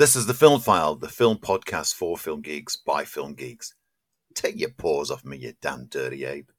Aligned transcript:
This 0.00 0.16
is 0.16 0.24
the 0.24 0.32
Film 0.32 0.62
File, 0.62 0.94
the 0.94 1.10
film 1.10 1.36
podcast 1.36 1.92
for 1.92 2.16
film 2.16 2.40
geeks 2.40 2.74
by 2.74 3.04
film 3.04 3.34
geeks. 3.34 3.74
Take 4.34 4.58
your 4.58 4.70
paws 4.70 5.10
off 5.10 5.26
me, 5.26 5.36
you 5.36 5.52
damn 5.60 5.84
dirty 5.90 6.24
ape. 6.24 6.50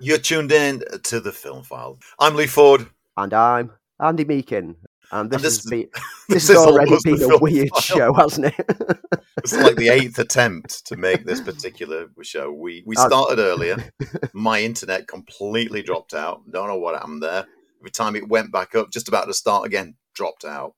You're 0.00 0.16
tuned 0.16 0.52
in 0.52 0.84
to 1.02 1.20
the 1.20 1.32
Film 1.32 1.64
File. 1.64 1.98
I'm 2.18 2.34
Lee 2.34 2.46
Ford. 2.46 2.88
And 3.18 3.34
I'm 3.34 3.70
Andy 4.00 4.24
Meakin. 4.24 4.74
And 5.10 5.30
this, 5.30 5.36
And 5.36 5.44
this 5.44 5.56
has 5.56 5.64
is- 5.64 5.70
been, 5.70 5.88
this 6.28 6.46
this 6.46 6.48
has 6.48 6.56
already 6.58 6.96
been 7.04 7.22
a 7.30 7.38
weird 7.38 7.70
file. 7.70 7.80
show, 7.80 8.12
hasn't 8.14 8.46
it? 8.46 8.66
It's 9.44 9.54
like 9.56 9.76
the 9.76 9.88
eighth 9.98 10.18
attempt 10.18 10.84
to 10.88 10.96
make 10.96 11.24
this 11.24 11.40
particular 11.40 12.08
show. 12.22 12.50
We 12.52 12.82
we 12.84 12.96
Uh, 12.96 13.06
started 13.06 13.38
earlier. 13.38 13.92
My 14.32 14.60
internet 14.60 15.06
completely 15.06 15.80
dropped 15.80 16.12
out. 16.12 16.42
Don't 16.50 16.66
know 16.66 16.76
what 16.76 16.96
happened 16.96 17.22
there. 17.22 17.46
Every 17.80 17.90
time 17.92 18.16
it 18.16 18.28
went 18.28 18.50
back 18.50 18.74
up, 18.74 18.90
just 18.90 19.06
about 19.08 19.26
to 19.26 19.34
start 19.34 19.64
again, 19.64 19.94
dropped 20.12 20.44
out. 20.44 20.74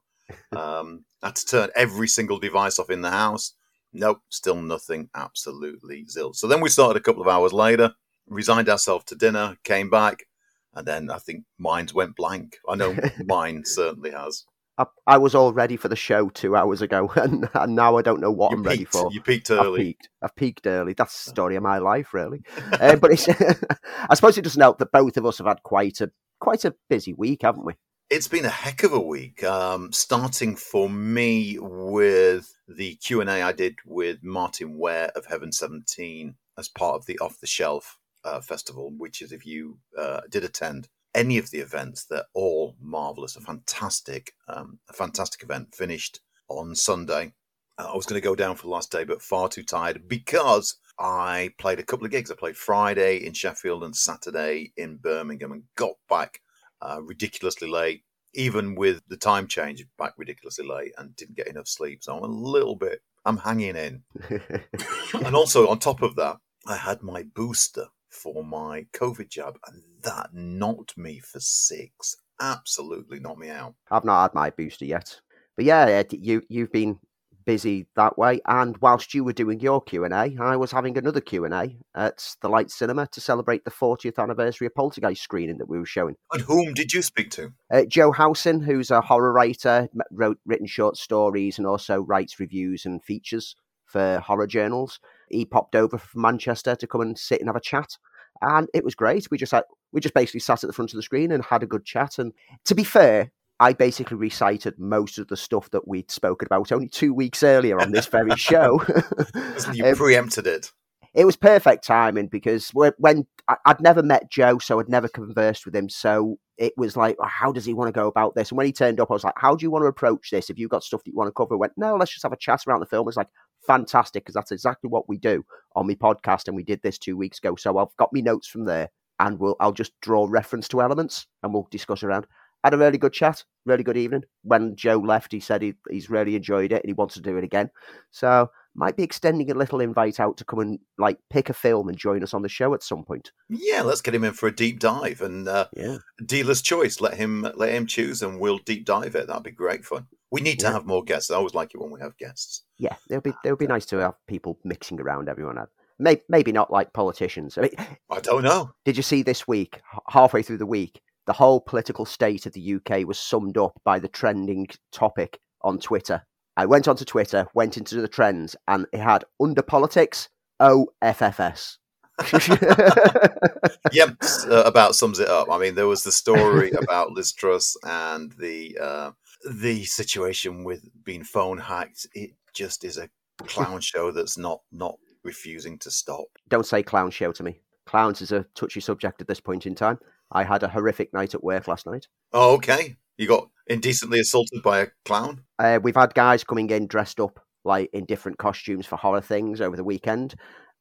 Um, 0.52 1.04
had 1.22 1.36
to 1.36 1.46
turn 1.46 1.70
every 1.74 2.06
single 2.06 2.38
device 2.38 2.78
off 2.78 2.90
in 2.90 3.00
the 3.00 3.10
house. 3.10 3.54
Nope, 3.94 4.20
still 4.28 4.60
nothing. 4.60 5.08
Absolutely 5.14 6.04
zil. 6.06 6.34
So 6.34 6.46
then 6.46 6.60
we 6.60 6.68
started 6.68 6.98
a 7.00 7.02
couple 7.02 7.22
of 7.22 7.28
hours 7.28 7.52
later, 7.54 7.94
resigned 8.28 8.68
ourselves 8.68 9.06
to 9.06 9.16
dinner, 9.16 9.56
came 9.64 9.88
back, 9.90 10.26
and 10.74 10.86
then 10.86 11.10
I 11.10 11.18
think 11.18 11.44
mine's 11.58 11.94
went 11.94 12.16
blank. 12.16 12.58
I 12.68 12.76
know 12.76 12.96
mine 13.24 13.64
certainly 13.64 14.10
has. 14.10 14.44
I, 14.78 14.86
I 15.06 15.18
was 15.18 15.34
all 15.34 15.52
ready 15.52 15.76
for 15.76 15.88
the 15.88 15.96
show 15.96 16.30
two 16.30 16.56
hours 16.56 16.80
ago, 16.80 17.12
and, 17.16 17.48
and 17.54 17.76
now 17.76 17.96
I 17.96 18.02
don't 18.02 18.20
know 18.20 18.30
what 18.30 18.52
You 18.52 18.58
I'm 18.58 18.62
ready 18.62 18.84
for. 18.84 19.10
You 19.12 19.20
peaked 19.20 19.50
early. 19.50 19.80
I've 19.80 19.84
peaked. 19.84 20.08
I've 20.22 20.36
peaked 20.36 20.66
early. 20.66 20.94
That's 20.94 21.24
the 21.24 21.30
story 21.30 21.56
of 21.56 21.62
my 21.62 21.78
life, 21.78 22.14
really. 22.14 22.42
uh, 22.72 22.96
but 22.96 23.12
it's, 23.12 23.28
I 23.28 24.14
suppose 24.14 24.38
it 24.38 24.42
doesn't 24.42 24.60
help 24.60 24.78
that 24.78 24.92
both 24.92 25.16
of 25.16 25.26
us 25.26 25.38
have 25.38 25.46
had 25.46 25.62
quite 25.62 26.00
a 26.00 26.10
quite 26.40 26.64
a 26.64 26.74
busy 26.88 27.12
week, 27.12 27.42
haven't 27.42 27.66
we? 27.66 27.74
It's 28.08 28.26
been 28.26 28.44
a 28.44 28.50
heck 28.50 28.82
of 28.82 28.92
a 28.92 29.00
week. 29.00 29.44
Um, 29.44 29.92
starting 29.92 30.56
for 30.56 30.88
me 30.88 31.58
with 31.60 32.52
the 32.66 32.96
Q 32.96 33.20
and 33.20 33.30
A 33.30 33.42
I 33.42 33.52
did 33.52 33.76
with 33.84 34.22
Martyn 34.22 34.78
Ware 34.78 35.12
of 35.14 35.26
Heaven 35.26 35.52
Seventeen 35.52 36.36
as 36.58 36.68
part 36.68 36.96
of 36.96 37.06
the 37.06 37.18
Off 37.18 37.38
the 37.40 37.46
Shelf 37.46 37.98
uh, 38.24 38.40
festival, 38.40 38.92
which 38.96 39.22
is 39.22 39.32
if 39.32 39.46
you 39.46 39.78
uh, 39.98 40.20
did 40.28 40.44
attend 40.44 40.88
any 41.14 41.38
of 41.38 41.50
the 41.50 41.58
events, 41.58 42.04
they're 42.04 42.24
all 42.34 42.76
marvelous. 42.80 43.36
A 43.36 43.40
fantastic, 43.40 44.34
um, 44.48 44.78
a 44.88 44.92
fantastic 44.92 45.42
event. 45.42 45.74
Finished 45.74 46.20
on 46.48 46.74
Sunday. 46.74 47.32
Uh, 47.78 47.90
I 47.92 47.96
was 47.96 48.06
going 48.06 48.20
to 48.20 48.26
go 48.26 48.34
down 48.34 48.56
for 48.56 48.62
the 48.62 48.72
last 48.72 48.92
day, 48.92 49.04
but 49.04 49.22
far 49.22 49.48
too 49.48 49.62
tired 49.62 50.08
because 50.08 50.76
I 50.98 51.50
played 51.58 51.78
a 51.78 51.84
couple 51.84 52.04
of 52.04 52.12
gigs. 52.12 52.30
I 52.30 52.34
played 52.34 52.56
Friday 52.56 53.24
in 53.24 53.32
Sheffield 53.32 53.82
and 53.82 53.96
Saturday 53.96 54.72
in 54.76 54.96
Birmingham, 54.96 55.52
and 55.52 55.64
got 55.76 55.94
back 56.08 56.40
uh, 56.82 57.00
ridiculously 57.02 57.68
late, 57.68 58.04
even 58.34 58.74
with 58.74 59.02
the 59.08 59.16
time 59.16 59.46
change, 59.46 59.84
back 59.98 60.14
ridiculously 60.16 60.66
late, 60.66 60.92
and 60.98 61.16
didn't 61.16 61.36
get 61.36 61.48
enough 61.48 61.68
sleep. 61.68 62.02
So 62.02 62.16
I'm 62.16 62.22
a 62.22 62.26
little 62.26 62.76
bit, 62.76 63.00
I'm 63.24 63.38
hanging 63.38 63.76
in. 63.76 64.02
and 65.24 65.34
also 65.34 65.68
on 65.68 65.78
top 65.78 66.02
of 66.02 66.16
that, 66.16 66.36
I 66.66 66.76
had 66.76 67.02
my 67.02 67.22
booster 67.22 67.86
for 68.10 68.44
my 68.44 68.86
COVID 68.92 69.28
jab, 69.28 69.58
and 69.66 69.82
that 70.02 70.30
knocked 70.32 70.98
me 70.98 71.18
for 71.18 71.40
six. 71.40 72.16
Absolutely 72.40 73.20
knocked 73.20 73.40
me 73.40 73.50
out. 73.50 73.74
I've 73.90 74.04
not 74.04 74.22
had 74.22 74.34
my 74.34 74.50
booster 74.50 74.84
yet, 74.84 75.20
but 75.56 75.64
yeah, 75.64 75.86
Ed, 75.86 76.12
you 76.12 76.42
you've 76.48 76.72
been 76.72 76.98
busy 77.44 77.86
that 77.96 78.18
way. 78.18 78.40
And 78.46 78.76
whilst 78.78 79.14
you 79.14 79.24
were 79.24 79.32
doing 79.32 79.60
your 79.60 79.80
Q 79.80 80.04
and 80.04 80.14
A, 80.14 80.36
I 80.40 80.56
was 80.56 80.72
having 80.72 80.96
another 80.96 81.20
Q 81.20 81.44
and 81.44 81.54
A 81.54 81.76
at 81.94 82.36
the 82.42 82.48
Light 82.48 82.70
Cinema 82.70 83.06
to 83.08 83.20
celebrate 83.20 83.64
the 83.64 83.70
40th 83.70 84.18
anniversary 84.18 84.66
of 84.66 84.74
Poltergeist 84.74 85.22
screening 85.22 85.58
that 85.58 85.68
we 85.68 85.78
were 85.78 85.86
showing. 85.86 86.16
And 86.32 86.42
whom 86.42 86.74
did 86.74 86.92
you 86.92 87.02
speak 87.02 87.30
to? 87.32 87.52
Uh, 87.72 87.84
Joe 87.86 88.12
Howson, 88.12 88.62
who's 88.62 88.90
a 88.90 89.00
horror 89.00 89.32
writer, 89.32 89.88
wrote 90.10 90.38
written 90.46 90.66
short 90.66 90.96
stories 90.96 91.58
and 91.58 91.66
also 91.66 92.00
writes 92.00 92.38
reviews 92.38 92.84
and 92.84 93.02
features 93.02 93.56
for 93.84 94.20
horror 94.20 94.46
journals. 94.46 95.00
He 95.30 95.44
popped 95.44 95.74
over 95.74 95.98
from 95.98 96.22
Manchester 96.22 96.74
to 96.76 96.86
come 96.86 97.00
and 97.00 97.18
sit 97.18 97.40
and 97.40 97.48
have 97.48 97.56
a 97.56 97.60
chat, 97.60 97.96
and 98.42 98.68
it 98.74 98.84
was 98.84 98.94
great. 98.94 99.28
We 99.30 99.38
just 99.38 99.52
had, 99.52 99.64
we 99.92 100.00
just 100.00 100.14
basically 100.14 100.40
sat 100.40 100.62
at 100.64 100.66
the 100.66 100.72
front 100.72 100.92
of 100.92 100.96
the 100.96 101.02
screen 101.02 101.32
and 101.32 101.44
had 101.44 101.62
a 101.62 101.66
good 101.66 101.84
chat. 101.84 102.18
And 102.18 102.32
to 102.64 102.74
be 102.74 102.84
fair, 102.84 103.30
I 103.58 103.74
basically 103.74 104.16
recited 104.16 104.78
most 104.78 105.18
of 105.18 105.28
the 105.28 105.36
stuff 105.36 105.70
that 105.70 105.86
we'd 105.86 106.10
spoken 106.10 106.46
about 106.46 106.72
only 106.72 106.88
two 106.88 107.12
weeks 107.12 107.42
earlier 107.42 107.78
on 107.80 107.92
this 107.92 108.06
very 108.06 108.34
show. 108.36 108.82
You 109.74 109.84
Um, 109.90 109.96
preempted 109.96 110.46
it. 110.46 110.72
it 111.14 111.24
was 111.26 111.36
perfect 111.36 111.84
timing 111.84 112.28
because 112.28 112.70
when 112.70 113.26
I'd 113.66 113.80
never 113.80 114.02
met 114.02 114.30
Joe, 114.30 114.58
so 114.58 114.80
I'd 114.80 114.88
never 114.88 115.08
conversed 115.08 115.66
with 115.66 115.74
him. 115.76 115.88
So 115.90 116.38
it 116.56 116.72
was 116.76 116.96
like, 116.96 117.16
"Oh, 117.20 117.26
how 117.26 117.52
does 117.52 117.64
he 117.66 117.74
want 117.74 117.88
to 117.88 117.92
go 118.00 118.06
about 118.06 118.34
this? 118.34 118.50
And 118.50 118.56
when 118.58 118.66
he 118.66 118.72
turned 118.72 119.00
up, 119.00 119.10
I 119.10 119.14
was 119.14 119.24
like, 119.24 119.34
how 119.36 119.56
do 119.56 119.64
you 119.64 119.70
want 119.70 119.82
to 119.82 119.88
approach 119.88 120.30
this? 120.30 120.50
If 120.50 120.58
you've 120.58 120.70
got 120.70 120.84
stuff 120.84 121.02
that 121.04 121.10
you 121.10 121.16
want 121.16 121.28
to 121.28 121.32
cover, 121.32 121.54
I 121.54 121.58
went, 121.58 121.72
no, 121.76 121.96
let's 121.96 122.12
just 122.12 122.22
have 122.22 122.32
a 122.32 122.36
chat 122.36 122.62
around 122.66 122.80
the 122.80 122.86
film. 122.86 123.08
It's 123.08 123.16
like 123.16 123.28
fantastic 123.66 124.24
because 124.24 124.34
that's 124.34 124.52
exactly 124.52 124.88
what 124.88 125.08
we 125.08 125.18
do 125.18 125.44
on 125.76 125.86
my 125.86 125.94
podcast, 125.94 126.48
and 126.48 126.56
we 126.56 126.62
did 126.64 126.82
this 126.82 126.98
two 126.98 127.16
weeks 127.16 127.38
ago. 127.38 127.56
So 127.56 127.78
I've 127.78 127.96
got 127.98 128.12
me 128.12 128.22
notes 128.22 128.46
from 128.48 128.64
there, 128.64 128.88
and 129.18 129.38
we'll 129.38 129.56
I'll 129.60 129.72
just 129.72 129.92
draw 130.00 130.26
reference 130.28 130.68
to 130.68 130.82
elements, 130.82 131.26
and 131.42 131.52
we'll 131.52 131.68
discuss 131.70 132.02
around. 132.02 132.26
Had 132.62 132.74
a 132.74 132.78
really 132.78 132.98
good 132.98 133.14
chat, 133.14 133.42
really 133.64 133.82
good 133.82 133.96
evening. 133.96 134.24
When 134.42 134.76
Joe 134.76 134.98
left, 134.98 135.32
he 135.32 135.40
said 135.40 135.62
he, 135.62 135.72
he's 135.88 136.10
really 136.10 136.36
enjoyed 136.36 136.72
it 136.72 136.82
and 136.82 136.90
he 136.90 136.92
wants 136.92 137.14
to 137.14 137.22
do 137.22 137.38
it 137.38 137.44
again. 137.44 137.70
So 138.10 138.50
might 138.74 138.98
be 138.98 139.02
extending 139.02 139.50
a 139.50 139.54
little 139.54 139.80
invite 139.80 140.20
out 140.20 140.36
to 140.36 140.44
come 140.44 140.58
and 140.58 140.78
like 140.98 141.16
pick 141.30 141.48
a 141.48 141.54
film 141.54 141.88
and 141.88 141.96
join 141.96 142.22
us 142.22 142.34
on 142.34 142.42
the 142.42 142.50
show 142.50 142.74
at 142.74 142.82
some 142.82 143.02
point. 143.02 143.32
Yeah, 143.48 143.80
let's 143.80 144.02
get 144.02 144.14
him 144.14 144.24
in 144.24 144.34
for 144.34 144.46
a 144.46 144.54
deep 144.54 144.78
dive 144.78 145.22
and 145.22 145.48
uh, 145.48 145.68
Yeah. 145.74 145.96
dealer's 146.26 146.60
choice. 146.60 147.00
Let 147.00 147.14
him 147.14 147.50
let 147.56 147.72
him 147.72 147.86
choose, 147.86 148.20
and 148.20 148.38
we'll 148.38 148.58
deep 148.58 148.84
dive 148.84 149.14
it. 149.14 149.26
That'd 149.26 149.42
be 149.42 149.52
great 149.52 149.86
fun. 149.86 150.08
We 150.32 150.40
need 150.40 150.60
to 150.60 150.66
Yeah. 150.66 150.72
have 150.72 150.86
more 150.86 151.02
guests. 151.02 151.30
I 151.30 151.34
always 151.36 151.54
like 151.54 151.74
it 151.74 151.80
when 151.80 151.90
we 151.90 152.00
have 152.00 152.16
guests. 152.16 152.62
Yeah, 152.78 152.96
it'll 153.08 153.20
be 153.22 153.34
it'll 153.44 153.56
be 153.56 153.66
nice 153.66 153.86
to 153.86 153.98
have 153.98 154.14
people 154.28 154.58
mixing 154.64 155.00
around 155.00 155.28
everyone. 155.28 155.58
Maybe 155.98 156.22
maybe 156.28 156.52
not 156.52 156.70
like 156.70 156.92
politicians. 156.92 157.58
I 157.58 157.62
mean, 157.62 157.70
I 158.10 158.20
don't 158.20 158.42
know. 158.44 158.70
did 158.84 158.96
you 158.96 159.02
see 159.02 159.22
this 159.22 159.46
week, 159.48 159.80
halfway 160.08 160.42
through 160.42 160.58
the 160.58 160.66
week, 160.66 161.00
the 161.26 161.32
whole 161.34 161.60
political 161.60 162.04
state 162.06 162.46
of 162.46 162.52
the 162.54 162.74
UK 162.76 163.04
was 163.06 163.18
summed 163.18 163.58
up 163.58 163.80
by 163.84 163.98
the 163.98 164.08
trending 164.08 164.66
topic 164.92 165.38
on 165.62 165.78
Twitter. 165.78 166.22
I 166.56 166.66
went 166.66 166.88
onto 166.88 167.04
Twitter, 167.04 167.46
went 167.54 167.76
into 167.76 168.00
the 168.00 168.08
trends, 168.08 168.56
and 168.68 168.86
it 168.92 169.00
had 169.00 169.24
under 169.40 169.62
politics 169.62 170.28
OFFS. 170.60 171.76
Yep, 173.92 174.16
uh, 174.48 174.62
about 174.66 174.94
sums 174.94 175.18
it 175.18 175.28
up. 175.28 175.48
I 175.50 175.58
mean, 175.58 175.74
there 175.74 175.86
was 175.86 176.04
the 176.04 176.12
story 176.12 176.70
about 176.72 177.10
Liz 177.12 177.32
Truss 177.32 177.76
and 177.84 178.30
the 178.32 178.78
uh, 178.80 179.10
the 179.44 179.84
situation 179.84 180.64
with 180.64 180.88
being 181.04 181.24
phone 181.24 181.58
hacked. 181.58 182.06
It 182.14 182.32
just 182.52 182.84
is 182.84 182.98
a 182.98 183.08
clown 183.38 183.80
show 183.80 184.10
that's 184.10 184.36
not 184.36 184.60
not 184.72 184.96
refusing 185.22 185.78
to 185.78 185.90
stop. 185.90 186.26
Don't 186.48 186.66
say 186.66 186.82
clown 186.82 187.10
show 187.10 187.32
to 187.32 187.42
me. 187.42 187.60
Clowns 187.86 188.22
is 188.22 188.32
a 188.32 188.46
touchy 188.54 188.80
subject 188.80 189.20
at 189.20 189.28
this 189.28 189.40
point 189.40 189.66
in 189.66 189.74
time. 189.74 189.98
I 190.32 190.44
had 190.44 190.62
a 190.62 190.68
horrific 190.68 191.12
night 191.12 191.34
at 191.34 191.42
work 191.42 191.66
last 191.66 191.86
night. 191.86 192.06
Oh, 192.32 192.54
okay. 192.54 192.96
You 193.18 193.26
got 193.26 193.48
indecently 193.66 194.20
assaulted 194.20 194.62
by 194.62 194.80
a 194.80 194.86
clown. 195.04 195.42
Uh, 195.58 195.80
we've 195.82 195.96
had 195.96 196.14
guys 196.14 196.44
coming 196.44 196.70
in 196.70 196.86
dressed 196.86 197.20
up 197.20 197.40
like 197.64 197.90
in 197.92 198.06
different 198.06 198.38
costumes 198.38 198.86
for 198.86 198.96
horror 198.96 199.20
things 199.20 199.60
over 199.60 199.76
the 199.76 199.84
weekend, 199.84 200.34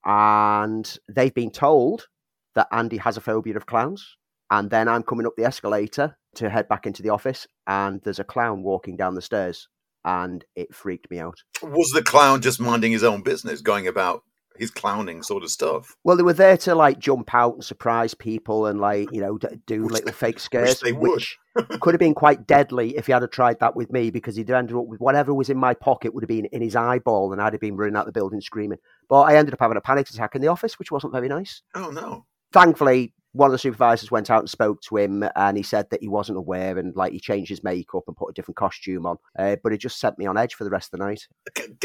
and 0.06 0.98
they've 1.09 1.34
been 1.34 1.52
told 1.52 2.08
that 2.56 2.68
Andy 2.72 2.98
has 2.98 3.18
a 3.18 3.22
phobia 3.22 3.56
of 3.58 3.66
clowns. 3.66 4.18
And 4.52 4.69
then 4.69 4.88
I'm 4.88 5.03
coming 5.03 5.28
up 5.28 5.34
the 5.38 5.46
escalator 5.46 6.18
to 6.36 6.50
head 6.50 6.68
back 6.68 6.86
into 6.86 7.02
the 7.04 7.10
office, 7.10 7.48
and 7.68 8.02
there's 8.04 8.20
a 8.20 8.24
clown 8.24 8.64
walking 8.64 8.96
down 8.96 9.16
the 9.16 9.22
stairs, 9.22 9.68
and 10.06 10.44
it 10.56 10.74
freaked 10.74 11.10
me 11.12 11.20
out. 11.20 11.38
Was 11.62 11.92
the 11.94 12.04
clown 12.04 12.42
just 12.42 12.60
minding 12.60 12.92
his 12.92 13.04
own 13.04 13.22
business, 13.22 13.62
going 13.62 13.88
about 13.88 14.24
his 14.58 14.72
clowning 14.72 15.24
sort 15.24 15.44
of 15.44 15.50
stuff? 15.50 15.96
Well, 16.04 16.18
they 16.18 16.24
were 16.24 16.34
there 16.34 16.58
to 16.58 16.76
like 16.76 17.00
jump 17.00 17.34
out 17.34 17.54
and 17.56 17.64
surprise 17.64 18.14
people 18.14 18.66
and 18.66 18.80
like 18.82 19.10
you 19.14 19.22
know 19.22 19.38
do 19.38 19.84
Which 19.84 19.92
little 19.92 20.06
they- 20.08 20.12
fake 20.12 20.40
scares, 20.40 20.80
they 20.81 20.92
would. 20.92 21.12
which 21.12 21.38
could 21.80 21.94
have 21.94 22.00
been 22.00 22.14
quite 22.14 22.46
deadly 22.46 22.98
if 22.98 23.06
he 23.08 23.12
had 23.14 23.24
tried 23.32 23.60
that 23.62 23.75
with 23.75 23.92
me 23.92 24.10
because 24.12 24.36
he'd 24.36 24.50
ended 24.52 24.75
up 24.75 24.86
with 24.86 25.00
whatever 25.00 25.34
was 25.34 25.50
in 25.50 25.58
my 25.58 25.74
pocket 25.74 26.14
would 26.14 26.24
have 26.24 26.28
been 26.30 26.46
in 26.46 26.62
his 26.62 26.75
eyeball 26.75 27.32
and 27.32 27.42
I'd 27.42 27.54
have 27.54 27.62
been 27.62 27.78
running 27.78 27.96
out 27.96 28.06
the 28.06 28.12
building 28.12 28.42
screaming. 28.42 28.80
But 29.10 29.22
I 29.22 29.36
ended 29.38 29.54
up 29.54 29.60
having 29.62 29.78
a 29.78 29.82
panic 29.82 30.10
attack 30.10 30.36
in 30.36 30.42
the 30.42 30.48
office, 30.50 30.78
which 30.78 30.92
wasn't 30.92 31.14
very 31.14 31.30
nice. 31.30 31.62
Oh 31.74 31.90
no. 31.92 32.25
Thankfully, 32.52 33.14
one 33.34 33.48
of 33.48 33.52
the 33.52 33.60
supervisors 33.60 34.12
went 34.12 34.30
out 34.30 34.40
and 34.40 34.50
spoke 34.50 34.81
to 34.81 34.98
him, 34.98 35.24
and 35.36 35.58
he 35.58 35.64
said 35.64 35.90
that 35.92 36.02
he 36.02 36.08
wasn't 36.08 36.38
aware 36.38 36.78
and 36.78 36.96
like 36.96 37.14
he 37.14 37.20
changed 37.20 37.50
his 37.50 37.64
makeup 37.64 38.04
and 38.08 38.18
put 38.18 38.30
a 38.30 38.34
different 38.34 38.58
costume 38.58 39.06
on. 39.06 39.18
Uh, 39.38 39.56
but 39.64 39.74
it 39.74 39.78
just 39.78 40.00
set 40.00 40.18
me 40.18 40.26
on 40.26 40.38
edge 40.38 40.56
for 40.56 40.64
the 40.64 40.70
rest 40.70 40.94
of 40.94 41.00
the 41.00 41.06
night. 41.06 41.28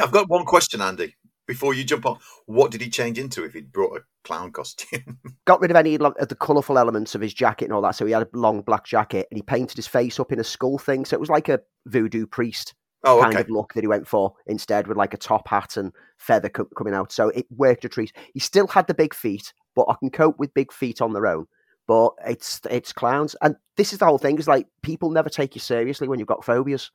I've 0.00 0.12
got 0.12 0.28
one 0.28 0.44
question, 0.44 0.80
Andy. 0.80 1.16
Before 1.46 1.74
you 1.74 1.84
jump 1.84 2.06
on, 2.06 2.18
what 2.46 2.70
did 2.70 2.80
he 2.80 2.88
change 2.88 3.18
into 3.18 3.44
if 3.44 3.52
he'd 3.52 3.70
brought 3.70 3.98
a 3.98 4.02
clown 4.24 4.50
costume? 4.50 5.18
got 5.44 5.60
rid 5.60 5.70
of 5.70 5.76
any 5.76 5.94
of 5.94 6.28
the 6.28 6.34
colourful 6.34 6.78
elements 6.78 7.14
of 7.14 7.20
his 7.20 7.34
jacket 7.34 7.66
and 7.66 7.74
all 7.74 7.82
that. 7.82 7.96
So 7.96 8.06
he 8.06 8.12
had 8.12 8.22
a 8.22 8.28
long 8.32 8.62
black 8.62 8.86
jacket 8.86 9.26
and 9.30 9.36
he 9.36 9.42
painted 9.42 9.76
his 9.76 9.86
face 9.86 10.18
up 10.18 10.32
in 10.32 10.40
a 10.40 10.44
skull 10.44 10.78
thing. 10.78 11.04
So 11.04 11.14
it 11.14 11.20
was 11.20 11.28
like 11.28 11.50
a 11.50 11.60
voodoo 11.84 12.26
priest 12.26 12.74
oh, 13.04 13.20
kind 13.20 13.34
okay. 13.34 13.42
of 13.42 13.50
look 13.50 13.74
that 13.74 13.82
he 13.82 13.88
went 13.88 14.08
for 14.08 14.34
instead 14.46 14.86
with 14.86 14.96
like 14.96 15.14
a 15.14 15.18
top 15.18 15.48
hat 15.48 15.76
and 15.76 15.92
feather 16.18 16.48
co- 16.48 16.68
coming 16.76 16.94
out. 16.94 17.12
So 17.12 17.28
it 17.28 17.46
worked 17.50 17.84
a 17.84 17.88
treat. 17.88 18.12
He 18.32 18.40
still 18.40 18.66
had 18.66 18.86
the 18.86 18.94
big 18.94 19.14
feet, 19.14 19.52
but 19.74 19.86
I 19.88 19.94
can 19.98 20.10
cope 20.10 20.38
with 20.38 20.54
big 20.54 20.72
feet 20.72 21.00
on 21.00 21.12
their 21.12 21.26
own. 21.26 21.46
But 21.86 22.12
it's 22.26 22.60
it's 22.70 22.92
clowns, 22.92 23.36
and 23.42 23.56
this 23.76 23.92
is 23.92 23.98
the 23.98 24.06
whole 24.06 24.18
thing. 24.18 24.38
Is 24.38 24.48
like 24.48 24.66
people 24.82 25.10
never 25.10 25.28
take 25.28 25.54
you 25.54 25.60
seriously 25.60 26.08
when 26.08 26.18
you've 26.18 26.28
got 26.28 26.44
phobias 26.44 26.90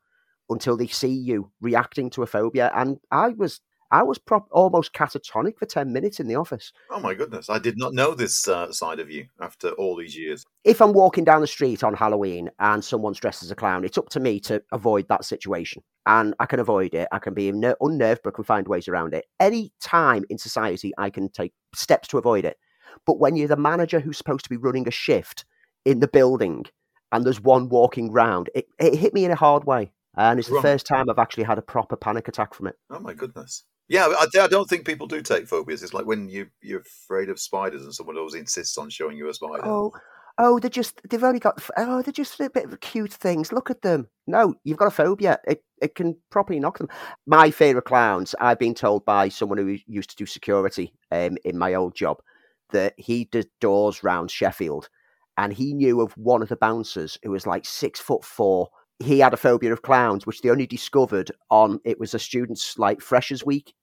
until 0.49 0.75
they 0.75 0.87
see 0.87 1.13
you 1.13 1.51
reacting 1.61 2.09
to 2.09 2.23
a 2.23 2.27
phobia. 2.27 2.71
And 2.73 2.99
I 3.11 3.29
was 3.29 3.61
I 3.91 4.03
was 4.03 4.19
prop- 4.19 4.49
almost 4.51 4.93
catatonic 4.93 5.57
for 5.57 5.65
10 5.65 5.91
minutes 5.91 6.19
in 6.19 6.27
the 6.27 6.35
office. 6.35 6.71
Oh 6.91 6.99
my 6.99 7.15
goodness. 7.15 7.49
I 7.49 7.57
did 7.57 7.77
not 7.77 7.93
know 7.93 8.13
this 8.13 8.47
uh, 8.47 8.71
side 8.71 8.99
of 8.99 9.09
you 9.09 9.27
after 9.41 9.71
all 9.71 9.95
these 9.95 10.15
years. 10.15 10.45
If 10.63 10.81
I'm 10.81 10.93
walking 10.93 11.23
down 11.23 11.41
the 11.41 11.47
street 11.47 11.83
on 11.83 11.95
Halloween 11.95 12.51
and 12.59 12.83
someone's 12.83 13.19
dressed 13.19 13.41
as 13.41 13.49
a 13.49 13.55
clown, 13.55 13.83
it's 13.83 13.97
up 13.97 14.09
to 14.09 14.19
me 14.19 14.39
to 14.41 14.61
avoid 14.71 15.07
that 15.09 15.25
situation. 15.25 15.81
And 16.05 16.35
I 16.39 16.45
can 16.45 16.59
avoid 16.59 16.93
it. 16.93 17.07
I 17.11 17.19
can 17.19 17.33
be 17.33 17.49
unnerved, 17.49 18.21
but 18.23 18.33
I 18.33 18.35
can 18.35 18.43
find 18.43 18.67
ways 18.67 18.87
around 18.87 19.13
it. 19.13 19.25
Any 19.39 19.73
time 19.81 20.23
in 20.29 20.37
society, 20.37 20.93
I 20.97 21.09
can 21.09 21.29
take 21.29 21.53
steps 21.73 22.07
to 22.09 22.19
avoid 22.19 22.45
it. 22.45 22.57
But 23.05 23.19
when 23.19 23.35
you're 23.35 23.47
the 23.47 23.57
manager 23.57 23.99
who's 23.99 24.17
supposed 24.17 24.43
to 24.43 24.49
be 24.49 24.57
running 24.57 24.87
a 24.87 24.91
shift 24.91 25.45
in 25.85 25.99
the 25.99 26.07
building 26.07 26.65
and 27.11 27.25
there's 27.25 27.41
one 27.41 27.69
walking 27.69 28.11
round, 28.11 28.49
it, 28.53 28.67
it 28.79 28.95
hit 28.95 29.13
me 29.13 29.25
in 29.25 29.31
a 29.31 29.35
hard 29.35 29.65
way. 29.65 29.91
And 30.15 30.39
it's 30.39 30.49
the 30.49 30.55
right. 30.55 30.61
first 30.61 30.85
time 30.85 31.09
I've 31.09 31.19
actually 31.19 31.43
had 31.43 31.57
a 31.57 31.61
proper 31.61 31.95
panic 31.95 32.27
attack 32.27 32.53
from 32.53 32.67
it. 32.67 32.75
Oh 32.89 32.99
my 32.99 33.13
goodness. 33.13 33.63
Yeah, 33.87 34.05
I, 34.07 34.25
I, 34.39 34.47
don't 34.47 34.69
think 34.69 34.85
people 34.85 35.07
do 35.07 35.21
take 35.21 35.47
phobias. 35.47 35.81
It's 35.81 35.95
like 35.95 36.05
when 36.05 36.29
you 36.29 36.47
you're 36.61 36.81
afraid 36.81 37.29
of 37.29 37.39
spiders 37.39 37.83
and 37.83 37.93
someone 37.93 38.17
always 38.17 38.35
insists 38.35 38.77
on 38.77 38.89
showing 38.89 39.17
you 39.17 39.29
a 39.29 39.33
spider. 39.33 39.65
Oh, 39.65 39.91
oh, 40.37 40.59
they're 40.59 40.69
just 40.69 41.01
they've 41.09 41.23
only 41.23 41.39
got 41.39 41.59
oh 41.75 42.03
they're 42.03 42.13
just 42.13 42.39
a 42.39 42.51
bit 42.51 42.65
of 42.65 42.79
cute 42.81 43.11
things. 43.13 43.51
Look 43.51 43.71
at 43.71 43.81
them. 43.81 44.07
No, 44.27 44.53
you've 44.63 44.77
got 44.77 44.87
a 44.87 44.91
phobia. 44.91 45.39
It 45.47 45.63
it 45.81 45.95
can 45.95 46.17
properly 46.29 46.59
knock 46.59 46.77
them. 46.77 46.89
My 47.25 47.49
fear 47.49 47.77
of 47.77 47.83
clowns. 47.85 48.35
I've 48.39 48.59
been 48.59 48.75
told 48.75 49.05
by 49.05 49.29
someone 49.29 49.57
who 49.57 49.77
used 49.87 50.11
to 50.11 50.15
do 50.15 50.27
security 50.27 50.93
um, 51.11 51.37
in 51.43 51.57
my 51.57 51.73
old 51.73 51.95
job 51.95 52.21
that 52.71 52.93
he 52.97 53.25
did 53.25 53.49
doors 53.59 54.03
round 54.03 54.31
Sheffield, 54.31 54.89
and 55.37 55.53
he 55.53 55.73
knew 55.73 56.01
of 56.01 56.13
one 56.17 56.41
of 56.41 56.49
the 56.49 56.55
bouncers 56.55 57.17
who 57.23 57.31
was 57.31 57.47
like 57.47 57.65
six 57.65 57.99
foot 57.99 58.23
four 58.23 58.69
he 58.99 59.19
had 59.19 59.33
a 59.33 59.37
phobia 59.37 59.71
of 59.71 59.81
clowns, 59.81 60.25
which 60.25 60.41
they 60.41 60.49
only 60.49 60.67
discovered 60.67 61.31
on 61.49 61.79
it 61.85 61.99
was 61.99 62.13
a 62.13 62.19
students' 62.19 62.77
like 62.77 63.01
freshers 63.01 63.45
week, 63.45 63.73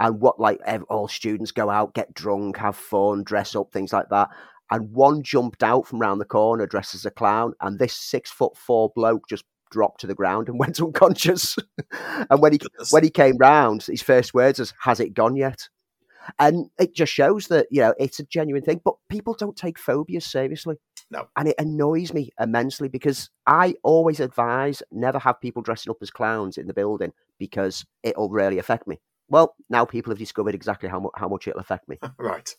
and 0.00 0.20
what 0.20 0.40
like 0.40 0.60
all 0.90 1.08
students 1.08 1.52
go 1.52 1.70
out, 1.70 1.94
get 1.94 2.12
drunk, 2.14 2.56
have 2.58 2.76
fun, 2.76 3.22
dress 3.24 3.54
up, 3.54 3.72
things 3.72 3.92
like 3.92 4.08
that. 4.10 4.28
And 4.70 4.92
one 4.92 5.22
jumped 5.22 5.62
out 5.62 5.86
from 5.86 6.00
round 6.00 6.20
the 6.20 6.24
corner 6.24 6.66
dressed 6.66 6.94
as 6.96 7.06
a 7.06 7.10
clown, 7.10 7.54
and 7.60 7.78
this 7.78 7.94
six 7.94 8.30
foot 8.30 8.56
four 8.56 8.90
bloke 8.94 9.28
just 9.28 9.44
dropped 9.70 10.00
to 10.00 10.06
the 10.06 10.14
ground 10.14 10.48
and 10.48 10.58
went 10.60 10.80
unconscious. 10.80 11.56
and 12.30 12.42
when 12.42 12.52
he 12.52 12.60
when 12.90 13.04
he 13.04 13.10
came 13.10 13.36
round, 13.38 13.84
his 13.84 14.02
first 14.02 14.34
words 14.34 14.58
was, 14.58 14.74
"Has 14.80 14.98
it 14.98 15.14
gone 15.14 15.36
yet?" 15.36 15.68
And 16.38 16.70
it 16.78 16.94
just 16.94 17.12
shows 17.12 17.48
that 17.48 17.66
you 17.70 17.80
know 17.80 17.94
it's 17.98 18.20
a 18.20 18.24
genuine 18.24 18.62
thing. 18.62 18.80
But 18.84 18.94
people 19.08 19.34
don't 19.34 19.56
take 19.56 19.78
phobias 19.78 20.24
seriously. 20.24 20.76
No. 21.10 21.28
And 21.36 21.48
it 21.48 21.56
annoys 21.58 22.12
me 22.12 22.30
immensely 22.40 22.88
because 22.88 23.30
I 23.46 23.74
always 23.82 24.20
advise 24.20 24.82
never 24.90 25.18
have 25.18 25.40
people 25.40 25.62
dressing 25.62 25.90
up 25.90 25.98
as 26.02 26.10
clowns 26.10 26.58
in 26.58 26.66
the 26.66 26.74
building 26.74 27.12
because 27.38 27.84
it'll 28.02 28.30
really 28.30 28.58
affect 28.58 28.86
me. 28.86 29.00
Well, 29.28 29.54
now 29.68 29.84
people 29.84 30.10
have 30.10 30.18
discovered 30.18 30.54
exactly 30.54 30.88
how, 30.88 31.00
mu- 31.00 31.10
how 31.16 31.28
much 31.28 31.48
it'll 31.48 31.60
affect 31.60 31.88
me. 31.88 31.98
right. 32.18 32.54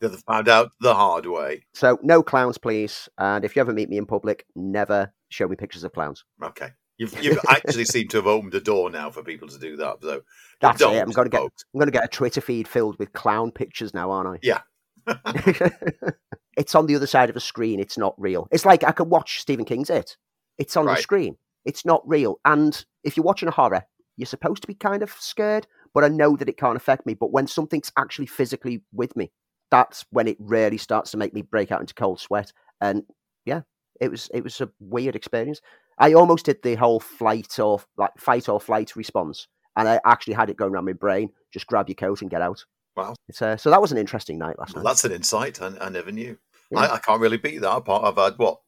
They've 0.00 0.10
found 0.26 0.48
out 0.48 0.72
the 0.80 0.94
hard 0.94 1.26
way. 1.26 1.64
So, 1.74 1.98
no 2.02 2.22
clowns, 2.22 2.56
please. 2.56 3.08
And 3.18 3.44
if 3.44 3.54
you 3.54 3.60
ever 3.60 3.72
meet 3.72 3.90
me 3.90 3.98
in 3.98 4.06
public, 4.06 4.46
never 4.56 5.12
show 5.28 5.46
me 5.46 5.56
pictures 5.56 5.84
of 5.84 5.92
clowns. 5.92 6.24
Okay. 6.42 6.70
You've, 7.00 7.24
you've 7.24 7.38
actually 7.48 7.86
seemed 7.86 8.10
to 8.10 8.18
have 8.18 8.26
opened 8.26 8.54
a 8.54 8.60
door 8.60 8.90
now 8.90 9.08
for 9.08 9.22
people 9.22 9.48
to 9.48 9.58
do 9.58 9.74
that. 9.78 10.02
So 10.02 10.20
that's 10.60 10.82
it. 10.82 10.86
I'm 10.86 11.10
going 11.12 11.24
to 11.24 11.30
get. 11.30 11.40
I'm 11.40 11.78
going 11.78 11.86
to 11.86 11.92
get 11.92 12.04
a 12.04 12.08
Twitter 12.08 12.42
feed 12.42 12.68
filled 12.68 12.98
with 12.98 13.14
clown 13.14 13.52
pictures 13.52 13.94
now, 13.94 14.10
aren't 14.10 14.28
I? 14.28 14.38
Yeah. 14.42 14.60
it's 16.58 16.74
on 16.74 16.84
the 16.84 16.94
other 16.94 17.06
side 17.06 17.30
of 17.30 17.36
a 17.36 17.40
screen. 17.40 17.80
It's 17.80 17.96
not 17.96 18.14
real. 18.18 18.48
It's 18.50 18.66
like 18.66 18.84
I 18.84 18.92
can 18.92 19.08
watch 19.08 19.40
Stephen 19.40 19.64
King's 19.64 19.88
It. 19.88 20.18
It's 20.58 20.76
on 20.76 20.84
right. 20.84 20.96
the 20.96 21.02
screen. 21.02 21.38
It's 21.64 21.86
not 21.86 22.06
real. 22.06 22.38
And 22.44 22.84
if 23.02 23.16
you're 23.16 23.24
watching 23.24 23.48
a 23.48 23.52
horror, 23.52 23.82
you're 24.18 24.26
supposed 24.26 24.60
to 24.60 24.68
be 24.68 24.74
kind 24.74 25.02
of 25.02 25.10
scared, 25.18 25.66
but 25.94 26.04
I 26.04 26.08
know 26.08 26.36
that 26.36 26.50
it 26.50 26.58
can't 26.58 26.76
affect 26.76 27.06
me. 27.06 27.14
But 27.14 27.32
when 27.32 27.46
something's 27.46 27.90
actually 27.96 28.26
physically 28.26 28.82
with 28.92 29.16
me, 29.16 29.32
that's 29.70 30.04
when 30.10 30.28
it 30.28 30.36
really 30.38 30.76
starts 30.76 31.12
to 31.12 31.16
make 31.16 31.32
me 31.32 31.40
break 31.40 31.72
out 31.72 31.80
into 31.80 31.94
cold 31.94 32.20
sweat. 32.20 32.52
And 32.78 33.04
yeah, 33.46 33.62
it 34.02 34.10
was 34.10 34.28
it 34.34 34.44
was 34.44 34.60
a 34.60 34.68
weird 34.80 35.16
experience. 35.16 35.62
I 36.00 36.14
almost 36.14 36.46
did 36.46 36.62
the 36.62 36.74
whole 36.74 36.98
flight 36.98 37.58
or 37.58 37.80
like 37.96 38.12
fight 38.18 38.48
or 38.48 38.58
flight 38.58 38.96
response, 38.96 39.46
and 39.76 39.88
I 39.88 40.00
actually 40.04 40.34
had 40.34 40.50
it 40.50 40.56
going 40.56 40.72
around 40.72 40.86
my 40.86 40.94
brain. 40.94 41.30
Just 41.52 41.66
grab 41.66 41.88
your 41.88 41.94
coat 41.94 42.22
and 42.22 42.30
get 42.30 42.42
out. 42.42 42.64
Wow. 42.96 43.14
Uh, 43.40 43.56
so 43.56 43.70
that 43.70 43.80
was 43.80 43.92
an 43.92 43.98
interesting 43.98 44.38
night 44.38 44.58
last 44.58 44.74
well, 44.74 44.82
night. 44.82 44.90
That's 44.90 45.04
an 45.04 45.12
insight 45.12 45.62
I, 45.62 45.72
I 45.80 45.88
never 45.90 46.10
knew. 46.10 46.38
Yeah. 46.70 46.80
I, 46.80 46.94
I, 46.94 46.98
can't 46.98 47.20
really 47.20 47.36
beat 47.36 47.60
that. 47.60 47.76
Apart, 47.76 48.04
I've 48.04 48.22
had 48.22 48.38
what 48.38 48.60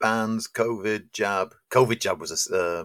bands, 0.00 0.48
COVID 0.48 1.12
jab. 1.12 1.54
COVID 1.70 2.00
jab 2.00 2.20
was 2.20 2.50
a 2.50 2.56
uh, 2.56 2.84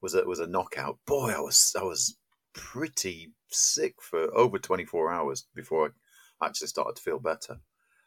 was 0.00 0.14
a 0.14 0.24
was 0.24 0.40
a 0.40 0.46
knockout. 0.46 0.98
Boy, 1.06 1.32
I 1.36 1.40
was 1.40 1.76
I 1.78 1.84
was 1.84 2.16
pretty 2.54 3.32
sick 3.50 3.96
for 4.00 4.34
over 4.36 4.58
twenty 4.58 4.86
four 4.86 5.12
hours 5.12 5.46
before 5.54 5.92
I 6.40 6.46
actually 6.46 6.68
started 6.68 6.96
to 6.96 7.02
feel 7.02 7.18
better. 7.18 7.58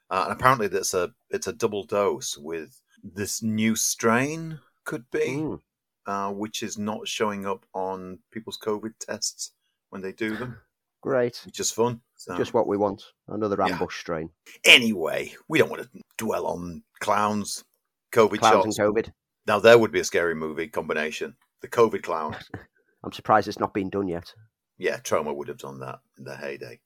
Uh, 0.09 0.23
and 0.25 0.33
apparently, 0.33 0.67
that's 0.67 0.93
a 0.93 1.11
it's 1.29 1.47
a 1.47 1.53
double 1.53 1.83
dose 1.83 2.37
with 2.37 2.81
this 3.03 3.43
new 3.43 3.75
strain. 3.75 4.59
Could 4.87 5.09
be. 5.11 5.27
Mm. 5.27 5.61
Uh, 6.05 6.31
which 6.31 6.63
is 6.63 6.77
not 6.77 7.05
showing 7.05 7.45
up 7.45 7.65
on 7.73 8.19
people's 8.31 8.57
COVID 8.57 8.93
tests 8.97 9.51
when 9.89 10.01
they 10.01 10.13
do 10.13 10.37
them. 10.37 10.57
Great. 11.01 11.45
Just 11.51 11.75
fun. 11.75 11.99
So. 12.15 12.37
Just 12.37 12.53
what 12.53 12.65
we 12.65 12.77
want. 12.77 13.03
Another 13.27 13.61
ambush 13.61 13.97
yeah. 13.97 13.99
strain. 13.99 14.29
Anyway, 14.63 15.33
we 15.49 15.59
don't 15.59 15.69
want 15.69 15.83
to 15.83 15.89
dwell 16.17 16.47
on 16.47 16.81
clowns, 17.01 17.65
COVID 18.13 18.39
clowns 18.39 18.63
shots. 18.63 18.79
and 18.79 18.95
COVID. 18.95 19.11
Now, 19.45 19.59
there 19.59 19.77
would 19.77 19.91
be 19.91 19.99
a 19.99 20.05
scary 20.05 20.33
movie 20.33 20.69
combination. 20.69 21.35
The 21.61 21.67
COVID 21.67 22.03
clown. 22.03 22.37
I'm 23.03 23.11
surprised 23.11 23.49
it's 23.49 23.59
not 23.59 23.73
been 23.73 23.89
done 23.89 24.07
yet. 24.07 24.33
Yeah, 24.77 24.97
Troma 24.99 25.35
would 25.35 25.49
have 25.49 25.57
done 25.57 25.79
that 25.79 25.99
in 26.17 26.23
their 26.23 26.37
heyday. 26.37 26.79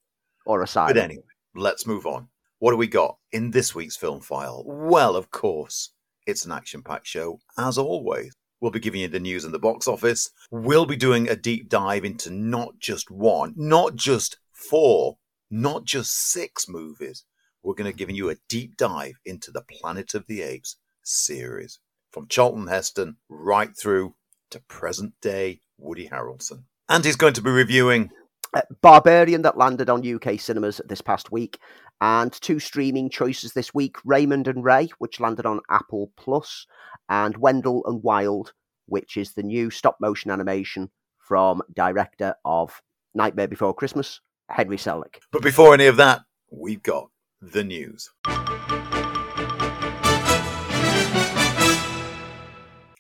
Or 0.48 0.64
aside. 0.64 0.96
But 0.96 1.04
anyway, 1.04 1.24
let's 1.56 1.86
move 1.86 2.08
on. 2.08 2.28
What 2.58 2.72
do 2.72 2.78
we 2.78 2.88
got 2.88 3.18
in 3.32 3.52
this 3.52 3.76
week's 3.76 3.98
film 3.98 4.22
file? 4.22 4.64
Well, 4.66 5.16
of 5.16 5.32
course, 5.32 5.92
it's 6.26 6.46
an 6.46 6.52
action 6.52 6.84
packed 6.84 7.08
show, 7.08 7.40
as 7.58 7.78
always. 7.78 8.36
We'll 8.60 8.72
be 8.72 8.80
giving 8.80 9.02
you 9.02 9.08
the 9.08 9.20
news 9.20 9.44
in 9.44 9.52
the 9.52 9.60
box 9.60 9.88
office. 9.88 10.30
We'll 10.52 10.86
be 10.86 10.96
doing 10.96 11.28
a 11.28 11.36
deep 11.36 11.68
dive 11.68 12.06
into 12.06 12.30
not 12.30 12.78
just 12.80 13.10
one, 13.10 13.54
not 13.58 13.96
just 13.96 14.38
four, 14.52 15.18
not 15.50 15.84
just 15.84 16.12
six 16.12 16.68
movies. 16.70 17.26
We're 17.64 17.74
going 17.74 17.92
to 17.92 17.98
give 17.98 18.10
you 18.12 18.30
a 18.30 18.38
deep 18.48 18.78
dive 18.78 19.16
into 19.26 19.52
the 19.52 19.64
Planet 19.64 20.14
of 20.14 20.28
the 20.28 20.42
Apes 20.42 20.78
series 21.04 21.80
from 22.12 22.28
Charlton 22.28 22.68
Heston 22.68 23.18
right 23.30 23.76
through 23.76 24.16
to 24.52 24.60
present 24.60 25.14
day 25.22 25.62
Woody 25.78 26.10
Harrelson. 26.10 26.64
And 26.88 27.04
he's 27.04 27.16
going 27.16 27.34
to 27.34 27.42
be 27.42 27.50
reviewing 27.50 28.12
uh, 28.54 28.62
Barbarian 28.82 29.44
that 29.44 29.58
landed 29.58 29.90
on 29.90 30.06
UK 30.06 30.40
cinemas 30.40 30.82
this 30.86 31.02
past 31.02 31.32
week, 31.32 31.58
and 32.02 32.34
two 32.34 32.60
streaming 32.60 33.10
choices 33.10 33.54
this 33.54 33.74
week 33.74 33.96
Raymond 34.04 34.48
and 34.48 34.64
Ray, 34.64 34.90
which 34.98 35.20
landed 35.20 35.46
on 35.46 35.62
Apple 35.70 36.12
Plus, 36.18 36.66
and 37.08 37.38
Wendell 37.38 37.84
and 37.86 38.04
Wild, 38.04 38.54
which 38.88 39.16
is 39.16 39.34
the 39.34 39.44
new 39.44 39.70
stop 39.70 39.98
motion 40.02 40.32
animation 40.32 40.90
from 41.20 41.62
director 41.74 42.36
of 42.44 42.82
Nightmare 43.14 43.48
Before 43.48 43.74
Christmas, 43.74 44.20
Henry 44.50 44.78
Selick. 44.78 45.20
But 45.32 45.44
before 45.44 45.74
any 45.74 45.86
of 45.86 45.98
that, 45.98 46.22
we've 46.50 46.84
got 46.84 47.10
the 47.42 47.64
news. 47.64 48.10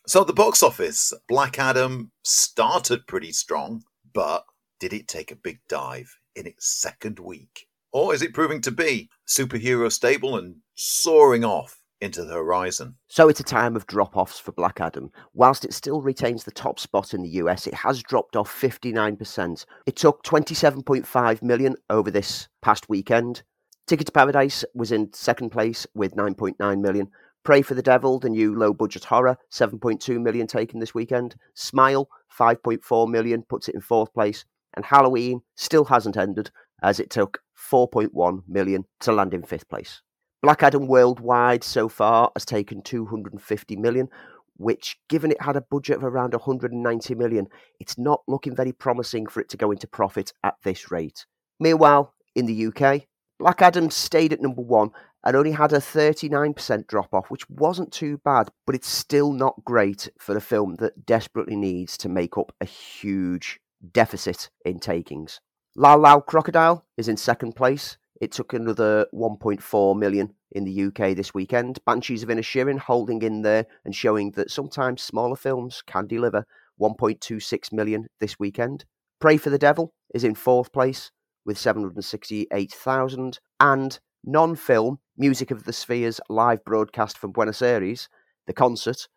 So, 0.08 0.26
the 0.26 0.34
box 0.34 0.62
office, 0.62 1.14
Black 1.30 1.58
Adam 1.58 2.12
started 2.24 3.08
pretty 3.08 3.32
strong, 3.32 3.84
but 4.14 4.44
did 4.80 4.94
it 4.94 5.08
take 5.08 5.32
a 5.32 5.38
big 5.38 5.60
dive 5.70 6.18
in 6.36 6.46
its 6.46 6.68
second 6.68 7.18
week? 7.20 7.68
Or 7.92 8.14
is 8.14 8.22
it 8.22 8.34
proving 8.34 8.62
to 8.62 8.72
be 8.72 9.10
superhero 9.28 9.92
stable 9.92 10.38
and 10.38 10.58
soaring 10.76 11.44
off 11.44 11.82
into 12.02 12.26
the 12.26 12.34
horizon. 12.34 12.96
So 13.08 13.30
it's 13.30 13.40
a 13.40 13.44
time 13.44 13.76
of 13.76 13.86
drop 13.86 14.18
offs 14.18 14.40
for 14.40 14.52
Black 14.52 14.82
Adam. 14.82 15.12
Whilst 15.34 15.64
it 15.64 15.74
still 15.74 16.02
retains 16.02 16.44
the 16.44 16.52
top 16.52 16.80
spot 16.80 17.14
in 17.14 17.22
the 17.22 17.30
US, 17.30 17.68
it 17.68 17.76
has 17.76 18.02
dropped 18.02 18.36
off 18.36 18.52
59%. 18.52 19.66
It 19.86 19.96
took 19.96 20.24
27.5 20.24 21.42
million 21.44 21.76
over 21.90 22.10
this 22.10 22.48
past 22.62 22.90
weekend. 22.90 23.44
Ticket 23.86 24.08
to 24.08 24.12
Paradise 24.12 24.66
was 24.74 24.92
in 24.92 25.14
second 25.14 25.52
place 25.52 25.86
with 25.94 26.16
9.9 26.16 26.82
million. 26.82 27.08
Pray 27.44 27.62
for 27.62 27.74
the 27.76 27.82
Devil, 27.82 28.20
the 28.20 28.30
new 28.30 28.56
low 28.56 28.74
budget 28.74 29.04
horror, 29.06 29.38
7.2 29.52 30.22
million 30.22 30.48
taken 30.48 30.80
this 30.80 30.94
weekend. 30.94 31.36
Smile, 31.54 32.10
5.4 32.38 33.10
million, 33.10 33.44
puts 33.44 33.68
it 33.68 33.76
in 33.76 33.82
fourth 33.82 34.14
place. 34.14 34.46
And 34.74 34.86
Halloween 34.86 35.42
still 35.56 35.86
hasn't 35.86 36.18
ended 36.18 36.50
as 36.82 37.00
it 37.00 37.10
took 37.10 37.40
4.1 37.72 38.44
million 38.48 38.86
to 39.02 39.12
land 39.12 39.34
in 39.34 39.44
fifth 39.44 39.70
place. 39.70 40.02
Black 40.42 40.64
Adam 40.64 40.88
worldwide 40.88 41.64
so 41.64 41.88
far 41.88 42.32
has 42.36 42.46
taken 42.46 42.82
250 42.82 43.76
million, 43.76 44.10
which, 44.58 44.98
given 45.08 45.32
it 45.32 45.42
had 45.42 45.56
a 45.56 45.62
budget 45.62 45.98
of 45.98 46.04
around 46.04 46.34
190 46.34 47.16
million, 47.16 47.48
it's 47.80 47.98
not 47.98 48.22
looking 48.28 48.56
very 48.56 48.72
promising 48.72 49.28
for 49.28 49.40
it 49.40 49.50
to 49.50 49.58
go 49.58 49.72
into 49.72 49.88
profit 49.88 50.34
at 50.44 50.56
this 50.64 50.92
rate. 50.92 51.26
Meanwhile, 51.60 52.14
in 52.36 52.48
the 52.48 52.68
UK, 52.68 53.04
Black 53.38 53.62
Adam 53.62 53.90
stayed 53.90 54.34
at 54.34 54.42
number 54.42 54.62
one 54.62 54.92
and 55.24 55.36
only 55.36 55.52
had 55.52 55.74
a 55.74 55.78
39% 55.78 56.88
drop 56.88 57.14
off, 57.14 57.30
which 57.30 57.48
wasn't 57.50 57.92
too 57.92 58.18
bad, 58.20 58.50
but 58.66 58.76
it's 58.76 58.90
still 58.90 59.34
not 59.34 59.64
great 59.64 60.10
for 60.20 60.36
a 60.36 60.42
film 60.42 60.76
that 60.76 61.06
desperately 61.06 61.56
needs 61.56 61.98
to 61.98 62.10
make 62.10 62.38
up 62.38 62.52
a 62.62 62.66
huge 62.66 63.60
deficit 63.94 64.50
in 64.66 64.80
takings. 64.80 65.40
Lyle 65.74 66.00
Lyle 66.00 66.20
Crocodile 66.20 66.86
is 66.98 67.08
in 67.08 67.16
second 67.16 67.56
place. 67.56 67.98
It 68.20 68.34
took 68.34 68.52
another 68.52 69.08
1.4 69.14 69.98
million 69.98 70.34
in 70.52 70.66
the 70.66 70.84
UK 70.84 71.16
this 71.16 71.34
weekend. 71.34 71.80
Banshees 71.86 72.24
of 72.24 72.30
Inisherin 72.30 72.78
holding 72.78 73.22
in 73.22 73.42
there 73.42 73.66
and 73.86 73.96
showing 73.96 74.32
that 74.32 74.52
sometimes 74.52 75.02
smaller 75.02 75.38
films 75.38 75.82
can 75.88 76.08
deliver 76.08 76.46
1.26 76.78 77.72
million 77.72 78.08
this 78.20 78.38
weekend. 78.38 78.84
Pray 79.22 79.38
for 79.38 79.50
the 79.50 79.58
Devil 79.58 79.94
is 80.14 80.26
in 80.26 80.36
fourth 80.36 80.74
place 80.74 81.10
with 81.46 81.58
768,000 81.58 83.40
and 83.62 84.00
non-film 84.26 85.00
Music 85.16 85.52
of 85.52 85.64
the 85.64 85.72
Spheres 85.72 86.20
live 86.28 86.66
broadcast 86.66 87.18
from 87.18 87.32
Buenos 87.32 87.62
Aires, 87.62 88.10
the 88.46 88.52
concert, 88.52 89.08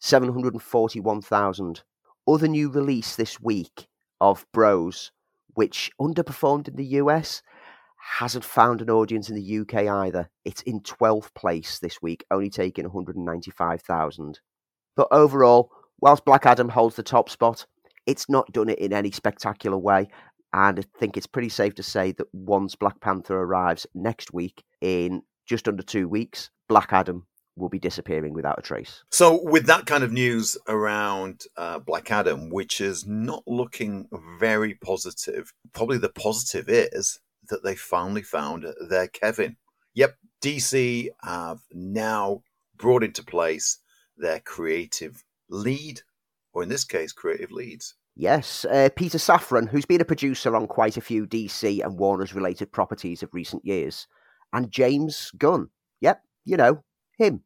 741,000. 0.00 1.84
Other 2.26 2.48
new 2.48 2.68
release 2.68 3.14
this 3.14 3.40
week 3.40 3.86
of 4.20 4.44
Bros, 4.52 5.12
which 5.60 5.90
underperformed 6.00 6.68
in 6.68 6.76
the 6.76 6.96
US, 7.02 7.42
hasn't 8.18 8.46
found 8.46 8.80
an 8.80 8.88
audience 8.88 9.28
in 9.28 9.36
the 9.36 9.58
UK 9.58 9.86
either. 9.86 10.30
It's 10.46 10.62
in 10.62 10.80
12th 10.80 11.34
place 11.34 11.78
this 11.78 12.00
week, 12.00 12.24
only 12.30 12.48
taking 12.48 12.86
195,000. 12.86 14.40
But 14.96 15.08
overall, 15.10 15.70
whilst 16.00 16.24
Black 16.24 16.46
Adam 16.46 16.70
holds 16.70 16.96
the 16.96 17.02
top 17.02 17.28
spot, 17.28 17.66
it's 18.06 18.26
not 18.26 18.50
done 18.54 18.70
it 18.70 18.78
in 18.78 18.94
any 18.94 19.10
spectacular 19.10 19.76
way. 19.76 20.08
And 20.54 20.78
I 20.78 20.82
think 20.98 21.18
it's 21.18 21.26
pretty 21.26 21.50
safe 21.50 21.74
to 21.74 21.82
say 21.82 22.12
that 22.12 22.28
once 22.32 22.74
Black 22.74 22.98
Panther 23.02 23.38
arrives 23.38 23.86
next 23.94 24.32
week 24.32 24.64
in 24.80 25.20
just 25.44 25.68
under 25.68 25.82
two 25.82 26.08
weeks, 26.08 26.48
Black 26.70 26.90
Adam 26.94 27.26
will 27.60 27.68
be 27.68 27.78
disappearing 27.78 28.32
without 28.32 28.58
a 28.58 28.62
trace. 28.62 29.04
So, 29.10 29.42
with 29.42 29.66
that 29.66 29.86
kind 29.86 30.02
of 30.02 30.12
news 30.12 30.56
around 30.68 31.42
uh, 31.56 31.78
Black 31.78 32.10
Adam, 32.10 32.50
which 32.50 32.80
is 32.80 33.06
not 33.06 33.42
looking 33.46 34.08
very 34.38 34.74
positive, 34.74 35.52
probably 35.72 35.98
the 35.98 36.08
positive 36.08 36.66
is 36.68 37.20
that 37.48 37.62
they 37.62 37.74
finally 37.74 38.22
found 38.22 38.66
their 38.88 39.08
Kevin. 39.08 39.56
Yep, 39.94 40.16
DC 40.42 41.08
have 41.22 41.60
now 41.72 42.42
brought 42.76 43.04
into 43.04 43.24
place 43.24 43.78
their 44.16 44.40
creative 44.40 45.22
lead, 45.48 46.00
or 46.52 46.62
in 46.62 46.68
this 46.68 46.84
case, 46.84 47.12
creative 47.12 47.50
leads. 47.50 47.94
Yes, 48.16 48.64
uh, 48.64 48.88
Peter 48.96 49.18
Safran, 49.18 49.68
who's 49.68 49.86
been 49.86 50.00
a 50.00 50.04
producer 50.04 50.54
on 50.54 50.66
quite 50.66 50.96
a 50.96 51.00
few 51.00 51.26
DC 51.26 51.84
and 51.84 51.98
Warner's 51.98 52.34
related 52.34 52.72
properties 52.72 53.22
of 53.22 53.32
recent 53.32 53.64
years, 53.64 54.06
and 54.52 54.70
James 54.70 55.30
Gunn. 55.38 55.70
Yep, 56.00 56.22
you 56.44 56.56
know, 56.56 56.82
him. 57.18 57.44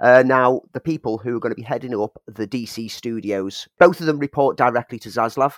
Uh, 0.00 0.22
now, 0.24 0.62
the 0.72 0.80
people 0.80 1.18
who 1.18 1.36
are 1.36 1.40
going 1.40 1.52
to 1.52 1.56
be 1.56 1.62
heading 1.62 1.98
up 1.98 2.20
the 2.26 2.46
DC 2.46 2.90
studios, 2.90 3.68
both 3.78 4.00
of 4.00 4.06
them 4.06 4.18
report 4.18 4.56
directly 4.56 4.98
to 5.00 5.08
Zaslav 5.08 5.54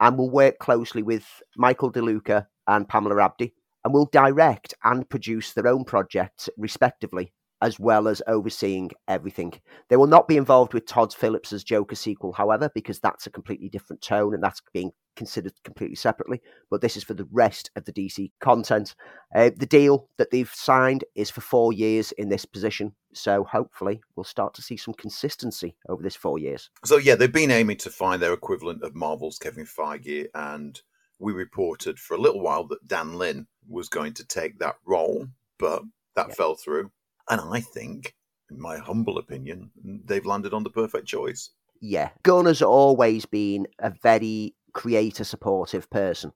and 0.00 0.16
will 0.16 0.30
work 0.30 0.58
closely 0.58 1.02
with 1.02 1.26
Michael 1.56 1.92
DeLuca 1.92 2.46
and 2.66 2.88
Pamela 2.88 3.22
Abdy, 3.22 3.54
and 3.84 3.92
will 3.92 4.06
direct 4.06 4.74
and 4.84 5.08
produce 5.08 5.52
their 5.52 5.66
own 5.66 5.84
projects 5.84 6.48
respectively 6.56 7.32
as 7.62 7.78
well 7.78 8.08
as 8.08 8.20
overseeing 8.26 8.90
everything. 9.06 9.54
They 9.88 9.96
will 9.96 10.08
not 10.08 10.26
be 10.26 10.36
involved 10.36 10.74
with 10.74 10.84
Todd 10.84 11.14
Phillips' 11.14 11.62
Joker 11.62 11.94
sequel, 11.94 12.32
however, 12.32 12.68
because 12.74 12.98
that's 12.98 13.26
a 13.26 13.30
completely 13.30 13.68
different 13.68 14.02
tone 14.02 14.34
and 14.34 14.42
that's 14.42 14.60
being 14.72 14.90
considered 15.14 15.52
completely 15.62 15.94
separately. 15.94 16.42
But 16.70 16.80
this 16.80 16.96
is 16.96 17.04
for 17.04 17.14
the 17.14 17.28
rest 17.30 17.70
of 17.76 17.84
the 17.84 17.92
DC 17.92 18.32
content. 18.40 18.96
Uh, 19.34 19.50
the 19.56 19.66
deal 19.66 20.08
that 20.16 20.32
they've 20.32 20.50
signed 20.52 21.04
is 21.14 21.30
for 21.30 21.40
four 21.40 21.72
years 21.72 22.10
in 22.12 22.28
this 22.28 22.44
position. 22.44 22.94
So 23.14 23.44
hopefully 23.44 24.02
we'll 24.16 24.24
start 24.24 24.54
to 24.54 24.62
see 24.62 24.76
some 24.76 24.94
consistency 24.94 25.76
over 25.88 26.02
this 26.02 26.16
four 26.16 26.40
years. 26.40 26.68
So, 26.84 26.96
yeah, 26.96 27.14
they've 27.14 27.32
been 27.32 27.52
aiming 27.52 27.76
to 27.78 27.90
find 27.90 28.20
their 28.20 28.32
equivalent 28.32 28.82
of 28.82 28.96
Marvel's 28.96 29.38
Kevin 29.38 29.66
Feige. 29.66 30.26
And 30.34 30.80
we 31.20 31.32
reported 31.32 32.00
for 32.00 32.14
a 32.14 32.20
little 32.20 32.40
while 32.40 32.64
that 32.64 32.88
Dan 32.88 33.18
Lin 33.18 33.46
was 33.68 33.88
going 33.88 34.14
to 34.14 34.26
take 34.26 34.58
that 34.58 34.76
role, 34.84 35.28
but 35.58 35.84
that 36.16 36.28
yeah. 36.30 36.34
fell 36.34 36.56
through. 36.56 36.90
And 37.30 37.40
I 37.40 37.60
think, 37.60 38.14
in 38.50 38.60
my 38.60 38.78
humble 38.78 39.18
opinion, 39.18 39.70
they've 40.04 40.26
landed 40.26 40.52
on 40.52 40.62
the 40.62 40.70
perfect 40.70 41.06
choice. 41.06 41.50
Yeah. 41.80 42.10
Gunn 42.22 42.46
has 42.46 42.62
always 42.62 43.26
been 43.26 43.66
a 43.78 43.90
very 44.02 44.54
creator 44.72 45.24
supportive 45.24 45.88
person. 45.90 46.32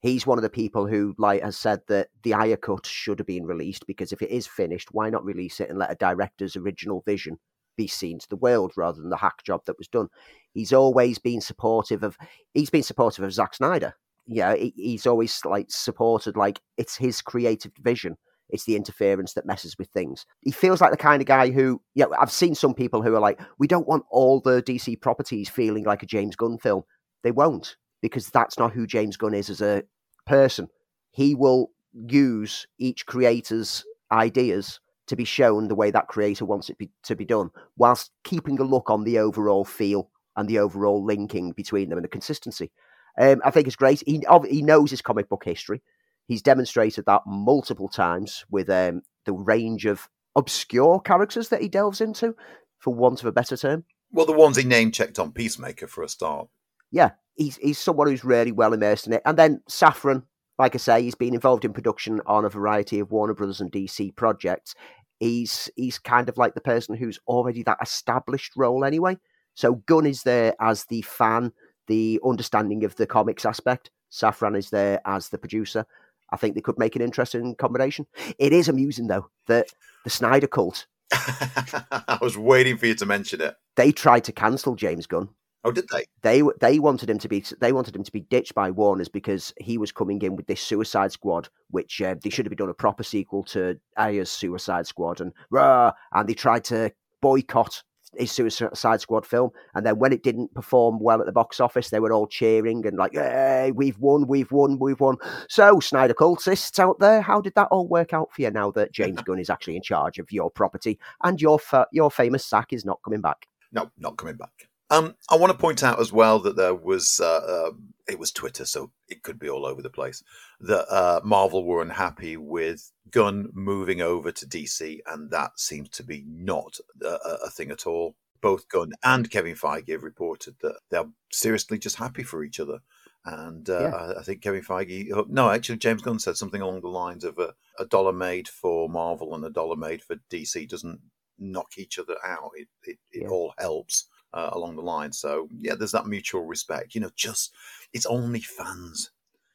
He's 0.00 0.26
one 0.26 0.38
of 0.38 0.42
the 0.42 0.50
people 0.50 0.86
who 0.86 1.14
like 1.18 1.42
has 1.42 1.56
said 1.56 1.80
that 1.88 2.08
the 2.22 2.34
Ayer 2.34 2.56
cut 2.56 2.86
should 2.86 3.18
have 3.18 3.26
been 3.26 3.46
released 3.46 3.86
because 3.86 4.12
if 4.12 4.22
it 4.22 4.30
is 4.30 4.46
finished, 4.46 4.88
why 4.92 5.10
not 5.10 5.24
release 5.24 5.60
it 5.60 5.70
and 5.70 5.78
let 5.78 5.90
a 5.90 5.96
director's 5.96 6.56
original 6.56 7.02
vision 7.04 7.38
be 7.76 7.86
seen 7.86 8.18
to 8.18 8.28
the 8.28 8.36
world 8.36 8.72
rather 8.76 9.00
than 9.00 9.10
the 9.10 9.16
hack 9.16 9.42
job 9.44 9.62
that 9.66 9.78
was 9.78 9.88
done. 9.88 10.08
He's 10.52 10.72
always 10.72 11.18
been 11.18 11.40
supportive 11.40 12.02
of 12.02 12.16
he's 12.54 12.70
been 12.70 12.82
supportive 12.82 13.24
of 13.24 13.32
Zack 13.32 13.54
Snyder. 13.54 13.94
Yeah, 14.26 14.54
he's 14.56 15.06
always 15.06 15.40
like 15.44 15.66
supported 15.70 16.36
like 16.36 16.60
it's 16.76 16.96
his 16.96 17.22
creative 17.22 17.72
vision 17.80 18.16
it's 18.50 18.64
the 18.64 18.76
interference 18.76 19.34
that 19.34 19.46
messes 19.46 19.76
with 19.78 19.88
things. 19.88 20.26
He 20.40 20.50
feels 20.50 20.80
like 20.80 20.90
the 20.90 20.96
kind 20.96 21.20
of 21.20 21.26
guy 21.28 21.50
who, 21.50 21.80
yeah, 21.94 22.06
I've 22.18 22.32
seen 22.32 22.54
some 22.54 22.74
people 22.74 23.02
who 23.02 23.14
are 23.14 23.20
like, 23.20 23.40
we 23.58 23.66
don't 23.66 23.88
want 23.88 24.04
all 24.10 24.40
the 24.40 24.62
DC 24.62 25.00
properties 25.00 25.48
feeling 25.48 25.84
like 25.84 26.02
a 26.02 26.06
James 26.06 26.36
Gunn 26.36 26.58
film. 26.58 26.82
They 27.22 27.30
won't, 27.30 27.76
because 28.00 28.28
that's 28.28 28.58
not 28.58 28.72
who 28.72 28.86
James 28.86 29.16
Gunn 29.16 29.34
is 29.34 29.50
as 29.50 29.60
a 29.60 29.82
person. 30.26 30.68
He 31.10 31.34
will 31.34 31.70
use 31.92 32.66
each 32.78 33.06
creator's 33.06 33.84
ideas 34.10 34.80
to 35.08 35.16
be 35.16 35.24
shown 35.24 35.68
the 35.68 35.74
way 35.74 35.90
that 35.90 36.08
creator 36.08 36.44
wants 36.44 36.70
it 36.70 36.78
be, 36.78 36.90
to 37.02 37.16
be 37.16 37.24
done, 37.24 37.50
whilst 37.76 38.10
keeping 38.24 38.58
a 38.60 38.64
look 38.64 38.90
on 38.90 39.04
the 39.04 39.18
overall 39.18 39.64
feel 39.64 40.10
and 40.36 40.48
the 40.48 40.58
overall 40.58 41.04
linking 41.04 41.52
between 41.52 41.88
them 41.88 41.98
and 41.98 42.04
the 42.04 42.08
consistency. 42.08 42.70
Um, 43.18 43.42
I 43.44 43.50
think 43.50 43.66
it's 43.66 43.76
great. 43.76 44.02
He, 44.06 44.22
he 44.48 44.62
knows 44.62 44.90
his 44.90 45.02
comic 45.02 45.28
book 45.28 45.44
history. 45.44 45.82
He's 46.28 46.42
demonstrated 46.42 47.06
that 47.06 47.22
multiple 47.26 47.88
times 47.88 48.44
with 48.50 48.70
um, 48.70 49.02
the 49.24 49.32
range 49.32 49.86
of 49.86 50.08
obscure 50.36 51.00
characters 51.00 51.48
that 51.48 51.62
he 51.62 51.68
delves 51.68 52.00
into, 52.00 52.36
for 52.78 52.94
want 52.94 53.20
of 53.20 53.26
a 53.26 53.32
better 53.32 53.56
term. 53.56 53.84
Well, 54.12 54.26
the 54.26 54.32
ones 54.32 54.56
he 54.56 54.64
name 54.64 54.92
checked 54.92 55.18
on 55.18 55.32
Peacemaker 55.32 55.86
for 55.86 56.02
a 56.02 56.08
start. 56.08 56.48
Yeah, 56.90 57.10
he's 57.34 57.56
he's 57.56 57.78
someone 57.78 58.08
who's 58.08 58.24
really 58.24 58.52
well 58.52 58.72
immersed 58.72 59.06
in 59.06 59.12
it. 59.14 59.22
And 59.24 59.36
then 59.38 59.62
Safran, 59.68 60.24
like 60.58 60.74
I 60.74 60.78
say, 60.78 61.02
he's 61.02 61.14
been 61.14 61.34
involved 61.34 61.64
in 61.64 61.72
production 61.72 62.20
on 62.26 62.44
a 62.44 62.50
variety 62.50 63.00
of 63.00 63.10
Warner 63.10 63.34
Brothers 63.34 63.60
and 63.60 63.72
DC 63.72 64.14
projects. 64.16 64.74
He's 65.20 65.70
he's 65.76 65.98
kind 65.98 66.28
of 66.28 66.38
like 66.38 66.54
the 66.54 66.60
person 66.60 66.94
who's 66.94 67.18
already 67.26 67.62
that 67.64 67.78
established 67.82 68.52
role 68.56 68.84
anyway. 68.84 69.18
So 69.54 69.76
Gunn 69.86 70.06
is 70.06 70.22
there 70.22 70.54
as 70.60 70.84
the 70.84 71.02
fan, 71.02 71.52
the 71.86 72.20
understanding 72.24 72.84
of 72.84 72.96
the 72.96 73.06
comics 73.06 73.44
aspect. 73.44 73.90
Safran 74.10 74.56
is 74.56 74.70
there 74.70 75.00
as 75.04 75.28
the 75.28 75.38
producer. 75.38 75.84
I 76.30 76.36
think 76.36 76.54
they 76.54 76.60
could 76.60 76.78
make 76.78 76.96
an 76.96 77.02
interesting 77.02 77.54
combination. 77.54 78.06
It 78.38 78.52
is 78.52 78.68
amusing 78.68 79.06
though 79.06 79.30
that 79.46 79.68
the 80.04 80.10
Snyder 80.10 80.46
cult. 80.46 80.86
I 81.12 82.18
was 82.20 82.36
waiting 82.36 82.76
for 82.76 82.86
you 82.86 82.94
to 82.96 83.06
mention 83.06 83.40
it. 83.40 83.56
They 83.76 83.92
tried 83.92 84.24
to 84.24 84.32
cancel 84.32 84.74
James 84.74 85.06
Gunn. 85.06 85.30
Oh, 85.64 85.72
did 85.72 85.88
they? 85.92 86.04
They 86.22 86.42
they 86.60 86.78
wanted 86.78 87.10
him 87.10 87.18
to 87.18 87.28
be 87.28 87.44
they 87.60 87.72
wanted 87.72 87.96
him 87.96 88.04
to 88.04 88.12
be 88.12 88.20
ditched 88.20 88.54
by 88.54 88.70
Warner's 88.70 89.08
because 89.08 89.52
he 89.58 89.76
was 89.76 89.90
coming 89.90 90.22
in 90.22 90.36
with 90.36 90.46
this 90.46 90.60
Suicide 90.60 91.12
Squad, 91.12 91.48
which 91.70 92.00
uh, 92.00 92.14
they 92.22 92.30
should 92.30 92.46
have 92.46 92.56
done 92.56 92.68
a 92.68 92.74
proper 92.74 93.02
sequel 93.02 93.42
to 93.44 93.78
Ayer's 93.98 94.30
Suicide 94.30 94.86
Squad, 94.86 95.20
and 95.20 95.32
rah, 95.50 95.92
and 96.12 96.28
they 96.28 96.34
tried 96.34 96.64
to 96.64 96.92
boycott 97.20 97.82
his 98.16 98.32
Suicide 98.32 99.00
Squad 99.00 99.26
film. 99.26 99.50
And 99.74 99.84
then 99.84 99.98
when 99.98 100.12
it 100.12 100.22
didn't 100.22 100.54
perform 100.54 100.98
well 101.00 101.20
at 101.20 101.26
the 101.26 101.32
box 101.32 101.60
office, 101.60 101.90
they 101.90 102.00
were 102.00 102.12
all 102.12 102.26
cheering 102.26 102.86
and 102.86 102.96
like, 102.96 103.14
"Hey, 103.14 103.72
we've 103.74 103.98
won, 103.98 104.26
we've 104.26 104.50
won, 104.52 104.78
we've 104.78 105.00
won." 105.00 105.16
So, 105.48 105.80
Snyder 105.80 106.14
cultists 106.14 106.78
out 106.78 106.98
there, 106.98 107.20
how 107.20 107.40
did 107.40 107.54
that 107.54 107.68
all 107.70 107.88
work 107.88 108.12
out 108.12 108.32
for 108.32 108.42
you 108.42 108.50
now 108.50 108.70
that 108.72 108.92
James 108.92 109.20
Gunn 109.24 109.38
is 109.38 109.50
actually 109.50 109.76
in 109.76 109.82
charge 109.82 110.18
of 110.18 110.30
your 110.32 110.50
property 110.50 110.98
and 111.22 111.40
your 111.40 111.58
fa- 111.58 111.88
your 111.92 112.10
famous 112.10 112.44
sack 112.44 112.72
is 112.72 112.84
not 112.84 113.00
coming 113.04 113.20
back? 113.20 113.46
No, 113.72 113.90
not 113.98 114.16
coming 114.16 114.36
back. 114.36 114.67
Um, 114.90 115.14
I 115.30 115.36
want 115.36 115.52
to 115.52 115.58
point 115.58 115.82
out 115.82 116.00
as 116.00 116.12
well 116.12 116.38
that 116.40 116.56
there 116.56 116.74
was 116.74 117.20
uh, 117.22 117.66
uh, 117.68 117.70
it 118.08 118.18
was 118.18 118.32
Twitter, 118.32 118.64
so 118.64 118.90
it 119.08 119.22
could 119.22 119.38
be 119.38 119.48
all 119.48 119.66
over 119.66 119.82
the 119.82 119.90
place. 119.90 120.22
That 120.60 120.86
uh, 120.90 121.20
Marvel 121.22 121.64
were 121.64 121.82
unhappy 121.82 122.36
with 122.36 122.90
Gunn 123.10 123.50
moving 123.52 124.00
over 124.00 124.32
to 124.32 124.46
DC, 124.46 125.00
and 125.06 125.30
that 125.30 125.60
seems 125.60 125.90
to 125.90 126.02
be 126.02 126.24
not 126.26 126.78
a, 127.02 127.18
a 127.44 127.50
thing 127.50 127.70
at 127.70 127.86
all. 127.86 128.16
Both 128.40 128.68
Gunn 128.68 128.92
and 129.04 129.30
Kevin 129.30 129.56
Feige 129.56 129.90
have 129.90 130.04
reported 130.04 130.56
that 130.62 130.76
they're 130.90 131.08
seriously 131.30 131.78
just 131.78 131.96
happy 131.96 132.22
for 132.22 132.42
each 132.42 132.60
other. 132.60 132.78
And 133.24 133.68
uh, 133.68 133.80
yeah. 133.80 134.12
I, 134.18 134.22
think 134.22 134.42
Kevin 134.42 134.62
Feige, 134.62 135.10
oh, 135.12 135.26
no, 135.28 135.50
actually, 135.50 135.78
James 135.78 136.02
Gunn 136.02 136.20
said 136.20 136.36
something 136.36 136.62
along 136.62 136.80
the 136.80 136.88
lines 136.88 137.24
of 137.24 137.38
a, 137.38 137.52
a 137.78 137.84
dollar 137.84 138.12
made 138.12 138.48
for 138.48 138.88
Marvel 138.88 139.34
and 139.34 139.44
a 139.44 139.50
dollar 139.50 139.76
made 139.76 140.02
for 140.02 140.16
DC 140.30 140.68
doesn't 140.68 141.00
knock 141.38 141.76
each 141.76 141.98
other 141.98 142.14
out. 142.24 142.52
It, 142.54 142.68
it, 142.84 142.98
it 143.10 143.22
yeah. 143.24 143.28
all 143.28 143.54
helps 143.58 144.06
uh, 144.32 144.50
along 144.52 144.76
the 144.76 144.82
line. 144.82 145.12
So 145.12 145.48
yeah, 145.60 145.74
there's 145.74 145.92
that 145.92 146.06
mutual 146.06 146.44
respect. 146.44 146.94
You 146.94 147.00
know, 147.02 147.10
just 147.16 147.54
it's 147.92 148.06
only 148.06 148.40
fans. 148.40 149.10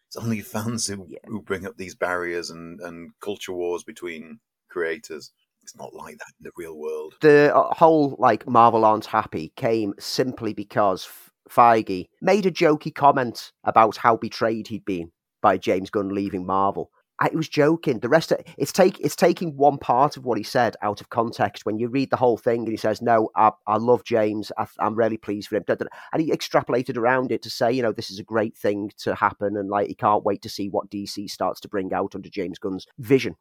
It's 0.07 0.17
only 0.17 0.41
fans 0.41 0.87
who, 0.87 1.05
yeah. 1.09 1.19
who 1.25 1.41
bring 1.41 1.65
up 1.65 1.77
these 1.77 1.95
barriers 1.95 2.49
and, 2.49 2.79
and 2.81 3.11
culture 3.19 3.53
wars 3.53 3.83
between 3.83 4.39
creators. 4.69 5.31
It's 5.61 5.77
not 5.77 5.93
like 5.93 6.17
that 6.17 6.33
in 6.39 6.43
the 6.43 6.51
real 6.57 6.77
world. 6.77 7.15
The 7.21 7.55
uh, 7.55 7.73
whole 7.73 8.15
like 8.19 8.47
Marvel 8.47 8.83
aren't 8.83 9.05
happy 9.05 9.53
came 9.55 9.93
simply 9.97 10.53
because 10.53 11.07
Feige 11.49 12.07
made 12.21 12.45
a 12.45 12.51
jokey 12.51 12.93
comment 12.93 13.51
about 13.63 13.95
how 13.97 14.17
betrayed 14.17 14.67
he'd 14.67 14.85
been 14.85 15.11
by 15.41 15.57
James 15.57 15.89
Gunn 15.89 16.09
leaving 16.09 16.45
Marvel. 16.45 16.91
I 17.19 17.29
was 17.33 17.47
joking. 17.47 17.99
The 17.99 18.09
rest 18.09 18.31
of 18.31 18.39
it's 18.57 18.71
take 18.71 18.99
it's 18.99 19.15
taking 19.15 19.55
one 19.55 19.77
part 19.77 20.17
of 20.17 20.25
what 20.25 20.37
he 20.37 20.43
said 20.43 20.75
out 20.81 20.99
of 20.99 21.09
context. 21.09 21.65
When 21.65 21.77
you 21.77 21.87
read 21.87 22.09
the 22.09 22.17
whole 22.17 22.37
thing, 22.37 22.61
and 22.61 22.69
he 22.69 22.77
says, 22.77 23.01
"No, 23.01 23.29
I, 23.35 23.51
I 23.67 23.77
love 23.77 24.03
James. 24.03 24.51
I, 24.57 24.65
am 24.79 24.95
really 24.95 25.17
pleased 25.17 25.49
for 25.49 25.57
him," 25.57 25.63
and 25.67 26.21
he 26.21 26.31
extrapolated 26.31 26.97
around 26.97 27.31
it 27.31 27.41
to 27.43 27.49
say, 27.49 27.71
you 27.71 27.81
know, 27.81 27.91
this 27.91 28.09
is 28.09 28.19
a 28.19 28.23
great 28.23 28.57
thing 28.57 28.91
to 28.99 29.15
happen, 29.15 29.55
and 29.57 29.69
like 29.69 29.87
he 29.87 29.95
can't 29.95 30.25
wait 30.25 30.41
to 30.41 30.49
see 30.49 30.69
what 30.69 30.89
DC 30.89 31.29
starts 31.29 31.59
to 31.61 31.69
bring 31.69 31.93
out 31.93 32.15
under 32.15 32.29
James 32.29 32.59
Gunn's 32.59 32.87
vision. 32.97 33.35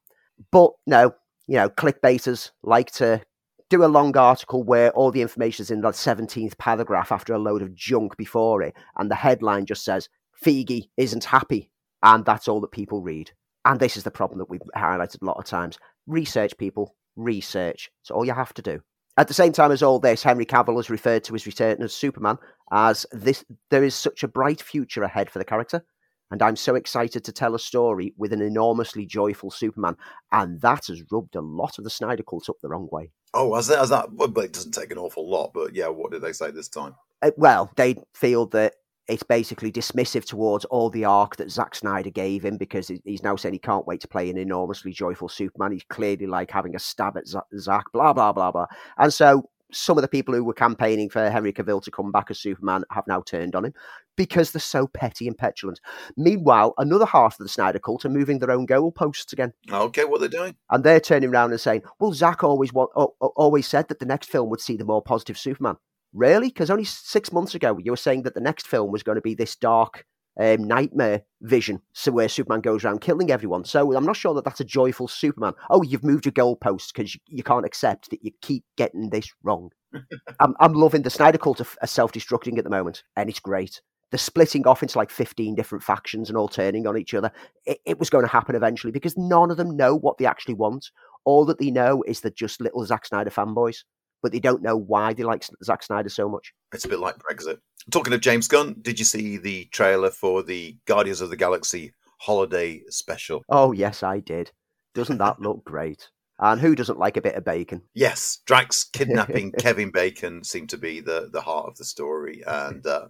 But 0.50 0.72
no, 0.86 1.14
you 1.46 1.56
know, 1.56 1.68
clickbaiters 1.68 2.50
like 2.62 2.90
to 2.92 3.22
do 3.70 3.84
a 3.84 3.86
long 3.86 4.14
article 4.16 4.62
where 4.62 4.90
all 4.90 5.10
the 5.10 5.22
information 5.22 5.62
is 5.62 5.70
in 5.70 5.80
the 5.80 5.88
17th 5.88 6.58
paragraph 6.58 7.10
after 7.10 7.32
a 7.32 7.38
load 7.38 7.62
of 7.62 7.74
junk 7.74 8.18
before 8.18 8.62
it, 8.62 8.74
and 8.98 9.10
the 9.10 9.14
headline 9.14 9.64
just 9.64 9.84
says, 9.84 10.10
Feige 10.44 10.88
isn't 10.96 11.24
happy. 11.24 11.70
And 12.02 12.24
that's 12.24 12.48
all 12.48 12.60
that 12.60 12.72
people 12.72 13.00
read. 13.00 13.30
And 13.64 13.78
this 13.78 13.96
is 13.96 14.04
the 14.04 14.10
problem 14.10 14.38
that 14.38 14.50
we've 14.50 14.60
highlighted 14.76 15.22
a 15.22 15.24
lot 15.24 15.38
of 15.38 15.44
times. 15.44 15.78
Research, 16.06 16.56
people, 16.58 16.94
research. 17.16 17.90
It's 18.02 18.10
all 18.10 18.24
you 18.24 18.34
have 18.34 18.54
to 18.54 18.62
do. 18.62 18.80
At 19.16 19.28
the 19.28 19.34
same 19.34 19.52
time 19.52 19.72
as 19.72 19.82
all 19.82 19.98
this, 19.98 20.22
Henry 20.22 20.46
Cavill 20.46 20.76
has 20.76 20.88
referred 20.88 21.22
to 21.24 21.34
his 21.34 21.46
return 21.46 21.82
as 21.82 21.94
Superman 21.94 22.38
as 22.72 23.04
this. 23.12 23.44
There 23.70 23.84
is 23.84 23.94
such 23.94 24.22
a 24.22 24.28
bright 24.28 24.62
future 24.62 25.02
ahead 25.02 25.30
for 25.30 25.38
the 25.38 25.44
character, 25.44 25.84
and 26.30 26.42
I'm 26.42 26.56
so 26.56 26.74
excited 26.76 27.22
to 27.24 27.32
tell 27.32 27.54
a 27.54 27.58
story 27.58 28.14
with 28.16 28.32
an 28.32 28.40
enormously 28.40 29.04
joyful 29.04 29.50
Superman. 29.50 29.96
And 30.32 30.62
that 30.62 30.86
has 30.86 31.02
rubbed 31.12 31.36
a 31.36 31.42
lot 31.42 31.76
of 31.76 31.84
the 31.84 31.90
Snyder 31.90 32.22
cult 32.22 32.48
up 32.48 32.56
the 32.62 32.70
wrong 32.70 32.88
way. 32.90 33.12
Oh, 33.34 33.54
as 33.54 33.66
that, 33.66 33.80
as 33.80 33.90
that, 33.90 34.12
well, 34.12 34.30
it 34.38 34.52
doesn't 34.54 34.72
take 34.72 34.90
an 34.90 34.98
awful 34.98 35.28
lot, 35.28 35.52
but 35.52 35.74
yeah, 35.74 35.88
what 35.88 36.10
did 36.10 36.22
they 36.22 36.32
say 36.32 36.50
this 36.50 36.68
time? 36.68 36.94
Uh, 37.20 37.32
well, 37.36 37.70
they 37.76 37.96
feel 38.14 38.46
that 38.46 38.74
it's 39.08 39.22
basically 39.22 39.72
dismissive 39.72 40.24
towards 40.24 40.64
all 40.66 40.88
the 40.88 41.04
arc 41.04 41.36
that 41.36 41.50
Zack 41.50 41.74
Snyder 41.74 42.10
gave 42.10 42.44
him 42.44 42.56
because 42.56 42.90
he's 43.04 43.22
now 43.22 43.36
saying 43.36 43.54
he 43.54 43.58
can't 43.58 43.86
wait 43.86 44.00
to 44.02 44.08
play 44.08 44.30
an 44.30 44.36
enormously 44.36 44.92
joyful 44.92 45.28
Superman. 45.28 45.72
He's 45.72 45.84
clearly 45.84 46.26
like 46.26 46.50
having 46.50 46.76
a 46.76 46.78
stab 46.78 47.16
at 47.16 47.26
Zack, 47.26 47.92
blah, 47.92 48.12
blah, 48.12 48.32
blah, 48.32 48.52
blah. 48.52 48.66
And 48.98 49.12
so 49.12 49.48
some 49.72 49.98
of 49.98 50.02
the 50.02 50.08
people 50.08 50.34
who 50.34 50.44
were 50.44 50.54
campaigning 50.54 51.08
for 51.08 51.30
Henry 51.30 51.52
Cavill 51.52 51.82
to 51.82 51.90
come 51.90 52.12
back 52.12 52.30
as 52.30 52.38
Superman 52.38 52.84
have 52.90 53.06
now 53.06 53.22
turned 53.22 53.56
on 53.56 53.64
him 53.64 53.74
because 54.16 54.52
they're 54.52 54.60
so 54.60 54.86
petty 54.86 55.26
and 55.26 55.36
petulant. 55.36 55.80
Meanwhile, 56.16 56.74
another 56.78 57.06
half 57.06 57.40
of 57.40 57.44
the 57.44 57.48
Snyder 57.48 57.78
cult 57.78 58.04
are 58.04 58.10
moving 58.10 58.38
their 58.38 58.50
own 58.50 58.66
goalposts 58.66 59.32
again. 59.32 59.52
Okay, 59.70 60.04
what 60.04 60.20
they're 60.20 60.28
doing? 60.28 60.54
And 60.70 60.84
they're 60.84 61.00
turning 61.00 61.30
around 61.30 61.50
and 61.50 61.60
saying, 61.60 61.82
"Well, 61.98 62.12
Zack 62.12 62.44
always 62.44 62.72
want, 62.72 62.90
always 62.94 63.66
said 63.66 63.88
that 63.88 63.98
the 63.98 64.06
next 64.06 64.28
film 64.30 64.50
would 64.50 64.60
see 64.60 64.76
the 64.76 64.84
more 64.84 65.02
positive 65.02 65.38
Superman." 65.38 65.76
Really? 66.12 66.48
Because 66.48 66.70
only 66.70 66.84
six 66.84 67.32
months 67.32 67.54
ago 67.54 67.78
you 67.78 67.92
were 67.92 67.96
saying 67.96 68.22
that 68.22 68.34
the 68.34 68.40
next 68.40 68.66
film 68.66 68.92
was 68.92 69.02
going 69.02 69.16
to 69.16 69.22
be 69.22 69.34
this 69.34 69.56
dark 69.56 70.04
um, 70.38 70.64
nightmare 70.64 71.22
vision, 71.42 71.80
so 71.92 72.12
where 72.12 72.28
Superman 72.28 72.60
goes 72.60 72.84
around 72.84 73.00
killing 73.00 73.30
everyone. 73.30 73.64
So 73.64 73.94
I'm 73.94 74.06
not 74.06 74.16
sure 74.16 74.34
that 74.34 74.44
that's 74.44 74.60
a 74.60 74.64
joyful 74.64 75.08
Superman. 75.08 75.54
Oh, 75.70 75.82
you've 75.82 76.04
moved 76.04 76.24
your 76.24 76.32
goalposts 76.32 76.92
because 76.92 77.14
you, 77.14 77.20
you, 77.28 77.42
can't 77.42 77.66
accept 77.66 78.10
that 78.10 78.24
you 78.24 78.30
keep 78.40 78.64
getting 78.76 79.10
this 79.10 79.30
wrong. 79.42 79.70
I'm, 80.40 80.54
I'm 80.58 80.72
loving 80.72 81.02
the 81.02 81.10
Snyder 81.10 81.38
cult 81.38 81.60
of, 81.60 81.76
self-destructing 81.84 82.56
at 82.56 82.64
the 82.64 82.70
moment, 82.70 83.02
and 83.16 83.28
it's 83.28 83.40
great. 83.40 83.82
The 84.10 84.18
splitting 84.18 84.66
off 84.66 84.82
into 84.82 84.98
like 84.98 85.10
15 85.10 85.54
different 85.54 85.84
factions 85.84 86.28
and 86.28 86.36
all 86.36 86.48
turning 86.48 86.86
on 86.86 86.98
each 86.98 87.14
other. 87.14 87.30
It, 87.66 87.80
it 87.86 87.98
was 87.98 88.10
going 88.10 88.24
to 88.24 88.30
happen 88.30 88.54
eventually 88.54 88.90
because 88.90 89.16
none 89.16 89.50
of 89.50 89.56
them 89.56 89.76
know 89.76 89.94
what 89.96 90.18
they 90.18 90.26
actually 90.26 90.54
want. 90.54 90.90
All 91.24 91.44
that 91.46 91.58
they 91.58 91.70
know 91.70 92.02
is 92.06 92.20
that 92.20 92.36
just 92.36 92.60
little 92.60 92.84
Zack 92.84 93.06
Snyder 93.06 93.30
fanboys 93.30 93.84
but 94.22 94.32
they 94.32 94.40
don't 94.40 94.62
know 94.62 94.76
why 94.76 95.12
they 95.12 95.24
like 95.24 95.44
Zack 95.64 95.82
Snyder 95.82 96.08
so 96.08 96.28
much. 96.28 96.52
It's 96.72 96.84
a 96.84 96.88
bit 96.88 97.00
like 97.00 97.16
Brexit. 97.18 97.58
Talking 97.90 98.12
of 98.12 98.20
James 98.20 98.48
Gunn, 98.48 98.76
did 98.80 98.98
you 98.98 99.04
see 99.04 99.36
the 99.36 99.64
trailer 99.66 100.10
for 100.10 100.42
the 100.42 100.76
Guardians 100.86 101.20
of 101.20 101.30
the 101.30 101.36
Galaxy 101.36 101.92
holiday 102.18 102.82
special? 102.88 103.42
Oh, 103.48 103.72
yes, 103.72 104.02
I 104.02 104.20
did. 104.20 104.52
Doesn't 104.94 105.18
that 105.18 105.40
look 105.40 105.64
great? 105.64 106.08
And 106.38 106.60
who 106.60 106.74
doesn't 106.74 106.98
like 106.98 107.16
a 107.16 107.22
bit 107.22 107.34
of 107.34 107.44
bacon? 107.44 107.82
Yes, 107.94 108.38
Drax 108.46 108.84
kidnapping 108.92 109.52
Kevin 109.52 109.90
Bacon 109.90 110.44
seemed 110.44 110.70
to 110.70 110.78
be 110.78 111.00
the, 111.00 111.28
the 111.32 111.40
heart 111.40 111.66
of 111.66 111.76
the 111.76 111.84
story. 111.84 112.42
And 112.46 112.86
uh, 112.86 113.08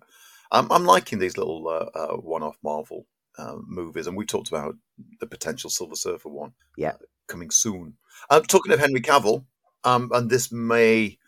I'm, 0.50 0.70
I'm 0.70 0.84
liking 0.84 1.18
these 1.18 1.36
little 1.36 1.68
uh, 1.68 1.98
uh, 1.98 2.16
one 2.16 2.42
off 2.42 2.56
Marvel 2.62 3.06
uh, 3.38 3.56
movies. 3.66 4.06
And 4.06 4.16
we 4.16 4.26
talked 4.26 4.48
about 4.48 4.76
the 5.20 5.26
potential 5.26 5.70
Silver 5.70 5.96
Surfer 5.96 6.28
one 6.28 6.52
yeah. 6.76 6.90
Uh, 6.90 7.06
coming 7.26 7.50
soon. 7.50 7.94
Uh, 8.28 8.40
talking 8.40 8.72
of 8.72 8.80
Henry 8.80 9.00
Cavill, 9.00 9.44
um, 9.84 10.10
and 10.12 10.30
this 10.30 10.52
may 10.52 11.18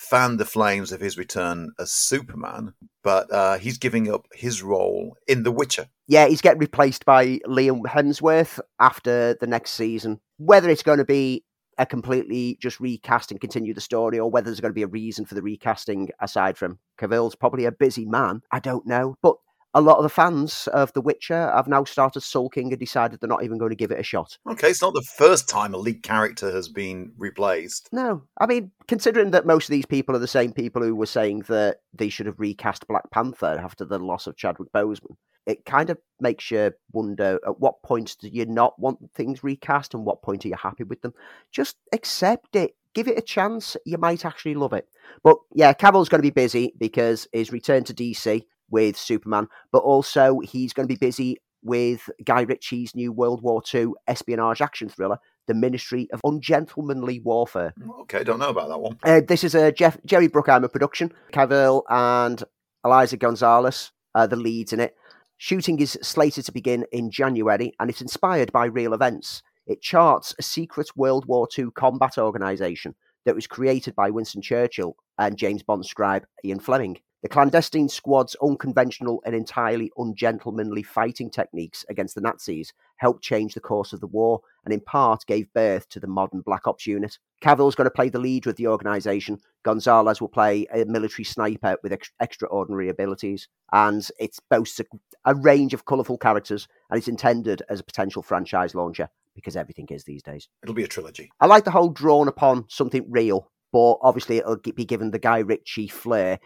fan 0.00 0.38
the 0.38 0.46
flames 0.46 0.92
of 0.92 1.00
his 1.00 1.18
return 1.18 1.72
as 1.78 1.92
Superman, 1.92 2.72
but 3.04 3.30
uh, 3.32 3.58
he's 3.58 3.76
giving 3.76 4.10
up 4.10 4.26
his 4.32 4.62
role 4.62 5.16
in 5.28 5.42
The 5.42 5.52
Witcher. 5.52 5.88
Yeah, 6.06 6.26
he's 6.26 6.40
getting 6.40 6.58
replaced 6.58 7.04
by 7.04 7.38
Liam 7.46 7.82
Hemsworth 7.82 8.60
after 8.78 9.34
the 9.34 9.46
next 9.46 9.72
season. 9.72 10.20
Whether 10.38 10.70
it's 10.70 10.82
going 10.82 10.98
to 10.98 11.04
be 11.04 11.44
a 11.76 11.84
completely 11.84 12.58
just 12.60 12.80
recast 12.80 13.30
and 13.30 13.40
continue 13.40 13.74
the 13.74 13.80
story, 13.80 14.18
or 14.18 14.30
whether 14.30 14.46
there's 14.46 14.60
going 14.60 14.72
to 14.72 14.74
be 14.74 14.82
a 14.82 14.88
reason 14.88 15.26
for 15.26 15.34
the 15.34 15.42
recasting 15.42 16.08
aside 16.20 16.56
from 16.56 16.78
Cavill's 16.98 17.34
probably 17.34 17.66
a 17.66 17.72
busy 17.72 18.06
man, 18.06 18.42
I 18.50 18.58
don't 18.58 18.86
know. 18.86 19.16
But 19.22 19.36
a 19.74 19.80
lot 19.80 19.98
of 19.98 20.02
the 20.02 20.08
fans 20.08 20.68
of 20.72 20.92
The 20.92 21.00
Witcher 21.00 21.50
have 21.54 21.68
now 21.68 21.84
started 21.84 22.22
sulking 22.22 22.72
and 22.72 22.78
decided 22.78 23.20
they're 23.20 23.28
not 23.28 23.44
even 23.44 23.58
going 23.58 23.70
to 23.70 23.76
give 23.76 23.90
it 23.90 24.00
a 24.00 24.04
shot. 24.04 24.38
Okay, 24.50 24.68
it's 24.68 24.82
not 24.82 24.94
the 24.94 25.06
first 25.16 25.48
time 25.48 25.74
a 25.74 25.78
lead 25.78 26.02
character 26.02 26.50
has 26.50 26.68
been 26.68 27.12
replaced. 27.16 27.88
No, 27.92 28.22
I 28.40 28.46
mean, 28.46 28.72
considering 28.88 29.30
that 29.30 29.46
most 29.46 29.68
of 29.68 29.72
these 29.72 29.86
people 29.86 30.16
are 30.16 30.20
the 30.20 30.26
same 30.26 30.52
people 30.52 30.82
who 30.82 30.96
were 30.96 31.06
saying 31.06 31.44
that 31.48 31.78
they 31.92 32.08
should 32.08 32.26
have 32.26 32.40
recast 32.40 32.88
Black 32.88 33.10
Panther 33.10 33.60
after 33.62 33.84
the 33.84 33.98
loss 33.98 34.26
of 34.26 34.36
Chadwick 34.36 34.72
Boseman, 34.72 35.16
it 35.46 35.64
kind 35.64 35.90
of 35.90 35.98
makes 36.20 36.50
you 36.50 36.72
wonder 36.92 37.38
at 37.46 37.60
what 37.60 37.82
point 37.82 38.16
do 38.20 38.28
you 38.28 38.46
not 38.46 38.78
want 38.78 38.98
things 39.14 39.42
recast 39.42 39.94
and 39.94 40.04
what 40.04 40.22
point 40.22 40.44
are 40.44 40.48
you 40.48 40.56
happy 40.56 40.84
with 40.84 41.00
them? 41.02 41.14
Just 41.50 41.76
accept 41.92 42.56
it. 42.56 42.76
Give 42.92 43.08
it 43.08 43.18
a 43.18 43.22
chance. 43.22 43.76
You 43.86 43.98
might 43.98 44.24
actually 44.24 44.54
love 44.54 44.72
it. 44.72 44.88
But 45.22 45.38
yeah, 45.54 45.72
Cavill's 45.72 46.08
going 46.08 46.18
to 46.18 46.22
be 46.22 46.30
busy 46.30 46.74
because 46.78 47.28
his 47.32 47.52
return 47.52 47.84
to 47.84 47.94
DC 47.94 48.44
with 48.70 48.96
Superman, 48.96 49.48
but 49.72 49.78
also 49.78 50.40
he's 50.40 50.72
going 50.72 50.88
to 50.88 50.94
be 50.94 50.98
busy 50.98 51.38
with 51.62 52.08
Guy 52.24 52.42
Ritchie's 52.42 52.94
new 52.94 53.12
World 53.12 53.42
War 53.42 53.62
II 53.72 53.92
espionage 54.06 54.60
action 54.60 54.88
thriller, 54.88 55.18
The 55.46 55.54
Ministry 55.54 56.08
of 56.12 56.20
Ungentlemanly 56.24 57.20
Warfare. 57.20 57.74
Okay, 58.02 58.24
don't 58.24 58.38
know 58.38 58.48
about 58.48 58.68
that 58.68 58.78
one. 58.78 58.98
Uh, 59.04 59.20
this 59.26 59.44
is 59.44 59.54
a 59.54 59.72
Jeff, 59.72 59.98
Jerry 60.04 60.28
Bruckheimer 60.28 60.72
production. 60.72 61.12
Cavill 61.32 61.82
and 61.88 62.42
Eliza 62.84 63.16
Gonzalez 63.16 63.92
are 64.14 64.26
the 64.26 64.36
leads 64.36 64.72
in 64.72 64.80
it. 64.80 64.96
Shooting 65.36 65.80
is 65.80 65.98
slated 66.02 66.44
to 66.46 66.52
begin 66.52 66.84
in 66.92 67.10
January, 67.10 67.72
and 67.80 67.88
it's 67.88 68.02
inspired 68.02 68.52
by 68.52 68.66
real 68.66 68.92
events. 68.92 69.42
It 69.66 69.80
charts 69.80 70.34
a 70.38 70.42
secret 70.42 70.88
World 70.96 71.26
War 71.26 71.48
II 71.56 71.68
combat 71.74 72.18
organisation 72.18 72.94
that 73.24 73.34
was 73.34 73.46
created 73.46 73.94
by 73.94 74.10
Winston 74.10 74.42
Churchill 74.42 74.96
and 75.18 75.36
James 75.36 75.62
Bond 75.62 75.86
scribe 75.86 76.26
Ian 76.44 76.60
Fleming. 76.60 76.98
The 77.22 77.28
clandestine 77.28 77.90
squad's 77.90 78.34
unconventional 78.42 79.22
and 79.26 79.34
entirely 79.34 79.92
ungentlemanly 79.98 80.82
fighting 80.82 81.30
techniques 81.30 81.84
against 81.90 82.14
the 82.14 82.22
Nazis 82.22 82.72
helped 82.96 83.22
change 83.22 83.52
the 83.52 83.60
course 83.60 83.92
of 83.92 84.00
the 84.00 84.06
war 84.06 84.40
and 84.64 84.72
in 84.72 84.80
part 84.80 85.26
gave 85.26 85.52
birth 85.52 85.86
to 85.90 86.00
the 86.00 86.06
modern 86.06 86.40
Black 86.40 86.66
Ops 86.66 86.86
unit. 86.86 87.18
Cavill's 87.42 87.74
going 87.74 87.86
to 87.86 87.90
play 87.90 88.08
the 88.08 88.18
lead 88.18 88.46
with 88.46 88.56
the 88.56 88.68
organisation. 88.68 89.38
Gonzalez 89.64 90.20
will 90.20 90.28
play 90.28 90.66
a 90.72 90.86
military 90.86 91.24
sniper 91.24 91.76
with 91.82 91.92
ex- 91.92 92.10
extraordinary 92.20 92.88
abilities. 92.88 93.48
And 93.70 94.06
it 94.18 94.38
boasts 94.48 94.80
a, 94.80 94.84
a 95.26 95.34
range 95.34 95.74
of 95.74 95.84
colourful 95.84 96.18
characters 96.18 96.68
and 96.90 96.96
it's 96.96 97.08
intended 97.08 97.62
as 97.68 97.80
a 97.80 97.84
potential 97.84 98.22
franchise 98.22 98.74
launcher 98.74 99.10
because 99.34 99.56
everything 99.56 99.88
is 99.90 100.04
these 100.04 100.22
days. 100.22 100.48
It'll 100.62 100.74
be 100.74 100.84
a 100.84 100.88
trilogy. 100.88 101.30
I 101.38 101.46
like 101.46 101.64
the 101.64 101.70
whole 101.70 101.90
drawn 101.90 102.28
upon 102.28 102.64
something 102.68 103.04
real, 103.10 103.50
but 103.72 103.98
obviously 104.00 104.38
it'll 104.38 104.56
be 104.56 104.86
given 104.86 105.10
the 105.10 105.18
Guy 105.18 105.38
Ritchie 105.40 105.88
flair 105.88 106.40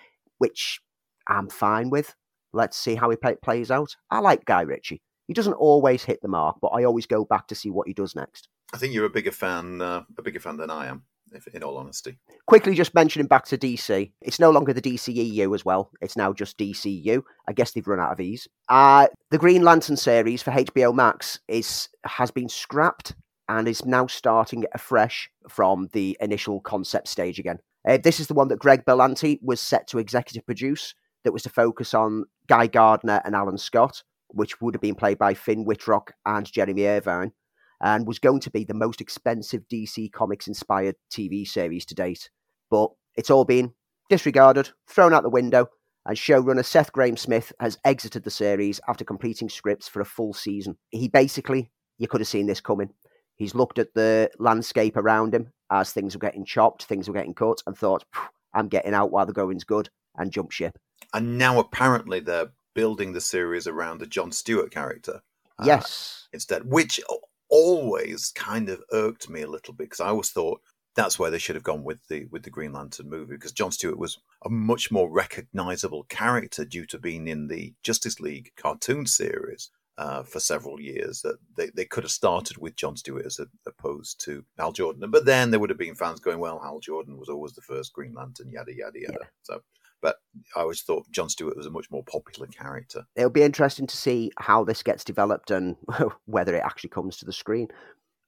which 0.44 0.78
I'm 1.26 1.48
fine 1.48 1.88
with. 1.88 2.14
Let's 2.52 2.76
see 2.76 2.96
how 2.96 3.08
he 3.08 3.16
play, 3.16 3.34
plays 3.42 3.70
out. 3.70 3.96
I 4.10 4.18
like 4.18 4.44
Guy 4.44 4.60
Ritchie. 4.60 5.00
He 5.26 5.32
doesn't 5.32 5.54
always 5.54 6.04
hit 6.04 6.20
the 6.20 6.28
mark, 6.28 6.58
but 6.60 6.68
I 6.68 6.84
always 6.84 7.06
go 7.06 7.24
back 7.24 7.46
to 7.48 7.54
see 7.54 7.70
what 7.70 7.88
he 7.88 7.94
does 7.94 8.14
next. 8.14 8.48
I 8.74 8.76
think 8.76 8.92
you're 8.92 9.06
a 9.06 9.10
bigger 9.10 9.32
fan, 9.32 9.80
uh, 9.80 10.02
a 10.18 10.22
bigger 10.22 10.40
fan 10.40 10.58
than 10.58 10.68
I 10.68 10.88
am, 10.88 11.04
if, 11.32 11.46
in 11.46 11.62
all 11.62 11.78
honesty. 11.78 12.18
Quickly, 12.46 12.74
just 12.74 12.94
mentioning 12.94 13.26
back 13.26 13.46
to 13.46 13.56
DC, 13.56 14.12
it's 14.20 14.38
no 14.38 14.50
longer 14.50 14.74
the 14.74 14.82
DCEU 14.82 15.54
as 15.54 15.64
well. 15.64 15.90
It's 16.02 16.14
now 16.16 16.34
just 16.34 16.58
DCU. 16.58 17.22
I 17.48 17.52
guess 17.54 17.72
they've 17.72 17.88
run 17.88 18.00
out 18.00 18.12
of 18.12 18.20
E's. 18.20 18.46
Uh, 18.68 19.06
the 19.30 19.38
Green 19.38 19.62
Lantern 19.62 19.96
series 19.96 20.42
for 20.42 20.50
HBO 20.50 20.94
Max 20.94 21.40
is 21.48 21.88
has 22.04 22.30
been 22.30 22.50
scrapped 22.50 23.14
and 23.48 23.66
is 23.66 23.86
now 23.86 24.06
starting 24.08 24.66
afresh 24.74 25.30
from 25.48 25.88
the 25.94 26.18
initial 26.20 26.60
concept 26.60 27.08
stage 27.08 27.38
again. 27.38 27.60
Uh, 27.86 27.98
this 28.02 28.20
is 28.20 28.26
the 28.26 28.34
one 28.34 28.48
that 28.48 28.58
Greg 28.58 28.84
Berlanti 28.84 29.38
was 29.42 29.60
set 29.60 29.86
to 29.88 29.98
executive 29.98 30.46
produce, 30.46 30.94
that 31.24 31.32
was 31.32 31.42
to 31.42 31.50
focus 31.50 31.94
on 31.94 32.24
Guy 32.46 32.66
Gardner 32.66 33.20
and 33.24 33.34
Alan 33.34 33.58
Scott, 33.58 34.02
which 34.28 34.60
would 34.60 34.74
have 34.74 34.82
been 34.82 34.94
played 34.94 35.18
by 35.18 35.34
Finn 35.34 35.64
Wittrock 35.64 36.12
and 36.24 36.50
Jeremy 36.50 36.86
Irvine. 36.86 37.32
and 37.80 38.06
was 38.06 38.18
going 38.18 38.40
to 38.40 38.50
be 38.50 38.64
the 38.64 38.72
most 38.72 39.00
expensive 39.00 39.62
DC 39.70 40.10
Comics 40.12 40.46
inspired 40.46 40.94
TV 41.10 41.46
series 41.46 41.84
to 41.86 41.94
date. 41.94 42.30
But 42.70 42.90
it's 43.16 43.30
all 43.30 43.44
been 43.44 43.74
disregarded, 44.08 44.70
thrown 44.88 45.12
out 45.12 45.22
the 45.22 45.28
window, 45.28 45.66
and 46.06 46.16
showrunner 46.16 46.64
Seth 46.64 46.92
Grahame-Smith 46.92 47.52
has 47.60 47.78
exited 47.84 48.24
the 48.24 48.30
series 48.30 48.80
after 48.88 49.04
completing 49.04 49.48
scripts 49.48 49.88
for 49.88 50.00
a 50.00 50.06
full 50.06 50.32
season. 50.32 50.76
He 50.90 51.08
basically, 51.08 51.72
you 51.98 52.08
could 52.08 52.20
have 52.20 52.28
seen 52.28 52.46
this 52.46 52.60
coming. 52.60 52.90
He's 53.36 53.54
looked 53.54 53.78
at 53.78 53.92
the 53.94 54.30
landscape 54.38 54.96
around 54.96 55.34
him 55.34 55.52
as 55.70 55.92
things 55.92 56.14
were 56.14 56.20
getting 56.20 56.44
chopped, 56.44 56.84
things 56.84 57.08
were 57.08 57.14
getting 57.14 57.34
cut, 57.34 57.62
and 57.66 57.76
thought, 57.76 58.04
I'm 58.52 58.68
getting 58.68 58.94
out 58.94 59.10
while 59.10 59.26
the 59.26 59.32
going's 59.32 59.64
good, 59.64 59.88
and 60.16 60.30
jump 60.30 60.50
ship. 60.50 60.78
And 61.12 61.38
now 61.38 61.58
apparently 61.58 62.20
they're 62.20 62.50
building 62.74 63.12
the 63.12 63.20
series 63.20 63.66
around 63.66 63.98
the 63.98 64.06
John 64.06 64.32
Stewart 64.32 64.70
character. 64.70 65.22
Uh, 65.58 65.64
yes. 65.66 66.28
Instead, 66.32 66.64
which 66.64 67.00
always 67.48 68.32
kind 68.34 68.68
of 68.68 68.82
irked 68.92 69.28
me 69.28 69.42
a 69.42 69.50
little 69.50 69.74
bit 69.74 69.84
because 69.84 70.00
I 70.00 70.08
always 70.08 70.30
thought 70.30 70.60
that's 70.96 71.18
where 71.18 71.30
they 71.30 71.38
should 71.38 71.56
have 71.56 71.64
gone 71.64 71.84
with 71.84 72.06
the 72.08 72.26
with 72.30 72.42
the 72.42 72.50
Green 72.50 72.72
Lantern 72.72 73.08
movie 73.08 73.34
because 73.34 73.52
John 73.52 73.72
Stewart 73.72 73.98
was 73.98 74.18
a 74.44 74.48
much 74.48 74.90
more 74.90 75.10
recognizable 75.10 76.04
character 76.04 76.64
due 76.64 76.86
to 76.86 76.98
being 76.98 77.28
in 77.28 77.48
the 77.48 77.74
Justice 77.82 78.20
League 78.20 78.52
cartoon 78.56 79.06
series 79.06 79.70
uh, 79.98 80.22
for 80.22 80.40
several 80.40 80.80
years. 80.80 81.22
That 81.22 81.36
they, 81.56 81.70
they 81.74 81.84
could 81.84 82.04
have 82.04 82.10
started 82.10 82.58
with 82.58 82.76
John 82.76 82.96
Stewart 82.96 83.26
as 83.26 83.38
a, 83.38 83.46
opposed 83.66 84.22
to 84.24 84.44
Hal 84.58 84.72
Jordan, 84.72 85.10
but 85.10 85.24
then 85.24 85.50
there 85.50 85.60
would 85.60 85.70
have 85.70 85.78
been 85.78 85.94
fans 85.94 86.20
going, 86.20 86.38
"Well, 86.38 86.60
Hal 86.60 86.80
Jordan 86.80 87.18
was 87.18 87.28
always 87.28 87.52
the 87.52 87.62
first 87.62 87.92
Green 87.92 88.14
Lantern," 88.14 88.50
yada 88.50 88.74
yada 88.74 89.00
yada. 89.00 89.18
Yeah. 89.20 89.28
So. 89.42 89.60
But 90.02 90.16
I 90.54 90.60
always 90.60 90.82
thought 90.82 91.10
John 91.12 91.30
Stewart 91.30 91.56
was 91.56 91.64
a 91.64 91.70
much 91.70 91.90
more 91.90 92.04
popular 92.04 92.46
character. 92.48 93.06
It'll 93.16 93.30
be 93.30 93.40
interesting 93.40 93.86
to 93.86 93.96
see 93.96 94.30
how 94.36 94.62
this 94.62 94.82
gets 94.82 95.02
developed 95.02 95.50
and 95.50 95.76
whether 96.26 96.54
it 96.54 96.62
actually 96.62 96.90
comes 96.90 97.16
to 97.16 97.24
the 97.24 97.32
screen. 97.32 97.68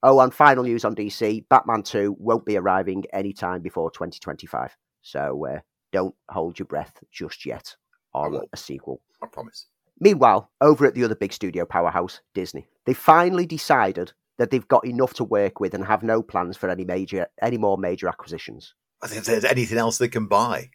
Oh, 0.03 0.21
and 0.21 0.33
final 0.33 0.65
news 0.65 0.87
on 0.87 0.95
DC 0.95 1.45
Batman 1.51 1.83
2 1.83 2.17
won't 2.19 2.47
be 2.47 2.57
arriving 2.57 3.05
anytime 3.13 3.61
before 3.61 3.91
2025. 3.91 4.75
So 5.03 5.47
uh, 5.47 5.61
don't 5.93 6.15
hold 6.31 6.59
your 6.59 6.67
breath 6.67 6.95
just 7.11 7.45
yet 7.45 7.77
on 8.15 8.41
a 8.53 8.57
sequel. 8.57 9.01
I 9.23 9.27
promise. 9.27 9.67
Meanwhile, 9.99 10.51
over 10.61 10.87
at 10.87 10.95
the 10.95 11.05
other 11.05 11.15
big 11.15 11.33
studio 11.33 11.65
powerhouse, 11.65 12.21
Disney, 12.35 12.69
they 12.85 12.95
finally 12.95 13.47
decided 13.47 14.13
that 14.39 14.51
they've 14.51 14.69
got 14.69 14.87
enough 14.87 15.15
to 15.15 15.25
work 15.25 15.61
with 15.61 15.73
and 15.73 15.85
have 15.85 16.03
no 16.03 16.23
plans 16.23 16.57
for 16.57 16.69
any 16.69 16.85
major, 16.85 17.27
any 17.41 17.57
more 17.57 17.79
major 17.79 18.09
acquisitions. 18.09 18.75
I 19.03 19.09
think 19.09 19.25
there's 19.25 19.45
anything 19.45 19.79
else 19.79 19.99
they 19.99 20.09
can 20.09 20.27
buy. 20.27 20.71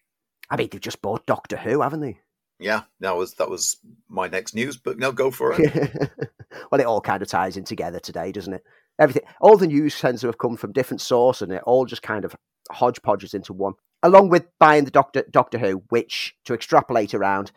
I 0.49 0.57
mean, 0.57 0.69
they've 0.71 0.81
just 0.81 1.01
bought 1.01 1.25
Doctor 1.25 1.57
Who, 1.57 1.81
haven't 1.81 2.01
they? 2.01 2.19
Yeah, 2.59 2.83
that 2.99 3.15
was 3.15 3.33
that 3.35 3.49
was 3.49 3.77
my 4.07 4.27
next 4.27 4.53
news, 4.53 4.77
but 4.77 4.99
no, 4.99 5.11
go 5.11 5.31
for 5.31 5.55
it. 5.57 5.73
well, 6.71 6.81
it 6.81 6.85
all 6.85 7.01
kind 7.01 7.21
of 7.21 7.27
ties 7.27 7.57
in 7.57 7.63
together 7.63 7.99
today, 7.99 8.31
doesn't 8.31 8.53
it? 8.53 8.63
everything, 9.01 9.23
all 9.41 9.57
the 9.57 9.67
news 9.67 9.99
tends 9.99 10.21
to 10.21 10.27
have 10.27 10.37
come 10.37 10.55
from 10.55 10.71
different 10.71 11.01
sources, 11.01 11.43
and 11.43 11.51
it 11.51 11.63
all 11.65 11.85
just 11.85 12.03
kind 12.03 12.23
of 12.23 12.35
hodgepodges 12.71 13.33
into 13.33 13.51
one. 13.51 13.73
Along 14.03 14.29
with 14.29 14.47
buying 14.59 14.85
the 14.85 14.91
Doctor 14.91 15.25
Doctor 15.29 15.57
Who, 15.57 15.83
which 15.89 16.35
to 16.45 16.53
extrapolate 16.53 17.13
around, 17.13 17.51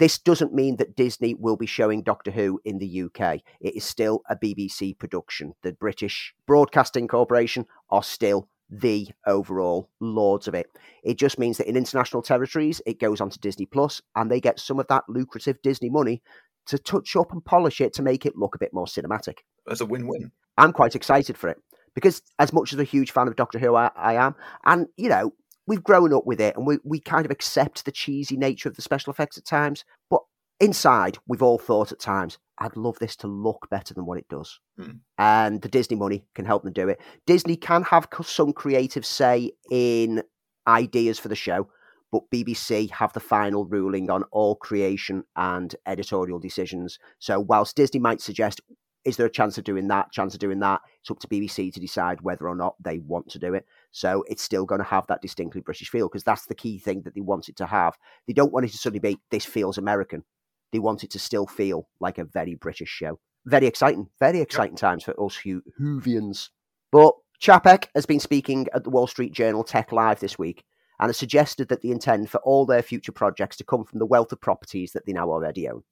this 0.00 0.16
doesn't 0.16 0.54
mean 0.54 0.76
that 0.76 0.96
Disney 0.96 1.34
will 1.34 1.58
be 1.58 1.66
showing 1.66 2.02
Doctor 2.02 2.30
Who 2.30 2.58
in 2.64 2.78
the 2.78 3.02
UK. 3.02 3.40
It 3.60 3.76
is 3.76 3.84
still 3.84 4.22
a 4.30 4.34
BBC 4.34 4.98
production. 4.98 5.52
The 5.60 5.74
British 5.74 6.34
Broadcasting 6.46 7.06
Corporation 7.06 7.66
are 7.90 8.02
still 8.02 8.48
the 8.70 9.08
overall 9.26 9.90
lords 10.00 10.48
of 10.48 10.54
it. 10.54 10.70
It 11.04 11.18
just 11.18 11.38
means 11.38 11.58
that 11.58 11.68
in 11.68 11.76
international 11.76 12.22
territories, 12.22 12.80
it 12.86 12.98
goes 12.98 13.20
on 13.20 13.28
to 13.28 13.38
Disney 13.40 13.66
Plus, 13.66 14.00
and 14.16 14.30
they 14.30 14.40
get 14.40 14.58
some 14.58 14.80
of 14.80 14.86
that 14.88 15.04
lucrative 15.06 15.60
Disney 15.60 15.90
money 15.90 16.22
to 16.64 16.78
touch 16.78 17.14
up 17.14 17.30
and 17.32 17.44
polish 17.44 17.82
it 17.82 17.92
to 17.94 18.02
make 18.02 18.24
it 18.24 18.36
look 18.36 18.54
a 18.54 18.58
bit 18.58 18.72
more 18.72 18.86
cinematic. 18.86 19.40
That's 19.66 19.82
a 19.82 19.86
win-win. 19.86 20.32
I'm 20.56 20.72
quite 20.72 20.96
excited 20.96 21.36
for 21.36 21.50
it 21.50 21.58
because, 21.94 22.22
as 22.38 22.54
much 22.54 22.72
as 22.72 22.78
a 22.78 22.84
huge 22.84 23.10
fan 23.10 23.28
of 23.28 23.36
Doctor 23.36 23.58
Who 23.58 23.74
I, 23.74 23.90
I 23.94 24.14
am, 24.14 24.34
and 24.64 24.86
you 24.96 25.10
know, 25.10 25.34
we've 25.70 25.84
grown 25.84 26.12
up 26.12 26.26
with 26.26 26.40
it 26.40 26.56
and 26.56 26.66
we, 26.66 26.78
we 26.82 26.98
kind 26.98 27.24
of 27.24 27.30
accept 27.30 27.84
the 27.84 27.92
cheesy 27.92 28.36
nature 28.36 28.68
of 28.68 28.74
the 28.74 28.82
special 28.82 29.12
effects 29.12 29.38
at 29.38 29.44
times. 29.44 29.84
But 30.10 30.22
inside, 30.58 31.18
we've 31.28 31.44
all 31.44 31.58
thought 31.58 31.92
at 31.92 32.00
times, 32.00 32.38
I'd 32.58 32.76
love 32.76 32.98
this 32.98 33.14
to 33.18 33.28
look 33.28 33.68
better 33.70 33.94
than 33.94 34.04
what 34.04 34.18
it 34.18 34.28
does. 34.28 34.58
Hmm. 34.76 34.90
And 35.16 35.62
the 35.62 35.68
Disney 35.68 35.96
money 35.96 36.24
can 36.34 36.44
help 36.44 36.64
them 36.64 36.72
do 36.72 36.88
it. 36.88 37.00
Disney 37.24 37.54
can 37.54 37.84
have 37.84 38.08
some 38.24 38.52
creative 38.52 39.06
say 39.06 39.52
in 39.70 40.24
ideas 40.66 41.20
for 41.20 41.28
the 41.28 41.36
show, 41.36 41.68
but 42.10 42.28
BBC 42.34 42.90
have 42.90 43.12
the 43.12 43.20
final 43.20 43.64
ruling 43.64 44.10
on 44.10 44.24
all 44.32 44.56
creation 44.56 45.22
and 45.36 45.76
editorial 45.86 46.40
decisions. 46.40 46.98
So, 47.20 47.38
whilst 47.38 47.76
Disney 47.76 48.00
might 48.00 48.20
suggest 48.20 48.60
is 49.04 49.16
there 49.16 49.26
a 49.26 49.30
chance 49.30 49.56
of 49.56 49.64
doing 49.64 49.88
that? 49.88 50.12
Chance 50.12 50.34
of 50.34 50.40
doing 50.40 50.60
that? 50.60 50.80
It's 51.00 51.10
up 51.10 51.20
to 51.20 51.28
BBC 51.28 51.72
to 51.72 51.80
decide 51.80 52.20
whether 52.20 52.46
or 52.46 52.54
not 52.54 52.74
they 52.82 52.98
want 52.98 53.30
to 53.30 53.38
do 53.38 53.54
it. 53.54 53.66
So 53.92 54.24
it's 54.28 54.42
still 54.42 54.64
going 54.64 54.80
to 54.80 54.84
have 54.84 55.06
that 55.08 55.22
distinctly 55.22 55.60
British 55.60 55.90
feel 55.90 56.08
because 56.08 56.24
that's 56.24 56.46
the 56.46 56.54
key 56.54 56.78
thing 56.78 57.02
that 57.02 57.14
they 57.14 57.20
want 57.20 57.48
it 57.48 57.56
to 57.56 57.66
have. 57.66 57.96
They 58.26 58.32
don't 58.32 58.52
want 58.52 58.66
it 58.66 58.72
to 58.72 58.78
suddenly 58.78 59.00
be 59.00 59.20
this 59.30 59.44
feels 59.44 59.78
American. 59.78 60.24
They 60.72 60.78
want 60.78 61.02
it 61.02 61.10
to 61.10 61.18
still 61.18 61.46
feel 61.46 61.88
like 61.98 62.18
a 62.18 62.24
very 62.24 62.54
British 62.54 62.88
show. 62.88 63.18
Very 63.46 63.66
exciting, 63.66 64.08
very 64.20 64.40
exciting 64.40 64.74
yep. 64.74 64.80
times 64.80 65.04
for 65.04 65.20
us 65.24 65.38
Whovians. 65.80 66.50
But 66.92 67.14
Chapek 67.40 67.86
has 67.94 68.06
been 68.06 68.20
speaking 68.20 68.66
at 68.74 68.84
the 68.84 68.90
Wall 68.90 69.06
Street 69.06 69.32
Journal 69.32 69.64
Tech 69.64 69.92
Live 69.92 70.20
this 70.20 70.38
week 70.38 70.64
and 71.00 71.08
has 71.08 71.16
suggested 71.16 71.68
that 71.68 71.82
they 71.82 71.88
intend 71.88 72.28
for 72.28 72.38
all 72.42 72.66
their 72.66 72.82
future 72.82 73.12
projects 73.12 73.56
to 73.56 73.64
come 73.64 73.84
from 73.84 73.98
the 73.98 74.06
wealth 74.06 74.30
of 74.32 74.40
properties 74.40 74.92
that 74.92 75.06
they 75.06 75.12
now 75.12 75.30
already 75.30 75.66
own. 75.66 75.82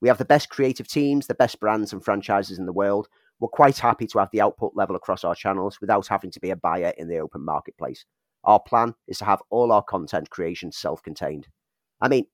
We 0.00 0.08
have 0.08 0.18
the 0.18 0.24
best 0.24 0.50
creative 0.50 0.88
teams, 0.88 1.26
the 1.26 1.34
best 1.34 1.60
brands 1.60 1.92
and 1.92 2.04
franchises 2.04 2.58
in 2.58 2.66
the 2.66 2.72
world. 2.72 3.08
We're 3.40 3.48
quite 3.48 3.78
happy 3.78 4.06
to 4.06 4.18
have 4.18 4.30
the 4.32 4.40
output 4.40 4.72
level 4.74 4.96
across 4.96 5.24
our 5.24 5.34
channels 5.34 5.80
without 5.80 6.06
having 6.06 6.30
to 6.32 6.40
be 6.40 6.50
a 6.50 6.56
buyer 6.56 6.92
in 6.96 7.08
the 7.08 7.18
open 7.18 7.44
marketplace. 7.44 8.04
Our 8.44 8.60
plan 8.60 8.94
is 9.08 9.18
to 9.18 9.24
have 9.24 9.42
all 9.50 9.72
our 9.72 9.82
content 9.82 10.30
creation 10.30 10.72
self 10.72 11.02
contained. 11.02 11.48
I 12.00 12.08
mean, 12.08 12.26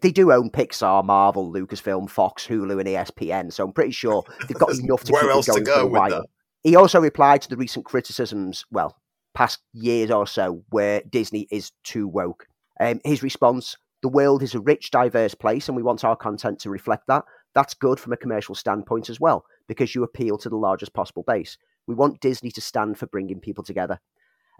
they 0.00 0.10
do 0.10 0.32
own 0.32 0.50
Pixar, 0.50 1.04
Marvel, 1.04 1.52
Lucasfilm, 1.52 2.10
Fox, 2.10 2.46
Hulu, 2.46 2.80
and 2.80 2.88
ESPN, 2.88 3.52
so 3.52 3.64
I'm 3.64 3.72
pretty 3.72 3.92
sure 3.92 4.24
they've 4.48 4.58
got 4.58 4.74
enough 4.74 5.04
to 5.04 5.12
Where 5.12 5.30
else 5.30 5.46
to 5.46 5.60
go 5.60 5.82
a 5.82 5.86
while. 5.86 6.10
That? 6.10 6.26
He 6.62 6.74
also 6.74 7.00
replied 7.00 7.42
to 7.42 7.48
the 7.48 7.56
recent 7.56 7.84
criticisms, 7.84 8.64
well, 8.70 8.96
past 9.34 9.60
years 9.72 10.10
or 10.10 10.26
so, 10.26 10.64
where 10.70 11.02
Disney 11.08 11.46
is 11.50 11.70
too 11.84 12.08
woke. 12.08 12.46
Um, 12.80 13.00
his 13.04 13.22
response 13.22 13.76
the 14.02 14.08
world 14.08 14.42
is 14.42 14.54
a 14.54 14.60
rich, 14.60 14.90
diverse 14.90 15.34
place, 15.34 15.68
and 15.68 15.76
we 15.76 15.82
want 15.82 16.04
our 16.04 16.16
content 16.16 16.60
to 16.60 16.70
reflect 16.70 17.04
that. 17.08 17.24
That's 17.54 17.74
good 17.74 17.98
from 17.98 18.12
a 18.12 18.16
commercial 18.16 18.54
standpoint 18.54 19.10
as 19.10 19.18
well, 19.18 19.44
because 19.68 19.94
you 19.94 20.02
appeal 20.02 20.38
to 20.38 20.48
the 20.48 20.56
largest 20.56 20.94
possible 20.94 21.22
base. 21.26 21.56
We 21.86 21.94
want 21.94 22.20
Disney 22.20 22.50
to 22.52 22.60
stand 22.60 22.98
for 22.98 23.06
bringing 23.06 23.40
people 23.40 23.62
together. 23.62 24.00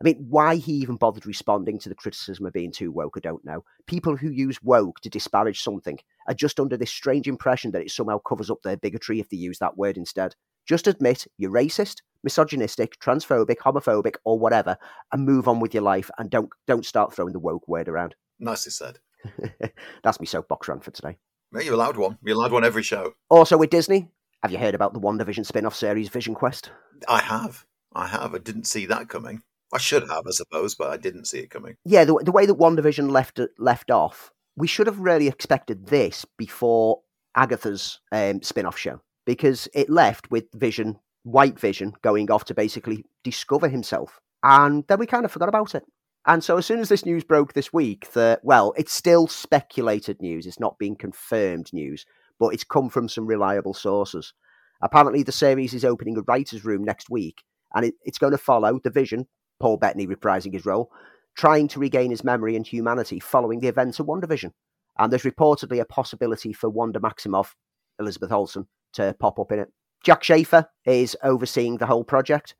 I 0.01 0.05
mean, 0.05 0.27
why 0.29 0.57
he 0.57 0.75
even 0.75 0.95
bothered 0.95 1.27
responding 1.27 1.81
to 1.81 1.89
the 1.89 1.95
criticism 1.95 2.47
of 2.47 2.53
being 2.53 2.71
too 2.71 2.93
woke, 2.93 3.15
I 3.17 3.21
don't 3.21 3.45
know. 3.45 3.65
People 3.87 4.17
who 4.17 4.31
use 4.31 4.63
woke 4.63 5.01
to 5.01 5.11
disparage 5.11 5.61
something 5.61 5.99
are 6.29 6.35
just 6.35 6.61
under 6.61 6.77
this 6.77 6.91
strange 6.91 7.27
impression 7.27 7.73
that 7.73 7.83
it 7.83 7.91
somehow 7.91 8.19
covers 8.19 8.49
up 8.49 8.63
their 8.63 8.77
bigotry 8.77 9.19
if 9.19 9.29
they 9.29 9.37
use 9.37 9.59
that 9.59 9.77
word 9.77 9.97
instead. 9.97 10.37
Just 10.67 10.87
admit 10.87 11.27
you're 11.37 11.51
racist, 11.51 11.97
misogynistic, 12.23 13.01
transphobic, 13.01 13.57
homophobic, 13.57 14.17
or 14.25 14.39
whatever, 14.39 14.77
and 15.13 15.25
move 15.25 15.49
on 15.49 15.59
with 15.59 15.75
your 15.75 15.83
life 15.83 16.11
and 16.19 16.31
don't 16.31 16.51
don't 16.69 16.87
start 16.87 17.13
throwing 17.13 17.33
the 17.33 17.41
woke 17.41 17.67
word 17.67 17.89
around. 17.89 18.15
Nicely 18.39 18.71
said. 18.71 19.01
That's 20.05 20.21
my 20.21 20.27
soapbox 20.27 20.69
run 20.69 20.81
for 20.81 20.93
today. 20.93 21.19
Yeah, 21.53 21.63
you're 21.63 21.75
allowed 21.75 21.97
one. 21.97 22.19
You're 22.23 22.37
allowed 22.37 22.53
one 22.53 22.65
every 22.65 22.83
show. 22.83 23.15
Also 23.31 23.57
with 23.57 23.71
Disney, 23.71 24.11
have 24.43 24.53
you 24.53 24.59
heard 24.59 24.75
about 24.75 24.93
the 24.93 25.01
WandaVision 25.01 25.45
spin-off 25.45 25.75
series 25.75 26.09
Vision 26.09 26.35
Quest? 26.35 26.71
I 27.09 27.21
have. 27.21 27.65
I 27.95 28.07
have. 28.07 28.35
I 28.35 28.39
didn't 28.39 28.67
see 28.67 28.87
that 28.87 29.09
coming. 29.09 29.43
I 29.73 29.79
should 29.79 30.09
have, 30.09 30.27
I 30.27 30.31
suppose, 30.31 30.75
but 30.75 30.91
I 30.91 30.97
didn't 30.97 31.27
see 31.27 31.41
it 31.41 31.51
coming. 31.51 31.77
Yeah, 31.85 32.05
the, 32.05 32.21
the 32.25 32.33
way 32.33 32.47
that 32.47 32.59
WandaVision 32.59 33.11
left 33.11 33.41
left 33.59 33.91
off, 33.91 34.31
we 34.57 34.67
should 34.67 34.87
have 34.87 35.01
really 35.01 35.29
expected 35.29 35.87
this 35.87 36.25
before 36.37 37.01
Agatha's 37.35 38.01
um, 38.13 38.43
spin-off 38.43 38.79
show 38.79 39.01
because 39.27 39.69
it 39.75 39.91
left 39.91 40.31
with 40.31 40.45
Vision, 40.55 40.99
White 41.25 41.59
Vision, 41.59 41.93
going 42.03 42.31
off 42.31 42.45
to 42.47 42.55
basically 42.55 43.05
discover 43.25 43.69
himself, 43.69 44.21
and 44.43 44.85
then 44.89 44.99
we 44.99 45.07
kind 45.07 45.25
of 45.25 45.33
forgot 45.33 45.49
about 45.49 45.75
it. 45.75 45.85
And 46.27 46.43
so, 46.43 46.57
as 46.57 46.67
soon 46.67 46.81
as 46.81 46.89
this 46.89 47.05
news 47.05 47.25
broke 47.25 47.53
this 47.53 47.73
week, 47.73 48.13
that 48.13 48.41
well, 48.43 48.73
it's 48.77 48.93
still 48.93 49.27
speculated 49.27 50.23
news. 50.23 50.47
It's 50.47 50.61
not 50.61 50.79
being 50.79 50.97
confirmed 50.97 51.73
news, 51.73 52.07
but 52.39 52.55
it's 52.55 52.65
come 52.65 52.89
from 52.89 53.09
some 53.09 53.27
reliable 53.27 53.75
sources. 53.75 54.33
Apparently, 54.81 55.23
the 55.23 55.33
series 55.33 55.75
is 55.75 55.85
opening 55.85 56.17
a 56.17 56.23
writers' 56.23 56.65
room 56.65 56.85
next 56.85 57.11
week, 57.11 57.43
and 57.75 57.85
it, 57.85 57.95
it's 58.05 58.19
going 58.19 58.33
to 58.33 58.39
follow 58.39 58.79
the 58.83 58.91
Vision, 58.91 59.27
Paul 59.59 59.77
Bettany 59.77 60.07
reprising 60.07 60.53
his 60.53 60.65
role, 60.65 60.91
trying 61.37 61.69
to 61.69 61.81
regain 61.81 62.11
his 62.11 62.25
memory 62.25 62.57
and 62.57 62.67
humanity 62.67 63.21
following 63.21 63.61
the 63.61 63.69
events 63.69 63.99
of 63.99 64.07
WandaVision. 64.07 64.53
And 64.99 65.13
there's 65.13 65.23
reportedly 65.23 65.81
a 65.81 65.85
possibility 65.85 66.53
for 66.53 66.69
Wanda 66.69 67.01
Maximoff, 67.01 67.55
Elizabeth 67.99 68.33
Olsen, 68.33 68.67
to 68.95 69.15
pop 69.19 69.39
up 69.39 69.53
in 69.53 69.61
it. 69.61 69.73
Jac 70.05 70.23
Schaeffer 70.23 70.69
is 70.85 71.17
overseeing 71.23 71.79
the 71.79 71.87
whole 71.87 72.05
project, 72.05 72.55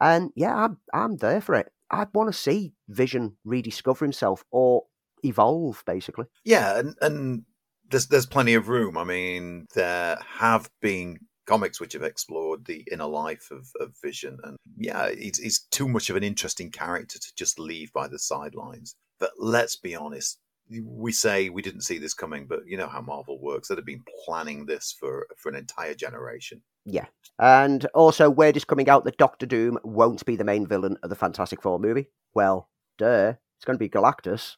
and 0.00 0.30
yeah, 0.34 0.54
I'm 0.54 0.78
I'm 0.92 1.16
there 1.16 1.40
for 1.40 1.54
it. 1.54 1.70
I'd 1.90 2.12
want 2.14 2.32
to 2.32 2.38
see 2.38 2.74
Vision 2.88 3.36
rediscover 3.44 4.04
himself 4.04 4.44
or 4.50 4.84
evolve, 5.22 5.82
basically. 5.86 6.26
Yeah, 6.44 6.78
and, 6.78 6.94
and 7.00 7.42
there's 7.90 8.06
there's 8.06 8.26
plenty 8.26 8.54
of 8.54 8.68
room. 8.68 8.96
I 8.96 9.04
mean, 9.04 9.66
there 9.74 10.18
have 10.38 10.68
been 10.80 11.18
comics 11.48 11.80
which 11.80 11.94
have 11.94 12.02
explored 12.02 12.66
the 12.66 12.84
inner 12.92 13.06
life 13.06 13.48
of, 13.50 13.66
of 13.80 13.94
Vision. 14.02 14.38
And 14.44 14.58
yeah, 14.76 15.10
he's, 15.10 15.38
he's 15.38 15.60
too 15.70 15.88
much 15.88 16.10
of 16.10 16.16
an 16.16 16.22
interesting 16.22 16.70
character 16.70 17.18
to 17.18 17.34
just 17.34 17.58
leave 17.58 17.90
by 17.92 18.06
the 18.06 18.18
sidelines. 18.18 18.94
But 19.18 19.30
let's 19.38 19.74
be 19.74 19.96
honest, 19.96 20.38
we 20.84 21.10
say 21.10 21.48
we 21.48 21.62
didn't 21.62 21.80
see 21.80 21.98
this 21.98 22.12
coming, 22.12 22.46
but 22.46 22.60
you 22.66 22.76
know 22.76 22.86
how 22.86 23.00
Marvel 23.00 23.40
works. 23.40 23.68
They'd 23.68 23.78
have 23.78 23.86
been 23.86 24.04
planning 24.26 24.66
this 24.66 24.94
for 24.98 25.26
for 25.36 25.48
an 25.48 25.56
entire 25.56 25.94
generation. 25.94 26.62
Yeah. 26.84 27.06
And 27.38 27.86
also, 27.94 28.28
word 28.28 28.56
is 28.56 28.64
coming 28.64 28.88
out 28.88 29.04
that 29.04 29.16
Doctor 29.16 29.46
Doom 29.46 29.78
won't 29.82 30.24
be 30.26 30.36
the 30.36 30.44
main 30.44 30.66
villain 30.66 30.98
of 31.02 31.08
the 31.08 31.16
Fantastic 31.16 31.62
Four 31.62 31.78
movie. 31.78 32.10
Well, 32.34 32.68
duh. 32.98 33.34
It's 33.58 33.64
going 33.64 33.76
to 33.76 33.78
be 33.78 33.88
Galactus. 33.88 34.56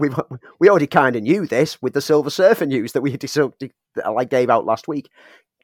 we, 0.00 0.10
we, 0.58 0.68
already 0.68 0.88
kind 0.88 1.14
of 1.14 1.22
knew 1.22 1.46
this 1.46 1.80
with 1.80 1.92
the 1.92 2.00
Silver 2.00 2.30
Surfer 2.30 2.66
news 2.66 2.92
that 2.92 3.00
we 3.00 3.12
that 3.12 3.72
I 4.04 4.24
gave 4.24 4.50
out 4.50 4.66
last 4.66 4.88
week. 4.88 5.08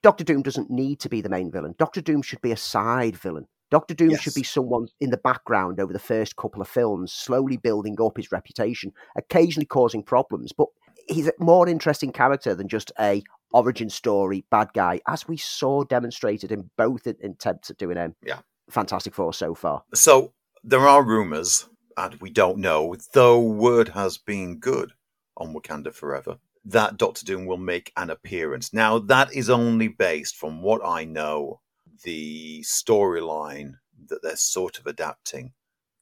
Doctor 0.03 0.23
Doom 0.23 0.43
doesn't 0.43 0.71
need 0.71 1.01
to 1.01 1.09
be 1.09 1.21
the 1.21 1.29
main 1.29 1.51
villain. 1.51 1.75
Doctor 1.79 2.01
Doom 2.01 2.23
should 2.23 2.41
be 2.41 2.53
a 2.53 2.57
side 2.57 3.17
villain. 3.17 3.47
Doctor 3.71 3.95
Doom 3.95 4.11
yes. 4.11 4.21
should 4.21 4.35
be 4.35 4.43
someone 4.43 4.87
in 5.01 5.11
the 5.11 5.17
background 5.17 5.81
over 5.81 5.93
the 5.93 5.99
first 5.99 6.37
couple 6.37 6.63
of 6.63 6.69
films, 6.69 7.13
slowly 7.13 7.57
building 7.57 7.97
up 8.01 8.17
his 8.17 8.33
reputation, 8.33 8.93
occasionally 9.17 9.67
causing 9.67 10.03
problems. 10.03 10.53
But 10.53 10.69
he's 11.09 11.29
a 11.29 11.33
more 11.39 11.69
interesting 11.69 12.13
character 12.13 12.55
than 12.55 12.69
just 12.69 12.93
a 13.01 13.23
origin 13.53 13.91
story 13.91 14.45
bad 14.51 14.69
guy, 14.75 15.01
as 15.09 15.27
we 15.27 15.37
saw 15.37 15.85
demonstrated 15.85 16.53
in 16.53 16.71
both 16.77 17.07
attempts 17.07 17.71
at 17.71 17.79
doing 17.79 17.97
a 17.97 18.13
yeah. 18.25 18.41
Fantastic 18.71 19.15
Four 19.15 19.35
so 19.35 19.55
far. 19.55 19.83
So 19.95 20.33
there 20.63 20.87
are 20.87 21.05
rumors, 21.05 21.69
and 22.01 22.15
we 22.21 22.31
don't 22.31 22.59
know, 22.59 22.97
though 23.13 23.41
word 23.41 23.89
has 23.91 24.17
been 24.17 24.59
good 24.59 24.93
on 25.37 25.55
Wakanda 25.55 25.93
Forever, 25.93 26.39
that 26.65 26.97
Doctor 26.97 27.27
Doom 27.27 27.45
will 27.45 27.59
make 27.59 27.93
an 27.97 28.09
appearance. 28.09 28.73
Now, 28.73 28.99
that 29.01 29.35
is 29.35 29.51
only 29.51 29.89
based, 29.89 30.37
from 30.37 30.63
what 30.63 30.81
I 30.85 31.05
know, 31.05 31.61
the 32.03 32.63
storyline 32.63 33.75
that 34.09 34.23
they're 34.23 34.37
sort 34.37 34.79
of 34.79 34.87
adapting, 34.87 35.53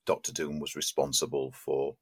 Doctor 0.06 0.32
Doom 0.32 0.60
was 0.60 0.76
responsible 0.76 1.52
for 1.52 1.96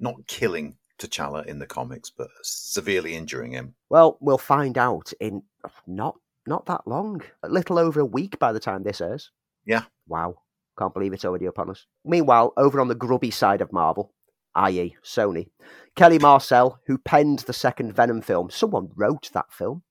not 0.00 0.26
killing 0.26 0.78
T'Challa 0.98 1.44
in 1.44 1.58
the 1.58 1.66
comics, 1.66 2.10
but 2.10 2.28
severely 2.42 3.14
injuring 3.14 3.52
him. 3.52 3.74
Well, 3.90 4.16
we'll 4.20 4.38
find 4.38 4.78
out 4.78 5.12
in 5.20 5.42
not 5.86 6.16
not 6.46 6.66
that 6.66 6.86
long, 6.86 7.22
a 7.42 7.48
little 7.48 7.78
over 7.78 8.00
a 8.00 8.06
week 8.06 8.38
by 8.38 8.52
the 8.52 8.60
time 8.60 8.82
this 8.82 9.00
airs. 9.00 9.30
Yeah. 9.64 9.84
Wow. 10.06 10.36
Can't 10.78 10.94
believe 10.94 11.12
it's 11.12 11.24
already 11.24 11.46
upon 11.46 11.70
us. 11.70 11.86
Meanwhile, 12.04 12.52
over 12.56 12.80
on 12.80 12.88
the 12.88 12.94
grubby 12.94 13.30
side 13.30 13.60
of 13.60 13.72
Marvel, 13.72 14.12
i.e., 14.54 14.96
Sony, 15.04 15.48
Kelly 15.96 16.18
Marcel, 16.18 16.80
who 16.86 16.98
penned 16.98 17.40
the 17.40 17.52
second 17.52 17.94
Venom 17.94 18.20
film, 18.20 18.50
someone 18.50 18.90
wrote 18.96 19.30
that 19.32 19.52
film, 19.52 19.82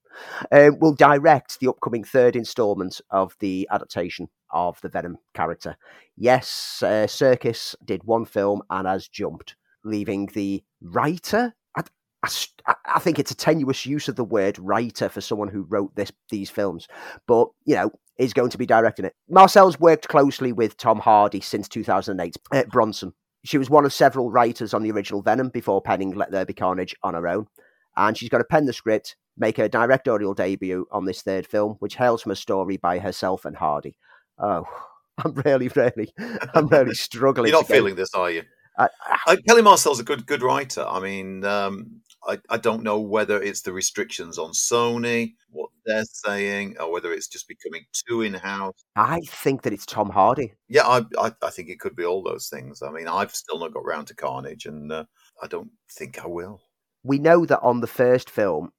um, 0.51 0.79
will 0.79 0.93
direct 0.93 1.59
the 1.59 1.67
upcoming 1.67 2.03
third 2.03 2.35
installment 2.35 3.01
of 3.09 3.35
the 3.39 3.67
adaptation 3.71 4.29
of 4.51 4.79
the 4.81 4.89
Venom 4.89 5.17
character. 5.33 5.75
Yes, 6.15 6.81
uh, 6.83 7.07
Serkis 7.07 7.75
did 7.83 8.03
one 8.03 8.25
film 8.25 8.61
and 8.69 8.87
has 8.87 9.07
jumped, 9.07 9.55
leaving 9.83 10.27
the 10.27 10.63
writer. 10.81 11.55
I, 11.75 11.83
I, 12.23 12.75
I, 12.85 12.99
think 12.99 13.19
it's 13.19 13.31
a 13.31 13.35
tenuous 13.35 13.85
use 13.85 14.07
of 14.07 14.15
the 14.15 14.23
word 14.23 14.59
writer 14.59 15.09
for 15.09 15.21
someone 15.21 15.49
who 15.49 15.63
wrote 15.63 15.95
this 15.95 16.11
these 16.29 16.49
films, 16.49 16.87
but 17.27 17.47
you 17.65 17.75
know 17.75 17.91
is 18.17 18.33
going 18.33 18.49
to 18.51 18.57
be 18.57 18.65
directing 18.65 19.05
it. 19.05 19.15
Marcel's 19.29 19.79
worked 19.79 20.07
closely 20.07 20.51
with 20.51 20.77
Tom 20.77 20.99
Hardy 20.99 21.41
since 21.41 21.67
2008 21.67 22.37
at 22.51 22.65
uh, 22.65 22.69
Bronson. 22.69 23.13
She 23.45 23.57
was 23.57 23.69
one 23.69 23.85
of 23.85 23.93
several 23.93 24.31
writers 24.31 24.73
on 24.73 24.83
the 24.83 24.91
original 24.91 25.21
Venom 25.21 25.49
before 25.49 25.81
penning 25.81 26.11
Let 26.11 26.31
There 26.31 26.45
Be 26.45 26.53
Carnage 26.53 26.95
on 27.03 27.13
her 27.13 27.27
own 27.27 27.47
and 27.95 28.17
she's 28.17 28.29
going 28.29 28.41
to 28.41 28.47
pen 28.47 28.65
the 28.65 28.73
script, 28.73 29.15
make 29.37 29.57
her 29.57 29.67
directorial 29.67 30.33
debut 30.33 30.87
on 30.91 31.05
this 31.05 31.21
third 31.21 31.47
film, 31.47 31.75
which 31.79 31.95
hails 31.95 32.21
from 32.21 32.31
a 32.31 32.35
story 32.35 32.77
by 32.77 32.99
herself 32.99 33.45
and 33.45 33.55
Hardy. 33.55 33.97
Oh, 34.39 34.65
I'm 35.23 35.33
really, 35.33 35.67
really, 35.75 36.13
I'm 36.53 36.67
really 36.67 36.93
struggling. 36.95 37.51
You're 37.51 37.59
not 37.59 37.67
feeling 37.67 37.95
this, 37.95 38.13
are 38.13 38.31
you? 38.31 38.43
Uh, 38.77 38.87
uh, 39.27 39.35
Kelly 39.47 39.61
Marcel's 39.61 39.99
a 39.99 40.03
good, 40.03 40.25
good 40.25 40.41
writer. 40.41 40.85
I 40.87 40.99
mean, 40.99 41.45
um, 41.45 42.01
I, 42.27 42.39
I 42.49 42.57
don't 42.57 42.83
know 42.83 42.99
whether 42.99 43.41
it's 43.41 43.61
the 43.61 43.73
restrictions 43.73 44.39
on 44.39 44.51
Sony, 44.51 45.35
what 45.49 45.69
they're 45.85 46.05
saying, 46.05 46.77
or 46.79 46.91
whether 46.91 47.11
it's 47.11 47.27
just 47.27 47.47
becoming 47.47 47.85
too 48.07 48.21
in 48.21 48.33
house. 48.33 48.83
I 48.95 49.19
think 49.27 49.61
that 49.63 49.73
it's 49.73 49.85
Tom 49.85 50.09
Hardy. 50.09 50.53
Yeah, 50.69 50.87
I, 50.87 51.01
I, 51.19 51.31
I, 51.41 51.49
think 51.49 51.69
it 51.69 51.79
could 51.79 51.95
be 51.95 52.05
all 52.05 52.23
those 52.23 52.47
things. 52.47 52.81
I 52.81 52.91
mean, 52.91 53.07
I've 53.07 53.35
still 53.35 53.59
not 53.59 53.73
got 53.73 53.85
round 53.85 54.07
to 54.07 54.15
Carnage, 54.15 54.65
and 54.65 54.91
uh, 54.91 55.05
I 55.41 55.47
don't 55.47 55.69
think 55.91 56.23
I 56.23 56.27
will 56.27 56.61
we 57.03 57.19
know 57.19 57.45
that 57.45 57.61
on 57.61 57.81
the 57.81 57.87
first 57.87 58.29
film, 58.29 58.71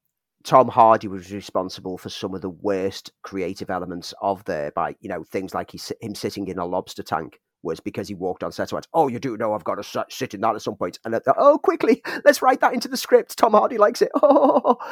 Tom 0.42 0.68
Hardy 0.68 1.09
was 1.09 1.33
responsible 1.33 1.96
for 1.96 2.09
some 2.09 2.35
of 2.35 2.42
the 2.42 2.50
worst 2.50 3.12
creative 3.22 3.70
elements 3.70 4.12
of 4.20 4.44
there 4.44 4.72
by, 4.72 4.94
you 5.00 5.09
know, 5.09 5.24
things 5.24 5.54
like 5.54 5.70
he, 5.70 5.80
him 6.00 6.14
sitting 6.14 6.48
in 6.48 6.59
a 6.59 6.66
lobster 6.66 7.02
tank 7.02 7.38
was 7.64 7.81
because 7.81 8.07
he 8.07 8.14
walked 8.14 8.44
on 8.44 8.53
set 8.53 8.70
and 8.70 8.77
went, 8.77 8.88
Oh, 8.94 9.09
you 9.09 9.18
do 9.18 9.37
know 9.37 9.55
I've 9.55 9.64
got 9.64 9.83
to 9.83 10.05
sit 10.11 10.35
in 10.35 10.40
that 10.42 10.55
at 10.55 10.62
some 10.62 10.77
point. 10.77 10.98
And, 11.05 11.18
oh, 11.37 11.59
quickly, 11.59 12.03
let's 12.24 12.42
write 12.42 12.61
that 12.61 12.74
into 12.74 12.88
the 12.88 12.96
script. 12.96 13.37
Tom 13.37 13.53
Hardy 13.53 13.79
likes 13.79 14.03
it. 14.03 14.11
Oh. 14.22 14.77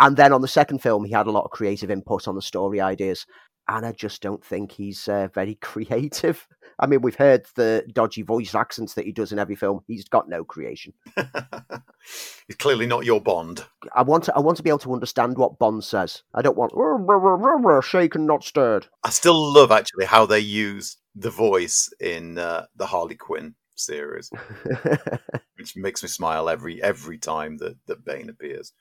And 0.00 0.16
then 0.16 0.32
on 0.32 0.42
the 0.42 0.46
second 0.46 0.78
film, 0.78 1.02
he 1.02 1.12
had 1.12 1.26
a 1.26 1.32
lot 1.32 1.44
of 1.44 1.50
creative 1.50 1.90
input 1.90 2.28
on 2.28 2.36
the 2.36 2.40
story 2.40 2.80
ideas 2.80 3.26
and 3.68 3.84
I 3.84 3.92
just 3.92 4.22
don't 4.22 4.44
think 4.44 4.72
he's 4.72 5.08
uh, 5.08 5.28
very 5.34 5.54
creative. 5.60 6.46
I 6.80 6.86
mean, 6.86 7.02
we've 7.02 7.16
heard 7.16 7.46
the 7.56 7.84
dodgy 7.92 8.22
voice 8.22 8.54
accents 8.54 8.94
that 8.94 9.04
he 9.04 9.12
does 9.12 9.32
in 9.32 9.38
every 9.38 9.56
film. 9.56 9.82
He's 9.86 10.04
got 10.04 10.28
no 10.28 10.44
creation. 10.44 10.92
he's 12.46 12.56
clearly 12.58 12.86
not 12.86 13.04
your 13.04 13.20
Bond. 13.20 13.64
I 13.94 14.02
want 14.02 14.24
to. 14.24 14.36
I 14.36 14.40
want 14.40 14.56
to 14.58 14.62
be 14.62 14.70
able 14.70 14.78
to 14.80 14.92
understand 14.92 15.36
what 15.36 15.58
Bond 15.58 15.82
says. 15.82 16.22
I 16.34 16.42
don't 16.42 16.56
want 16.56 16.72
shaken, 17.82 18.26
not 18.26 18.44
stirred. 18.44 18.86
I 19.04 19.10
still 19.10 19.52
love 19.52 19.72
actually 19.72 20.06
how 20.06 20.26
they 20.26 20.40
use 20.40 20.96
the 21.14 21.30
voice 21.30 21.90
in 22.00 22.38
uh, 22.38 22.66
the 22.76 22.86
Harley 22.86 23.16
Quinn 23.16 23.54
series, 23.74 24.30
which 25.56 25.76
makes 25.76 26.02
me 26.02 26.08
smile 26.08 26.48
every 26.48 26.82
every 26.82 27.18
time 27.18 27.56
that 27.58 27.76
that 27.86 28.04
Bane 28.04 28.28
appears. 28.28 28.72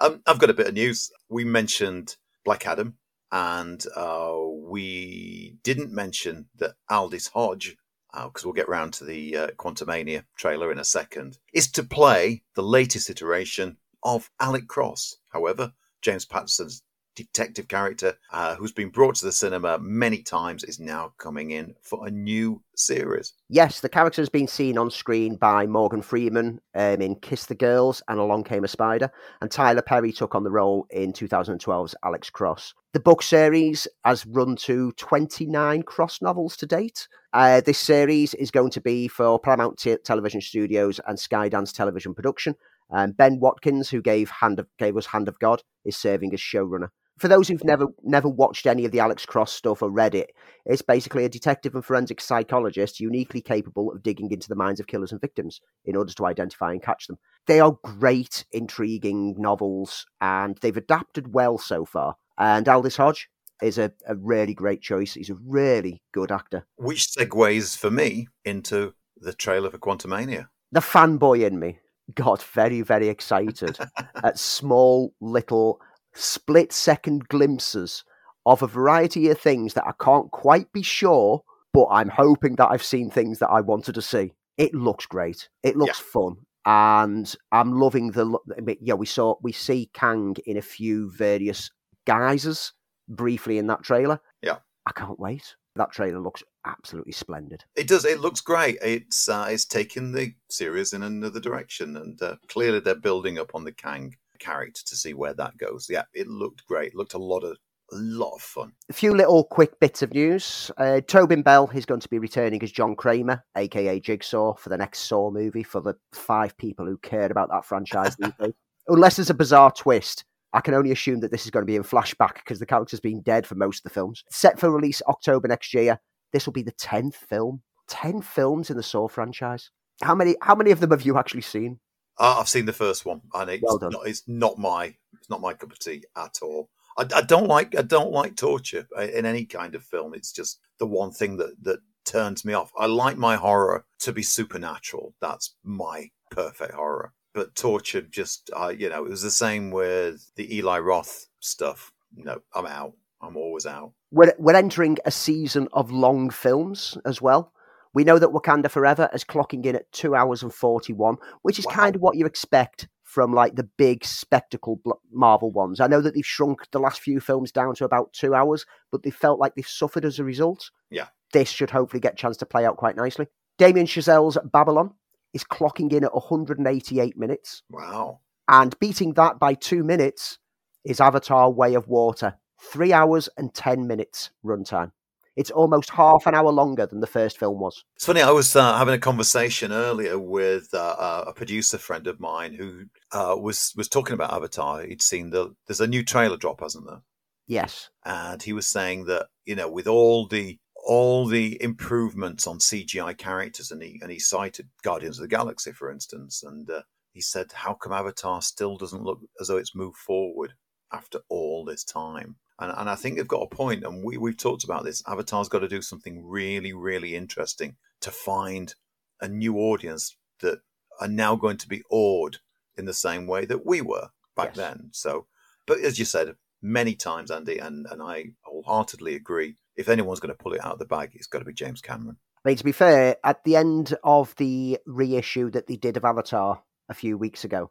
Um, 0.00 0.22
I've 0.26 0.38
got 0.38 0.50
a 0.50 0.54
bit 0.54 0.68
of 0.68 0.74
news. 0.74 1.10
We 1.28 1.44
mentioned 1.44 2.16
Black 2.44 2.66
Adam 2.66 2.96
and 3.32 3.84
uh, 3.94 4.34
we 4.38 5.56
didn't 5.62 5.92
mention 5.92 6.48
that 6.56 6.74
Aldis 6.90 7.28
Hodge, 7.28 7.76
because 8.12 8.44
uh, 8.44 8.48
we'll 8.48 8.54
get 8.54 8.68
round 8.68 8.94
to 8.94 9.04
the 9.04 9.36
uh, 9.36 9.46
Quantumania 9.58 10.24
trailer 10.36 10.72
in 10.72 10.78
a 10.78 10.84
second, 10.84 11.38
is 11.52 11.70
to 11.72 11.82
play 11.82 12.42
the 12.54 12.62
latest 12.62 13.10
iteration 13.10 13.76
of 14.02 14.30
Alex 14.40 14.66
Cross. 14.68 15.16
However, 15.28 15.72
James 16.02 16.24
Patterson's 16.24 16.82
detective 17.16 17.66
character, 17.66 18.14
uh, 18.32 18.54
who's 18.54 18.72
been 18.72 18.90
brought 18.90 19.16
to 19.16 19.24
the 19.24 19.32
cinema 19.32 19.78
many 19.80 20.22
times, 20.22 20.62
is 20.62 20.78
now 20.78 21.12
coming 21.18 21.50
in 21.50 21.74
for 21.82 22.06
a 22.06 22.10
new 22.10 22.62
series. 22.76 23.32
Yes, 23.48 23.80
the 23.80 23.88
character 23.88 24.20
has 24.20 24.28
been 24.28 24.46
seen 24.46 24.78
on 24.78 24.90
screen 24.90 25.36
by 25.36 25.66
Morgan 25.66 26.02
Freeman 26.02 26.60
um, 26.74 27.00
in 27.00 27.16
Kiss 27.16 27.46
the 27.46 27.54
Girls 27.54 28.02
and 28.08 28.20
Along 28.20 28.44
Came 28.44 28.64
a 28.64 28.68
Spider, 28.68 29.10
and 29.40 29.50
Tyler 29.50 29.82
Perry 29.82 30.12
took 30.12 30.34
on 30.34 30.44
the 30.44 30.50
role 30.50 30.86
in 30.90 31.12
2012's 31.12 31.94
Alex 32.04 32.30
Cross. 32.30 32.74
The 32.92 33.00
book 33.00 33.22
series 33.22 33.88
has 34.04 34.24
run 34.26 34.56
to 34.56 34.92
29 34.92 35.82
cross 35.82 36.22
novels 36.22 36.56
to 36.58 36.66
date. 36.66 37.08
Uh, 37.32 37.60
this 37.60 37.78
series 37.78 38.32
is 38.34 38.50
going 38.50 38.70
to 38.70 38.80
be 38.80 39.08
for 39.08 39.38
Paramount 39.38 39.78
T- 39.78 39.96
Television 40.04 40.40
Studios 40.40 41.00
and 41.06 41.18
Skydance 41.18 41.74
Television 41.74 42.14
Production. 42.14 42.54
Um, 42.90 43.12
ben 43.12 43.40
Watkins, 43.40 43.90
who 43.90 44.00
gave 44.00 44.30
Hand 44.30 44.60
of, 44.60 44.66
gave 44.78 44.96
us 44.96 45.06
Hand 45.06 45.28
of 45.28 45.38
God, 45.40 45.62
is 45.84 45.96
serving 45.96 46.32
as 46.32 46.40
showrunner 46.40 46.88
for 47.18 47.28
those 47.28 47.48
who've 47.48 47.64
never 47.64 47.86
never 48.02 48.28
watched 48.28 48.66
any 48.66 48.84
of 48.84 48.92
the 48.92 49.00
Alex 49.00 49.24
Cross 49.24 49.52
stuff 49.52 49.82
or 49.82 49.90
read 49.90 50.14
it, 50.14 50.32
it's 50.64 50.82
basically 50.82 51.24
a 51.24 51.28
detective 51.28 51.74
and 51.74 51.84
forensic 51.84 52.20
psychologist 52.20 53.00
uniquely 53.00 53.40
capable 53.40 53.90
of 53.90 54.02
digging 54.02 54.30
into 54.30 54.48
the 54.48 54.54
minds 54.54 54.80
of 54.80 54.86
killers 54.86 55.12
and 55.12 55.20
victims 55.20 55.60
in 55.84 55.96
order 55.96 56.12
to 56.12 56.26
identify 56.26 56.72
and 56.72 56.82
catch 56.82 57.06
them. 57.06 57.18
They 57.46 57.60
are 57.60 57.78
great, 57.82 58.44
intriguing 58.52 59.34
novels, 59.38 60.06
and 60.20 60.58
they've 60.60 60.76
adapted 60.76 61.32
well 61.32 61.58
so 61.58 61.84
far. 61.84 62.16
And 62.38 62.68
Aldis 62.68 62.96
Hodge 62.96 63.28
is 63.62 63.78
a, 63.78 63.92
a 64.06 64.14
really 64.16 64.54
great 64.54 64.82
choice. 64.82 65.14
He's 65.14 65.30
a 65.30 65.36
really 65.46 66.02
good 66.12 66.30
actor. 66.30 66.66
Which 66.76 67.08
segues 67.08 67.76
for 67.76 67.90
me 67.90 68.28
into 68.44 68.94
the 69.16 69.32
trailer 69.32 69.70
for 69.70 69.78
Quantumania. 69.78 70.48
The 70.72 70.80
fanboy 70.80 71.46
in 71.46 71.58
me 71.58 71.78
got 72.14 72.42
very, 72.42 72.82
very 72.82 73.08
excited 73.08 73.78
at 74.24 74.38
small 74.38 75.14
little 75.20 75.80
split 76.16 76.72
second 76.72 77.28
glimpses 77.28 78.04
of 78.44 78.62
a 78.62 78.66
variety 78.66 79.28
of 79.28 79.38
things 79.38 79.74
that 79.74 79.86
I 79.86 79.92
can't 80.02 80.30
quite 80.30 80.72
be 80.72 80.82
sure, 80.82 81.42
but 81.72 81.88
I'm 81.90 82.08
hoping 82.08 82.56
that 82.56 82.70
I've 82.70 82.82
seen 82.82 83.10
things 83.10 83.40
that 83.40 83.50
I 83.50 83.60
wanted 83.60 83.96
to 83.96 84.02
see. 84.02 84.32
It 84.56 84.74
looks 84.74 85.04
great. 85.04 85.48
It 85.62 85.76
looks 85.76 86.00
yeah. 86.00 86.12
fun. 86.12 86.36
And 86.64 87.34
I'm 87.52 87.78
loving 87.78 88.10
the 88.10 88.38
yeah. 88.80 88.94
We 88.94 89.06
saw 89.06 89.36
we 89.40 89.52
see 89.52 89.88
Kang 89.92 90.34
in 90.46 90.56
a 90.56 90.62
few 90.62 91.12
various 91.12 91.70
guises 92.06 92.72
briefly 93.08 93.58
in 93.58 93.68
that 93.68 93.84
trailer. 93.84 94.20
Yeah, 94.42 94.58
I 94.84 94.92
can't 94.92 95.20
wait. 95.20 95.54
That 95.76 95.92
trailer 95.92 96.18
looks 96.18 96.42
absolutely 96.64 97.12
splendid. 97.12 97.64
It 97.76 97.86
does. 97.86 98.04
It 98.04 98.20
looks 98.20 98.40
great. 98.40 98.78
It's 98.82 99.28
uh, 99.28 99.46
it's 99.48 99.64
taking 99.64 100.10
the 100.10 100.34
series 100.48 100.92
in 100.92 101.04
another 101.04 101.38
direction, 101.38 101.96
and 101.96 102.20
uh, 102.20 102.36
clearly 102.48 102.80
they're 102.80 102.96
building 102.96 103.38
up 103.38 103.54
on 103.54 103.62
the 103.62 103.72
Kang 103.72 104.16
character 104.36 104.82
to 104.84 104.96
see 104.96 105.14
where 105.14 105.34
that 105.34 105.56
goes. 105.56 105.88
Yeah, 105.90 106.04
it 106.14 106.28
looked 106.28 106.66
great. 106.66 106.94
Looked 106.94 107.14
a 107.14 107.18
lot 107.18 107.44
of 107.44 107.56
a 107.92 107.96
lot 107.96 108.34
of 108.34 108.42
fun. 108.42 108.72
A 108.88 108.92
few 108.92 109.14
little 109.14 109.44
quick 109.44 109.78
bits 109.78 110.02
of 110.02 110.12
news. 110.12 110.70
Uh, 110.76 111.00
Tobin 111.06 111.42
Bell 111.42 111.70
is 111.72 111.86
going 111.86 112.00
to 112.00 112.08
be 112.08 112.18
returning 112.18 112.62
as 112.62 112.72
John 112.72 112.96
Kramer, 112.96 113.44
aka 113.56 114.00
Jigsaw, 114.00 114.54
for 114.54 114.68
the 114.68 114.76
next 114.76 115.00
Saw 115.00 115.30
movie 115.30 115.62
for 115.62 115.80
the 115.80 115.94
five 116.12 116.56
people 116.56 116.84
who 116.86 116.98
cared 116.98 117.30
about 117.30 117.48
that 117.50 117.64
franchise 117.64 118.16
Unless 118.88 119.16
there's 119.16 119.30
a 119.30 119.34
bizarre 119.34 119.72
twist, 119.72 120.24
I 120.52 120.60
can 120.60 120.74
only 120.74 120.92
assume 120.92 121.20
that 121.20 121.32
this 121.32 121.44
is 121.44 121.50
going 121.50 121.62
to 121.62 121.70
be 121.70 121.76
in 121.76 121.82
flashback 121.82 122.34
because 122.34 122.60
the 122.60 122.66
character's 122.66 123.00
been 123.00 123.20
dead 123.22 123.46
for 123.46 123.56
most 123.56 123.80
of 123.80 123.82
the 123.84 123.90
films. 123.90 124.24
Set 124.30 124.58
for 124.58 124.70
release 124.70 125.02
October 125.08 125.48
next 125.48 125.74
year. 125.74 125.98
This 126.32 126.46
will 126.46 126.52
be 126.52 126.62
the 126.62 126.72
tenth 126.72 127.16
film. 127.16 127.62
Ten 127.88 128.20
films 128.20 128.70
in 128.70 128.76
the 128.76 128.82
Saw 128.82 129.08
franchise. 129.08 129.70
How 130.02 130.14
many? 130.14 130.36
How 130.42 130.54
many 130.54 130.70
of 130.70 130.80
them 130.80 130.90
have 130.90 131.02
you 131.02 131.18
actually 131.18 131.42
seen? 131.42 131.78
Uh, 132.18 132.36
I've 132.38 132.48
seen 132.48 132.66
the 132.66 132.72
first 132.72 133.04
one, 133.04 133.20
and 133.34 133.50
it's, 133.50 133.62
Well 133.62 133.78
not, 133.78 134.06
it's 134.06 134.22
not 134.26 134.58
my 134.58 134.94
it's 135.18 135.30
not 135.30 135.40
my 135.40 135.54
cup 135.54 135.72
of 135.72 135.78
tea 135.78 136.04
at 136.16 136.38
all. 136.42 136.70
I, 136.96 137.06
I 137.14 137.22
don't 137.22 137.46
like 137.46 137.76
I 137.76 137.82
don't 137.82 138.12
like 138.12 138.36
torture 138.36 138.86
in 138.98 139.26
any 139.26 139.44
kind 139.44 139.74
of 139.74 139.82
film. 139.84 140.14
It's 140.14 140.32
just 140.32 140.60
the 140.78 140.86
one 140.86 141.12
thing 141.12 141.36
that 141.36 141.62
that 141.62 141.80
turns 142.04 142.44
me 142.44 142.54
off. 142.54 142.72
I 142.78 142.86
like 142.86 143.16
my 143.18 143.36
horror 143.36 143.84
to 144.00 144.12
be 144.12 144.22
supernatural. 144.22 145.14
That's 145.20 145.54
my 145.62 146.10
perfect 146.30 146.72
horror. 146.74 147.12
But 147.34 147.54
torture 147.54 148.00
just 148.00 148.50
uh, 148.56 148.72
you 148.76 148.88
know 148.88 149.04
it 149.04 149.10
was 149.10 149.22
the 149.22 149.30
same 149.30 149.70
with 149.70 150.30
the 150.36 150.56
Eli 150.56 150.78
Roth 150.78 151.26
stuff. 151.40 151.92
No, 152.14 152.40
I'm 152.54 152.66
out. 152.66 152.94
I'm 153.20 153.36
always 153.36 153.66
out. 153.66 153.92
We're, 154.10 154.34
we're 154.38 154.54
entering 154.54 154.98
a 155.04 155.10
season 155.10 155.68
of 155.72 155.90
long 155.90 156.30
films 156.30 156.96
as 157.04 157.20
well. 157.20 157.52
We 157.96 158.04
know 158.04 158.18
that 158.18 158.28
Wakanda 158.28 158.70
Forever 158.70 159.08
is 159.14 159.24
clocking 159.24 159.64
in 159.64 159.74
at 159.74 159.90
two 159.90 160.14
hours 160.14 160.42
and 160.42 160.52
41, 160.52 161.16
which 161.40 161.58
is 161.58 161.64
Wow. 161.64 161.72
kind 161.72 161.96
of 161.96 162.02
what 162.02 162.14
you 162.18 162.26
expect 162.26 162.88
from 163.04 163.32
like 163.32 163.54
the 163.56 163.64
big 163.78 164.04
spectacle 164.04 164.78
Marvel 165.10 165.50
ones. 165.50 165.80
I 165.80 165.86
know 165.86 166.02
that 166.02 166.12
they've 166.14 166.26
shrunk 166.26 166.70
the 166.72 166.78
last 166.78 167.00
few 167.00 167.20
films 167.20 167.50
down 167.50 167.74
to 167.76 167.86
about 167.86 168.12
two 168.12 168.34
hours, 168.34 168.66
but 168.92 169.02
they 169.02 169.08
felt 169.10 169.40
like 169.40 169.54
they've 169.54 169.66
suffered 169.66 170.04
as 170.04 170.18
a 170.18 170.24
result. 170.24 170.70
Yeah. 170.90 171.06
This 171.32 171.48
should 171.48 171.70
hopefully 171.70 172.00
get 172.00 172.12
a 172.12 172.16
chance 172.16 172.36
to 172.36 172.44
play 172.44 172.66
out 172.66 172.76
quite 172.76 172.96
nicely. 172.96 173.28
Damien 173.56 173.86
Chazelle's 173.86 174.36
Babylon 174.52 174.92
is 175.32 175.42
clocking 175.44 175.90
in 175.90 176.04
at 176.04 176.14
188 176.14 177.16
minutes, 177.16 177.62
Wow. 177.70 178.20
and 178.46 178.78
beating 178.78 179.14
that 179.14 179.38
by 179.38 179.54
two 179.54 179.82
minutes 179.82 180.38
is 180.84 181.00
Avatar 181.00 181.50
Way 181.50 181.72
of 181.72 181.88
Water, 181.88 182.36
three 182.60 182.92
hours 182.92 183.30
and 183.38 183.54
10 183.54 183.86
minutes 183.86 184.32
runtime. 184.44 184.92
It's 185.36 185.50
almost 185.50 185.90
half 185.90 186.26
an 186.26 186.34
hour 186.34 186.50
longer 186.50 186.86
than 186.86 187.00
the 187.00 187.06
first 187.06 187.38
film 187.38 187.60
was. 187.60 187.84
It's 187.94 188.06
funny. 188.06 188.22
I 188.22 188.30
was 188.30 188.56
uh, 188.56 188.78
having 188.78 188.94
a 188.94 188.98
conversation 188.98 189.70
earlier 189.70 190.18
with 190.18 190.68
uh, 190.72 190.96
uh, 190.98 191.24
a 191.26 191.32
producer 191.34 191.76
friend 191.76 192.06
of 192.06 192.18
mine 192.18 192.54
who 192.54 192.86
uh, 193.12 193.36
was 193.38 193.74
was 193.76 193.88
talking 193.88 194.14
about 194.14 194.32
Avatar. 194.32 194.82
He'd 194.82 195.02
seen 195.02 195.30
the 195.30 195.54
there's 195.66 195.80
a 195.80 195.86
new 195.86 196.02
trailer 196.02 196.38
drop, 196.38 196.60
hasn't 196.60 196.86
there? 196.86 197.02
Yes. 197.46 197.90
And 198.04 198.42
he 198.42 198.54
was 198.54 198.66
saying 198.66 199.04
that 199.06 199.26
you 199.44 199.54
know 199.54 199.70
with 199.70 199.86
all 199.86 200.26
the 200.26 200.58
all 200.86 201.26
the 201.26 201.60
improvements 201.60 202.46
on 202.46 202.58
CGI 202.58 203.18
characters, 203.18 203.70
and 203.70 203.82
he 203.82 203.98
and 204.00 204.10
he 204.10 204.18
cited 204.18 204.68
Guardians 204.82 205.18
of 205.18 205.22
the 205.22 205.28
Galaxy, 205.36 205.72
for 205.72 205.90
instance, 205.90 206.42
and 206.42 206.70
uh, 206.70 206.82
he 207.12 207.20
said, 207.20 207.52
"How 207.52 207.74
come 207.74 207.92
Avatar 207.92 208.40
still 208.40 208.76
doesn't 208.76 209.02
look 209.02 209.20
as 209.40 209.48
though 209.48 209.58
it's 209.58 209.74
moved 209.74 209.98
forward 209.98 210.54
after 210.92 211.20
all 211.28 211.64
this 211.64 211.84
time?" 211.84 212.36
And, 212.58 212.72
and 212.76 212.88
I 212.88 212.94
think 212.94 213.16
they've 213.16 213.28
got 213.28 213.42
a 213.42 213.54
point, 213.54 213.84
and 213.84 214.02
we, 214.04 214.16
we've 214.16 214.36
talked 214.36 214.64
about 214.64 214.84
this. 214.84 215.02
Avatar's 215.06 215.48
got 215.48 215.58
to 215.58 215.68
do 215.68 215.82
something 215.82 216.26
really, 216.26 216.72
really 216.72 217.14
interesting 217.14 217.76
to 218.00 218.10
find 218.10 218.74
a 219.20 219.28
new 219.28 219.56
audience 219.58 220.16
that 220.40 220.60
are 221.00 221.08
now 221.08 221.36
going 221.36 221.58
to 221.58 221.68
be 221.68 221.82
awed 221.90 222.38
in 222.76 222.84
the 222.84 222.94
same 222.94 223.26
way 223.26 223.44
that 223.44 223.66
we 223.66 223.80
were 223.80 224.08
back 224.34 224.56
Yes. 224.56 224.56
then. 224.56 224.88
So, 224.92 225.26
but 225.66 225.80
as 225.80 225.98
you 225.98 226.04
said 226.04 226.36
many 226.62 226.94
times, 226.94 227.30
Andy, 227.30 227.58
and, 227.58 227.86
and 227.90 228.02
I 228.02 228.32
wholeheartedly 228.42 229.14
agree, 229.14 229.56
if 229.76 229.88
anyone's 229.88 230.20
going 230.20 230.34
to 230.34 230.42
pull 230.42 230.54
it 230.54 230.64
out 230.64 230.74
of 230.74 230.78
the 230.78 230.86
bag, 230.86 231.10
it's 231.14 231.26
got 231.26 231.40
to 231.40 231.44
be 231.44 231.52
James 231.52 231.80
Cameron. 231.80 232.16
I 232.44 232.50
mean, 232.50 232.56
to 232.56 232.64
be 232.64 232.72
fair, 232.72 233.16
at 233.24 233.42
the 233.44 233.56
end 233.56 233.96
of 234.04 234.34
the 234.36 234.78
reissue 234.86 235.50
that 235.50 235.66
they 235.66 235.76
did 235.76 235.96
of 235.96 236.04
Avatar 236.04 236.62
a 236.88 236.94
few 236.94 237.18
weeks 237.18 237.44
ago, 237.44 237.70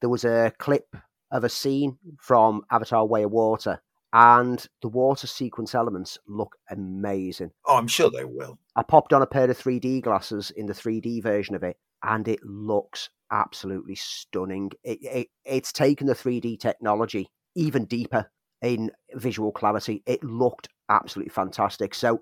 there 0.00 0.10
was 0.10 0.24
a 0.24 0.52
clip 0.58 0.96
of 1.30 1.44
a 1.44 1.48
scene 1.48 1.98
from 2.20 2.62
Avatar 2.70 3.06
Way 3.06 3.22
of 3.22 3.30
Water, 3.30 3.80
and 4.12 4.66
the 4.82 4.88
water 4.88 5.26
sequence 5.26 5.74
elements 5.74 6.18
look 6.26 6.56
amazing. 6.70 7.50
Oh, 7.66 7.76
I'm 7.76 7.88
sure 7.88 8.10
they 8.10 8.24
will. 8.24 8.58
I 8.74 8.82
popped 8.82 9.12
on 9.12 9.22
a 9.22 9.26
pair 9.26 9.50
of 9.50 9.58
3D 9.58 10.02
glasses 10.02 10.50
in 10.50 10.66
the 10.66 10.72
3D 10.72 11.22
version 11.22 11.54
of 11.54 11.62
it, 11.62 11.76
and 12.02 12.26
it 12.28 12.40
looks 12.44 13.10
absolutely 13.30 13.96
stunning. 13.96 14.70
It, 14.84 14.98
it, 15.02 15.28
it's 15.44 15.72
taken 15.72 16.06
the 16.06 16.14
3D 16.14 16.60
technology 16.60 17.28
even 17.54 17.86
deeper 17.86 18.30
in 18.62 18.90
visual 19.14 19.50
clarity. 19.50 20.02
It 20.06 20.22
looked 20.22 20.68
absolutely 20.88 21.30
fantastic. 21.30 21.94
So 21.94 22.20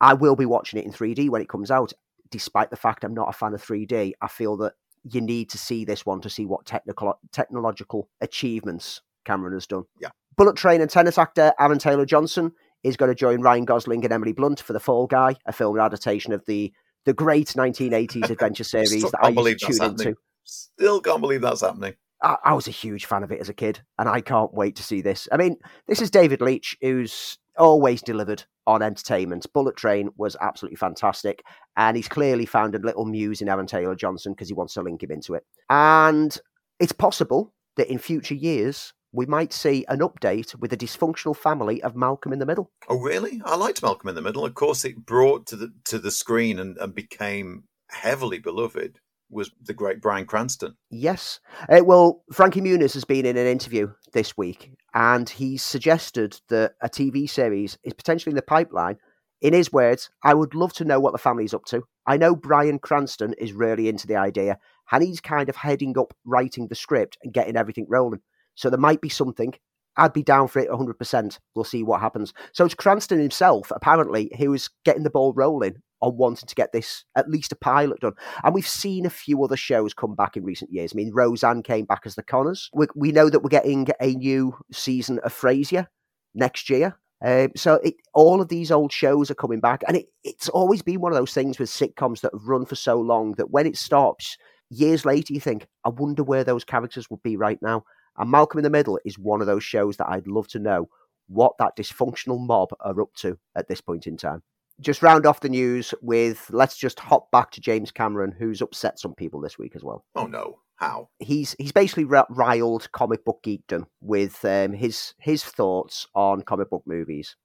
I 0.00 0.14
will 0.14 0.36
be 0.36 0.46
watching 0.46 0.78
it 0.78 0.86
in 0.86 0.92
3D 0.92 1.30
when 1.30 1.42
it 1.42 1.48
comes 1.48 1.70
out. 1.70 1.92
Despite 2.30 2.70
the 2.70 2.76
fact 2.76 3.02
I'm 3.02 3.14
not 3.14 3.28
a 3.28 3.32
fan 3.32 3.54
of 3.54 3.64
3D, 3.64 4.12
I 4.20 4.28
feel 4.28 4.56
that 4.58 4.74
you 5.02 5.20
need 5.20 5.50
to 5.50 5.58
see 5.58 5.84
this 5.84 6.06
one 6.06 6.20
to 6.20 6.30
see 6.30 6.46
what 6.46 6.66
technical 6.66 7.18
technological 7.32 8.08
achievements 8.20 9.00
Cameron 9.24 9.54
has 9.54 9.66
done. 9.66 9.84
Yeah. 9.98 10.10
Bullet 10.40 10.56
Train 10.56 10.80
and 10.80 10.88
Tenet 10.88 11.18
actor 11.18 11.52
Aaron 11.60 11.78
Taylor 11.78 12.06
Johnson 12.06 12.52
is 12.82 12.96
going 12.96 13.10
to 13.10 13.14
join 13.14 13.42
Ryan 13.42 13.66
Gosling 13.66 14.02
and 14.04 14.10
Emily 14.10 14.32
Blunt 14.32 14.58
for 14.58 14.72
The 14.72 14.80
Fall 14.80 15.06
Guy, 15.06 15.36
a 15.44 15.52
film 15.52 15.78
adaptation 15.78 16.32
of 16.32 16.42
the 16.46 16.72
the 17.04 17.12
great 17.12 17.48
1980s 17.48 18.30
adventure 18.30 18.64
series 18.64 19.00
Still 19.00 19.10
that 19.10 19.22
I 19.22 19.28
used 19.28 19.60
to 19.60 19.66
tune 19.66 19.90
into. 19.90 20.14
Still 20.44 21.02
can't 21.02 21.20
believe 21.20 21.42
that's 21.42 21.60
happening. 21.60 21.92
I, 22.22 22.36
I 22.42 22.54
was 22.54 22.66
a 22.68 22.70
huge 22.70 23.04
fan 23.04 23.22
of 23.22 23.30
it 23.30 23.40
as 23.42 23.50
a 23.50 23.52
kid, 23.52 23.82
and 23.98 24.08
I 24.08 24.22
can't 24.22 24.54
wait 24.54 24.76
to 24.76 24.82
see 24.82 25.02
this. 25.02 25.28
I 25.30 25.36
mean, 25.36 25.58
this 25.86 26.00
is 26.00 26.10
David 26.10 26.40
Leitch, 26.40 26.74
who's 26.80 27.36
always 27.58 28.00
delivered 28.00 28.44
on 28.66 28.80
entertainment. 28.80 29.46
Bullet 29.52 29.76
Train 29.76 30.08
was 30.16 30.38
absolutely 30.40 30.76
fantastic, 30.76 31.42
and 31.76 31.98
he's 31.98 32.08
clearly 32.08 32.46
found 32.46 32.74
a 32.74 32.78
little 32.78 33.04
muse 33.04 33.42
in 33.42 33.50
Aaron 33.50 33.66
Taylor 33.66 33.94
Johnson 33.94 34.32
because 34.32 34.48
he 34.48 34.54
wants 34.54 34.72
to 34.72 34.80
link 34.80 35.02
him 35.02 35.10
into 35.10 35.34
it. 35.34 35.44
And 35.68 36.34
it's 36.78 36.92
possible 36.92 37.52
that 37.76 37.90
in 37.90 37.98
future 37.98 38.34
years 38.34 38.94
we 39.12 39.26
might 39.26 39.52
see 39.52 39.84
an 39.88 40.00
update 40.00 40.54
with 40.56 40.72
a 40.72 40.76
dysfunctional 40.76 41.36
family 41.36 41.82
of 41.82 41.96
Malcolm 41.96 42.32
in 42.32 42.38
the 42.38 42.46
Middle. 42.46 42.70
Oh, 42.88 42.98
really? 42.98 43.42
I 43.44 43.56
liked 43.56 43.82
Malcolm 43.82 44.08
in 44.08 44.14
the 44.14 44.22
Middle. 44.22 44.44
Of 44.44 44.54
course, 44.54 44.84
it 44.84 45.04
brought 45.04 45.46
to 45.48 45.56
the 45.56 45.72
to 45.86 45.98
the 45.98 46.10
screen 46.10 46.58
and, 46.58 46.76
and 46.78 46.94
became 46.94 47.64
heavily 47.90 48.38
beloved 48.38 49.00
was 49.30 49.50
the 49.62 49.74
great 49.74 50.00
Bryan 50.00 50.26
Cranston. 50.26 50.74
Yes. 50.90 51.40
Uh, 51.68 51.82
well, 51.84 52.24
Frankie 52.32 52.60
Muniz 52.60 52.94
has 52.94 53.04
been 53.04 53.24
in 53.24 53.36
an 53.36 53.46
interview 53.46 53.92
this 54.12 54.36
week 54.36 54.72
and 54.92 55.28
he's 55.28 55.62
suggested 55.62 56.40
that 56.48 56.74
a 56.80 56.88
TV 56.88 57.30
series 57.30 57.78
is 57.84 57.94
potentially 57.94 58.32
in 58.32 58.36
the 58.36 58.42
pipeline. 58.42 58.96
In 59.40 59.54
his 59.54 59.72
words, 59.72 60.10
I 60.22 60.34
would 60.34 60.54
love 60.54 60.72
to 60.74 60.84
know 60.84 61.00
what 61.00 61.12
the 61.12 61.18
family's 61.18 61.54
up 61.54 61.64
to. 61.66 61.84
I 62.06 62.16
know 62.16 62.34
Bryan 62.34 62.78
Cranston 62.78 63.34
is 63.34 63.52
really 63.52 63.88
into 63.88 64.06
the 64.06 64.16
idea 64.16 64.58
and 64.90 65.02
he's 65.02 65.20
kind 65.20 65.48
of 65.48 65.56
heading 65.56 65.96
up 65.96 66.12
writing 66.24 66.66
the 66.66 66.74
script 66.74 67.16
and 67.22 67.32
getting 67.32 67.56
everything 67.56 67.86
rolling. 67.88 68.20
So 68.60 68.68
there 68.68 68.78
might 68.78 69.00
be 69.00 69.08
something. 69.08 69.54
I'd 69.96 70.12
be 70.12 70.22
down 70.22 70.48
for 70.48 70.60
it 70.60 70.70
100%. 70.70 71.38
We'll 71.54 71.64
see 71.64 71.82
what 71.82 72.00
happens. 72.00 72.32
So 72.52 72.64
it's 72.64 72.74
Cranston 72.74 73.18
himself, 73.18 73.72
apparently, 73.74 74.30
who 74.38 74.52
is 74.52 74.68
getting 74.84 75.02
the 75.02 75.10
ball 75.10 75.32
rolling 75.32 75.76
on 76.02 76.16
wanting 76.16 76.46
to 76.46 76.54
get 76.54 76.72
this, 76.72 77.04
at 77.16 77.28
least 77.28 77.52
a 77.52 77.56
pilot 77.56 78.00
done. 78.00 78.12
And 78.44 78.54
we've 78.54 78.68
seen 78.68 79.06
a 79.06 79.10
few 79.10 79.42
other 79.42 79.56
shows 79.56 79.94
come 79.94 80.14
back 80.14 80.36
in 80.36 80.44
recent 80.44 80.72
years. 80.72 80.92
I 80.92 80.96
mean, 80.96 81.12
Roseanne 81.12 81.62
came 81.62 81.86
back 81.86 82.02
as 82.04 82.14
the 82.14 82.22
Conners. 82.22 82.70
We, 82.72 82.86
we 82.94 83.12
know 83.12 83.28
that 83.30 83.40
we're 83.40 83.48
getting 83.48 83.88
a 84.00 84.14
new 84.14 84.56
season 84.72 85.20
of 85.24 85.34
Frasier 85.34 85.86
next 86.34 86.70
year. 86.70 86.96
Um, 87.22 87.50
so 87.56 87.74
it, 87.76 87.94
all 88.14 88.40
of 88.40 88.48
these 88.48 88.70
old 88.70 88.92
shows 88.92 89.30
are 89.30 89.34
coming 89.34 89.60
back, 89.60 89.82
and 89.86 89.96
it, 89.96 90.06
it's 90.24 90.48
always 90.48 90.80
been 90.80 91.00
one 91.00 91.12
of 91.12 91.18
those 91.18 91.34
things 91.34 91.58
with 91.58 91.68
sitcoms 91.68 92.20
that 92.20 92.32
have 92.32 92.48
run 92.48 92.64
for 92.64 92.76
so 92.76 92.98
long 92.98 93.32
that 93.32 93.50
when 93.50 93.66
it 93.66 93.76
stops, 93.76 94.38
years 94.70 95.04
later, 95.04 95.34
you 95.34 95.40
think, 95.40 95.66
I 95.84 95.90
wonder 95.90 96.22
where 96.22 96.44
those 96.44 96.64
characters 96.64 97.10
would 97.10 97.22
be 97.22 97.36
right 97.36 97.58
now. 97.60 97.84
And 98.16 98.30
Malcolm 98.30 98.58
in 98.58 98.64
the 98.64 98.70
Middle 98.70 98.98
is 99.04 99.18
one 99.18 99.40
of 99.40 99.46
those 99.46 99.64
shows 99.64 99.96
that 99.96 100.08
I'd 100.08 100.26
love 100.26 100.48
to 100.48 100.58
know 100.58 100.88
what 101.28 101.56
that 101.58 101.76
dysfunctional 101.76 102.40
mob 102.40 102.70
are 102.80 103.00
up 103.00 103.14
to 103.14 103.38
at 103.54 103.68
this 103.68 103.80
point 103.80 104.06
in 104.06 104.16
time 104.16 104.42
just 104.80 105.02
round 105.02 105.26
off 105.26 105.40
the 105.40 105.48
news 105.48 105.94
with 106.00 106.46
let's 106.50 106.76
just 106.76 106.98
hop 106.98 107.30
back 107.30 107.50
to 107.52 107.60
James 107.60 107.90
Cameron, 107.90 108.34
who's 108.36 108.62
upset 108.62 108.98
some 108.98 109.14
people 109.14 109.40
this 109.40 109.58
week 109.58 109.76
as 109.76 109.84
well. 109.84 110.04
Oh 110.14 110.26
no, 110.26 110.60
how? 110.76 111.08
He's 111.18 111.54
he's 111.58 111.72
basically 111.72 112.04
riled 112.04 112.90
comic 112.92 113.24
book 113.24 113.40
geekdom 113.44 113.86
with 114.00 114.44
um, 114.44 114.72
his 114.72 115.14
his 115.18 115.44
thoughts 115.44 116.06
on 116.14 116.42
comic 116.42 116.70
book 116.70 116.82
movies. 116.86 117.36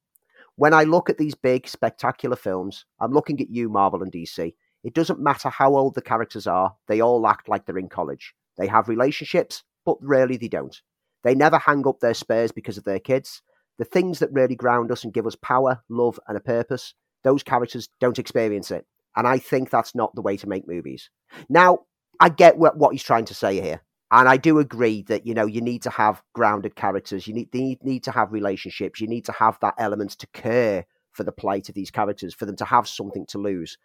When 0.56 0.72
I 0.72 0.84
look 0.84 1.10
at 1.10 1.18
these 1.18 1.34
big 1.34 1.68
spectacular 1.68 2.36
films, 2.36 2.86
I'm 2.98 3.12
looking 3.12 3.40
at 3.40 3.50
you, 3.50 3.68
Marvel 3.68 4.02
and 4.02 4.10
DC. 4.10 4.54
It 4.82 4.94
doesn't 4.94 5.20
matter 5.20 5.50
how 5.50 5.76
old 5.76 5.94
the 5.94 6.02
characters 6.02 6.46
are; 6.46 6.74
they 6.88 7.00
all 7.00 7.26
act 7.26 7.48
like 7.48 7.66
they're 7.66 7.78
in 7.78 7.88
college. 7.88 8.34
They 8.56 8.66
have 8.68 8.88
relationships, 8.88 9.62
but 9.86 9.96
rarely 10.02 10.36
they 10.36 10.48
don't. 10.48 10.82
They 11.24 11.34
never 11.34 11.58
hang 11.58 11.86
up 11.86 12.00
their 12.00 12.12
spurs 12.12 12.52
because 12.52 12.76
of 12.76 12.84
their 12.84 13.00
kids. 13.00 13.40
The 13.78 13.84
things 13.84 14.18
that 14.18 14.32
really 14.32 14.54
ground 14.54 14.92
us 14.92 15.04
and 15.04 15.14
give 15.14 15.26
us 15.26 15.36
power, 15.36 15.82
love, 15.88 16.20
and 16.28 16.36
a 16.36 16.40
purpose 16.40 16.94
those 17.26 17.42
characters 17.42 17.88
don't 18.00 18.20
experience 18.20 18.70
it. 18.70 18.86
And 19.16 19.26
I 19.26 19.38
think 19.38 19.68
that's 19.68 19.96
not 19.96 20.14
the 20.14 20.22
way 20.22 20.36
to 20.36 20.48
make 20.48 20.68
movies. 20.68 21.10
Now, 21.48 21.80
I 22.20 22.28
get 22.28 22.56
what, 22.56 22.78
what 22.78 22.92
he's 22.92 23.02
trying 23.02 23.24
to 23.24 23.34
say 23.34 23.60
here. 23.60 23.82
And 24.12 24.28
I 24.28 24.36
do 24.36 24.60
agree 24.60 25.02
that 25.08 25.26
you 25.26 25.34
know 25.34 25.46
you 25.46 25.60
need 25.60 25.82
to 25.82 25.90
have 25.90 26.22
grounded 26.32 26.76
characters. 26.76 27.26
You 27.26 27.34
need 27.34 27.52
need 27.52 27.82
need 27.82 28.04
to 28.04 28.12
have 28.12 28.32
relationships. 28.32 29.00
You 29.00 29.08
need 29.08 29.24
to 29.24 29.32
have 29.32 29.58
that 29.60 29.74
element 29.76 30.12
to 30.18 30.28
care 30.28 30.86
for 31.10 31.24
the 31.24 31.32
plight 31.32 31.68
of 31.68 31.74
these 31.74 31.90
characters, 31.90 32.32
for 32.32 32.46
them 32.46 32.54
to 32.56 32.64
have 32.64 32.86
something 32.86 33.26
to 33.30 33.38
lose. 33.38 33.76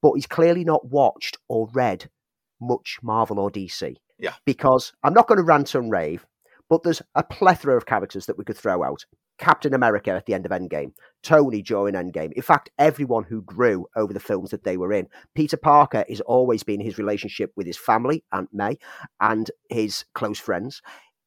But 0.00 0.14
he's 0.14 0.26
clearly 0.26 0.64
not 0.64 0.86
watched 0.88 1.38
or 1.48 1.68
read 1.72 2.10
much 2.60 2.98
Marvel 3.02 3.38
or 3.38 3.52
DC. 3.52 3.94
Yeah. 4.22 4.34
Because 4.46 4.94
I'm 5.02 5.12
not 5.12 5.28
going 5.28 5.36
to 5.38 5.44
rant 5.44 5.74
and 5.74 5.90
rave, 5.90 6.24
but 6.70 6.82
there's 6.84 7.02
a 7.14 7.22
plethora 7.22 7.76
of 7.76 7.84
characters 7.84 8.24
that 8.26 8.38
we 8.38 8.44
could 8.44 8.56
throw 8.56 8.82
out. 8.82 9.04
Captain 9.38 9.74
America 9.74 10.12
at 10.12 10.24
the 10.26 10.34
end 10.34 10.46
of 10.46 10.52
Endgame, 10.52 10.92
Tony 11.22 11.62
during 11.62 11.94
Endgame. 11.94 12.32
In 12.32 12.42
fact, 12.42 12.70
everyone 12.78 13.24
who 13.24 13.42
grew 13.42 13.86
over 13.96 14.12
the 14.12 14.20
films 14.20 14.50
that 14.50 14.62
they 14.62 14.76
were 14.76 14.92
in. 14.92 15.08
Peter 15.34 15.56
Parker 15.56 16.04
has 16.08 16.20
always 16.20 16.62
been 16.62 16.80
his 16.80 16.96
relationship 16.96 17.50
with 17.56 17.66
his 17.66 17.76
family, 17.76 18.22
Aunt 18.30 18.50
May, 18.52 18.78
and 19.20 19.50
his 19.68 20.04
close 20.14 20.38
friends. 20.38 20.80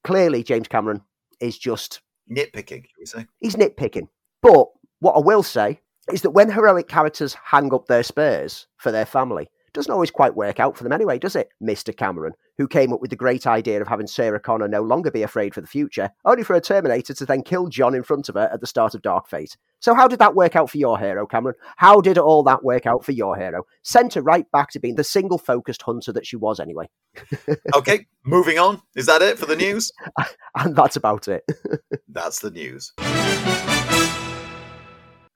Clearly, 0.06 0.44
James 0.44 0.70
Cameron 0.70 1.02
is 1.42 1.58
just 1.58 2.02
nitpicking, 2.32 2.86
we 2.98 3.06
say. 3.06 3.26
He's 3.40 3.58
nitpicking. 3.58 4.08
But 4.42 4.68
what 5.00 5.14
I 5.14 5.20
will 5.20 5.44
say 5.44 5.82
is 6.12 6.22
that 6.22 6.32
when 6.32 6.52
heroic 6.52 6.88
characters 6.88 7.36
hang 7.44 7.74
up 7.74 7.88
their 7.88 8.04
spurs 8.04 8.68
for 8.78 8.92
their 8.92 9.06
family, 9.06 9.50
doesn't 9.74 9.92
always 9.92 10.12
quite 10.12 10.36
work 10.36 10.60
out 10.60 10.78
for 10.78 10.84
them 10.84 10.94
anyway, 10.94 11.20
does 11.20 11.36
it, 11.36 11.50
Mr. 11.62 11.96
Cameron, 11.96 12.34
who 12.58 12.68
came 12.68 12.94
up 12.94 13.02
with 13.02 13.10
the 13.10 13.16
great 13.16 13.46
idea 13.46 13.82
of 13.82 13.88
having 13.88 14.08
Sarah 14.08 14.40
Connor 14.40 14.68
no 14.68 14.82
longer 14.82 15.12
be 15.12 15.24
afraid 15.24 15.54
for 15.54 15.62
the 15.62 15.68
future, 15.68 16.10
only 16.24 16.44
for 16.44 16.56
a 16.56 16.62
Terminator 16.62 17.14
to 17.14 17.26
then 17.26 17.42
kill 17.42 17.68
John 17.68 17.96
in 17.96 18.04
front 18.04 18.30
of 18.30 18.36
her 18.36 18.50
at 18.52 18.62
the 18.62 18.68
start 18.68 18.96
of 18.96 19.02
Dark 19.02 19.28
Fate. 19.28 19.58
So, 19.80 19.94
how 19.94 20.08
did 20.08 20.20
that 20.20 20.36
work 20.36 20.56
out 20.56 20.70
for 20.70 20.78
your 20.78 20.98
hero, 20.98 21.28
Cameron? 21.28 21.56
How 21.78 22.02
did 22.02 22.18
all 22.18 22.44
that 22.44 22.64
work 22.64 22.86
out 22.86 23.06
for 23.06 23.12
your 23.12 23.36
hero? 23.38 23.64
Sent 23.84 24.14
her 24.16 24.22
right 24.22 24.50
back 24.52 24.70
to 24.72 24.80
being 24.80 24.96
the 24.96 25.04
single 25.04 25.38
focused 25.38 25.82
hunter 25.84 26.12
that 26.14 26.26
she 26.26 26.36
was 26.36 26.60
anyway. 26.60 26.90
okay, 27.76 28.08
moving 28.26 28.58
on. 28.58 28.82
Is 28.96 29.06
that 29.06 29.22
it 29.22 29.38
for 29.38 29.46
the 29.46 29.56
news? 29.56 29.92
and 30.56 30.76
that's 30.76 30.96
about 30.96 31.28
it. 31.28 31.44
that's 32.08 32.40
the 32.40 32.52
news. 32.52 32.94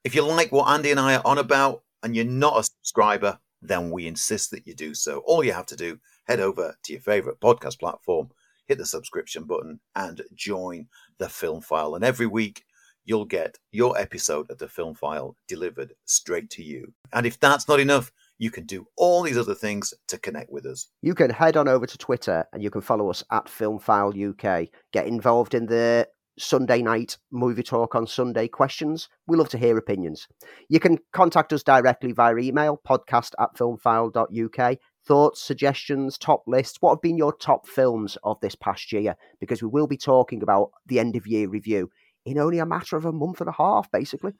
If 0.04 0.16
you 0.16 0.26
like 0.26 0.52
what 0.52 0.70
Andy 0.70 0.92
and 0.92 1.00
I 1.00 1.16
are 1.16 1.22
on 1.26 1.38
about 1.38 1.84
and 2.02 2.16
you're 2.16 2.26
not 2.26 2.60
a 2.60 2.64
subscriber, 2.64 3.40
then 3.62 3.92
we 3.92 4.08
insist 4.08 4.52
that 4.52 4.66
you 4.66 4.74
do 4.74 4.94
so. 4.94 5.20
All 5.26 5.44
you 5.44 5.52
have 5.52 5.66
to 5.68 5.76
do, 5.76 6.00
head 6.30 6.40
over 6.40 6.76
to 6.84 6.94
your 6.94 7.02
favorite 7.02 7.40
podcast 7.42 7.80
platform, 7.80 8.30
hit 8.68 8.78
the 8.78 8.86
subscription 8.86 9.46
button, 9.46 9.80
and 9.96 10.22
join 10.36 10.86
the 11.18 11.28
Film 11.28 11.60
File. 11.60 11.96
And 11.96 12.06
every 12.06 12.28
week, 12.28 12.64
you'll 13.04 13.26
get 13.26 13.58
your 13.72 13.98
episode 13.98 14.50
of 14.52 14.60
the 14.60 14.68
Film 14.68 14.94
File 14.94 15.36
delivered 15.48 15.94
straight 16.06 16.52
to 16.52 16.64
you. 16.64 16.94
And 17.12 17.26
if 17.26 17.40
that's 17.40 17.68
not 17.68 17.80
enough, 17.80 18.12
you 18.38 18.52
can 18.52 18.68
do 18.68 18.86
all 18.96 19.24
these 19.24 19.40
other 19.40 19.56
things 19.56 19.92
to 20.08 20.20
connect 20.20 20.52
with 20.52 20.68
us. 20.68 20.86
You 21.02 21.16
can 21.16 21.32
head 21.32 21.58
on 21.58 21.68
over 21.68 21.88
to 21.88 21.98
Twitter 21.98 22.46
and 22.54 22.62
you 22.62 22.70
can 22.70 22.82
follow 22.82 23.10
us 23.10 23.24
at 23.32 23.50
Film 23.50 23.80
File 23.80 24.14
UK. 24.16 24.68
Get 24.94 25.08
involved 25.08 25.56
in 25.56 25.66
the 25.66 26.08
Sunday 26.40 26.82
night 26.82 27.18
movie 27.32 27.64
talk 27.64 27.96
on 27.96 28.08
Sunday 28.08 28.48
questions. 28.48 29.10
We 29.28 29.36
love 29.36 29.50
to 29.50 29.58
hear 29.58 29.78
opinions. 29.78 30.28
You 30.70 30.80
can 30.80 31.00
contact 31.12 31.52
us 31.54 31.64
directly 31.64 32.14
via 32.14 32.38
email, 32.38 32.80
podcast 32.88 33.34
at 33.40 33.56
filmfile.uk. 33.56 34.78
Thoughts, 35.06 35.42
suggestions, 35.42 36.18
top 36.18 36.44
lists. 36.46 36.78
What 36.82 36.96
have 36.96 37.02
been 37.02 37.18
your 37.18 37.34
top 37.34 37.68
films 37.68 38.18
of 38.24 38.40
this 38.42 38.56
past 38.56 38.92
year? 38.92 39.16
Because 39.40 39.62
we 39.62 39.70
will 39.70 39.88
be 39.88 39.98
talking 39.98 40.44
about 40.44 40.72
the 40.86 41.00
end 41.00 41.16
of 41.16 41.26
year 41.26 41.48
review 41.48 41.90
in 42.26 42.38
only 42.38 42.60
a 42.60 42.66
matter 42.66 42.96
of 42.96 43.06
a 43.06 43.12
month 43.12 43.40
and 43.42 43.50
a 43.50 43.54
half, 43.54 43.92
basically. 43.92 44.34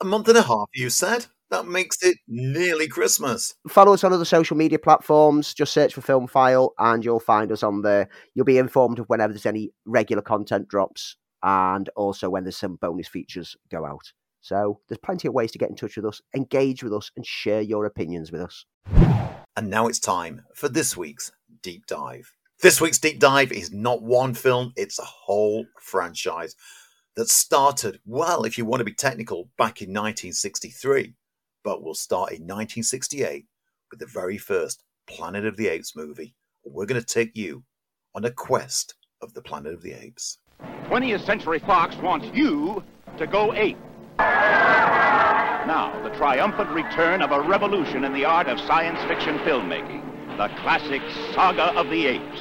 A 0.00 0.04
month 0.04 0.28
and 0.28 0.38
a 0.38 0.42
half, 0.42 0.68
you 0.74 0.90
said? 0.90 1.26
That 1.50 1.66
makes 1.66 2.02
it 2.02 2.16
nearly 2.26 2.88
Christmas. 2.88 3.54
Follow 3.68 3.92
us 3.92 4.02
on 4.02 4.12
other 4.12 4.24
social 4.24 4.56
media 4.56 4.78
platforms. 4.78 5.54
Just 5.54 5.72
search 5.72 5.94
for 5.94 6.00
Film 6.00 6.26
File 6.26 6.72
and 6.78 7.04
you'll 7.04 7.20
find 7.20 7.52
us 7.52 7.62
on 7.62 7.82
there. 7.82 8.08
You'll 8.34 8.44
be 8.44 8.58
informed 8.58 8.98
of 8.98 9.06
whenever 9.08 9.32
there's 9.32 9.46
any 9.46 9.70
regular 9.84 10.22
content 10.22 10.68
drops 10.68 11.16
and 11.42 11.88
also 11.96 12.30
when 12.30 12.44
there's 12.44 12.56
some 12.56 12.76
bonus 12.76 13.06
features 13.06 13.56
go 13.70 13.84
out. 13.84 14.12
So 14.44 14.78
there's 14.86 14.98
plenty 14.98 15.26
of 15.26 15.32
ways 15.32 15.52
to 15.52 15.58
get 15.58 15.70
in 15.70 15.74
touch 15.74 15.96
with 15.96 16.04
us, 16.04 16.20
engage 16.36 16.84
with 16.84 16.92
us, 16.92 17.10
and 17.16 17.24
share 17.24 17.62
your 17.62 17.86
opinions 17.86 18.30
with 18.30 18.42
us. 18.42 18.66
And 19.56 19.70
now 19.70 19.86
it's 19.86 19.98
time 19.98 20.42
for 20.54 20.68
this 20.68 20.98
week's 20.98 21.32
deep 21.62 21.86
dive. 21.86 22.30
This 22.60 22.78
week's 22.78 22.98
deep 22.98 23.18
dive 23.18 23.52
is 23.52 23.72
not 23.72 24.02
one 24.02 24.34
film, 24.34 24.74
it's 24.76 24.98
a 24.98 25.04
whole 25.04 25.64
franchise 25.80 26.56
that 27.16 27.30
started, 27.30 28.00
well, 28.04 28.44
if 28.44 28.58
you 28.58 28.66
want 28.66 28.80
to 28.80 28.84
be 28.84 28.92
technical, 28.92 29.48
back 29.56 29.80
in 29.80 29.88
1963, 29.88 31.14
but 31.62 31.82
will 31.82 31.94
start 31.94 32.32
in 32.32 32.42
1968 32.42 33.46
with 33.90 33.98
the 33.98 34.06
very 34.06 34.36
first 34.36 34.84
Planet 35.06 35.46
of 35.46 35.56
the 35.56 35.68
Apes 35.68 35.96
movie. 35.96 36.34
We're 36.66 36.84
going 36.84 37.00
to 37.00 37.06
take 37.06 37.34
you 37.34 37.64
on 38.14 38.26
a 38.26 38.30
quest 38.30 38.94
of 39.22 39.32
the 39.32 39.40
Planet 39.40 39.72
of 39.72 39.80
the 39.80 39.94
Apes. 39.94 40.36
20th 40.60 41.24
Century 41.24 41.60
Fox 41.60 41.96
wants 41.96 42.26
you 42.34 42.84
to 43.16 43.26
go 43.26 43.54
ape. 43.54 43.78
Now, 44.18 45.98
the 46.02 46.10
triumphant 46.10 46.70
return 46.70 47.22
of 47.22 47.32
a 47.32 47.40
revolution 47.40 48.04
in 48.04 48.12
the 48.12 48.24
art 48.24 48.48
of 48.48 48.60
science 48.60 49.02
fiction 49.08 49.38
filmmaking. 49.38 50.02
The 50.36 50.48
classic 50.60 51.02
Saga 51.32 51.72
of 51.78 51.88
the 51.90 52.06
Apes. 52.06 52.40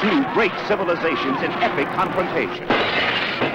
Two 0.00 0.24
great 0.32 0.52
civilizations 0.66 1.42
in 1.42 1.50
epic 1.62 1.88
confrontation. 1.94 2.66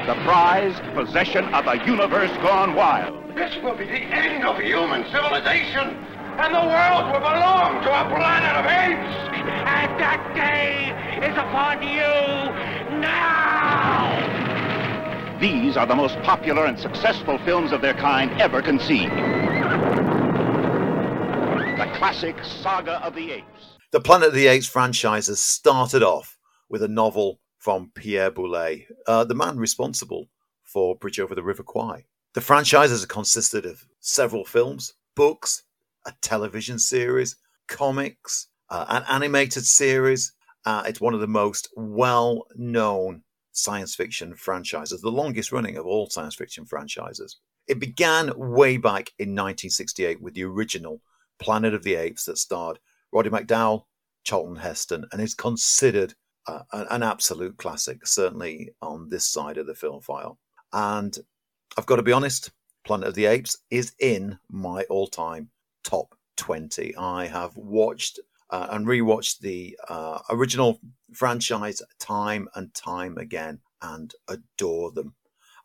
The 0.08 0.16
prize, 0.24 0.80
possession 0.94 1.46
of 1.54 1.68
a 1.68 1.78
universe 1.86 2.32
gone 2.38 2.76
wild. 2.76 3.36
This 3.36 3.56
will 3.64 3.76
be 3.76 3.86
the 3.86 4.04
end 4.04 4.44
of 4.44 4.60
human 4.60 5.04
civilization 5.12 5.98
and 6.40 6.54
the 6.54 6.60
world 6.60 7.14
will 7.14 7.20
belong 7.20 7.84
to 7.84 7.90
a 7.90 8.06
planet 8.10 8.56
of 8.58 8.66
apes. 8.66 9.16
And 9.34 10.00
that 10.00 10.34
day 10.34 10.90
is 11.26 11.38
upon 11.38 11.82
you 11.84 13.00
now. 13.00 14.20
These 15.40 15.78
are 15.78 15.86
the 15.86 15.96
most 15.96 16.18
popular 16.24 16.66
and 16.66 16.80
successful 16.80 17.38
films 17.46 17.72
of 17.72 17.82
their 17.82 17.94
kind 17.94 18.32
ever 18.42 18.62
conceived. 18.62 19.12
The 21.78 21.92
classic 21.98 22.38
saga 22.44 22.94
of 23.06 23.14
the 23.14 23.32
apes. 23.32 23.78
The 23.92 24.00
Planet 24.00 24.30
of 24.30 24.34
the 24.34 24.48
Apes 24.48 24.66
franchise 24.68 25.28
has 25.28 25.40
started 25.40 26.02
off 26.02 26.40
with 26.68 26.82
a 26.82 26.88
novel 26.88 27.42
from 27.60 27.92
Pierre 27.94 28.32
Boulle, 28.32 28.86
uh, 29.06 29.24
the 29.24 29.36
man 29.36 29.58
responsible 29.58 30.30
for 30.64 30.96
Bridge 30.96 31.20
Over 31.20 31.36
the 31.36 31.44
River 31.44 31.62
Kwai. 31.62 32.06
The 32.34 32.42
franchise 32.42 32.90
has 32.90 33.06
consisted 33.06 33.68
of 33.68 33.86
several 34.00 34.46
films, 34.46 34.96
books, 35.16 35.62
a 36.06 36.14
television 36.22 36.80
series, 36.80 37.36
comics, 37.68 38.48
uh, 38.70 38.86
an 38.90 39.04
animated 39.10 39.66
series. 39.66 40.34
Uh, 40.66 40.84
it's 40.86 41.02
one 41.02 41.14
of 41.14 41.20
the 41.20 41.28
most 41.28 41.70
well 41.76 42.46
known 42.56 43.24
science 43.52 43.96
fiction 43.96 44.36
franchises, 44.36 45.02
the 45.02 45.10
longest 45.10 45.52
running 45.52 45.78
of 45.78 45.86
all 45.86 46.10
science 46.10 46.36
fiction 46.36 46.66
franchises. 46.66 47.38
It 47.68 47.80
began 47.80 48.34
way 48.36 48.78
back 48.78 49.12
in 49.20 49.30
1968 49.30 50.22
with 50.22 50.34
the 50.34 50.44
original 50.44 51.02
Planet 51.40 51.74
of 51.74 51.84
the 51.84 51.96
Apes 51.96 52.26
that 52.26 52.38
starred 52.38 52.80
Roddy 53.12 53.30
McDowall, 53.30 53.84
Charlton 54.24 54.56
Heston, 54.56 55.06
and 55.12 55.22
is 55.22 55.36
considered 55.36 56.14
uh, 56.48 56.62
an 56.72 57.04
absolute 57.04 57.58
classic, 57.58 58.06
certainly 58.06 58.70
on 58.82 59.08
this 59.10 59.26
side 59.26 59.58
of 59.58 59.68
the 59.68 59.76
film 59.76 60.02
file. 60.02 60.40
And 60.74 61.18
I've 61.78 61.86
got 61.86 61.98
to 61.98 62.04
be 62.04 62.12
honest, 62.12 62.52
Planet 62.86 63.08
of 63.08 63.16
the 63.16 63.26
Apes 63.26 63.58
is 63.70 63.94
in 64.00 64.38
my 64.50 64.84
all 64.90 65.08
time 65.08 65.50
top 65.84 66.16
20. 66.38 66.96
I 66.96 67.28
have 67.28 67.56
watched 67.56 68.20
uh, 68.50 68.68
and 68.72 68.86
rewatched 68.86 69.40
the 69.40 69.78
uh, 69.90 70.20
original 70.30 70.80
franchise 71.12 71.82
time 72.00 72.48
and 72.56 72.74
time 72.74 73.18
again 73.18 73.60
and 73.82 74.14
adore 74.28 74.92
them. 74.92 75.16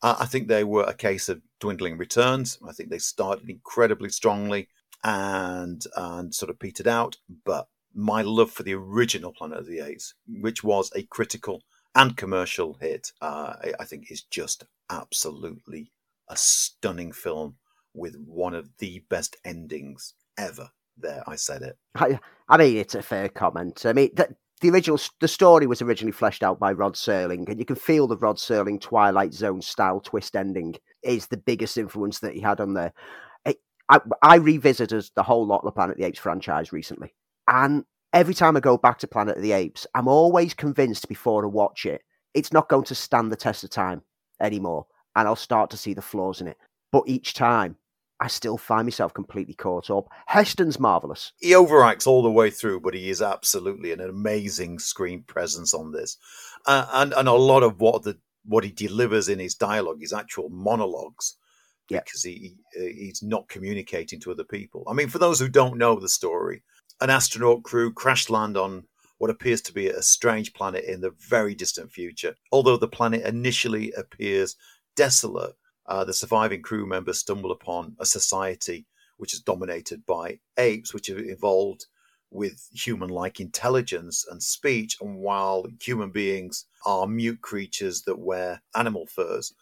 Uh, 0.02 0.16
I 0.20 0.26
think 0.26 0.48
they 0.48 0.64
were 0.64 0.84
a 0.84 0.94
case 0.94 1.28
of 1.28 1.42
dwindling 1.60 1.98
returns. 1.98 2.58
I 2.66 2.72
think 2.72 2.90
they 2.90 2.98
started 2.98 3.50
incredibly 3.50 4.08
strongly 4.10 4.68
and 5.04 5.84
and 5.96 6.34
sort 6.34 6.50
of 6.50 6.58
petered 6.58 6.88
out. 6.88 7.16
But 7.44 7.68
my 7.94 8.22
love 8.22 8.50
for 8.50 8.62
the 8.62 8.74
original 8.74 9.32
Planet 9.32 9.58
of 9.58 9.66
the 9.66 9.80
Apes, 9.80 10.14
which 10.26 10.62
was 10.62 10.90
a 10.94 11.02
critical 11.02 11.62
and 11.94 12.16
commercial 12.16 12.74
hit, 12.80 13.12
uh, 13.20 13.54
I 13.78 13.84
think 13.84 14.10
is 14.10 14.22
just 14.22 14.64
absolutely 14.88 15.90
a 16.28 16.36
stunning 16.36 17.12
film 17.12 17.56
with 17.94 18.16
one 18.26 18.54
of 18.54 18.70
the 18.78 19.04
best 19.08 19.36
endings 19.44 20.14
ever. 20.36 20.70
There, 20.96 21.22
I 21.26 21.36
said 21.36 21.62
it. 21.62 21.78
I, 21.94 22.18
I 22.48 22.56
mean, 22.56 22.76
it's 22.76 22.94
a 22.94 23.02
fair 23.02 23.28
comment. 23.28 23.86
I 23.86 23.92
mean, 23.92 24.10
the, 24.14 24.34
original 24.68 24.98
the 25.20 25.28
story 25.28 25.66
was 25.66 25.80
originally 25.80 26.12
fleshed 26.12 26.42
out 26.42 26.58
by 26.58 26.72
Rod 26.72 26.94
Serling, 26.94 27.48
and 27.48 27.58
you 27.58 27.64
can 27.64 27.76
feel 27.76 28.08
the 28.08 28.16
Rod 28.16 28.36
Serling 28.36 28.80
Twilight 28.80 29.32
Zone 29.32 29.62
style 29.62 30.00
twist 30.00 30.34
ending 30.34 30.74
is 31.02 31.28
the 31.28 31.36
biggest 31.36 31.78
influence 31.78 32.18
that 32.20 32.34
he 32.34 32.40
had 32.40 32.60
on 32.60 32.74
there. 32.74 32.92
I, 33.90 34.00
I 34.22 34.36
revisited 34.36 35.08
the 35.14 35.22
whole 35.22 35.46
lot 35.46 35.60
of 35.60 35.64
the 35.64 35.72
Planet 35.72 35.96
of 35.96 36.00
the 36.00 36.06
Apes 36.06 36.18
franchise 36.18 36.72
recently, 36.72 37.14
and 37.46 37.84
every 38.12 38.34
time 38.34 38.56
I 38.56 38.60
go 38.60 38.76
back 38.76 38.98
to 38.98 39.06
Planet 39.06 39.36
of 39.36 39.42
the 39.42 39.52
Apes, 39.52 39.86
I'm 39.94 40.08
always 40.08 40.54
convinced 40.54 41.08
before 41.08 41.44
I 41.44 41.48
watch 41.48 41.86
it, 41.86 42.02
it's 42.34 42.52
not 42.52 42.68
going 42.68 42.84
to 42.84 42.94
stand 42.94 43.32
the 43.32 43.36
test 43.36 43.64
of 43.64 43.70
time 43.70 44.02
anymore, 44.40 44.86
and 45.16 45.26
I'll 45.26 45.36
start 45.36 45.70
to 45.70 45.76
see 45.76 45.94
the 45.94 46.02
flaws 46.02 46.40
in 46.40 46.48
it. 46.48 46.58
But 46.92 47.04
each 47.06 47.34
time, 47.34 47.76
I 48.20 48.26
still 48.28 48.58
find 48.58 48.86
myself 48.86 49.14
completely 49.14 49.54
caught 49.54 49.90
up. 49.90 50.08
Heston's 50.26 50.80
marvelous. 50.80 51.32
He 51.38 51.50
overacts 51.52 52.06
all 52.06 52.22
the 52.22 52.30
way 52.30 52.50
through, 52.50 52.80
but 52.80 52.94
he 52.94 53.10
is 53.10 53.22
absolutely 53.22 53.92
an 53.92 54.00
amazing 54.00 54.78
screen 54.80 55.22
presence 55.22 55.72
on 55.72 55.92
this, 55.92 56.16
uh, 56.66 56.86
and 56.94 57.12
and 57.14 57.28
a 57.28 57.32
lot 57.32 57.62
of 57.62 57.80
what 57.80 58.02
the 58.02 58.18
what 58.44 58.64
he 58.64 58.70
delivers 58.72 59.28
in 59.28 59.38
his 59.38 59.54
dialogue, 59.54 60.00
his 60.00 60.12
actual 60.12 60.48
monologues, 60.48 61.36
Yeah. 61.90 62.00
because 62.00 62.22
he 62.22 62.56
he's 62.72 63.22
not 63.22 63.48
communicating 63.48 64.20
to 64.20 64.32
other 64.32 64.44
people. 64.44 64.84
I 64.88 64.94
mean, 64.94 65.08
for 65.08 65.18
those 65.18 65.38
who 65.38 65.48
don't 65.48 65.78
know 65.78 66.00
the 66.00 66.08
story, 66.08 66.62
an 67.00 67.10
astronaut 67.10 67.62
crew 67.62 67.92
crash 67.92 68.28
land 68.30 68.56
on 68.56 68.84
what 69.18 69.30
appears 69.30 69.60
to 69.62 69.72
be 69.72 69.88
a 69.88 70.02
strange 70.02 70.54
planet 70.54 70.84
in 70.84 71.00
the 71.02 71.10
very 71.28 71.54
distant 71.54 71.92
future. 71.92 72.34
Although 72.52 72.76
the 72.78 72.88
planet 72.88 73.24
initially 73.24 73.92
appears 73.92 74.56
desolate, 74.96 75.54
uh, 75.88 76.04
the 76.04 76.12
surviving 76.12 76.62
crew 76.62 76.86
members 76.86 77.18
stumble 77.18 77.50
upon 77.50 77.96
a 77.98 78.06
society 78.06 78.86
which 79.16 79.34
is 79.34 79.40
dominated 79.40 80.06
by 80.06 80.38
apes, 80.58 80.94
which 80.94 81.08
have 81.08 81.18
evolved 81.18 81.86
with 82.30 82.68
human 82.72 83.08
like 83.08 83.40
intelligence 83.40 84.24
and 84.30 84.42
speech. 84.42 84.96
And 85.00 85.18
while 85.18 85.66
human 85.80 86.10
beings 86.10 86.66
are 86.86 87.06
mute 87.06 87.40
creatures 87.40 88.02
that 88.02 88.18
wear 88.18 88.62
animal 88.76 89.06
furs, 89.06 89.54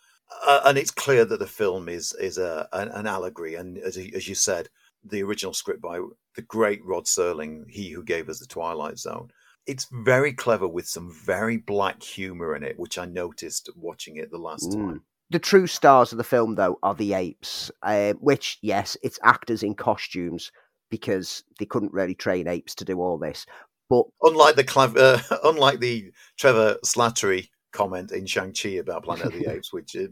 uh, 0.47 0.61
and 0.67 0.77
it's 0.77 0.91
clear 0.91 1.25
that 1.25 1.39
the 1.39 1.47
film 1.47 1.89
is 1.89 2.13
is 2.21 2.37
a 2.39 2.69
an, 2.73 2.89
an 2.89 3.07
allegory. 3.07 3.55
And 3.55 3.79
as, 3.79 3.97
as 3.97 4.29
you 4.29 4.35
said, 4.35 4.69
the 5.05 5.23
original 5.23 5.55
script 5.55 5.81
by 5.81 6.01
the 6.35 6.43
great 6.43 6.85
Rod 6.85 7.05
Serling, 7.05 7.71
he 7.71 7.91
who 7.91 8.03
gave 8.03 8.29
us 8.29 8.41
the 8.41 8.47
Twilight 8.47 8.99
Zone. 8.99 9.31
It's 9.67 9.87
very 9.91 10.33
clever 10.33 10.69
with 10.69 10.87
some 10.87 11.13
very 11.13 11.57
black 11.57 12.03
humor 12.03 12.55
in 12.55 12.63
it, 12.63 12.79
which 12.79 12.99
I 12.99 13.05
noticed 13.07 13.71
watching 13.77 14.17
it 14.17 14.31
the 14.31 14.39
last 14.39 14.73
time. 14.73 15.03
The 15.31 15.39
true 15.39 15.67
stars 15.67 16.13
of 16.13 16.19
the 16.19 16.25
film, 16.25 16.55
though, 16.55 16.79
are 16.83 16.95
the 16.95 17.15
apes, 17.15 17.71
uh, 17.83 18.13
which, 18.15 18.59
yes, 18.63 18.97
it's 19.03 19.19
actors 19.25 19.63
in 19.63 19.75
costumes 19.75 20.53
because 20.89 21.43
they 21.59 21.67
couldn't 21.67 21.93
really 21.93 22.15
train 22.15 22.47
apes 22.47 22.75
to 22.77 22.85
do 22.85 23.01
all 23.01 23.19
this. 23.19 23.45
But 23.89 24.07
Unlike 24.23 24.57
the 24.57 25.23
uh, 25.31 25.39
unlike 25.45 25.81
the 25.81 26.13
Trevor 26.37 26.77
Slattery 26.85 27.49
comment 27.73 28.13
in 28.13 28.27
Shang 28.27 28.53
Chi 28.53 28.71
about 28.71 29.05
Planet 29.05 29.27
of 29.27 29.33
the 29.33 29.51
Apes, 29.53 29.73
which 29.73 29.97
uh, 29.97 30.07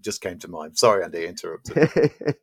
just 0.00 0.20
came 0.20 0.38
to 0.40 0.48
mind. 0.48 0.78
Sorry, 0.78 1.04
Andy, 1.04 1.24
I 1.24 1.28
interrupted. 1.28 1.90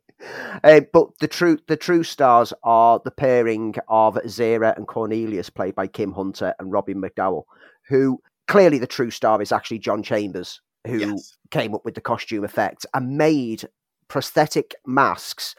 uh, 0.64 0.80
but 0.92 1.08
the 1.20 1.28
true 1.28 1.58
the 1.66 1.76
true 1.76 2.02
stars 2.02 2.52
are 2.62 3.00
the 3.04 3.10
pairing 3.10 3.74
of 3.88 4.14
Zira 4.26 4.76
and 4.76 4.86
Cornelius, 4.86 5.50
played 5.50 5.74
by 5.74 5.86
Kim 5.86 6.12
Hunter 6.12 6.54
and 6.58 6.70
Robin 6.70 7.00
McDowall, 7.00 7.44
who 7.88 8.20
clearly 8.48 8.78
the 8.78 8.86
true 8.86 9.10
star 9.10 9.40
is 9.42 9.52
actually 9.52 9.78
John 9.78 10.02
Chambers, 10.02 10.60
who 10.86 10.98
Yes. 10.98 11.36
Came 11.50 11.74
up 11.74 11.84
with 11.84 11.94
the 11.94 12.00
costume 12.00 12.44
effects 12.44 12.86
and 12.94 13.16
made 13.16 13.68
prosthetic 14.08 14.74
masks 14.86 15.54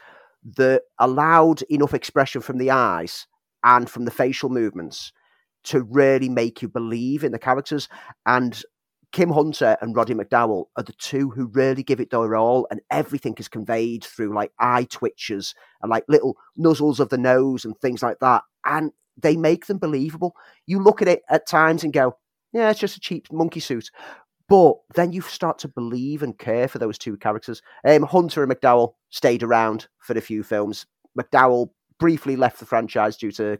that 0.56 0.82
allowed 0.98 1.62
enough 1.62 1.94
expression 1.94 2.40
from 2.40 2.58
the 2.58 2.70
eyes 2.70 3.26
and 3.64 3.88
from 3.88 4.04
the 4.04 4.10
facial 4.10 4.48
movements 4.48 5.12
to 5.64 5.82
really 5.82 6.28
make 6.28 6.62
you 6.62 6.68
believe 6.68 7.22
in 7.24 7.32
the 7.32 7.38
characters. 7.38 7.88
And 8.26 8.60
Kim 9.12 9.30
Hunter 9.30 9.76
and 9.80 9.94
Roddy 9.94 10.14
McDowall 10.14 10.64
are 10.76 10.82
the 10.82 10.94
two 10.94 11.30
who 11.30 11.46
really 11.46 11.82
give 11.82 12.00
it 12.00 12.10
their 12.10 12.34
all, 12.34 12.66
and 12.70 12.80
everything 12.90 13.34
is 13.38 13.48
conveyed 13.48 14.02
through 14.02 14.34
like 14.34 14.52
eye 14.58 14.86
twitches 14.90 15.54
and 15.82 15.90
like 15.90 16.04
little 16.08 16.36
nuzzles 16.58 16.98
of 16.98 17.10
the 17.10 17.18
nose 17.18 17.64
and 17.64 17.78
things 17.78 18.02
like 18.02 18.18
that. 18.20 18.42
And 18.64 18.90
they 19.16 19.36
make 19.36 19.66
them 19.66 19.78
believable. 19.78 20.34
You 20.66 20.82
look 20.82 21.02
at 21.02 21.08
it 21.08 21.22
at 21.28 21.46
times 21.46 21.84
and 21.84 21.92
go, 21.92 22.16
yeah, 22.52 22.70
it's 22.70 22.80
just 22.80 22.96
a 22.96 23.00
cheap 23.00 23.30
monkey 23.30 23.60
suit. 23.60 23.90
But 24.48 24.74
then 24.94 25.12
you 25.12 25.22
start 25.22 25.58
to 25.60 25.68
believe 25.68 26.22
and 26.22 26.38
care 26.38 26.68
for 26.68 26.78
those 26.78 26.98
two 26.98 27.16
characters. 27.16 27.62
Um, 27.86 28.02
Hunter 28.02 28.42
and 28.42 28.52
McDowall 28.52 28.94
stayed 29.10 29.42
around 29.42 29.88
for 29.98 30.16
a 30.16 30.20
few 30.20 30.42
films. 30.42 30.86
McDowall 31.18 31.70
briefly 31.98 32.36
left 32.36 32.58
the 32.58 32.66
franchise 32.66 33.16
due 33.16 33.32
to 33.32 33.58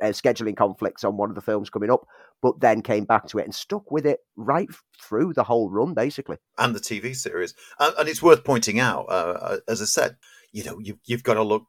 uh, 0.00 0.06
scheduling 0.06 0.56
conflicts 0.56 1.04
on 1.04 1.16
one 1.16 1.28
of 1.28 1.34
the 1.34 1.42
films 1.42 1.70
coming 1.70 1.90
up, 1.90 2.06
but 2.40 2.60
then 2.60 2.82
came 2.82 3.04
back 3.04 3.26
to 3.28 3.38
it 3.38 3.44
and 3.44 3.54
stuck 3.54 3.90
with 3.90 4.06
it 4.06 4.20
right 4.36 4.68
through 5.00 5.32
the 5.32 5.44
whole 5.44 5.70
run, 5.70 5.94
basically. 5.94 6.38
and 6.58 6.74
the 6.74 6.80
TV 6.80 7.14
series. 7.14 7.54
And, 7.78 7.94
and 7.98 8.08
it's 8.08 8.22
worth 8.22 8.44
pointing 8.44 8.80
out, 8.80 9.06
uh, 9.08 9.58
as 9.68 9.80
I 9.80 9.86
said, 9.86 10.16
you 10.50 10.64
know, 10.64 10.78
you've, 10.80 10.98
you've 11.04 11.22
got 11.22 11.34
to 11.34 11.42
look 11.42 11.66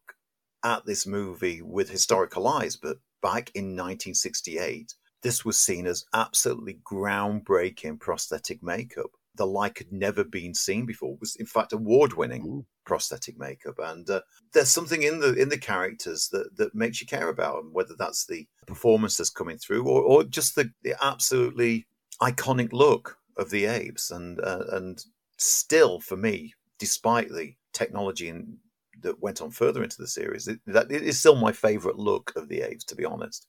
at 0.63 0.85
this 0.85 1.05
movie 1.05 1.61
with 1.61 1.89
historical 1.89 2.47
eyes. 2.47 2.75
But 2.75 2.97
back 3.21 3.51
in 3.53 3.75
1968, 3.75 4.93
this 5.23 5.43
was 5.43 5.57
seen 5.57 5.87
as 5.87 6.05
absolutely 6.13 6.79
groundbreaking 6.83 7.99
prosthetic 7.99 8.61
makeup. 8.61 9.11
The 9.35 9.47
like 9.47 9.79
had 9.79 9.91
never 9.91 10.23
been 10.23 10.53
seen 10.53 10.85
before. 10.85 11.13
It 11.13 11.19
was, 11.19 11.35
in 11.37 11.47
fact, 11.47 11.73
award-winning 11.73 12.43
Mm. 12.43 12.65
prosthetic 12.85 13.39
makeup. 13.39 13.79
And 13.79 14.07
uh, 14.09 14.21
there's 14.53 14.69
something 14.69 15.01
in 15.01 15.19
the 15.19 15.33
in 15.33 15.49
the 15.49 15.57
characters 15.57 16.29
that 16.29 16.55
that 16.57 16.75
makes 16.75 17.01
you 17.01 17.07
care 17.07 17.29
about 17.29 17.55
them, 17.55 17.73
whether 17.73 17.95
that's 17.97 18.25
the 18.25 18.47
performance 18.67 19.17
that's 19.17 19.29
coming 19.29 19.57
through 19.57 19.85
or, 19.87 20.01
or 20.01 20.23
just 20.23 20.55
the, 20.55 20.71
the 20.83 20.95
absolutely 21.03 21.87
iconic 22.21 22.71
look 22.73 23.17
of 23.37 23.49
the 23.49 23.65
apes 23.65 24.11
and 24.11 24.39
uh, 24.41 24.65
and 24.73 25.05
still 25.37 25.99
for 25.99 26.15
me 26.15 26.53
despite 26.77 27.29
the 27.29 27.53
technology 27.73 28.29
and 28.29 28.57
that 29.01 29.19
went 29.21 29.41
on 29.41 29.51
further 29.51 29.83
into 29.83 29.97
the 29.97 30.07
series 30.07 30.47
it, 30.47 30.59
that 30.67 30.91
it 30.91 31.01
is 31.01 31.19
still 31.19 31.35
my 31.35 31.51
favorite 31.51 31.97
look 31.97 32.31
of 32.35 32.47
the 32.47 32.61
apes 32.61 32.83
to 32.83 32.95
be 32.95 33.03
honest 33.03 33.47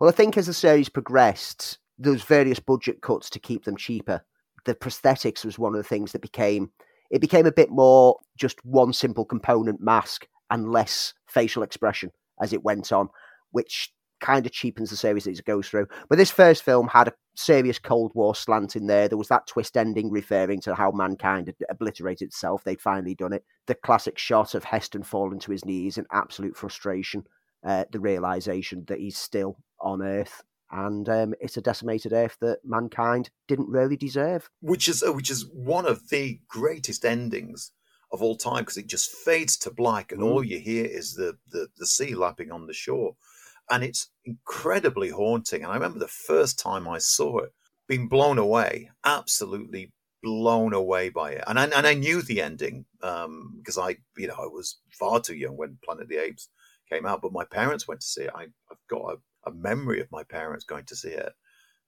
Well, 0.00 0.10
I 0.10 0.12
think 0.12 0.36
as 0.36 0.46
the 0.46 0.54
series 0.54 0.88
progressed, 0.88 1.78
was 1.98 2.22
various 2.22 2.60
budget 2.60 3.02
cuts 3.02 3.28
to 3.30 3.38
keep 3.38 3.64
them 3.64 3.76
cheaper. 3.76 4.24
The 4.64 4.74
prosthetics 4.74 5.44
was 5.44 5.58
one 5.58 5.74
of 5.74 5.78
the 5.78 5.88
things 5.88 6.12
that 6.12 6.22
became 6.22 6.70
it 7.10 7.20
became 7.20 7.46
a 7.46 7.52
bit 7.52 7.70
more 7.70 8.18
just 8.38 8.64
one 8.64 8.92
simple 8.92 9.24
component 9.24 9.80
mask 9.80 10.28
and 10.50 10.70
less 10.70 11.12
facial 11.26 11.64
expression 11.64 12.12
as 12.40 12.52
it 12.52 12.62
went 12.62 12.92
on, 12.92 13.08
which 13.50 13.92
kind 14.20 14.46
of 14.46 14.52
cheapens 14.52 14.90
the 14.90 14.96
series 14.96 15.26
as 15.26 15.38
it 15.38 15.44
goes 15.44 15.68
through. 15.68 15.88
But 16.08 16.18
this 16.18 16.30
first 16.30 16.62
film 16.62 16.86
had 16.86 17.08
a 17.08 17.12
serious 17.34 17.78
Cold 17.78 18.12
War 18.14 18.34
slant 18.34 18.76
in 18.76 18.86
there. 18.86 19.08
There 19.08 19.18
was 19.18 19.28
that 19.28 19.46
twist 19.46 19.76
ending 19.76 20.10
referring 20.10 20.60
to 20.62 20.74
how 20.74 20.92
mankind 20.92 21.48
had 21.48 21.56
obliterated 21.68 22.28
itself. 22.28 22.62
They'd 22.62 22.80
finally 22.80 23.14
done 23.14 23.32
it. 23.32 23.44
The 23.66 23.74
classic 23.74 24.18
shot 24.18 24.54
of 24.54 24.64
Heston 24.64 25.02
falling 25.02 25.40
to 25.40 25.52
his 25.52 25.64
knees 25.64 25.98
in 25.98 26.06
absolute 26.12 26.56
frustration. 26.56 27.24
Uh, 27.64 27.84
the 27.92 28.00
realization 28.00 28.84
that 28.86 29.00
he's 29.00 29.18
still 29.18 29.58
on 29.80 30.02
Earth, 30.02 30.42
and 30.70 31.08
um, 31.08 31.34
it's 31.40 31.56
a 31.56 31.60
decimated 31.62 32.12
Earth 32.12 32.36
that 32.40 32.60
mankind 32.64 33.30
didn't 33.48 33.68
really 33.68 33.96
deserve. 33.96 34.48
which 34.60 34.88
is 34.88 35.02
uh, 35.02 35.12
which 35.12 35.30
is 35.30 35.46
one 35.52 35.86
of 35.86 36.08
the 36.10 36.40
greatest 36.48 37.04
endings 37.04 37.72
of 38.12 38.22
all 38.22 38.36
time 38.36 38.62
because 38.62 38.76
it 38.76 38.86
just 38.88 39.10
fades 39.10 39.56
to 39.56 39.70
black 39.70 40.10
and 40.12 40.22
all 40.22 40.42
you 40.42 40.58
hear 40.58 40.84
is 40.84 41.14
the, 41.14 41.36
the 41.52 41.68
the 41.78 41.86
sea 41.86 42.14
lapping 42.14 42.50
on 42.50 42.66
the 42.66 42.72
shore. 42.72 43.16
And 43.70 43.84
it's 43.84 44.10
incredibly 44.24 45.10
haunting 45.10 45.62
and 45.62 45.70
i 45.70 45.74
remember 45.74 46.00
the 46.00 46.08
first 46.08 46.58
time 46.58 46.88
i 46.88 46.98
saw 46.98 47.38
it 47.38 47.52
being 47.86 48.08
blown 48.08 48.36
away 48.36 48.90
absolutely 49.04 49.92
blown 50.22 50.74
away 50.74 51.08
by 51.08 51.32
it. 51.32 51.44
And 51.46 51.58
i, 51.58 51.64
and 51.64 51.86
I 51.86 51.94
knew 51.94 52.20
the 52.20 52.42
ending 52.42 52.84
um, 53.02 53.54
because 53.58 53.78
i 53.78 53.96
you 54.16 54.26
know 54.26 54.34
i 54.38 54.46
was 54.46 54.78
far 54.90 55.20
too 55.20 55.36
young 55.36 55.56
when 55.56 55.78
planet 55.84 56.02
of 56.04 56.08
the 56.08 56.16
apes 56.18 56.48
came 56.90 57.06
out 57.06 57.22
but 57.22 57.32
my 57.32 57.44
parents 57.44 57.86
went 57.86 58.00
to 58.00 58.06
see 58.06 58.22
it. 58.22 58.30
I, 58.34 58.42
i've 58.70 58.86
got 58.88 59.12
a, 59.14 59.16
a 59.44 59.50
memory 59.50 60.00
of 60.00 60.10
my 60.10 60.22
parents 60.24 60.64
going 60.64 60.84
to 60.86 60.96
see 60.96 61.10
it 61.10 61.32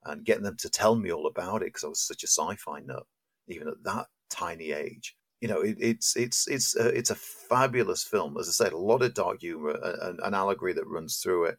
and 0.05 0.25
getting 0.25 0.43
them 0.43 0.57
to 0.57 0.69
tell 0.69 0.95
me 0.95 1.11
all 1.11 1.27
about 1.27 1.61
it 1.61 1.67
because 1.67 1.83
I 1.83 1.87
was 1.87 2.01
such 2.01 2.23
a 2.23 2.27
sci-fi 2.27 2.79
nut, 2.81 3.05
even 3.47 3.67
at 3.67 3.83
that 3.83 4.07
tiny 4.29 4.71
age. 4.71 5.15
You 5.41 5.49
know, 5.49 5.61
it, 5.61 5.77
it's 5.79 6.15
it's 6.15 6.47
it's 6.47 6.75
a, 6.75 6.87
it's 6.87 7.09
a 7.09 7.15
fabulous 7.15 8.03
film. 8.03 8.37
As 8.37 8.47
I 8.47 8.51
said, 8.51 8.73
a 8.73 8.77
lot 8.77 9.01
of 9.01 9.13
dark 9.13 9.41
humor, 9.41 9.77
an, 10.01 10.19
an 10.23 10.33
allegory 10.33 10.73
that 10.73 10.87
runs 10.87 11.17
through 11.17 11.45
it, 11.45 11.57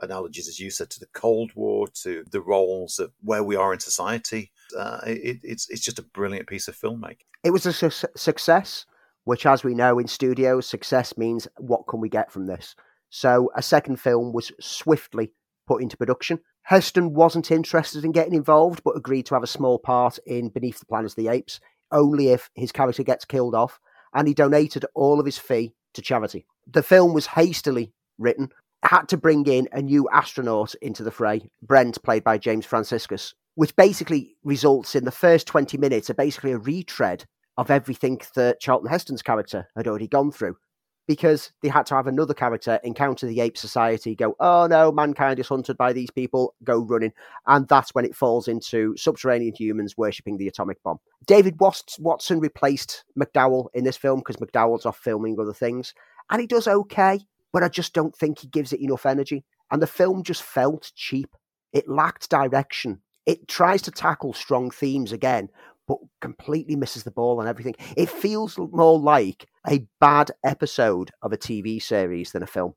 analogies, 0.00 0.48
as 0.48 0.58
you 0.58 0.70
said, 0.70 0.90
to 0.90 1.00
the 1.00 1.08
Cold 1.12 1.52
War, 1.54 1.86
to 2.02 2.24
the 2.30 2.40
roles 2.40 2.98
of 2.98 3.12
where 3.20 3.42
we 3.42 3.56
are 3.56 3.72
in 3.74 3.80
society. 3.80 4.52
Uh, 4.76 5.00
it, 5.06 5.40
it's 5.42 5.68
it's 5.68 5.84
just 5.84 5.98
a 5.98 6.02
brilliant 6.02 6.48
piece 6.48 6.68
of 6.68 6.76
filmmaking. 6.76 7.26
It 7.44 7.50
was 7.50 7.66
a 7.66 7.72
su- 7.72 8.08
success, 8.16 8.86
which, 9.24 9.44
as 9.44 9.62
we 9.62 9.74
know 9.74 9.98
in 9.98 10.08
studios, 10.08 10.66
success 10.66 11.16
means 11.18 11.46
what 11.58 11.86
can 11.86 12.00
we 12.00 12.08
get 12.08 12.32
from 12.32 12.46
this? 12.46 12.74
So 13.16 13.50
a 13.56 13.62
second 13.62 13.96
film 13.96 14.34
was 14.34 14.52
swiftly 14.60 15.32
put 15.66 15.80
into 15.80 15.96
production. 15.96 16.38
Heston 16.64 17.14
wasn't 17.14 17.50
interested 17.50 18.04
in 18.04 18.12
getting 18.12 18.34
involved, 18.34 18.82
but 18.84 18.94
agreed 18.94 19.24
to 19.26 19.34
have 19.34 19.42
a 19.42 19.46
small 19.46 19.78
part 19.78 20.18
in 20.26 20.50
Beneath 20.50 20.80
the 20.80 20.84
Planet 20.84 21.12
of 21.12 21.16
the 21.16 21.28
Apes, 21.28 21.58
only 21.90 22.28
if 22.28 22.50
his 22.54 22.72
character 22.72 23.02
gets 23.02 23.24
killed 23.24 23.54
off, 23.54 23.80
and 24.12 24.28
he 24.28 24.34
donated 24.34 24.84
all 24.94 25.18
of 25.18 25.24
his 25.24 25.38
fee 25.38 25.72
to 25.94 26.02
charity. 26.02 26.44
The 26.70 26.82
film 26.82 27.14
was 27.14 27.28
hastily 27.28 27.94
written, 28.18 28.50
had 28.82 29.08
to 29.08 29.16
bring 29.16 29.46
in 29.46 29.66
a 29.72 29.80
new 29.80 30.06
astronaut 30.12 30.74
into 30.82 31.02
the 31.02 31.10
fray, 31.10 31.48
Brent, 31.62 32.02
played 32.02 32.22
by 32.22 32.36
James 32.36 32.66
Franciscus, 32.66 33.32
which 33.54 33.74
basically 33.76 34.36
results 34.44 34.94
in 34.94 35.06
the 35.06 35.10
first 35.10 35.46
20 35.46 35.78
minutes 35.78 36.10
are 36.10 36.14
basically 36.14 36.52
a 36.52 36.58
retread 36.58 37.24
of 37.56 37.70
everything 37.70 38.20
that 38.34 38.60
Charlton 38.60 38.90
Heston's 38.90 39.22
character 39.22 39.68
had 39.74 39.88
already 39.88 40.06
gone 40.06 40.30
through. 40.30 40.58
Because 41.06 41.52
they 41.62 41.68
had 41.68 41.86
to 41.86 41.94
have 41.94 42.08
another 42.08 42.34
character 42.34 42.80
encounter 42.82 43.26
the 43.26 43.40
ape 43.40 43.56
society, 43.56 44.16
go, 44.16 44.34
oh 44.40 44.66
no, 44.66 44.90
mankind 44.90 45.38
is 45.38 45.46
hunted 45.46 45.76
by 45.76 45.92
these 45.92 46.10
people, 46.10 46.54
go 46.64 46.80
running. 46.80 47.12
And 47.46 47.68
that's 47.68 47.94
when 47.94 48.04
it 48.04 48.16
falls 48.16 48.48
into 48.48 48.96
subterranean 48.96 49.54
humans 49.54 49.96
worshipping 49.96 50.36
the 50.36 50.48
atomic 50.48 50.82
bomb. 50.82 50.98
David 51.26 51.60
Watson 51.60 52.40
replaced 52.40 53.04
McDowall 53.18 53.68
in 53.72 53.84
this 53.84 53.96
film 53.96 54.18
because 54.18 54.36
McDowall's 54.36 54.84
off 54.84 54.98
filming 54.98 55.38
other 55.38 55.52
things. 55.52 55.94
And 56.28 56.40
he 56.40 56.46
does 56.48 56.66
okay, 56.66 57.20
but 57.52 57.62
I 57.62 57.68
just 57.68 57.94
don't 57.94 58.16
think 58.16 58.40
he 58.40 58.48
gives 58.48 58.72
it 58.72 58.80
enough 58.80 59.06
energy. 59.06 59.44
And 59.70 59.80
the 59.80 59.86
film 59.86 60.24
just 60.24 60.42
felt 60.42 60.90
cheap. 60.96 61.36
It 61.72 61.88
lacked 61.88 62.30
direction. 62.30 63.00
It 63.26 63.48
tries 63.48 63.82
to 63.82 63.90
tackle 63.90 64.32
strong 64.32 64.70
themes 64.70 65.12
again, 65.12 65.50
but 65.86 65.98
completely 66.20 66.76
misses 66.76 67.04
the 67.04 67.10
ball 67.10 67.40
on 67.40 67.46
everything. 67.46 67.74
It 67.96 68.08
feels 68.08 68.58
more 68.58 68.98
like 68.98 69.46
a 69.68 69.86
bad 70.00 70.30
episode 70.44 71.10
of 71.22 71.32
a 71.32 71.36
TV 71.36 71.82
series 71.82 72.32
than 72.32 72.42
a 72.42 72.46
film. 72.46 72.74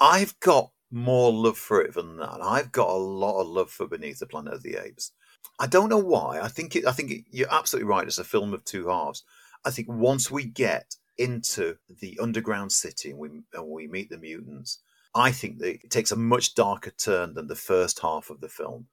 I've 0.00 0.38
got 0.40 0.70
more 0.90 1.32
love 1.32 1.58
for 1.58 1.80
it 1.82 1.94
than 1.94 2.16
that. 2.18 2.40
I've 2.40 2.72
got 2.72 2.88
a 2.88 2.94
lot 2.94 3.40
of 3.40 3.48
love 3.48 3.70
for 3.70 3.86
Beneath 3.86 4.18
the 4.18 4.26
Planet 4.26 4.54
of 4.54 4.62
the 4.62 4.76
Apes. 4.76 5.12
I 5.58 5.66
don't 5.66 5.88
know 5.88 5.98
why. 5.98 6.40
I 6.40 6.48
think 6.48 6.76
it, 6.76 6.86
I 6.86 6.92
think 6.92 7.10
it, 7.10 7.24
you're 7.30 7.52
absolutely 7.52 7.88
right. 7.88 8.06
It's 8.06 8.18
a 8.18 8.24
film 8.24 8.54
of 8.54 8.64
two 8.64 8.88
halves. 8.88 9.24
I 9.64 9.70
think 9.70 9.88
once 9.88 10.30
we 10.30 10.44
get 10.44 10.94
into 11.18 11.76
the 12.00 12.18
underground 12.22 12.70
city 12.72 13.10
and 13.10 13.18
we 13.18 13.28
and 13.52 13.66
we 13.66 13.88
meet 13.88 14.08
the 14.08 14.18
mutants, 14.18 14.78
I 15.14 15.32
think 15.32 15.58
that 15.58 15.84
it 15.84 15.90
takes 15.90 16.12
a 16.12 16.16
much 16.16 16.54
darker 16.54 16.90
turn 16.90 17.34
than 17.34 17.48
the 17.48 17.56
first 17.56 18.00
half 18.00 18.30
of 18.30 18.40
the 18.40 18.48
film 18.48 18.86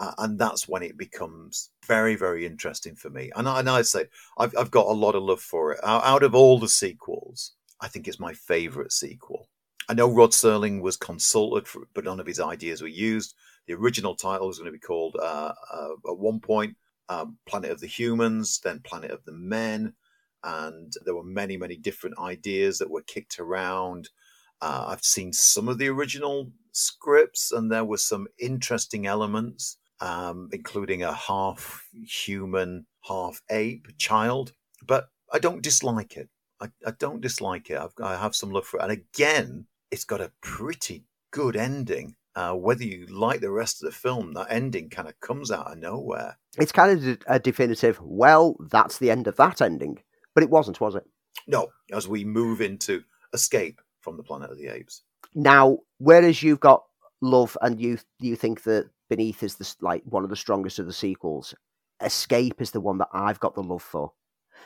uh, 0.00 0.12
and 0.18 0.38
that's 0.38 0.66
when 0.66 0.82
it 0.82 0.96
becomes 0.98 1.70
very 1.86 2.16
very 2.16 2.44
interesting 2.44 2.96
for 2.96 3.10
me. 3.10 3.30
And, 3.36 3.48
I, 3.48 3.60
and 3.60 3.70
i'd 3.70 3.86
say 3.86 4.06
I've, 4.38 4.54
I've 4.58 4.70
got 4.72 4.86
a 4.86 4.92
lot 4.92 5.14
of 5.14 5.22
love 5.22 5.40
for 5.40 5.72
it. 5.72 5.80
Out 5.84 6.24
of 6.24 6.34
all 6.34 6.58
the 6.58 6.68
sequels 6.68 7.52
i 7.80 7.88
think 7.88 8.06
it's 8.08 8.20
my 8.20 8.32
favorite 8.34 8.92
sequel. 8.92 9.48
I 9.88 9.94
know 9.94 10.08
rod 10.08 10.30
serling 10.30 10.80
was 10.82 10.96
consulted 10.96 11.66
for, 11.66 11.82
but 11.94 12.04
none 12.04 12.20
of 12.20 12.26
his 12.26 12.38
ideas 12.40 12.80
were 12.80 12.88
used. 12.88 13.34
The 13.66 13.74
original 13.74 14.14
title 14.14 14.46
was 14.46 14.58
going 14.58 14.72
to 14.72 14.78
be 14.78 14.78
called 14.78 15.16
uh, 15.20 15.52
uh, 15.72 15.88
at 16.08 16.18
one 16.18 16.40
point 16.40 16.76
um, 17.08 17.36
planet 17.46 17.72
of 17.72 17.80
the 17.80 17.88
humans 17.88 18.60
then 18.62 18.80
planet 18.80 19.10
of 19.10 19.24
the 19.24 19.32
men. 19.32 19.94
And 20.44 20.92
there 21.04 21.14
were 21.14 21.24
many 21.24 21.56
many 21.56 21.76
different 21.76 22.18
ideas 22.18 22.78
that 22.78 22.90
were 22.90 23.02
kicked 23.02 23.38
around. 23.38 24.08
Uh, 24.62 24.84
I've 24.88 25.04
seen 25.04 25.32
some 25.32 25.68
of 25.68 25.78
the 25.78 25.88
original 25.88 26.50
scripts, 26.72 27.50
and 27.52 27.70
there 27.70 27.84
were 27.84 27.98
some 27.98 28.28
interesting 28.38 29.06
elements 29.06 29.78
um, 30.00 30.48
including 30.52 31.02
a 31.02 31.12
half 31.12 31.86
human, 31.92 32.86
half 33.02 33.42
ape 33.50 33.88
child. 33.98 34.52
But 34.86 35.08
I 35.32 35.38
don't 35.38 35.62
dislike 35.62 36.16
it. 36.16 36.28
I, 36.60 36.68
I 36.86 36.92
don't 36.98 37.20
dislike 37.20 37.70
it. 37.70 37.78
I've, 37.78 37.94
I 38.02 38.16
have 38.16 38.34
some 38.34 38.50
love 38.50 38.66
for 38.66 38.80
it. 38.80 38.82
And 38.82 38.92
again, 38.92 39.66
it's 39.90 40.04
got 40.04 40.20
a 40.20 40.32
pretty 40.40 41.04
good 41.30 41.56
ending. 41.56 42.16
Uh, 42.36 42.52
whether 42.54 42.84
you 42.84 43.06
like 43.06 43.40
the 43.40 43.50
rest 43.50 43.82
of 43.82 43.90
the 43.90 43.96
film, 43.96 44.34
that 44.34 44.46
ending 44.50 44.88
kind 44.88 45.08
of 45.08 45.18
comes 45.20 45.50
out 45.50 45.72
of 45.72 45.78
nowhere. 45.78 46.38
It's 46.58 46.72
kind 46.72 46.96
of 46.96 47.18
a 47.26 47.40
definitive, 47.40 48.00
well, 48.00 48.56
that's 48.70 48.98
the 48.98 49.10
end 49.10 49.26
of 49.26 49.36
that 49.36 49.60
ending. 49.60 50.02
But 50.34 50.44
it 50.44 50.50
wasn't, 50.50 50.80
was 50.80 50.94
it? 50.94 51.04
No, 51.48 51.68
as 51.92 52.06
we 52.06 52.24
move 52.24 52.60
into 52.60 53.02
escape 53.32 53.80
from 54.00 54.16
the 54.16 54.22
planet 54.22 54.50
of 54.50 54.58
the 54.58 54.68
apes. 54.68 55.02
Now, 55.34 55.78
whereas 55.98 56.42
you've 56.42 56.60
got 56.60 56.84
love 57.20 57.56
and 57.60 57.80
you 57.80 57.98
you 58.18 58.36
think 58.36 58.62
that 58.62 58.88
Beneath 59.10 59.42
is 59.42 59.56
the, 59.56 59.74
like 59.82 60.02
one 60.04 60.24
of 60.24 60.30
the 60.30 60.36
strongest 60.36 60.78
of 60.78 60.86
the 60.86 60.92
sequels. 60.92 61.54
Escape 62.02 62.62
is 62.62 62.70
the 62.70 62.80
one 62.80 62.96
that 62.98 63.08
I've 63.12 63.40
got 63.40 63.54
the 63.54 63.62
love 63.62 63.82
for. 63.82 64.12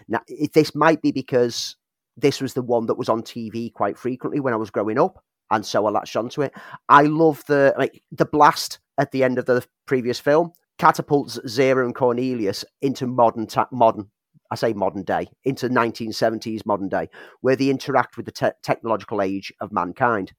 Now, 0.07 0.21
it, 0.29 0.53
this 0.53 0.75
might 0.75 1.03
be 1.03 1.11
because 1.11 1.77
this 2.17 2.41
was 2.41 2.55
the 2.55 2.63
one 2.63 2.87
that 2.87 2.99
was 2.99 3.09
on 3.09 3.23
TV 3.23 3.73
quite 3.73 3.99
frequently 3.99 4.39
when 4.39 4.55
I 4.55 4.59
was 4.59 4.71
growing 4.71 4.99
up, 4.99 5.25
and 5.51 5.67
so 5.67 5.87
I 5.87 5.91
latched 5.91 6.15
onto 6.15 6.43
it. 6.43 6.53
I 6.89 7.03
love 7.03 7.43
the 7.49 7.75
like 7.77 8.03
the 8.13 8.27
blast 8.27 8.79
at 8.99 9.11
the 9.11 9.25
end 9.25 9.39
of 9.39 9.47
the 9.47 9.67
previous 9.87 10.21
film 10.21 10.53
catapults 10.79 11.39
Zira 11.47 11.85
and 11.85 11.95
Cornelius 11.95 12.65
into 12.83 13.07
modern 13.07 13.47
ta- 13.47 13.69
modern. 13.73 14.11
I 14.51 14.57
say 14.57 14.73
modern 14.73 15.03
day 15.03 15.29
into 15.45 15.69
1970s 15.69 16.67
modern 16.67 16.89
day, 16.89 17.09
where 17.41 17.57
they 17.57 17.71
interact 17.71 18.17
with 18.17 18.27
the 18.27 18.33
te- 18.33 18.59
technological 18.63 19.23
age 19.23 19.53
of 19.61 19.73
mankind. 19.73 20.33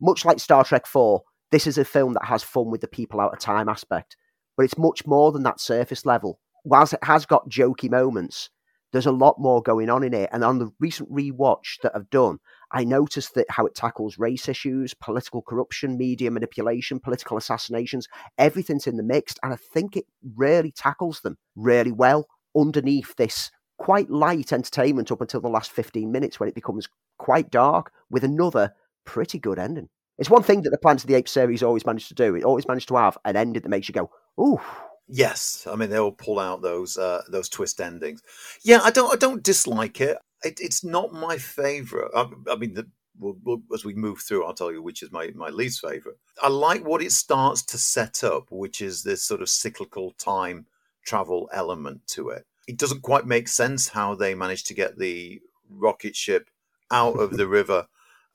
Much 0.00 0.24
like 0.24 0.38
Star 0.38 0.64
Trek 0.64 0.86
4, 0.86 1.20
this 1.50 1.66
is 1.66 1.78
a 1.78 1.84
film 1.84 2.14
that 2.14 2.24
has 2.24 2.42
fun 2.42 2.70
with 2.70 2.80
the 2.80 2.88
people 2.88 3.20
out 3.20 3.32
of 3.32 3.38
time 3.38 3.68
aspect, 3.68 4.16
but 4.56 4.64
it's 4.64 4.78
much 4.78 5.06
more 5.06 5.32
than 5.32 5.42
that 5.44 5.60
surface 5.60 6.04
level. 6.04 6.38
Whilst 6.64 6.92
it 6.92 7.04
has 7.04 7.24
got 7.24 7.48
jokey 7.48 7.90
moments, 7.90 8.50
there's 8.92 9.06
a 9.06 9.12
lot 9.12 9.38
more 9.38 9.62
going 9.62 9.90
on 9.90 10.02
in 10.02 10.14
it. 10.14 10.30
And 10.32 10.42
on 10.44 10.58
the 10.58 10.70
recent 10.80 11.10
rewatch 11.12 11.80
that 11.82 11.92
I've 11.94 12.10
done, 12.10 12.38
I 12.72 12.84
noticed 12.84 13.34
that 13.34 13.46
how 13.50 13.66
it 13.66 13.74
tackles 13.74 14.18
race 14.18 14.48
issues, 14.48 14.94
political 14.94 15.42
corruption, 15.42 15.96
media 15.96 16.30
manipulation, 16.30 17.00
political 17.00 17.36
assassinations, 17.36 18.08
everything's 18.38 18.86
in 18.86 18.96
the 18.96 19.02
mix. 19.02 19.34
And 19.42 19.52
I 19.52 19.56
think 19.56 19.96
it 19.96 20.06
really 20.36 20.72
tackles 20.72 21.20
them 21.20 21.36
really 21.54 21.92
well 21.92 22.26
underneath 22.56 23.14
this 23.16 23.50
quite 23.78 24.10
light 24.10 24.52
entertainment 24.52 25.12
up 25.12 25.20
until 25.20 25.40
the 25.40 25.48
last 25.48 25.70
15 25.70 26.10
minutes 26.10 26.40
when 26.40 26.48
it 26.48 26.54
becomes 26.54 26.88
quite 27.18 27.50
dark 27.50 27.92
with 28.10 28.24
another 28.24 28.72
pretty 29.04 29.38
good 29.38 29.58
ending. 29.58 29.88
It's 30.18 30.30
one 30.30 30.42
thing 30.42 30.62
that 30.62 30.70
the 30.70 30.78
Planet 30.78 31.04
of 31.04 31.08
the 31.08 31.14
Apes 31.14 31.30
series 31.30 31.62
always 31.62 31.86
managed 31.86 32.08
to 32.08 32.14
do. 32.14 32.34
It 32.34 32.44
always 32.44 32.66
managed 32.66 32.88
to 32.88 32.96
have 32.96 33.16
an 33.24 33.36
ending 33.36 33.62
that 33.62 33.68
makes 33.68 33.88
you 33.88 33.94
go, 33.94 34.10
"Ooh." 34.40 34.60
Yes, 35.06 35.66
I 35.70 35.76
mean 35.76 35.88
they'll 35.88 36.12
pull 36.12 36.38
out 36.38 36.60
those 36.60 36.98
uh, 36.98 37.22
those 37.28 37.48
twist 37.48 37.80
endings. 37.80 38.22
Yeah, 38.62 38.80
I 38.82 38.90
don't 38.90 39.12
I 39.12 39.16
don't 39.16 39.42
dislike 39.42 40.00
it. 40.00 40.18
it 40.44 40.60
it's 40.60 40.84
not 40.84 41.12
my 41.12 41.38
favorite. 41.38 42.10
I, 42.14 42.28
I 42.50 42.56
mean, 42.56 42.74
the, 42.74 42.88
we'll, 43.18 43.36
we'll, 43.42 43.62
as 43.72 43.84
we 43.84 43.94
move 43.94 44.20
through, 44.20 44.44
I'll 44.44 44.54
tell 44.54 44.72
you 44.72 44.82
which 44.82 45.02
is 45.02 45.12
my 45.12 45.30
my 45.34 45.48
least 45.48 45.80
favorite. 45.80 46.18
I 46.42 46.48
like 46.48 46.84
what 46.84 47.02
it 47.02 47.12
starts 47.12 47.62
to 47.62 47.78
set 47.78 48.22
up, 48.24 48.48
which 48.50 48.82
is 48.82 49.02
this 49.02 49.22
sort 49.22 49.40
of 49.40 49.48
cyclical 49.48 50.12
time 50.18 50.66
travel 51.04 51.48
element 51.52 52.06
to 52.08 52.28
it. 52.30 52.44
It 52.66 52.76
doesn't 52.76 53.02
quite 53.02 53.26
make 53.26 53.48
sense 53.48 53.88
how 53.88 54.14
they 54.14 54.34
managed 54.34 54.66
to 54.66 54.74
get 54.74 54.98
the 54.98 55.40
rocket 55.70 56.16
ship 56.16 56.50
out 56.90 57.18
of 57.18 57.36
the 57.36 57.46
river 57.58 57.86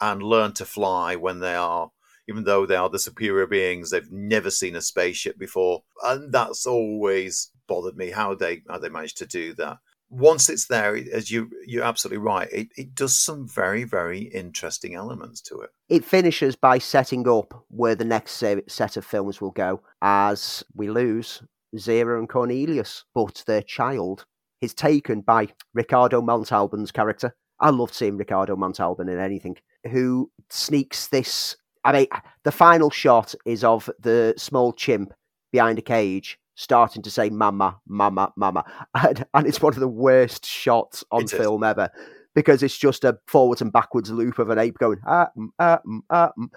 and 0.03 0.21
learn 0.21 0.51
to 0.51 0.65
fly 0.65 1.15
when 1.15 1.39
they 1.39 1.55
are 1.55 1.89
even 2.27 2.43
though 2.43 2.65
they 2.65 2.75
are 2.75 2.89
the 2.89 2.99
superior 2.99 3.47
beings 3.47 3.89
they've 3.89 4.11
never 4.11 4.49
seen 4.49 4.75
a 4.75 4.81
spaceship 4.81 5.37
before. 5.37 5.83
And 6.03 6.31
that's 6.31 6.65
always 6.65 7.51
bothered 7.67 7.97
me 7.97 8.11
how 8.11 8.35
they 8.35 8.61
how 8.69 8.79
they 8.79 8.89
managed 8.89 9.17
to 9.19 9.25
do 9.25 9.53
that. 9.55 9.77
Once 10.09 10.49
it's 10.49 10.67
there 10.67 10.95
as 11.13 11.31
you 11.31 11.49
you're 11.65 11.83
absolutely 11.83 12.19
right 12.19 12.47
it, 12.51 12.67
it 12.77 12.93
does 12.93 13.15
some 13.15 13.47
very 13.47 13.83
very 13.83 14.23
interesting 14.23 14.93
elements 14.93 15.41
to 15.41 15.61
it. 15.61 15.69
It 15.89 16.05
finishes 16.05 16.55
by 16.55 16.77
setting 16.77 17.27
up 17.27 17.65
where 17.69 17.95
the 17.95 18.05
next 18.05 18.43
set 18.67 18.97
of 18.97 19.05
films 19.05 19.39
will 19.39 19.51
go 19.51 19.81
as 20.01 20.63
we 20.75 20.89
lose 20.89 21.41
Zira 21.75 22.19
and 22.19 22.29
cornelius 22.29 23.05
but 23.15 23.43
their 23.47 23.63
child 23.63 24.25
is 24.61 24.73
taken 24.73 25.21
by 25.21 25.47
ricardo 25.73 26.21
montalban's 26.21 26.91
character. 26.91 27.35
I 27.59 27.69
love 27.69 27.93
seeing 27.93 28.17
ricardo 28.17 28.55
montalban 28.55 29.07
in 29.07 29.19
anything 29.19 29.57
who 29.89 30.29
sneaks 30.49 31.07
this. 31.07 31.55
I 31.83 31.91
mean, 31.91 32.07
the 32.43 32.51
final 32.51 32.89
shot 32.89 33.35
is 33.45 33.63
of 33.63 33.89
the 33.99 34.33
small 34.37 34.73
chimp 34.73 35.13
behind 35.51 35.79
a 35.79 35.81
cage 35.81 36.39
starting 36.55 37.01
to 37.03 37.09
say 37.09 37.29
"mama, 37.29 37.79
mama, 37.87 38.31
mama," 38.35 38.63
and, 38.95 39.25
and 39.33 39.47
it's 39.47 39.61
one 39.61 39.73
of 39.73 39.79
the 39.79 39.87
worst 39.87 40.45
shots 40.45 41.03
on 41.11 41.27
film 41.27 41.63
ever 41.63 41.89
because 42.35 42.63
it's 42.63 42.77
just 42.77 43.03
a 43.03 43.17
forwards 43.27 43.61
and 43.61 43.71
backwards 43.71 44.09
loop 44.09 44.39
of 44.39 44.49
an 44.49 44.57
ape 44.57 44.77
going 44.79 44.99
ah, 45.05 45.29
mm, 45.37 45.47
ah, 45.59 45.79
mm, 45.87 45.99
ah, 46.09 46.31
mm. 46.37 46.47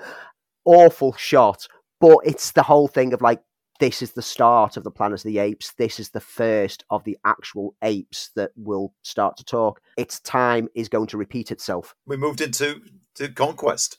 awful 0.65 1.13
shot. 1.15 1.67
But 2.01 2.19
it's 2.25 2.53
the 2.53 2.63
whole 2.63 2.89
thing 2.89 3.13
of 3.13 3.23
like 3.23 3.43
this 3.81 4.03
is 4.03 4.13
the 4.13 4.23
start 4.23 4.77
of 4.77 4.85
the 4.85 4.91
Planet 4.91 5.21
of 5.21 5.25
the 5.25 5.39
Apes. 5.39 5.73
This 5.79 6.01
is 6.01 6.11
the 6.11 6.21
first 6.21 6.85
of 6.91 7.05
the 7.05 7.19
actual 7.25 7.75
apes 7.83 8.31
that 8.37 8.53
will 8.57 8.95
start 9.03 9.37
to 9.39 9.45
talk. 9.45 9.81
Its 9.97 10.21
time 10.21 10.69
is 10.75 10.89
going 10.89 11.09
to 11.09 11.17
repeat 11.17 11.51
itself. 11.51 11.95
We 12.07 12.17
moved 12.17 12.41
into 12.41 12.81
the 13.17 13.29
conquest 13.29 13.99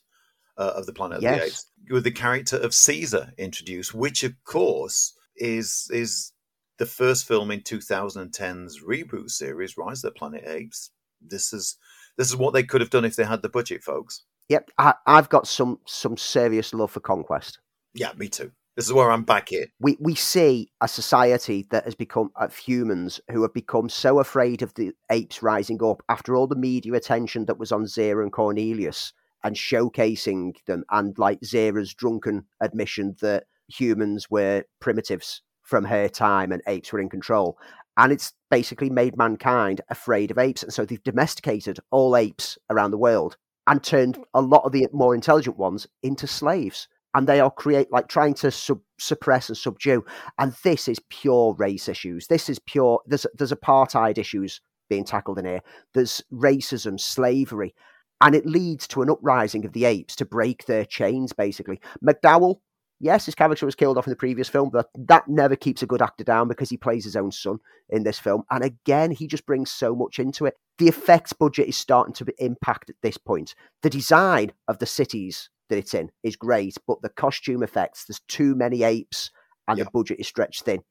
uh, 0.58 0.74
of 0.76 0.86
the 0.86 0.94
Planet 0.94 1.22
yes. 1.22 1.34
of 1.34 1.40
the 1.40 1.46
Apes 1.46 1.66
with 1.90 2.04
the 2.04 2.12
character 2.12 2.58
of 2.58 2.74
Caesar 2.74 3.34
introduced, 3.38 3.94
which 3.94 4.24
of 4.24 4.34
course 4.44 5.14
is 5.36 5.88
is 5.92 6.34
the 6.78 6.86
first 6.86 7.28
film 7.28 7.52
in 7.52 7.62
2010's 7.62 8.84
reboot 8.84 9.32
series, 9.32 9.78
Rise 9.78 10.04
of 10.04 10.14
the 10.14 10.20
Planet 10.20 10.44
Apes. 10.46 10.92
This 11.22 11.54
is 11.54 11.78
this 12.18 12.28
is 12.28 12.36
what 12.36 12.54
they 12.54 12.64
could 12.64 12.82
have 12.82 12.90
done 12.90 13.06
if 13.06 13.16
they 13.16 13.26
had 13.26 13.42
the 13.42 13.50
budget, 13.50 13.84
folks. 13.84 14.24
Yep, 14.50 14.72
I, 14.78 14.94
I've 15.06 15.30
got 15.30 15.48
some 15.48 15.80
some 15.86 16.18
serious 16.18 16.74
love 16.74 16.92
for 16.92 17.00
conquest. 17.00 17.60
Yeah, 17.94 18.14
me 18.16 18.30
too. 18.30 18.52
This 18.78 18.86
is 18.86 18.94
where 18.94 19.10
I'm 19.10 19.24
back 19.24 19.50
here. 19.50 19.66
We 19.80 19.98
we 20.00 20.14
see 20.14 20.72
a 20.82 20.88
society 20.88 21.66
that 21.72 21.86
has 21.86 21.96
become 21.96 22.30
of 22.36 22.56
humans 22.56 23.20
who 23.32 23.42
have 23.42 23.54
become 23.54 23.90
so 23.90 24.20
afraid 24.20 24.62
of 24.62 24.76
the 24.76 24.92
apes 25.10 25.42
rising 25.42 25.84
up 25.84 26.04
after 26.10 26.36
all 26.36 26.46
the 26.46 26.56
media 26.56 26.94
attention 26.94 27.46
that 27.46 27.58
was 27.58 27.72
on 27.72 27.86
Zira 27.86 28.22
and 28.22 28.32
Cornelius 28.32 29.14
and 29.44 29.56
showcasing 29.56 30.58
them 30.68 30.84
and 30.92 31.18
like 31.18 31.42
Zira's 31.42 31.92
drunken 31.92 32.46
admission 32.62 33.16
that 33.20 33.46
humans 33.68 34.30
were 34.30 34.64
primitives 34.80 35.42
from 35.64 35.84
her 35.86 36.08
time 36.08 36.52
and 36.52 36.62
apes 36.68 36.94
were 36.94 37.00
in 37.00 37.10
control. 37.10 37.58
And 37.98 38.12
it's 38.12 38.34
basically 38.52 38.92
made 38.92 39.18
mankind 39.18 39.82
afraid 39.90 40.30
of 40.30 40.38
apes. 40.38 40.62
And 40.62 40.72
so 40.72 40.86
they've 40.86 41.04
domesticated 41.04 41.80
all 41.90 42.16
apes 42.16 42.60
around 42.70 42.92
the 42.92 42.98
world 43.00 43.38
and 43.66 43.84
turned 43.84 44.20
a 44.36 44.42
lot 44.42 44.66
of 44.66 44.72
the 44.72 44.88
more 44.94 45.16
intelligent 45.16 45.58
ones 45.58 45.88
into 46.04 46.28
slaves. 46.28 46.88
And 47.18 47.26
they 47.26 47.40
are 47.40 47.50
create 47.50 47.92
like 47.92 48.08
trying 48.08 48.36
to 48.36 48.52
sub- 48.52 48.80
suppress 49.00 49.50
and 49.50 49.58
subdue. 49.58 50.06
And 50.38 50.54
this 50.64 50.88
is 50.88 51.00
pure 51.10 51.56
race 51.56 51.90
issues. 51.90 52.28
This 52.28 52.48
is 52.48 52.60
pure. 52.60 53.02
There's 53.08 53.26
there's 53.34 53.52
apartheid 53.52 54.20
issues 54.20 54.62
being 54.88 55.04
tackled 55.04 55.40
in 55.40 55.46
here. 55.46 55.62
There's 55.96 56.24
racism, 56.32 57.00
slavery, 57.00 57.74
and 58.22 58.36
it 58.36 58.46
leads 58.46 58.88
to 58.90 59.02
an 59.02 59.10
uprising 59.10 59.66
of 59.66 59.74
the 59.74 59.86
apes 59.86 60.16
to 60.18 60.26
break 60.26 60.66
their 60.66 60.86
chains. 60.86 61.34
Basically, 61.34 61.82
McDowall 62.06 62.60
yes, 63.00 63.26
his 63.26 63.36
character 63.36 63.66
was 63.66 63.76
killed 63.76 63.98
off 63.98 64.08
in 64.08 64.12
the 64.12 64.16
previous 64.16 64.50
film, 64.50 64.70
but 64.70 64.90
that 64.96 65.28
never 65.28 65.56
keeps 65.56 65.82
a 65.82 65.88
good 65.88 66.02
actor 66.02 66.24
down 66.24 66.48
because 66.48 66.70
he 66.70 66.78
plays 66.78 67.04
his 67.04 67.16
own 67.16 67.32
son 67.32 67.58
in 67.90 68.04
this 68.04 68.20
film. 68.20 68.44
And 68.52 68.64
again, 68.64 69.12
he 69.12 69.28
just 69.28 69.46
brings 69.46 69.72
so 69.72 69.96
much 69.96 70.20
into 70.20 70.46
it. 70.46 70.56
The 70.78 70.88
effects 70.88 71.34
budget 71.34 71.68
is 71.68 71.78
starting 71.78 72.14
to 72.16 72.26
impact 72.38 72.90
at 72.90 72.96
this 73.02 73.18
point. 73.18 73.56
The 73.82 73.90
design 73.90 74.52
of 74.68 74.80
the 74.80 74.86
cities 74.86 75.50
that 75.70 75.78
it's 75.78 75.94
in 75.94 76.10
is 76.24 76.36
great, 76.36 76.78
but 76.88 77.02
the 77.02 77.10
costume 77.10 77.64
effects, 77.64 78.06
there's 78.06 78.22
too 78.28 78.56
many 78.56 78.84
apes 78.84 79.32
and 79.68 79.80
the 79.80 79.88
budget 79.94 80.20
is 80.20 80.28
stretched 80.28 80.64
thin. 80.64 80.82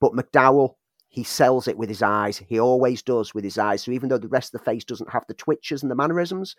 But 0.00 0.12
McDowall, 0.12 0.74
he 1.08 1.24
sells 1.24 1.68
it 1.68 1.78
with 1.78 1.88
his 1.88 2.02
eyes. 2.02 2.42
He 2.46 2.60
always 2.60 3.02
does 3.02 3.34
with 3.34 3.44
his 3.44 3.58
eyes. 3.58 3.82
So 3.82 3.92
even 3.92 4.08
though 4.08 4.18
the 4.18 4.28
rest 4.28 4.54
of 4.54 4.60
the 4.60 4.64
face 4.64 4.84
doesn't 4.84 5.10
have 5.10 5.24
the 5.26 5.34
twitches 5.34 5.82
and 5.82 5.90
the 5.90 5.96
mannerisms, 5.96 6.54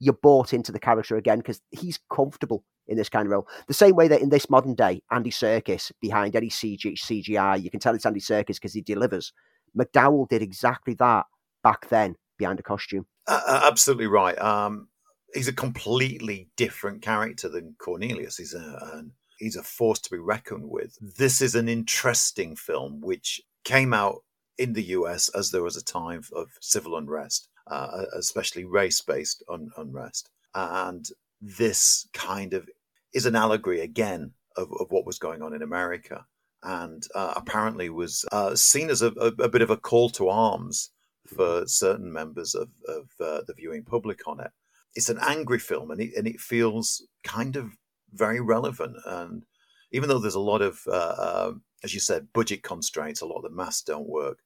you're 0.00 0.14
bought 0.14 0.52
into 0.52 0.72
the 0.72 0.80
character 0.80 1.16
again 1.16 1.38
because 1.38 1.60
he's 1.70 2.00
comfortable 2.12 2.64
in 2.88 2.96
this 2.96 3.08
kind 3.08 3.26
of 3.26 3.30
role. 3.30 3.48
The 3.68 3.74
same 3.74 3.94
way 3.94 4.08
that 4.08 4.20
in 4.20 4.30
this 4.30 4.50
modern 4.50 4.74
day, 4.74 5.02
Andy 5.12 5.30
Serkis 5.30 5.92
behind 6.00 6.34
any 6.34 6.48
CG, 6.48 6.98
CGI, 6.98 7.62
you 7.62 7.70
can 7.70 7.78
tell 7.78 7.94
it's 7.94 8.04
Andy 8.04 8.18
Serkis 8.18 8.56
because 8.56 8.72
he 8.72 8.80
delivers. 8.80 9.32
McDowall 9.78 10.28
did 10.28 10.42
exactly 10.42 10.94
that 10.94 11.26
back 11.62 11.88
then 11.88 12.16
behind 12.38 12.58
a 12.58 12.64
costume. 12.64 13.06
Uh, 13.28 13.60
absolutely 13.64 14.08
right. 14.08 14.36
Um, 14.40 14.88
he's 15.34 15.48
a 15.48 15.52
completely 15.52 16.48
different 16.56 17.02
character 17.02 17.48
than 17.48 17.76
Cornelius. 17.78 18.36
He's 18.36 18.54
a, 18.54 19.04
he's 19.38 19.56
a 19.56 19.62
force 19.62 19.98
to 20.00 20.10
be 20.10 20.18
reckoned 20.18 20.68
with. 20.68 20.96
This 21.16 21.40
is 21.40 21.54
an 21.54 21.68
interesting 21.68 22.56
film 22.56 23.00
which 23.00 23.40
came 23.64 23.94
out 23.94 24.22
in 24.58 24.74
the 24.74 24.84
US 24.84 25.28
as 25.30 25.50
there 25.50 25.62
was 25.62 25.76
a 25.76 25.84
time 25.84 26.22
of 26.34 26.48
civil 26.60 26.96
unrest 26.96 27.48
uh, 27.66 28.04
especially 28.14 28.64
race 28.64 29.00
based 29.00 29.42
un- 29.48 29.70
unrest. 29.76 30.30
And 30.54 31.06
this 31.40 32.08
kind 32.12 32.54
of 32.54 32.68
is 33.12 33.26
an 33.26 33.36
allegory 33.36 33.80
again 33.80 34.32
of, 34.56 34.70
of 34.80 34.90
what 34.90 35.06
was 35.06 35.18
going 35.18 35.42
on 35.42 35.54
in 35.54 35.62
America 35.62 36.24
and 36.62 37.02
uh, 37.14 37.34
apparently 37.36 37.90
was 37.90 38.24
uh, 38.30 38.54
seen 38.54 38.90
as 38.90 39.02
a, 39.02 39.12
a, 39.12 39.26
a, 39.42 39.48
bit 39.48 39.62
of 39.62 39.70
a 39.70 39.76
call 39.76 40.08
to 40.10 40.28
arms 40.28 40.90
for 41.26 41.66
certain 41.66 42.12
members 42.12 42.54
of, 42.54 42.68
of 42.86 43.08
uh, 43.20 43.40
the 43.46 43.54
viewing 43.54 43.82
public 43.82 44.28
on 44.28 44.38
it. 44.38 44.50
It's 44.94 45.08
an 45.08 45.18
angry 45.20 45.58
film 45.58 45.90
and 45.90 46.00
it, 46.00 46.12
and 46.16 46.26
it 46.26 46.40
feels 46.40 47.06
kind 47.24 47.56
of 47.56 47.72
very 48.12 48.40
relevant. 48.40 48.96
And 49.06 49.44
even 49.90 50.08
though 50.08 50.18
there's 50.18 50.34
a 50.34 50.40
lot 50.40 50.62
of, 50.62 50.80
uh, 50.86 50.90
uh, 50.90 51.52
as 51.82 51.94
you 51.94 52.00
said, 52.00 52.32
budget 52.32 52.62
constraints, 52.62 53.20
a 53.20 53.26
lot 53.26 53.36
of 53.38 53.42
the 53.44 53.50
masks 53.50 53.82
don't 53.82 54.08
work, 54.08 54.38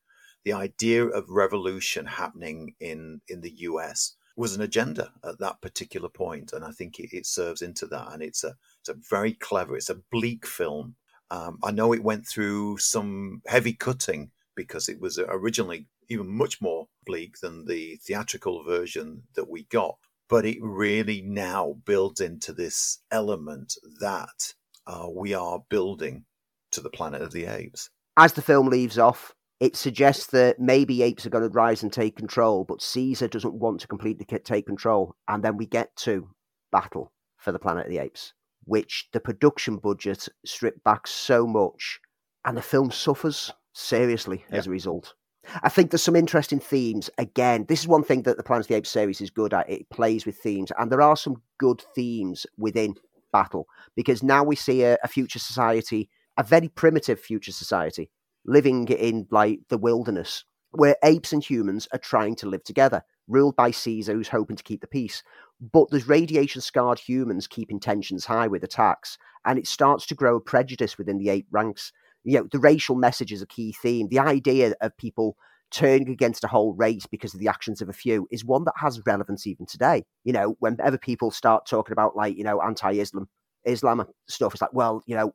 the 0.44 0.52
idea 0.52 1.04
of 1.04 1.28
revolution 1.28 2.06
happening 2.06 2.74
in 2.78 3.20
in 3.26 3.40
the 3.40 3.52
US 3.58 4.14
was 4.36 4.54
an 4.54 4.62
agenda 4.62 5.12
at 5.24 5.40
that 5.40 5.60
particular 5.60 6.08
point, 6.08 6.52
and 6.52 6.64
I 6.64 6.70
think 6.70 7.00
it, 7.00 7.08
it 7.12 7.26
serves 7.26 7.62
into 7.62 7.86
that. 7.88 8.12
And 8.12 8.22
it's 8.22 8.44
a 8.44 8.54
it's 8.80 8.88
a 8.88 8.94
very 9.10 9.32
clever, 9.32 9.76
it's 9.76 9.90
a 9.90 10.02
bleak 10.12 10.46
film. 10.46 10.94
Um, 11.32 11.58
I 11.64 11.72
know 11.72 11.92
it 11.92 12.04
went 12.04 12.28
through 12.28 12.78
some 12.78 13.42
heavy 13.46 13.72
cutting 13.72 14.30
because 14.54 14.88
it 14.88 15.00
was 15.00 15.18
originally 15.18 15.88
even 16.08 16.28
much 16.28 16.60
more 16.60 16.86
bleak 17.04 17.40
than 17.40 17.64
the 17.66 17.96
theatrical 17.96 18.62
version 18.62 19.24
that 19.34 19.50
we 19.50 19.64
got. 19.64 19.98
But 20.28 20.44
it 20.44 20.58
really 20.60 21.22
now 21.22 21.76
builds 21.84 22.20
into 22.20 22.52
this 22.52 22.98
element 23.10 23.74
that 24.00 24.54
uh, 24.86 25.06
we 25.12 25.34
are 25.34 25.60
building 25.68 26.24
to 26.72 26.80
the 26.80 26.90
planet 26.90 27.22
of 27.22 27.32
the 27.32 27.46
apes. 27.46 27.90
As 28.16 28.32
the 28.32 28.42
film 28.42 28.68
leaves 28.68 28.98
off, 28.98 29.34
it 29.60 29.76
suggests 29.76 30.26
that 30.28 30.58
maybe 30.58 31.02
apes 31.02 31.24
are 31.24 31.30
going 31.30 31.48
to 31.48 31.50
rise 31.50 31.82
and 31.82 31.92
take 31.92 32.16
control, 32.16 32.64
but 32.64 32.82
Caesar 32.82 33.28
doesn't 33.28 33.54
want 33.54 33.80
to 33.80 33.88
completely 33.88 34.26
take 34.26 34.66
control. 34.66 35.14
And 35.28 35.42
then 35.42 35.56
we 35.56 35.66
get 35.66 35.94
to 35.98 36.28
Battle 36.72 37.12
for 37.38 37.52
the 37.52 37.58
Planet 37.58 37.86
of 37.86 37.90
the 37.90 37.98
Apes, 37.98 38.34
which 38.64 39.08
the 39.12 39.20
production 39.20 39.76
budget 39.76 40.28
stripped 40.44 40.84
back 40.84 41.06
so 41.06 41.46
much, 41.46 42.00
and 42.44 42.56
the 42.56 42.62
film 42.62 42.90
suffers 42.90 43.52
seriously 43.72 44.44
yeah. 44.50 44.58
as 44.58 44.66
a 44.66 44.70
result. 44.70 45.14
I 45.62 45.68
think 45.68 45.90
there's 45.90 46.02
some 46.02 46.16
interesting 46.16 46.60
themes. 46.60 47.10
Again, 47.18 47.66
this 47.68 47.80
is 47.80 47.88
one 47.88 48.04
thing 48.04 48.22
that 48.22 48.36
the 48.36 48.42
Planet 48.42 48.66
of 48.66 48.68
the 48.68 48.74
Apes 48.74 48.90
series 48.90 49.20
is 49.20 49.30
good 49.30 49.54
at. 49.54 49.68
It 49.68 49.88
plays 49.90 50.26
with 50.26 50.38
themes, 50.38 50.72
and 50.78 50.90
there 50.90 51.02
are 51.02 51.16
some 51.16 51.42
good 51.58 51.84
themes 51.94 52.46
within 52.58 52.94
Battle 53.32 53.66
because 53.94 54.22
now 54.22 54.42
we 54.42 54.56
see 54.56 54.82
a, 54.82 54.96
a 55.02 55.08
future 55.08 55.38
society, 55.38 56.08
a 56.38 56.42
very 56.42 56.68
primitive 56.68 57.20
future 57.20 57.52
society, 57.52 58.10
living 58.44 58.88
in 58.88 59.26
like 59.30 59.60
the 59.68 59.78
wilderness 59.78 60.44
where 60.72 60.96
apes 61.04 61.32
and 61.32 61.42
humans 61.42 61.88
are 61.92 61.98
trying 61.98 62.34
to 62.36 62.48
live 62.48 62.62
together, 62.64 63.02
ruled 63.28 63.56
by 63.56 63.70
Caesar, 63.70 64.12
who's 64.12 64.28
hoping 64.28 64.56
to 64.56 64.62
keep 64.62 64.80
the 64.80 64.86
peace. 64.86 65.22
But 65.60 65.90
there's 65.90 66.08
radiation 66.08 66.60
scarred 66.60 66.98
humans 66.98 67.46
keeping 67.46 67.80
tensions 67.80 68.26
high 68.26 68.46
with 68.46 68.62
attacks, 68.62 69.16
and 69.44 69.58
it 69.58 69.66
starts 69.66 70.06
to 70.06 70.14
grow 70.14 70.36
a 70.36 70.40
prejudice 70.40 70.98
within 70.98 71.18
the 71.18 71.30
ape 71.30 71.46
ranks. 71.50 71.92
You 72.26 72.40
know, 72.40 72.48
the 72.50 72.58
racial 72.58 72.96
message 72.96 73.32
is 73.32 73.40
a 73.40 73.46
key 73.46 73.72
theme. 73.72 74.08
The 74.08 74.18
idea 74.18 74.74
of 74.80 74.96
people 74.96 75.36
turning 75.70 76.10
against 76.10 76.44
a 76.44 76.48
whole 76.48 76.74
race 76.74 77.06
because 77.06 77.34
of 77.34 77.40
the 77.40 77.48
actions 77.48 77.80
of 77.80 77.88
a 77.88 77.92
few 77.92 78.28
is 78.30 78.44
one 78.44 78.64
that 78.64 78.74
has 78.76 79.00
relevance 79.06 79.46
even 79.46 79.66
today. 79.66 80.04
You 80.24 80.32
know, 80.32 80.56
whenever 80.58 80.98
people 80.98 81.30
start 81.30 81.66
talking 81.66 81.92
about 81.92 82.16
like, 82.16 82.36
you 82.36 82.44
know, 82.44 82.60
anti-Islam 82.60 83.28
Islam 83.66 84.06
stuff. 84.28 84.54
It's 84.54 84.62
like, 84.62 84.72
well, 84.72 85.02
you 85.06 85.16
know, 85.16 85.34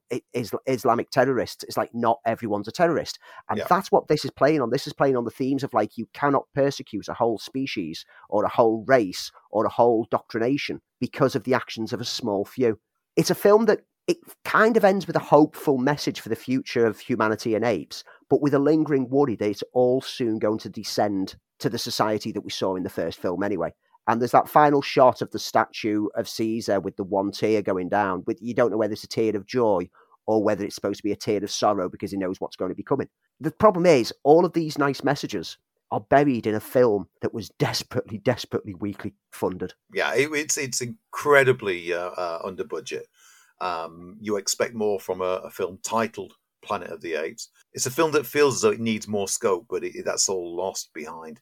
Islamic 0.65 1.11
terrorists. 1.11 1.63
It's 1.65 1.77
like 1.77 1.93
not 1.93 2.19
everyone's 2.25 2.67
a 2.67 2.71
terrorist, 2.71 3.19
and 3.49 3.59
yeah. 3.59 3.65
that's 3.69 3.91
what 3.91 4.07
this 4.07 4.25
is 4.25 4.31
playing 4.31 4.61
on. 4.61 4.69
This 4.69 4.87
is 4.87 4.93
playing 4.93 5.17
on 5.17 5.25
the 5.25 5.31
themes 5.31 5.63
of 5.63 5.73
like 5.73 5.97
you 5.97 6.07
cannot 6.13 6.45
persecute 6.55 7.09
a 7.09 7.13
whole 7.13 7.37
species 7.37 8.05
or 8.29 8.45
a 8.45 8.49
whole 8.49 8.83
race 8.87 9.31
or 9.51 9.65
a 9.65 9.69
whole 9.69 10.07
doctrination 10.09 10.81
because 10.99 11.35
of 11.35 11.43
the 11.43 11.53
actions 11.53 11.93
of 11.93 12.01
a 12.01 12.05
small 12.05 12.45
few. 12.45 12.79
It's 13.17 13.29
a 13.29 13.35
film 13.35 13.65
that 13.65 13.81
it 14.11 14.17
kind 14.43 14.77
of 14.77 14.83
ends 14.83 15.07
with 15.07 15.15
a 15.15 15.19
hopeful 15.19 15.77
message 15.77 16.19
for 16.19 16.29
the 16.29 16.35
future 16.35 16.85
of 16.85 16.99
humanity 16.99 17.55
and 17.55 17.65
apes, 17.65 18.03
but 18.29 18.41
with 18.41 18.53
a 18.53 18.59
lingering 18.59 19.09
worry 19.09 19.35
that 19.35 19.49
it's 19.49 19.63
all 19.73 20.01
soon 20.01 20.37
going 20.39 20.59
to 20.59 20.69
descend 20.69 21.35
to 21.59 21.69
the 21.69 21.77
society 21.77 22.31
that 22.31 22.41
we 22.41 22.51
saw 22.51 22.75
in 22.75 22.83
the 22.83 22.89
first 22.89 23.19
film 23.19 23.43
anyway. 23.43 23.73
And 24.07 24.19
there's 24.19 24.31
that 24.31 24.49
final 24.49 24.81
shot 24.81 25.21
of 25.21 25.31
the 25.31 25.39
statue 25.39 26.07
of 26.15 26.27
Caesar 26.27 26.79
with 26.79 26.97
the 26.97 27.03
one 27.03 27.31
tear 27.31 27.61
going 27.61 27.87
down. 27.87 28.21
But 28.21 28.41
you 28.41 28.53
don't 28.53 28.71
know 28.71 28.77
whether 28.77 28.93
it's 28.93 29.03
a 29.03 29.07
tear 29.07 29.35
of 29.35 29.45
joy 29.45 29.89
or 30.25 30.43
whether 30.43 30.65
it's 30.65 30.75
supposed 30.75 30.97
to 30.97 31.03
be 31.03 31.11
a 31.11 31.15
tear 31.15 31.43
of 31.43 31.51
sorrow 31.51 31.87
because 31.87 32.11
he 32.11 32.17
knows 32.17 32.41
what's 32.41 32.55
going 32.55 32.71
to 32.71 32.75
be 32.75 32.83
coming. 32.83 33.07
The 33.39 33.51
problem 33.51 33.85
is, 33.85 34.13
all 34.23 34.43
of 34.43 34.53
these 34.53 34.77
nice 34.77 35.03
messages 35.03 35.57
are 35.91 35.99
buried 35.99 36.47
in 36.47 36.55
a 36.55 36.59
film 36.59 37.07
that 37.21 37.33
was 37.33 37.49
desperately, 37.49 38.17
desperately 38.17 38.73
weakly 38.73 39.13
funded. 39.31 39.73
Yeah, 39.93 40.13
it, 40.15 40.29
it's 40.33 40.57
it's 40.57 40.81
incredibly 40.81 41.93
uh, 41.93 42.11
uh, 42.11 42.41
under 42.43 42.63
budget. 42.63 43.07
Um, 43.61 44.17
you 44.19 44.37
expect 44.37 44.73
more 44.73 44.99
from 44.99 45.21
a, 45.21 45.41
a, 45.45 45.51
film 45.51 45.77
titled 45.83 46.33
Planet 46.63 46.89
of 46.89 46.99
the 47.01 47.13
Apes. 47.13 47.49
It's 47.73 47.85
a 47.85 47.91
film 47.91 48.11
that 48.13 48.25
feels 48.25 48.55
as 48.55 48.61
though 48.61 48.71
it 48.71 48.79
needs 48.79 49.07
more 49.07 49.27
scope, 49.27 49.67
but 49.69 49.83
it, 49.83 50.03
that's 50.03 50.27
all 50.27 50.55
lost 50.55 50.91
behind 50.93 51.39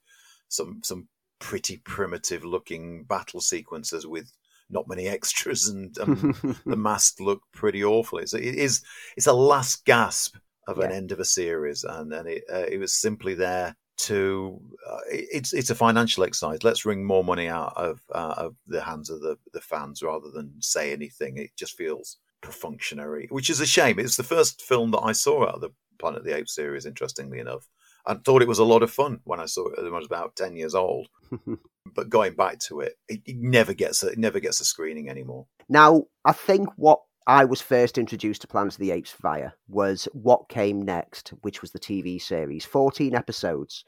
some 0.50 0.82
some 0.84 1.08
pretty 1.40 1.78
primitive 1.78 2.44
looking 2.44 3.06
battle 3.06 3.40
sequences 3.40 4.06
with 4.06 4.30
not 4.70 4.88
many 4.88 5.08
extras 5.08 5.70
and 5.70 5.98
um, 6.00 6.58
the 6.66 6.76
masks 6.76 7.22
look 7.22 7.42
pretty 7.54 7.84
awful. 7.84 8.20
It's, 8.20 8.34
it 8.34 8.44
is 8.44 8.84
it's 9.16 9.28
a 9.28 9.34
last 9.34 9.86
gasp 9.86 10.36
of 10.68 10.78
yeah. 10.78 10.86
an 10.86 10.92
end 10.92 11.12
of 11.14 11.20
a 11.20 11.26
series, 11.26 11.86
and 11.86 12.14
and 12.14 12.28
it 12.28 12.44
uh, 12.52 12.66
it 12.70 12.80
was 12.80 12.94
simply 12.94 13.34
there 13.34 13.76
to 14.00 14.62
uh, 14.90 15.00
it's 15.10 15.52
it's 15.54 15.70
a 15.70 15.76
financial 15.76 16.24
exercise. 16.24 16.64
Let's 16.64 16.86
wring 16.86 17.06
more 17.06 17.24
money 17.24 17.48
out 17.48 17.74
of 17.76 18.02
uh, 18.14 18.34
of 18.38 18.56
the 18.66 18.82
hands 18.82 19.10
of 19.10 19.22
the 19.22 19.38
the 19.54 19.62
fans 19.62 20.02
rather 20.02 20.30
than 20.30 20.54
say 20.60 20.94
anything. 20.94 21.38
It 21.38 21.52
just 21.58 21.78
feels 21.78 22.18
perfunctory, 22.42 23.28
which 23.30 23.50
is 23.50 23.60
a 23.60 23.66
shame. 23.66 24.00
It's 24.00 24.16
the 24.16 24.24
first 24.24 24.62
film 24.62 24.92
that 24.92 25.02
I 25.02 25.12
saw 25.12 25.44
out 25.44 25.56
of 25.56 25.62
the 25.62 25.72
Planet 25.98 26.20
of 26.20 26.26
the 26.26 26.36
Apes 26.36 26.56
series. 26.56 26.86
Interestingly 26.86 27.40
enough, 27.40 27.68
I 28.06 28.14
thought 28.14 28.42
it 28.42 28.48
was 28.48 28.60
a 28.60 28.64
lot 28.64 28.84
of 28.84 28.92
fun 28.92 29.20
when 29.26 29.42
I 29.42 29.46
saw 29.46 29.68
it 29.68 29.84
when 29.84 29.94
I 29.94 29.98
was 29.98 30.06
about 30.06 30.38
ten 30.38 30.56
years 30.56 30.76
old. 30.76 31.10
but 31.94 32.10
going 32.10 32.36
back 32.36 32.60
to 32.60 32.80
it, 32.80 32.94
it, 33.10 33.22
it 33.26 33.38
never 33.38 33.74
gets 33.74 34.02
a, 34.04 34.08
it 34.08 34.18
never 34.18 34.40
gets 34.40 34.62
a 34.62 34.66
screening 34.66 35.10
anymore. 35.10 35.46
Now, 35.68 36.06
I 36.24 36.32
think 36.32 36.70
what 36.78 37.02
I 37.30 37.46
was 37.46 37.62
first 37.62 38.00
introduced 38.00 38.42
to 38.42 38.48
Planet 38.48 38.74
of 38.74 38.80
the 38.80 38.90
Apes 38.90 39.14
via 39.22 39.52
was 39.68 40.08
what 40.14 40.50
came 40.50 40.82
next, 40.82 41.30
which 41.44 41.62
was 41.62 41.70
the 41.70 41.78
TV 41.78 42.20
series, 42.20 42.66
fourteen 42.66 43.14
episodes 43.14 43.86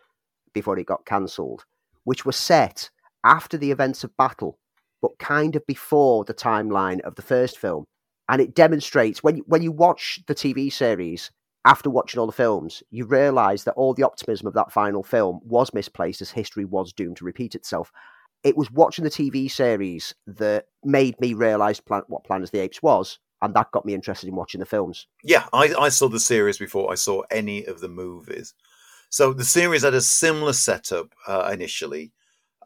before 0.54 0.78
it 0.78 0.86
got 0.86 1.08
cancelled, 1.08 1.66
which 2.04 2.24
was 2.24 2.36
set 2.36 2.92
after 3.24 3.58
the 3.58 3.72
events 3.72 4.04
of 4.04 4.16
Battle, 4.16 4.60
but 5.02 5.18
kind 5.18 5.56
of 5.56 5.66
before 5.66 6.24
the 6.24 6.36
timeline 6.36 7.02
of 7.02 7.16
the 7.16 7.24
first 7.24 7.58
film. 7.58 7.86
And 8.30 8.44
it 8.44 8.54
demonstrates 8.54 9.24
when 9.24 9.38
when 9.48 9.64
you 9.64 9.72
watch 9.72 10.20
the 10.28 10.36
TV 10.36 10.72
series, 10.72 11.32
after 11.66 11.90
watching 11.90 12.20
all 12.20 12.28
the 12.28 12.32
films, 12.34 12.84
you 12.92 13.06
realise 13.06 13.64
that 13.64 13.74
all 13.74 13.96
the 13.96 14.04
optimism 14.04 14.46
of 14.46 14.54
that 14.54 14.72
final 14.72 15.02
film 15.02 15.40
was 15.44 15.74
misplaced 15.74 16.22
as 16.22 16.30
history 16.30 16.64
was 16.66 16.94
doomed 16.94 17.18
to 17.18 17.26
repeat 17.26 17.56
itself. 17.56 17.92
it 18.44 18.56
was 18.56 18.70
watching 18.72 19.04
the 19.04 19.10
TV 19.10 19.50
series 19.50 20.14
that 20.28 20.66
made 20.84 21.20
me 21.20 21.34
realize 21.34 21.80
plan- 21.80 22.04
what 22.08 22.24
Planet 22.24 22.50
of 22.50 22.52
the 22.52 22.60
Apes 22.60 22.82
was, 22.84 23.18
and 23.42 23.54
that 23.54 23.72
got 23.72 23.86
me 23.86 23.94
interested 23.94 24.28
in 24.28 24.36
watching 24.36 24.60
the 24.60 24.66
films. 24.66 25.08
Yeah, 25.24 25.48
I, 25.54 25.74
I 25.74 25.90
saw 25.90 26.08
the 26.08 26.20
series 26.20 26.58
before 26.58 26.92
I 26.92 26.96
saw 26.96 27.22
any 27.32 27.66
of 27.66 27.80
the 27.80 27.90
movies. 27.90 28.54
So 29.10 29.34
the 29.34 29.46
series 29.46 29.84
had 29.84 29.94
a 29.94 30.02
similar 30.02 30.54
setup 30.54 31.14
uh, 31.28 31.50
initially, 31.52 32.12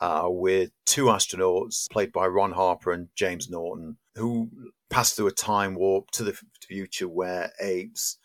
uh, 0.01 0.27
with 0.27 0.71
two 0.85 1.05
astronauts 1.05 1.89
played 1.89 2.11
by 2.11 2.27
Ron 2.27 2.51
Harper 2.51 2.91
and 2.91 3.07
James 3.15 3.49
Naughton, 3.49 3.97
who 4.15 4.49
pass 4.89 5.13
through 5.13 5.27
a 5.27 5.31
time 5.31 5.75
warp 5.75 6.11
to 6.11 6.23
the 6.23 6.37
future 6.67 7.07
where 7.07 7.51
apes 7.59 8.17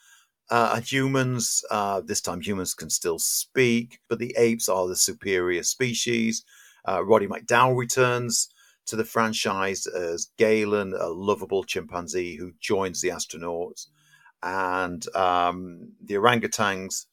uh, 0.51 0.81
humans, 0.81 1.65
uh, 1.71 2.01
this 2.01 2.21
time 2.21 2.41
humans 2.41 2.75
can 2.75 2.91
still 2.91 3.19
speak, 3.19 4.01
but 4.09 4.19
the 4.19 4.35
apes 4.37 4.69
are 4.69 4.89
the 4.89 4.97
superior 4.97 5.63
species. 5.63 6.45
Uh, 6.87 7.05
Roddy 7.05 7.29
McDowall 7.29 7.77
returns 7.77 8.49
to 8.87 8.97
the 8.97 9.05
franchise 9.05 9.87
as 9.87 10.31
Galen, 10.37 10.95
a 10.99 11.09
lovable 11.09 11.65
chimpanzee 11.65 12.37
who 12.37 12.53
joins 12.61 13.01
the 13.01 13.09
astronauts. 13.09 13.87
And 14.43 15.05
um, 15.15 15.93
the 16.03 16.15
orangutans 16.15 17.07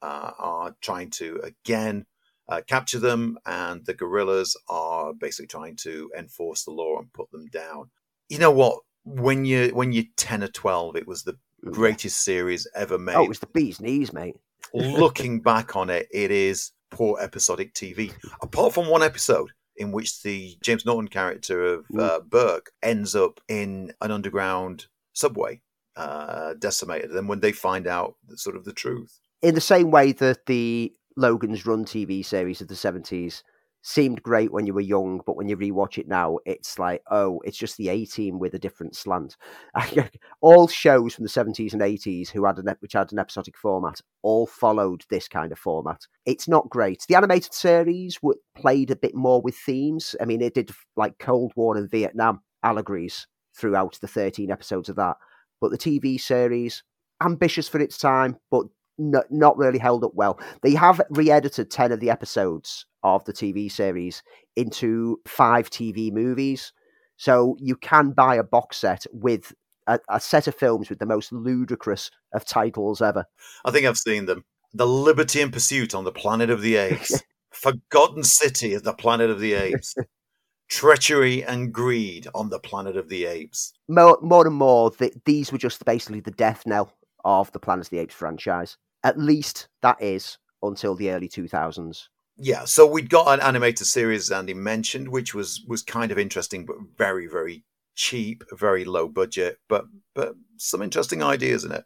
uh, 0.00 0.30
are 0.38 0.76
trying 0.80 1.10
to 1.10 1.40
again 1.42 2.06
uh, 2.48 2.62
capture 2.66 2.98
them, 2.98 3.38
and 3.46 3.84
the 3.84 3.94
gorillas 3.94 4.56
are 4.68 5.12
basically 5.12 5.48
trying 5.48 5.76
to 5.76 6.10
enforce 6.16 6.64
the 6.64 6.70
law 6.70 6.98
and 6.98 7.12
put 7.12 7.30
them 7.30 7.46
down. 7.48 7.90
You 8.28 8.38
know 8.38 8.50
what? 8.50 8.80
When 9.04 9.44
you 9.44 9.70
when 9.70 9.92
you're 9.92 10.04
ten 10.16 10.42
or 10.42 10.48
twelve, 10.48 10.96
it 10.96 11.06
was 11.06 11.24
the 11.24 11.36
greatest 11.64 12.24
series 12.24 12.66
ever 12.74 12.98
made. 12.98 13.16
Oh, 13.16 13.24
it 13.24 13.28
was 13.28 13.40
the 13.40 13.46
bee's 13.46 13.80
knees, 13.80 14.12
mate. 14.12 14.36
Looking 14.72 15.40
back 15.40 15.76
on 15.76 15.90
it, 15.90 16.08
it 16.12 16.30
is 16.30 16.72
poor 16.90 17.18
episodic 17.20 17.74
TV. 17.74 18.12
Apart 18.42 18.74
from 18.74 18.88
one 18.88 19.02
episode 19.02 19.50
in 19.78 19.92
which 19.92 20.22
the 20.22 20.56
James 20.62 20.84
Naughton 20.84 21.08
character 21.08 21.64
of 21.64 21.86
uh, 21.98 22.20
Burke 22.20 22.72
ends 22.82 23.14
up 23.14 23.40
in 23.48 23.92
an 24.00 24.10
underground 24.10 24.86
subway, 25.12 25.60
uh, 25.96 26.54
decimated. 26.58 27.12
And 27.12 27.28
when 27.28 27.40
they 27.40 27.52
find 27.52 27.86
out 27.86 28.16
the, 28.26 28.36
sort 28.36 28.56
of 28.56 28.64
the 28.64 28.72
truth, 28.72 29.20
In 29.40 29.54
the 29.54 29.60
same 29.60 29.90
way 29.90 30.12
that 30.12 30.46
the 30.46 30.92
Logan's 31.16 31.64
Run 31.64 31.84
TV 31.84 32.24
series 32.24 32.60
of 32.60 32.68
the 32.68 32.74
70s 32.74 33.42
seemed 33.88 34.22
great 34.22 34.52
when 34.52 34.66
you 34.66 34.74
were 34.74 34.82
young, 34.82 35.22
but 35.24 35.34
when 35.34 35.48
you 35.48 35.56
rewatch 35.56 35.96
it 35.96 36.06
now, 36.06 36.38
it's 36.44 36.78
like, 36.78 37.02
oh, 37.10 37.40
it's 37.44 37.56
just 37.56 37.78
the 37.78 37.88
A 37.88 38.04
team 38.04 38.38
with 38.38 38.52
a 38.52 38.58
different 38.58 38.94
slant. 38.94 39.38
all 40.42 40.68
shows 40.68 41.14
from 41.14 41.24
the 41.24 41.30
70s 41.30 41.72
and 41.72 41.80
80s 41.80 42.28
who 42.28 42.44
had 42.44 42.58
an 42.58 42.68
which 42.80 42.92
had 42.92 43.10
an 43.12 43.18
episodic 43.18 43.56
format 43.56 44.02
all 44.22 44.46
followed 44.46 45.04
this 45.08 45.26
kind 45.26 45.52
of 45.52 45.58
format. 45.58 46.02
It's 46.26 46.46
not 46.46 46.68
great. 46.68 47.02
The 47.08 47.14
animated 47.14 47.54
series 47.54 48.16
w- 48.16 48.38
played 48.54 48.90
a 48.90 48.96
bit 48.96 49.14
more 49.14 49.40
with 49.40 49.56
themes. 49.56 50.14
I 50.20 50.26
mean, 50.26 50.42
it 50.42 50.52
did 50.52 50.70
like 50.94 51.18
Cold 51.18 51.52
War 51.56 51.74
and 51.74 51.90
Vietnam 51.90 52.42
allegories 52.62 53.26
throughout 53.56 53.98
the 54.02 54.08
13 54.08 54.50
episodes 54.50 54.90
of 54.90 54.96
that. 54.96 55.16
But 55.62 55.70
the 55.70 55.78
TV 55.78 56.20
series, 56.20 56.82
ambitious 57.22 57.70
for 57.70 57.80
its 57.80 57.96
time, 57.96 58.36
but 58.50 58.66
not 58.98 59.56
really 59.56 59.78
held 59.78 60.04
up 60.04 60.12
well. 60.14 60.38
They 60.62 60.74
have 60.74 61.00
re-edited 61.08 61.70
10 61.70 61.92
of 61.92 62.00
the 62.00 62.10
episodes 62.10 62.84
of 63.02 63.24
the 63.24 63.32
TV 63.32 63.70
series 63.70 64.22
into 64.56 65.20
five 65.26 65.70
TV 65.70 66.12
movies. 66.12 66.72
So 67.16 67.56
you 67.58 67.76
can 67.76 68.12
buy 68.12 68.36
a 68.36 68.44
box 68.44 68.76
set 68.78 69.06
with 69.12 69.52
a, 69.86 69.98
a 70.08 70.20
set 70.20 70.46
of 70.46 70.54
films 70.54 70.88
with 70.88 70.98
the 70.98 71.06
most 71.06 71.32
ludicrous 71.32 72.10
of 72.32 72.44
titles 72.44 73.02
ever. 73.02 73.24
I 73.64 73.70
think 73.70 73.86
I've 73.86 73.96
seen 73.96 74.26
them. 74.26 74.44
The 74.72 74.86
Liberty 74.86 75.40
and 75.40 75.52
Pursuit 75.52 75.94
on 75.94 76.04
the 76.04 76.12
Planet 76.12 76.50
of 76.50 76.60
the 76.60 76.76
Apes, 76.76 77.22
Forgotten 77.50 78.22
City 78.22 78.74
of 78.74 78.84
the 78.84 78.92
Planet 78.92 79.30
of 79.30 79.40
the 79.40 79.54
Apes, 79.54 79.94
Treachery 80.68 81.42
and 81.42 81.72
Greed 81.72 82.28
on 82.34 82.50
the 82.50 82.60
Planet 82.60 82.96
of 82.96 83.08
the 83.08 83.24
Apes. 83.24 83.72
More, 83.88 84.18
more 84.20 84.46
and 84.46 84.56
more, 84.56 84.90
th 84.90 85.14
these 85.24 85.50
were 85.50 85.58
just 85.58 85.84
basically 85.84 86.20
the 86.20 86.30
death 86.30 86.64
knell 86.66 86.92
of 87.24 87.50
the 87.52 87.58
Planet 87.58 87.86
of 87.86 87.90
the 87.90 87.98
Apes 87.98 88.14
franchise. 88.14 88.76
At 89.02 89.18
least 89.18 89.68
that 89.80 90.00
is 90.02 90.38
until 90.62 90.94
the 90.94 91.10
early 91.10 91.28
2000s. 91.28 92.08
Yeah, 92.40 92.64
so 92.66 92.86
we'd 92.86 93.10
got 93.10 93.26
an 93.34 93.40
animated 93.40 93.86
series, 93.86 94.30
Andy 94.30 94.54
mentioned, 94.54 95.08
which 95.08 95.34
was 95.34 95.64
was 95.66 95.82
kind 95.82 96.12
of 96.12 96.18
interesting, 96.18 96.64
but 96.64 96.76
very 96.96 97.26
very 97.26 97.64
cheap, 97.96 98.44
very 98.52 98.84
low 98.84 99.08
budget, 99.08 99.58
but 99.68 99.86
but 100.14 100.34
some 100.56 100.80
interesting 100.82 101.22
ideas 101.22 101.64
in 101.64 101.72
it. 101.72 101.84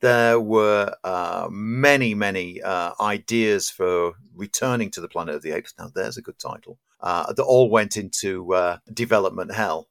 There 0.00 0.38
were 0.40 0.94
uh, 1.02 1.48
many 1.50 2.14
many 2.14 2.62
uh, 2.62 2.92
ideas 3.00 3.68
for 3.68 4.12
returning 4.34 4.90
to 4.92 5.00
the 5.00 5.08
Planet 5.08 5.34
of 5.34 5.42
the 5.42 5.50
Apes. 5.52 5.74
Now 5.76 5.90
there's 5.92 6.16
a 6.16 6.22
good 6.22 6.38
title. 6.38 6.78
Uh, 7.00 7.32
that 7.32 7.42
all 7.42 7.68
went 7.68 7.96
into 7.96 8.54
uh, 8.54 8.78
development 8.92 9.52
hell. 9.52 9.88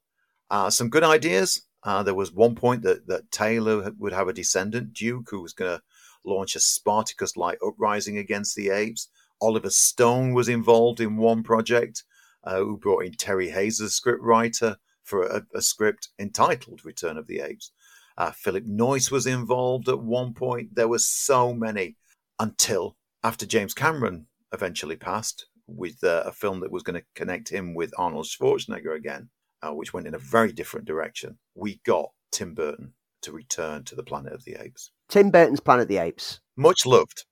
Uh, 0.50 0.70
some 0.70 0.88
good 0.88 1.04
ideas. 1.04 1.62
Uh, 1.82 2.02
there 2.02 2.14
was 2.14 2.32
one 2.32 2.54
point 2.54 2.82
that 2.82 3.06
that 3.06 3.30
Taylor 3.30 3.92
would 3.98 4.14
have 4.14 4.28
a 4.28 4.32
descendant, 4.32 4.94
Duke, 4.94 5.28
who 5.30 5.42
was 5.42 5.52
going 5.52 5.76
to 5.76 5.82
launch 6.24 6.56
a 6.56 6.60
Spartacus-like 6.60 7.58
uprising 7.66 8.18
against 8.18 8.56
the 8.56 8.70
apes. 8.70 9.08
Oliver 9.40 9.70
Stone 9.70 10.34
was 10.34 10.48
involved 10.48 11.00
in 11.00 11.16
one 11.16 11.42
project, 11.42 12.04
uh, 12.44 12.58
who 12.58 12.76
brought 12.76 13.04
in 13.04 13.12
Terry 13.12 13.50
Hayes 13.50 13.80
as 13.80 13.88
a 13.88 13.92
script 13.92 14.22
writer 14.22 14.76
for 15.02 15.24
a, 15.26 15.42
a 15.54 15.62
script 15.62 16.08
entitled 16.18 16.84
Return 16.84 17.16
of 17.16 17.26
the 17.26 17.40
Apes. 17.40 17.72
Uh, 18.16 18.30
Philip 18.30 18.64
Noyce 18.66 19.10
was 19.10 19.26
involved 19.26 19.88
at 19.88 20.02
one 20.02 20.34
point. 20.34 20.74
There 20.74 20.88
were 20.88 20.98
so 20.98 21.54
many 21.54 21.96
until 22.38 22.96
after 23.22 23.46
James 23.46 23.74
Cameron 23.74 24.26
eventually 24.52 24.96
passed 24.96 25.46
with 25.66 26.02
uh, 26.02 26.24
a 26.26 26.32
film 26.32 26.60
that 26.60 26.72
was 26.72 26.82
going 26.82 27.00
to 27.00 27.06
connect 27.14 27.50
him 27.50 27.74
with 27.74 27.92
Arnold 27.96 28.26
Schwarzenegger 28.26 28.96
again, 28.96 29.30
uh, 29.62 29.72
which 29.72 29.92
went 29.92 30.06
in 30.06 30.14
a 30.14 30.18
very 30.18 30.52
different 30.52 30.86
direction. 30.86 31.38
We 31.54 31.80
got 31.84 32.10
Tim 32.32 32.54
Burton 32.54 32.94
to 33.22 33.32
return 33.32 33.84
to 33.84 33.94
the 33.94 34.02
Planet 34.02 34.32
of 34.32 34.44
the 34.44 34.56
Apes. 34.60 34.90
Tim 35.08 35.30
Burton's 35.30 35.60
Planet 35.60 35.82
of 35.82 35.88
the 35.88 35.98
Apes. 35.98 36.40
Much 36.56 36.86
loved. 36.86 37.24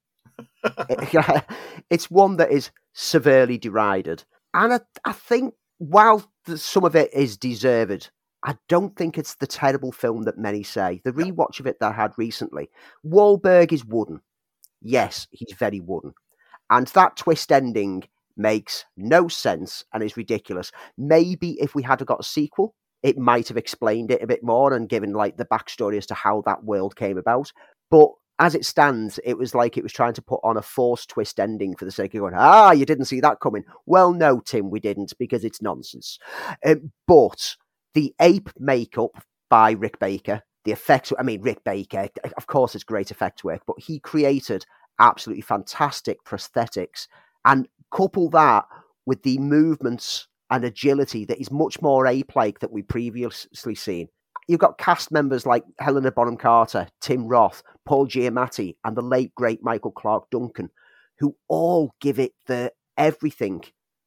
it's 1.89 2.11
one 2.11 2.37
that 2.37 2.51
is 2.51 2.71
severely 2.93 3.57
derided. 3.57 4.23
And 4.53 4.73
I, 4.73 4.79
I 5.05 5.13
think 5.13 5.53
while 5.77 6.29
the, 6.45 6.57
some 6.57 6.83
of 6.83 6.95
it 6.95 7.13
is 7.13 7.37
deserved, 7.37 8.09
I 8.43 8.55
don't 8.67 8.95
think 8.95 9.17
it's 9.17 9.35
the 9.35 9.47
terrible 9.47 9.91
film 9.91 10.23
that 10.23 10.37
many 10.37 10.63
say. 10.63 11.01
The 11.03 11.11
rewatch 11.11 11.59
of 11.59 11.67
it 11.67 11.79
that 11.79 11.91
I 11.91 11.95
had 11.95 12.13
recently, 12.17 12.69
Wahlberg 13.05 13.73
is 13.73 13.85
wooden. 13.85 14.21
Yes, 14.81 15.27
he's 15.31 15.55
very 15.57 15.79
wooden. 15.79 16.13
And 16.69 16.87
that 16.87 17.17
twist 17.17 17.51
ending 17.51 18.03
makes 18.37 18.85
no 18.95 19.27
sense 19.27 19.83
and 19.93 20.01
is 20.01 20.15
ridiculous. 20.15 20.71
Maybe 20.97 21.59
if 21.59 21.75
we 21.75 21.83
had 21.83 22.05
got 22.05 22.21
a 22.21 22.23
sequel, 22.23 22.75
it 23.03 23.17
might 23.17 23.47
have 23.47 23.57
explained 23.57 24.11
it 24.11 24.21
a 24.21 24.27
bit 24.27 24.43
more 24.43 24.73
and 24.73 24.89
given 24.89 25.13
like 25.13 25.37
the 25.37 25.45
backstory 25.45 25.97
as 25.97 26.05
to 26.07 26.13
how 26.13 26.41
that 26.45 26.63
world 26.63 26.95
came 26.95 27.17
about. 27.17 27.51
But 27.91 28.09
as 28.39 28.55
it 28.55 28.65
stands, 28.65 29.19
it 29.25 29.37
was 29.37 29.53
like 29.53 29.77
it 29.77 29.83
was 29.83 29.91
trying 29.91 30.13
to 30.13 30.21
put 30.21 30.39
on 30.43 30.55
a 30.55 30.61
forced 30.61 31.09
twist 31.09 31.39
ending 31.39 31.75
for 31.75 31.83
the 31.83 31.91
sake 31.91 32.13
of 32.15 32.21
going, 32.21 32.33
ah, 32.35 32.71
you 32.71 32.85
didn't 32.85 33.05
see 33.05 33.19
that 33.19 33.41
coming. 33.41 33.65
Well, 33.85 34.13
no, 34.13 34.39
Tim, 34.39 34.69
we 34.69 34.79
didn't 34.79 35.13
because 35.19 35.43
it's 35.43 35.61
nonsense. 35.61 36.17
Um, 36.65 36.93
but 37.05 37.55
the 37.93 38.15
ape 38.21 38.49
makeup 38.57 39.11
by 39.49 39.71
Rick 39.71 39.99
Baker, 39.99 40.41
the 40.63 40.71
effects, 40.71 41.11
I 41.19 41.23
mean, 41.23 41.41
Rick 41.41 41.65
Baker, 41.65 42.07
of 42.37 42.47
course, 42.47 42.75
it's 42.75 42.83
great 42.85 43.11
effect 43.11 43.43
work, 43.43 43.61
but 43.67 43.75
he 43.79 43.99
created 43.99 44.65
absolutely 44.99 45.41
fantastic 45.41 46.23
prosthetics 46.23 47.07
and 47.43 47.67
couple 47.91 48.29
that 48.29 48.65
with 49.05 49.23
the 49.23 49.37
movements 49.37 50.27
and 50.49 50.63
agility 50.63 51.25
that 51.25 51.39
is 51.39 51.51
much 51.51 51.81
more 51.81 52.07
ape-like 52.07 52.59
that 52.59 52.71
we 52.71 52.83
previously 52.83 53.75
seen. 53.75 54.07
You've 54.49 54.59
got 54.59 54.79
cast 54.79 55.11
members 55.11 55.45
like 55.45 55.63
Helena 55.77 56.11
Bonham 56.11 56.35
Carter, 56.35 56.87
Tim 57.01 57.27
Roth, 57.27 57.61
Paul 57.85 58.07
Giamatti, 58.07 58.77
and 58.83 58.97
the 58.97 59.03
late 59.03 59.35
great 59.35 59.61
Michael 59.61 59.91
Clarke 59.91 60.27
Duncan, 60.31 60.71
who 61.19 61.35
all 61.47 61.93
give 62.01 62.17
it 62.17 62.31
the 62.47 62.71
everything 62.97 63.61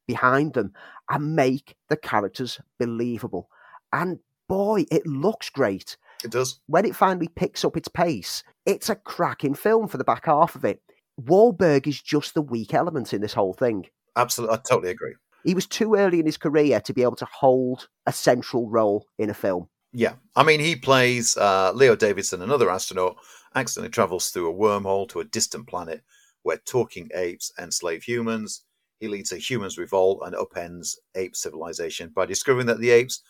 behind 0.05 0.53
them 0.53 0.73
and 1.09 1.33
make 1.33 1.77
the 1.87 1.95
characters 1.95 2.59
believable. 2.77 3.47
And 3.93 4.19
boy, 4.49 4.83
it 4.91 5.07
looks 5.07 5.49
great. 5.49 5.95
It 6.25 6.31
does. 6.31 6.59
When 6.67 6.83
it 6.83 6.93
finally 6.93 7.29
picks 7.29 7.63
up 7.63 7.77
its 7.77 7.87
pace, 7.87 8.43
it's 8.65 8.89
a 8.89 8.95
cracking 8.95 9.55
film 9.55 9.87
for 9.87 9.97
the 9.97 10.03
back 10.03 10.25
half 10.25 10.55
of 10.55 10.65
it. 10.65 10.81
Wahlberg 11.21 11.87
is 11.87 12.01
just 12.01 12.33
the 12.33 12.41
weak 12.41 12.73
element 12.73 13.13
in 13.13 13.21
this 13.21 13.33
whole 13.33 13.53
thing. 13.53 13.85
Absolutely, 14.17 14.57
I 14.57 14.59
totally 14.59 14.91
agree. 14.91 15.13
He 15.45 15.55
was 15.55 15.67
too 15.67 15.95
early 15.95 16.19
in 16.19 16.25
his 16.25 16.37
career 16.37 16.81
to 16.81 16.93
be 16.93 17.03
able 17.03 17.15
to 17.15 17.27
hold 17.31 17.87
a 18.05 18.11
central 18.11 18.69
role 18.69 19.07
in 19.17 19.29
a 19.29 19.33
film. 19.33 19.69
Yeah, 19.93 20.15
I 20.35 20.43
mean, 20.43 20.59
he 20.59 20.75
plays 20.75 21.37
uh, 21.37 21.71
Leo 21.73 21.95
Davidson, 21.95 22.41
another 22.41 22.69
astronaut, 22.69 23.15
accidentally 23.55 23.91
travels 23.91 24.29
through 24.29 24.49
a 24.49 24.53
wormhole 24.53 25.07
to 25.09 25.19
a 25.19 25.25
distant 25.25 25.67
planet 25.67 26.01
where 26.41 26.57
talking 26.57 27.09
apes 27.13 27.53
enslave 27.59 28.03
humans. 28.03 28.63
He 28.99 29.07
leads 29.07 29.31
a 29.31 29.37
humans 29.37 29.77
revolt 29.77 30.21
and 30.25 30.35
upends 30.35 30.95
ape 31.15 31.35
civilization 31.35 32.09
by 32.09 32.25
discovering 32.25 32.65
that 32.67 32.79
the 32.79 32.89
apes 32.89 33.21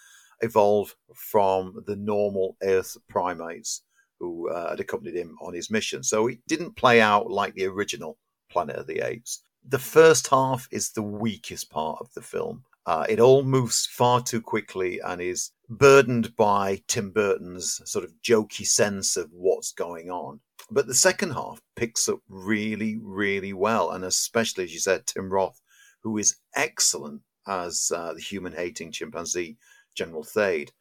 evolved 0.42 0.96
from 1.14 1.84
the 1.86 1.96
normal 1.96 2.56
Earth 2.64 2.98
primates 3.10 3.82
who 4.20 4.50
uh, 4.50 4.70
had 4.70 4.80
accompanied 4.80 5.16
him 5.16 5.38
on 5.42 5.54
his 5.54 5.70
mission. 5.70 6.02
So 6.02 6.28
it 6.28 6.40
didn't 6.48 6.78
play 6.78 7.02
out 7.02 7.30
like 7.30 7.56
the 7.56 7.66
original 7.66 8.18
Planet 8.50 8.78
of 8.78 8.88
the 8.88 9.06
Apes. 9.06 9.42
The 9.68 9.80
first 9.80 10.28
half 10.28 10.68
is 10.72 10.92
the 10.92 11.02
weakest 11.02 11.70
part 11.70 11.98
of 12.00 12.14
the 12.14 12.22
film. 12.22 12.64
Uh, 12.86 13.06
it 13.10 13.20
all 13.20 13.44
moves 13.44 13.86
far 13.86 14.22
too 14.22 14.42
quickly 14.42 15.00
and 15.00 15.22
is 15.22 15.52
burdened 15.78 16.36
by 16.36 16.82
Tim 16.88 17.12
Burton's 17.12 17.82
sort 17.86 18.06
of 18.06 18.14
jokey 18.22 18.66
sense 18.66 19.18
of 19.18 19.30
what's 19.32 19.72
going 19.72 20.10
on. 20.10 20.40
But 20.72 20.88
the 20.88 20.96
second 20.96 21.32
half 21.32 21.62
picks 21.76 22.08
up 22.08 22.20
really, 22.30 22.98
really 23.02 23.54
well. 23.54 23.92
And 23.92 24.04
especially, 24.06 24.64
as 24.64 24.74
you 24.74 24.80
said, 24.80 25.06
Tim 25.06 25.30
Roth, 25.30 25.60
who 26.02 26.18
is 26.18 26.38
excellent 26.56 27.22
as 27.48 27.92
uh, 27.94 28.14
the 28.14 28.22
human 28.22 28.54
hating 28.54 28.92
chimpanzee 28.92 29.58
General 29.96 30.24
Thade, 30.24 30.72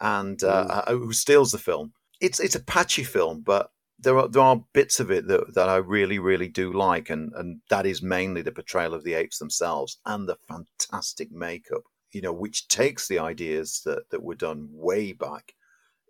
and 0.00 0.42
uh, 0.44 0.66
Mm. 0.66 0.88
uh, 0.88 0.96
who 0.98 1.12
steals 1.12 1.52
the 1.52 1.58
film. 1.58 1.92
It's 2.20 2.40
it's 2.40 2.54
a 2.54 2.64
patchy 2.64 3.04
film, 3.04 3.40
but 3.42 3.70
there 3.98 4.16
are 4.18 4.28
there 4.28 4.42
are 4.42 4.64
bits 4.72 5.00
of 5.00 5.10
it 5.10 5.26
that, 5.28 5.54
that 5.54 5.68
I 5.68 5.76
really 5.76 6.18
really 6.18 6.48
do 6.48 6.72
like, 6.72 7.10
and 7.10 7.32
and 7.34 7.60
that 7.70 7.86
is 7.86 8.02
mainly 8.02 8.42
the 8.42 8.52
portrayal 8.52 8.94
of 8.94 9.04
the 9.04 9.14
apes 9.14 9.38
themselves 9.38 9.98
and 10.04 10.28
the 10.28 10.36
fantastic 10.48 11.32
makeup. 11.32 11.82
You 12.12 12.22
know, 12.22 12.32
which 12.32 12.68
takes 12.68 13.06
the 13.08 13.18
ideas 13.18 13.82
that 13.84 14.10
that 14.10 14.22
were 14.22 14.34
done 14.34 14.68
way 14.72 15.12
back 15.12 15.54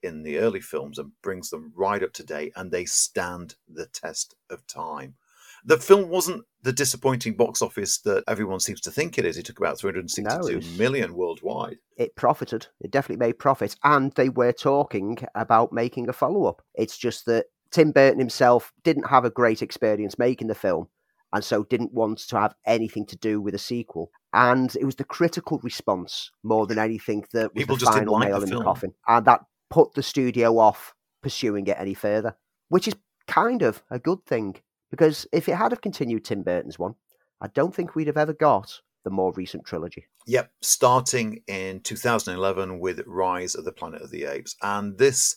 in 0.02 0.22
the 0.22 0.38
early 0.38 0.60
films 0.60 0.98
and 0.98 1.12
brings 1.22 1.50
them 1.50 1.72
right 1.76 2.02
up 2.02 2.12
to 2.14 2.24
date, 2.24 2.52
and 2.56 2.70
they 2.70 2.84
stand 2.86 3.54
the 3.68 3.86
test 3.86 4.34
of 4.48 4.66
time. 4.66 5.14
The 5.62 5.76
film 5.76 6.08
wasn't 6.08 6.44
the 6.62 6.72
disappointing 6.72 7.34
box 7.34 7.60
office 7.60 7.98
that 7.98 8.24
everyone 8.26 8.60
seems 8.60 8.80
to 8.80 8.90
think 8.90 9.18
it 9.18 9.26
is. 9.26 9.36
It 9.36 9.44
took 9.44 9.58
about 9.58 9.78
three 9.78 9.88
hundred 9.88 10.00
and 10.00 10.10
sixty-two 10.10 10.56
it's- 10.58 10.78
million 10.78 11.14
worldwide. 11.14 11.78
it 11.98 12.16
profited. 12.16 12.66
It 12.80 12.90
definitely 12.90 13.26
made 13.26 13.38
profit, 13.38 13.76
and 13.84 14.10
they 14.12 14.30
were 14.30 14.52
talking 14.52 15.18
about 15.34 15.70
making 15.70 16.08
a 16.08 16.14
follow 16.14 16.46
up. 16.46 16.62
It's 16.74 16.96
just 16.96 17.26
that 17.26 17.46
Tim 17.70 17.92
Burton 17.92 18.18
himself 18.18 18.72
didn't 18.84 19.08
have 19.10 19.26
a 19.26 19.30
great 19.30 19.60
experience 19.60 20.18
making 20.18 20.46
the 20.48 20.54
film, 20.54 20.88
and 21.34 21.44
so 21.44 21.64
didn't 21.64 21.92
want 21.92 22.20
to 22.20 22.40
have 22.40 22.54
anything 22.64 23.04
to 23.06 23.16
do 23.16 23.38
with 23.42 23.54
a 23.54 23.58
sequel. 23.58 24.10
And 24.32 24.74
it 24.76 24.84
was 24.84 24.96
the 24.96 25.04
critical 25.04 25.58
response 25.62 26.30
more 26.42 26.66
than 26.66 26.78
anything 26.78 27.24
that 27.32 27.54
was 27.54 27.62
People 27.62 27.76
the 27.76 27.86
final 27.86 28.14
like 28.14 28.28
nail 28.28 28.40
the 28.40 28.46
in 28.46 28.50
the 28.50 28.62
coffin, 28.62 28.94
and 29.08 29.26
that 29.26 29.40
put 29.70 29.94
the 29.94 30.02
studio 30.02 30.58
off 30.58 30.94
pursuing 31.22 31.66
it 31.66 31.76
any 31.78 31.94
further, 31.94 32.36
which 32.68 32.86
is 32.86 32.94
kind 33.26 33.62
of 33.62 33.82
a 33.90 33.98
good 33.98 34.24
thing 34.26 34.56
because 34.90 35.26
if 35.32 35.48
it 35.48 35.54
had 35.54 35.72
have 35.72 35.80
continued 35.80 36.24
Tim 36.24 36.42
Burton's 36.42 36.78
one, 36.78 36.94
I 37.40 37.48
don't 37.48 37.74
think 37.74 37.94
we'd 37.94 38.08
have 38.08 38.16
ever 38.16 38.32
got 38.32 38.80
the 39.04 39.10
more 39.10 39.32
recent 39.32 39.64
trilogy. 39.64 40.06
Yep, 40.26 40.50
starting 40.60 41.42
in 41.46 41.80
2011 41.80 42.78
with 42.80 43.02
Rise 43.06 43.54
of 43.54 43.64
the 43.64 43.72
Planet 43.72 44.02
of 44.02 44.10
the 44.10 44.24
Apes. 44.24 44.56
And 44.62 44.98
this 44.98 45.36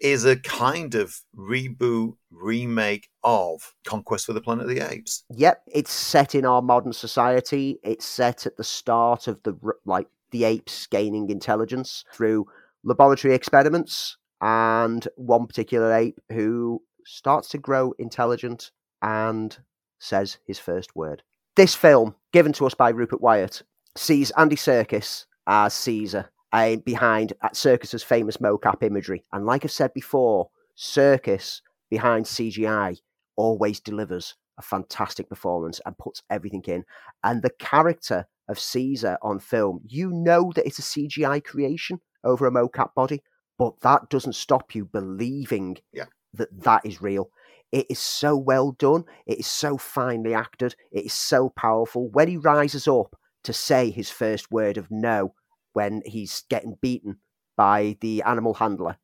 is 0.00 0.24
a 0.24 0.36
kind 0.36 0.94
of 0.94 1.20
reboot, 1.36 2.16
remake 2.30 3.08
of 3.22 3.74
Conquest 3.86 4.26
for 4.26 4.32
the 4.32 4.40
Planet 4.40 4.64
of 4.64 4.70
the 4.70 4.80
Apes. 4.80 5.24
Yep, 5.30 5.62
it's 5.72 5.92
set 5.92 6.34
in 6.34 6.44
our 6.44 6.62
modern 6.62 6.92
society. 6.92 7.78
It's 7.82 8.04
set 8.04 8.46
at 8.46 8.56
the 8.56 8.64
start 8.64 9.28
of 9.28 9.42
the 9.42 9.56
like 9.84 10.08
the 10.30 10.44
apes 10.44 10.86
gaining 10.86 11.30
intelligence 11.30 12.04
through 12.12 12.46
laboratory 12.82 13.34
experiments, 13.34 14.16
and 14.40 15.06
one 15.16 15.46
particular 15.46 15.92
ape 15.92 16.20
who 16.30 16.82
starts 17.06 17.48
to 17.50 17.58
grow 17.58 17.94
intelligent 17.98 18.70
and 19.00 19.58
says 19.98 20.38
his 20.46 20.58
first 20.58 20.94
word. 20.96 21.22
This 21.56 21.74
film, 21.74 22.14
given 22.32 22.52
to 22.54 22.66
us 22.66 22.74
by 22.74 22.90
Rupert 22.90 23.20
Wyatt, 23.20 23.62
sees 23.96 24.32
Andy 24.32 24.56
Serkis 24.56 25.26
as 25.46 25.72
Caesar 25.74 26.30
uh, 26.54 26.76
behind 26.76 27.32
at 27.42 27.54
Serkis's 27.54 28.02
famous 28.02 28.38
mocap 28.38 28.82
imagery, 28.82 29.24
and 29.32 29.44
like 29.44 29.64
I've 29.64 29.70
said 29.72 29.92
before, 29.92 30.48
Serkis 30.76 31.60
behind 31.90 32.24
CGI 32.26 32.98
always 33.36 33.80
delivers 33.80 34.36
a 34.58 34.62
fantastic 34.62 35.28
performance 35.28 35.80
and 35.84 35.98
puts 35.98 36.22
everything 36.30 36.62
in. 36.66 36.84
And 37.24 37.42
the 37.42 37.50
character 37.58 38.26
of 38.48 38.58
Caesar 38.58 39.18
on 39.22 39.38
film, 39.40 39.80
you 39.84 40.10
know 40.10 40.52
that 40.54 40.66
it's 40.66 40.78
a 40.78 40.82
CGI 40.82 41.42
creation 41.42 42.00
over 42.22 42.46
a 42.46 42.50
mocap 42.52 42.94
body, 42.94 43.22
but 43.58 43.80
that 43.80 44.08
doesn't 44.08 44.34
stop 44.34 44.74
you 44.74 44.84
believing 44.84 45.78
Yeah. 45.92 46.04
that 46.34 46.48
that 46.62 46.86
is 46.86 47.02
real. 47.02 47.30
It 47.72 47.86
is 47.90 47.98
so 47.98 48.36
well 48.36 48.72
done. 48.72 49.04
It 49.26 49.40
is 49.40 49.46
so 49.48 49.76
finely 49.76 50.34
acted. 50.34 50.76
It 50.92 51.06
is 51.06 51.12
so 51.12 51.48
powerful. 51.50 52.08
When 52.10 52.28
he 52.28 52.36
rises 52.36 52.86
up 52.86 53.16
to 53.42 53.52
say 53.52 53.90
his 53.90 54.10
first 54.10 54.50
word 54.52 54.78
of 54.78 54.90
no 54.90 55.34
when 55.74 56.02
he's 56.04 56.44
getting 56.48 56.78
beaten 56.80 57.18
by 57.56 57.96
the 58.00 58.22
animal 58.22 58.54
handler, 58.54 58.96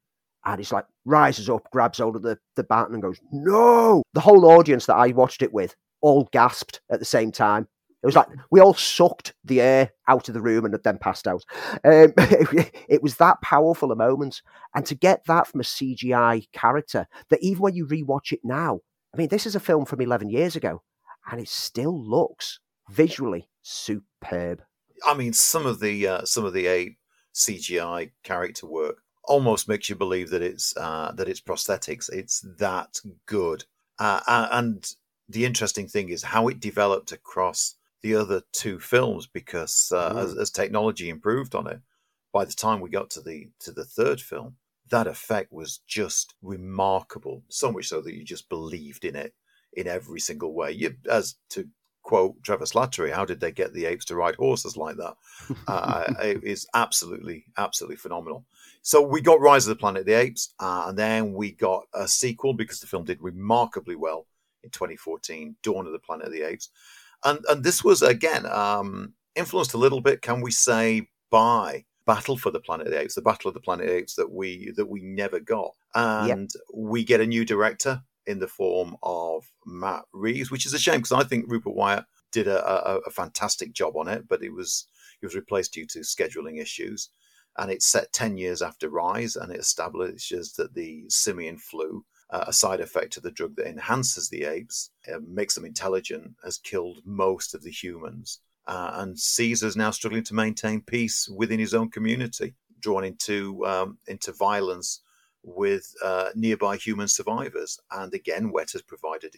and 0.44 0.58
he's 0.58 0.72
like 0.72 0.86
rises 1.04 1.48
up, 1.50 1.70
grabs 1.70 1.98
hold 1.98 2.16
of 2.16 2.22
the, 2.22 2.38
the 2.56 2.64
baton 2.64 2.94
and 2.94 3.02
goes, 3.02 3.20
No! 3.30 4.02
The 4.14 4.20
whole 4.20 4.46
audience 4.46 4.86
that 4.86 4.96
I 4.96 5.08
watched 5.08 5.42
it 5.42 5.52
with 5.52 5.76
all 6.00 6.28
gasped 6.32 6.80
at 6.90 6.98
the 6.98 7.04
same 7.04 7.30
time. 7.30 7.68
It 8.02 8.06
was 8.06 8.16
like 8.16 8.28
we 8.50 8.60
all 8.60 8.72
sucked 8.72 9.34
the 9.44 9.60
air 9.60 9.90
out 10.08 10.28
of 10.28 10.34
the 10.34 10.40
room 10.40 10.64
and 10.64 10.74
then 10.82 10.96
passed 10.96 11.28
out. 11.28 11.44
Um, 11.84 12.14
it 12.16 13.02
was 13.02 13.16
that 13.16 13.42
powerful 13.42 13.92
a 13.92 13.96
moment. 13.96 14.40
And 14.74 14.86
to 14.86 14.94
get 14.94 15.24
that 15.26 15.46
from 15.46 15.60
a 15.60 15.64
CGI 15.64 16.50
character, 16.52 17.06
that 17.28 17.42
even 17.42 17.60
when 17.60 17.74
you 17.74 17.86
rewatch 17.86 18.32
it 18.32 18.40
now, 18.42 18.80
I 19.12 19.18
mean, 19.18 19.28
this 19.28 19.44
is 19.44 19.54
a 19.54 19.60
film 19.60 19.84
from 19.84 20.00
11 20.00 20.30
years 20.30 20.56
ago, 20.56 20.82
and 21.30 21.40
it 21.40 21.48
still 21.48 22.00
looks 22.02 22.60
visually 22.88 23.50
superb. 23.60 24.62
I 25.04 25.14
mean, 25.14 25.32
some 25.32 25.66
of 25.66 25.80
the 25.80 26.06
uh, 26.06 26.24
some 26.24 26.44
of 26.44 26.52
the 26.52 26.66
ape 26.66 26.98
CGI 27.34 28.12
character 28.22 28.66
work 28.66 29.02
almost 29.24 29.68
makes 29.68 29.88
you 29.88 29.96
believe 29.96 30.30
that 30.30 30.42
it's 30.42 30.76
uh, 30.76 31.12
that 31.12 31.28
it's 31.28 31.40
prosthetics. 31.40 32.10
It's 32.12 32.40
that 32.58 33.00
good. 33.26 33.64
Uh, 33.98 34.20
and 34.50 34.90
the 35.28 35.44
interesting 35.44 35.86
thing 35.86 36.08
is 36.08 36.22
how 36.22 36.48
it 36.48 36.60
developed 36.60 37.12
across 37.12 37.76
the 38.02 38.14
other 38.14 38.42
two 38.52 38.80
films 38.80 39.26
because 39.26 39.92
uh, 39.94 40.14
as, 40.16 40.36
as 40.36 40.50
technology 40.50 41.10
improved 41.10 41.54
on 41.54 41.66
it, 41.66 41.80
by 42.32 42.44
the 42.44 42.52
time 42.52 42.80
we 42.80 42.88
got 42.88 43.10
to 43.10 43.20
the 43.20 43.48
to 43.60 43.72
the 43.72 43.84
third 43.84 44.20
film, 44.20 44.56
that 44.90 45.06
effect 45.06 45.52
was 45.52 45.80
just 45.86 46.34
remarkable. 46.42 47.44
So 47.48 47.70
much 47.72 47.88
so 47.88 48.00
that 48.00 48.14
you 48.14 48.24
just 48.24 48.48
believed 48.48 49.04
in 49.04 49.16
it 49.16 49.34
in 49.72 49.86
every 49.86 50.20
single 50.20 50.52
way. 50.52 50.72
You, 50.72 50.96
as 51.08 51.36
to 51.50 51.68
quote 52.10 52.42
Trevor 52.42 52.64
Slattery, 52.64 53.12
how 53.12 53.24
did 53.24 53.38
they 53.38 53.52
get 53.52 53.72
the 53.72 53.84
apes 53.84 54.04
to 54.06 54.16
ride 54.16 54.34
horses 54.34 54.76
like 54.76 54.96
that? 54.96 55.14
Uh, 55.68 56.12
it 56.24 56.42
is 56.42 56.66
absolutely, 56.74 57.44
absolutely 57.56 57.94
phenomenal. 57.94 58.44
So 58.82 59.00
we 59.00 59.20
got 59.20 59.40
Rise 59.40 59.68
of 59.68 59.76
the 59.76 59.80
Planet 59.80 60.00
of 60.00 60.06
the 60.06 60.14
Apes, 60.14 60.52
uh, 60.58 60.86
and 60.88 60.98
then 60.98 61.34
we 61.34 61.52
got 61.52 61.84
a 61.94 62.08
sequel 62.08 62.52
because 62.52 62.80
the 62.80 62.88
film 62.88 63.04
did 63.04 63.22
remarkably 63.22 63.94
well 63.94 64.26
in 64.64 64.70
2014, 64.70 65.54
Dawn 65.62 65.86
of 65.86 65.92
the 65.92 66.00
Planet 66.00 66.26
of 66.26 66.32
the 66.32 66.42
Apes, 66.42 66.70
and 67.24 67.38
and 67.48 67.62
this 67.62 67.84
was 67.84 68.02
again 68.02 68.44
um, 68.46 69.14
influenced 69.36 69.74
a 69.74 69.78
little 69.78 70.00
bit, 70.00 70.20
can 70.20 70.40
we 70.40 70.50
say, 70.50 71.06
by 71.30 71.84
Battle 72.06 72.36
for 72.36 72.50
the 72.50 72.58
Planet 72.58 72.88
of 72.88 72.92
the 72.92 73.00
Apes, 73.00 73.14
the 73.14 73.22
Battle 73.22 73.46
of 73.46 73.54
the 73.54 73.60
Planet 73.60 73.86
of 73.86 73.92
the 73.92 73.98
Apes 73.98 74.16
that 74.16 74.32
we 74.32 74.72
that 74.72 74.88
we 74.88 75.00
never 75.00 75.38
got, 75.38 75.74
and 75.94 76.50
we 76.74 77.04
get 77.04 77.20
a 77.20 77.26
new 77.26 77.44
director 77.44 78.02
in 78.26 78.38
the 78.38 78.48
form 78.48 78.96
of 79.02 79.44
Matt 79.66 80.02
Reeves, 80.12 80.50
which 80.50 80.66
is 80.66 80.74
a 80.74 80.78
shame 80.78 80.98
because 80.98 81.12
I 81.12 81.24
think 81.24 81.46
Rupert 81.48 81.74
Wyatt 81.74 82.04
did 82.32 82.46
a, 82.46 82.90
a, 82.90 82.98
a 82.98 83.10
fantastic 83.10 83.72
job 83.72 83.96
on 83.96 84.08
it, 84.08 84.28
but 84.28 84.42
it 84.42 84.52
was 84.52 84.86
he 85.20 85.26
was 85.26 85.34
replaced 85.34 85.74
due 85.74 85.86
to 85.86 86.00
scheduling 86.00 86.60
issues. 86.60 87.10
And 87.58 87.70
it's 87.70 87.86
set 87.86 88.12
10 88.12 88.38
years 88.38 88.62
after 88.62 88.88
Rise, 88.88 89.36
and 89.36 89.52
it 89.52 89.58
establishes 89.60 90.52
that 90.54 90.74
the 90.74 91.04
simian 91.08 91.58
flu, 91.58 92.04
uh, 92.30 92.44
a 92.46 92.52
side 92.52 92.80
effect 92.80 93.16
of 93.16 93.22
the 93.22 93.30
drug 93.30 93.56
that 93.56 93.66
enhances 93.66 94.28
the 94.28 94.44
apes, 94.44 94.90
uh, 95.12 95.18
makes 95.26 95.56
them 95.56 95.64
intelligent, 95.64 96.36
has 96.44 96.58
killed 96.58 97.00
most 97.04 97.54
of 97.54 97.62
the 97.62 97.70
humans. 97.70 98.40
Uh, 98.66 98.92
and 98.94 99.18
Caesar's 99.18 99.76
now 99.76 99.90
struggling 99.90 100.22
to 100.24 100.34
maintain 100.34 100.80
peace 100.80 101.28
within 101.28 101.58
his 101.58 101.74
own 101.74 101.90
community, 101.90 102.54
drawn 102.78 103.04
into 103.04 103.66
um, 103.66 103.98
into 104.06 104.32
violence 104.32 105.00
with 105.42 105.94
uh, 106.04 106.30
nearby 106.34 106.76
human 106.76 107.08
survivors. 107.08 107.80
And 107.90 108.12
again, 108.14 108.52
Weta 108.52 108.72
has 108.72 108.82
provided 108.82 109.34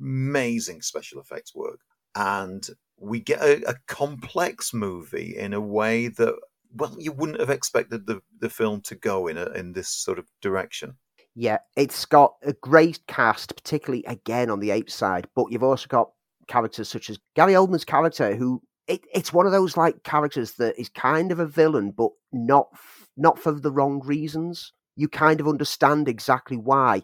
amazing 0.00 0.82
special 0.82 1.20
effects 1.20 1.54
work. 1.54 1.80
And 2.14 2.66
we 2.98 3.20
get 3.20 3.40
a, 3.40 3.70
a 3.70 3.74
complex 3.86 4.72
movie 4.72 5.36
in 5.36 5.52
a 5.52 5.60
way 5.60 6.08
that, 6.08 6.34
well, 6.74 6.96
you 6.98 7.12
wouldn't 7.12 7.40
have 7.40 7.50
expected 7.50 8.06
the, 8.06 8.22
the 8.40 8.50
film 8.50 8.80
to 8.82 8.94
go 8.94 9.26
in 9.26 9.36
a, 9.36 9.46
in 9.50 9.72
this 9.72 9.88
sort 9.88 10.18
of 10.18 10.26
direction. 10.40 10.96
Yeah, 11.34 11.58
it's 11.76 12.06
got 12.06 12.36
a 12.42 12.54
great 12.54 13.00
cast, 13.06 13.54
particularly 13.54 14.02
again 14.04 14.50
on 14.50 14.60
the 14.60 14.70
ape 14.70 14.90
side, 14.90 15.28
but 15.34 15.46
you've 15.50 15.62
also 15.62 15.86
got 15.86 16.10
characters 16.48 16.88
such 16.88 17.10
as 17.10 17.18
Gary 17.34 17.52
Oldman's 17.52 17.84
character, 17.84 18.34
who 18.34 18.62
it, 18.86 19.02
it's 19.12 19.32
one 19.32 19.46
of 19.46 19.52
those 19.52 19.76
like 19.76 20.02
characters 20.02 20.52
that 20.52 20.78
is 20.80 20.88
kind 20.88 21.32
of 21.32 21.38
a 21.38 21.46
villain, 21.46 21.90
but 21.90 22.10
not 22.32 22.68
not 23.16 23.38
for 23.38 23.52
the 23.52 23.70
wrong 23.70 24.00
reasons. 24.00 24.72
You 24.96 25.08
kind 25.08 25.40
of 25.40 25.48
understand 25.48 26.08
exactly 26.08 26.56
why 26.56 27.02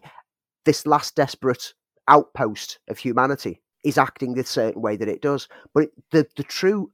this 0.65 0.85
last 0.85 1.15
desperate 1.15 1.73
outpost 2.07 2.79
of 2.89 2.97
humanity 2.97 3.61
is 3.83 3.97
acting 3.97 4.33
the 4.33 4.43
certain 4.43 4.81
way 4.81 4.95
that 4.97 5.07
it 5.09 5.21
does. 5.21 5.47
But 5.73 5.85
it, 5.85 5.91
the 6.11 6.27
the 6.37 6.43
true 6.43 6.91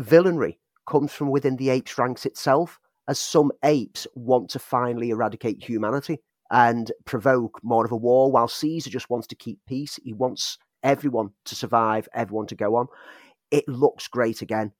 villainry 0.00 0.58
comes 0.88 1.12
from 1.12 1.30
within 1.30 1.56
the 1.56 1.70
apes' 1.70 1.98
ranks 1.98 2.26
itself, 2.26 2.78
as 3.08 3.18
some 3.18 3.52
apes 3.64 4.06
want 4.14 4.50
to 4.50 4.58
finally 4.58 5.10
eradicate 5.10 5.62
humanity 5.62 6.20
and 6.50 6.90
provoke 7.04 7.60
more 7.62 7.84
of 7.84 7.92
a 7.92 7.96
war, 7.96 8.32
while 8.32 8.48
Caesar 8.48 8.90
just 8.90 9.10
wants 9.10 9.26
to 9.28 9.36
keep 9.36 9.60
peace. 9.66 9.98
He 10.02 10.12
wants 10.12 10.58
everyone 10.82 11.30
to 11.44 11.54
survive, 11.54 12.08
everyone 12.14 12.46
to 12.48 12.56
go 12.56 12.76
on. 12.76 12.88
It 13.50 13.68
looks 13.68 14.08
great 14.08 14.42
again. 14.42 14.72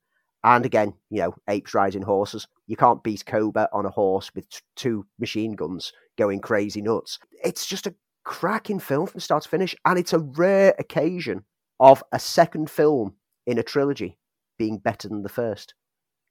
And 0.42 0.64
again, 0.64 0.94
you 1.10 1.20
know, 1.20 1.34
apes 1.48 1.74
riding 1.74 2.02
horses. 2.02 2.48
You 2.66 2.76
can't 2.76 3.02
beat 3.02 3.26
Koba 3.26 3.68
on 3.72 3.84
a 3.84 3.90
horse 3.90 4.30
with 4.34 4.48
t- 4.48 4.60
two 4.74 5.06
machine 5.18 5.52
guns 5.52 5.92
going 6.16 6.40
crazy 6.40 6.80
nuts. 6.80 7.18
It's 7.44 7.66
just 7.66 7.86
a 7.86 7.94
cracking 8.24 8.78
film 8.78 9.06
from 9.06 9.20
start 9.20 9.42
to 9.42 9.48
finish. 9.48 9.74
And 9.84 9.98
it's 9.98 10.12
a 10.12 10.18
rare 10.18 10.74
occasion 10.78 11.44
of 11.78 12.02
a 12.12 12.18
second 12.18 12.70
film 12.70 13.14
in 13.46 13.58
a 13.58 13.62
trilogy 13.62 14.18
being 14.58 14.78
better 14.78 15.08
than 15.08 15.22
the 15.22 15.28
first. 15.28 15.74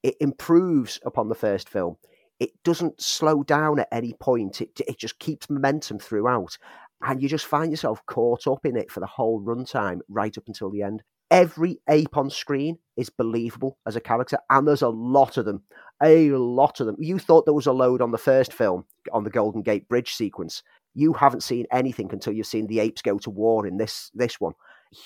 It 0.02 0.16
improves 0.20 1.00
upon 1.06 1.30
the 1.30 1.36
first 1.36 1.70
film. 1.70 1.98
It 2.40 2.52
doesn't 2.64 3.02
slow 3.02 3.44
down 3.44 3.80
at 3.80 3.90
any 3.92 4.14
point. 4.14 4.62
It, 4.62 4.80
it 4.88 4.98
just 4.98 5.20
keeps 5.20 5.50
momentum 5.50 6.00
throughout. 6.00 6.58
And 7.02 7.22
you 7.22 7.30
just 7.30 7.46
find 7.46 7.72
yourself 7.72 8.06
caught 8.06 8.48
up 8.48 8.66
in 8.66 8.76
it 8.76 8.92
for 8.92 9.02
the 9.02 9.08
whole 9.08 9.42
runtime, 9.42 10.00
right 10.08 10.38
up 10.38 10.48
until 10.48 10.72
the 10.72 10.84
end 10.84 11.04
every 11.32 11.80
ape 11.90 12.18
on 12.18 12.30
screen 12.30 12.78
is 12.98 13.10
believable 13.10 13.78
as 13.86 13.96
a 13.96 14.02
character, 14.02 14.38
and 14.50 14.68
there's 14.68 14.82
a 14.82 14.90
lot 14.90 15.38
of 15.38 15.46
them. 15.46 15.64
A 16.02 16.30
lot 16.32 16.80
of 16.80 16.88
them. 16.88 16.96
You 17.00 17.20
thought 17.20 17.46
there 17.46 17.54
was 17.54 17.68
a 17.68 17.74
load 17.74 18.02
on 18.02 18.12
the 18.12 18.18
first 18.18 18.54
film, 18.54 18.86
on 19.12 19.24
the 19.24 19.30
Golden 19.30 19.62
Gate 19.62 19.88
Bridge 19.90 20.14
sequence. 20.14 20.64
You 20.96 21.14
haven't 21.14 21.44
seen 21.44 21.66
anything 21.72 22.10
until 22.12 22.34
you've 22.34 22.48
seen 22.48 22.68
the 22.68 22.80
apes 22.80 23.02
go 23.02 23.18
to 23.20 23.30
war 23.30 23.68
in 23.68 23.78
this 23.78 24.10
this 24.14 24.40
one. 24.40 24.54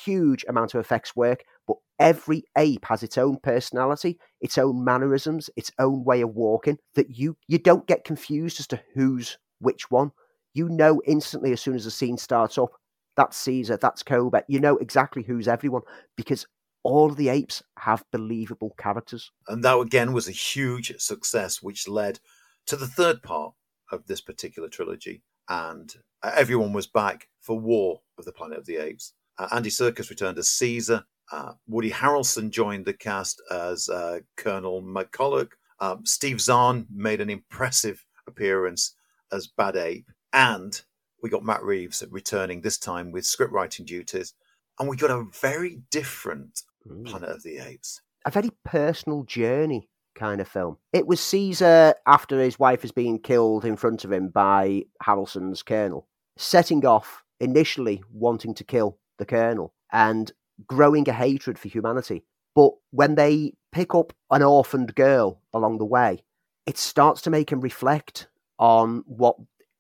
Huge 0.06 0.46
amount 0.48 0.74
of 0.74 0.80
effects 0.80 1.16
work, 1.16 1.44
but 1.68 1.78
every 2.00 2.44
ape 2.58 2.86
has 2.86 3.04
its 3.04 3.18
own 3.18 3.38
personality, 3.38 4.18
its 4.40 4.58
own 4.58 4.84
mannerisms, 4.84 5.50
its 5.56 5.72
own 5.80 6.04
way 6.06 6.22
of 6.22 6.36
walking. 6.36 6.78
That 6.96 7.10
you 7.10 7.38
you 7.48 7.58
don't 7.58 7.88
get 7.88 8.06
confused 8.06 8.60
as 8.60 8.68
to 8.68 8.82
who's 8.94 9.38
which 9.60 9.92
one. 9.92 10.12
You 10.54 10.70
know 10.70 11.02
instantly 11.06 11.52
as 11.52 11.62
soon 11.62 11.76
as 11.76 11.86
the 11.86 11.92
scene 11.92 12.18
starts 12.18 12.58
up 12.58 12.72
that's 13.16 13.38
Caesar, 13.38 13.78
that's 13.78 14.04
Koba. 14.04 14.44
You 14.48 14.60
know 14.60 14.78
exactly 14.78 15.24
who's 15.24 15.48
everyone 15.48 15.84
because 16.16 16.46
all 16.84 17.10
of 17.10 17.16
the 17.16 17.30
apes 17.30 17.64
have 17.80 18.04
believable 18.12 18.76
characters. 18.78 19.32
And 19.48 19.64
that 19.64 19.78
again 19.78 20.14
was 20.14 20.28
a 20.28 20.32
huge 20.34 20.94
success, 21.00 21.62
which 21.62 21.88
led 21.88 22.20
to 22.68 22.76
the 22.76 22.88
third 22.88 23.24
part 23.24 23.54
of 23.92 24.06
this 24.08 24.22
particular 24.22 24.70
trilogy. 24.70 25.24
And 25.50 25.94
everyone 26.24 26.74
was 26.74 26.88
back 26.88 27.28
for 27.42 27.60
War 27.60 28.02
of 28.18 28.26
the 28.26 28.32
Planet 28.32 28.58
of 28.58 28.66
the 28.66 28.78
Apes. 28.78 29.14
Uh, 29.38 29.48
Andy 29.52 29.70
Serkis 29.70 30.10
returned 30.10 30.38
as 30.38 30.50
Caesar. 30.50 31.06
Uh, 31.32 31.54
Woody 31.68 31.92
Harrelson 31.92 32.50
joined 32.50 32.86
the 32.86 32.94
cast 32.94 33.42
as 33.52 33.90
uh, 33.90 34.20
Colonel 34.38 34.82
McCullough. 34.82 35.50
Um, 35.80 36.06
Steve 36.06 36.40
Zahn 36.40 36.86
made 36.94 37.22
an 37.22 37.30
impressive 37.30 38.06
appearance 38.28 38.96
as 39.32 39.48
Bad 39.48 39.76
Ape. 39.76 40.10
And 40.32 40.82
we 41.24 41.30
got 41.30 41.44
Matt 41.44 41.64
Reeves 41.64 42.04
returning 42.12 42.62
this 42.62 42.78
time 42.78 43.12
with 43.12 43.26
script 43.26 43.54
writing 43.54 43.86
duties, 43.86 44.34
and 44.78 44.90
we 44.90 44.98
got 44.98 45.10
a 45.10 45.26
very 45.40 45.80
different 45.90 46.64
mm. 46.88 47.06
Planet 47.06 47.30
of 47.30 47.44
the 47.44 47.58
Apes. 47.58 48.02
A 48.26 48.32
very 48.32 48.52
personal 48.66 49.24
journey 49.24 49.90
kind 50.16 50.42
of 50.42 50.48
film. 50.48 50.78
It 50.92 51.08
was 51.08 51.22
Caesar 51.22 51.96
after 52.06 52.40
his 52.40 52.60
wife 52.60 52.82
has 52.82 52.92
been 52.92 53.18
killed 53.20 53.66
in 53.66 53.78
front 53.78 54.04
of 54.04 54.12
him 54.12 54.28
by 54.28 54.84
Harrelson's 55.02 55.64
colonel, 55.64 56.08
setting 56.38 56.86
off 56.86 57.24
initially 57.40 58.04
wanting 58.12 58.54
to 58.56 58.64
kill 58.64 58.98
the 59.18 59.26
colonel 59.26 59.74
and 59.92 60.32
growing 60.68 61.08
a 61.10 61.14
hatred 61.14 61.58
for 61.58 61.70
humanity. 61.70 62.24
But 62.54 62.74
when 62.92 63.16
they 63.16 63.54
pick 63.72 63.96
up 63.96 64.14
an 64.30 64.44
orphaned 64.44 64.94
girl 64.94 65.42
along 65.54 65.78
the 65.78 65.86
way, 65.86 66.24
it 66.66 66.78
starts 66.78 67.22
to 67.24 67.30
make 67.30 67.50
him 67.50 67.62
reflect 67.62 68.28
on 68.60 69.04
what 69.08 69.36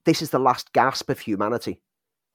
this 0.05 0.21
is 0.21 0.29
the 0.29 0.39
last 0.39 0.73
gasp 0.73 1.09
of 1.09 1.19
humanity 1.19 1.81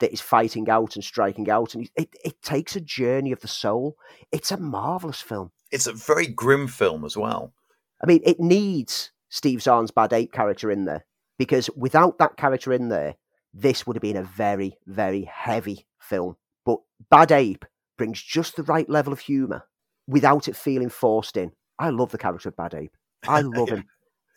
that 0.00 0.12
is 0.12 0.20
fighting 0.20 0.68
out 0.68 0.94
and 0.94 1.04
striking 1.04 1.50
out. 1.50 1.74
And 1.74 1.90
it, 1.96 2.08
it 2.24 2.42
takes 2.42 2.76
a 2.76 2.80
journey 2.80 3.32
of 3.32 3.40
the 3.40 3.48
soul. 3.48 3.96
It's 4.32 4.52
a 4.52 4.56
marvelous 4.56 5.20
film. 5.20 5.50
It's 5.70 5.86
a 5.86 5.92
very 5.92 6.26
grim 6.26 6.66
film 6.68 7.04
as 7.04 7.16
well. 7.16 7.52
I 8.02 8.06
mean, 8.06 8.20
it 8.24 8.40
needs 8.40 9.10
Steve 9.28 9.62
Zahn's 9.62 9.90
Bad 9.90 10.12
Ape 10.12 10.32
character 10.32 10.70
in 10.70 10.84
there 10.84 11.04
because 11.36 11.68
without 11.76 12.18
that 12.18 12.36
character 12.36 12.72
in 12.72 12.88
there, 12.88 13.16
this 13.52 13.86
would 13.86 13.96
have 13.96 14.02
been 14.02 14.16
a 14.16 14.22
very, 14.22 14.78
very 14.86 15.24
heavy 15.24 15.86
film. 16.00 16.36
But 16.64 16.78
Bad 17.10 17.32
Ape 17.32 17.64
brings 17.96 18.22
just 18.22 18.56
the 18.56 18.62
right 18.62 18.88
level 18.88 19.12
of 19.12 19.20
humour 19.20 19.64
without 20.06 20.48
it 20.48 20.56
feeling 20.56 20.90
forced 20.90 21.36
in. 21.36 21.52
I 21.78 21.90
love 21.90 22.12
the 22.12 22.18
character 22.18 22.48
of 22.48 22.56
Bad 22.56 22.74
Ape. 22.74 22.96
I 23.26 23.40
love 23.40 23.68
him 23.70 23.84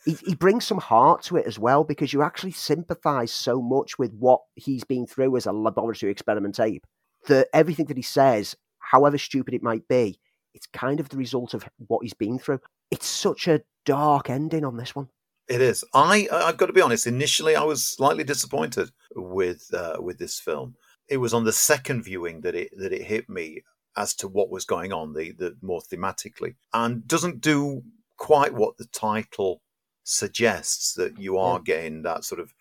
he, 0.05 0.13
he 0.25 0.35
brings 0.35 0.65
some 0.65 0.79
heart 0.79 1.23
to 1.23 1.37
it 1.37 1.45
as 1.45 1.59
well 1.59 1.83
because 1.83 2.13
you 2.13 2.21
actually 2.23 2.51
sympathize 2.51 3.31
so 3.31 3.61
much 3.61 3.99
with 3.99 4.13
what 4.13 4.41
he's 4.55 4.83
been 4.83 5.05
through 5.05 5.37
as 5.37 5.45
a 5.45 5.51
laboratory 5.51 6.11
experiment 6.11 6.59
ape 6.59 6.85
that 7.27 7.47
everything 7.53 7.85
that 7.85 7.97
he 7.97 8.03
says, 8.03 8.55
however 8.79 9.17
stupid 9.17 9.53
it 9.53 9.63
might 9.63 9.87
be, 9.87 10.19
it's 10.53 10.67
kind 10.67 10.99
of 10.99 11.09
the 11.09 11.17
result 11.17 11.53
of 11.53 11.67
what 11.87 12.03
he's 12.03 12.13
been 12.13 12.39
through. 12.39 12.59
It's 12.89 13.07
such 13.07 13.47
a 13.47 13.61
dark 13.85 14.29
ending 14.29 14.65
on 14.65 14.77
this 14.77 14.95
one. 14.95 15.09
It 15.47 15.61
is. 15.61 15.83
I 15.93 16.27
I've 16.31 16.57
got 16.57 16.67
to 16.67 16.73
be 16.73 16.81
honest. 16.81 17.07
Initially, 17.07 17.55
I 17.55 17.63
was 17.63 17.83
slightly 17.83 18.23
disappointed 18.23 18.91
with 19.15 19.69
uh, 19.73 19.97
with 19.99 20.17
this 20.17 20.39
film. 20.39 20.75
It 21.09 21.17
was 21.17 21.33
on 21.33 21.43
the 21.43 21.51
second 21.51 22.03
viewing 22.03 22.41
that 22.41 22.55
it 22.55 22.69
that 22.77 22.93
it 22.93 23.03
hit 23.03 23.29
me 23.29 23.63
as 23.97 24.13
to 24.15 24.27
what 24.27 24.49
was 24.49 24.65
going 24.65 24.93
on, 24.93 25.13
the 25.13 25.31
the 25.31 25.57
more 25.61 25.81
thematically, 25.81 26.55
and 26.73 27.07
doesn't 27.07 27.41
do 27.41 27.81
quite 28.17 28.53
what 28.53 28.77
the 28.77 28.85
title 28.85 29.61
suggests 30.03 30.93
that 30.93 31.19
you 31.19 31.37
are 31.37 31.59
getting 31.59 32.01
that 32.03 32.23
sort 32.23 32.41
of 32.41 32.53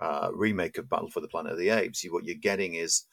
uh, 0.00 0.30
remake 0.32 0.78
of 0.78 0.88
Battle 0.88 1.10
for 1.10 1.20
the 1.20 1.28
Planet 1.28 1.52
of 1.52 1.58
the 1.58 1.70
Apes. 1.70 2.04
You, 2.04 2.12
what 2.12 2.24
you're 2.24 2.36
getting 2.36 2.74
is 2.74 3.04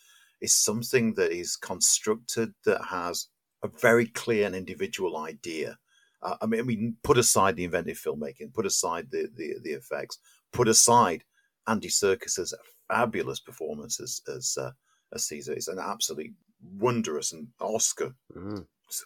is 0.42 0.54
something 0.54 1.14
that 1.14 1.32
is 1.32 1.56
constructed 1.56 2.54
that 2.66 2.84
has 2.86 3.28
a 3.64 3.68
very 3.68 4.06
clear 4.06 4.46
and 4.46 4.56
individual 4.56 5.18
idea. 5.18 5.78
Uh, 6.22 6.36
I 6.42 6.46
mean, 6.46 6.60
I 6.60 6.64
mean, 6.64 6.98
put 7.04 7.18
aside 7.18 7.56
the 7.56 7.64
inventive 7.64 7.98
filmmaking, 7.98 8.54
put 8.54 8.66
aside 8.66 9.08
the, 9.12 9.30
the, 9.36 9.56
the 9.64 9.72
effects, 9.72 10.20
put 10.52 10.68
aside 10.68 11.24
Andy 11.68 11.88
Serkis's 11.88 12.54
fabulous 12.88 13.40
performance 13.40 14.00
as 14.00 14.22
as, 14.28 14.58
uh, 14.60 14.72
as 15.14 15.26
Caesar. 15.28 15.54
It's 15.54 15.68
an 15.68 15.80
absolutely 15.80 16.34
wondrous 16.78 17.32
and 17.32 17.48
Oscar 17.60 18.16
mm-hmm. 18.36 18.62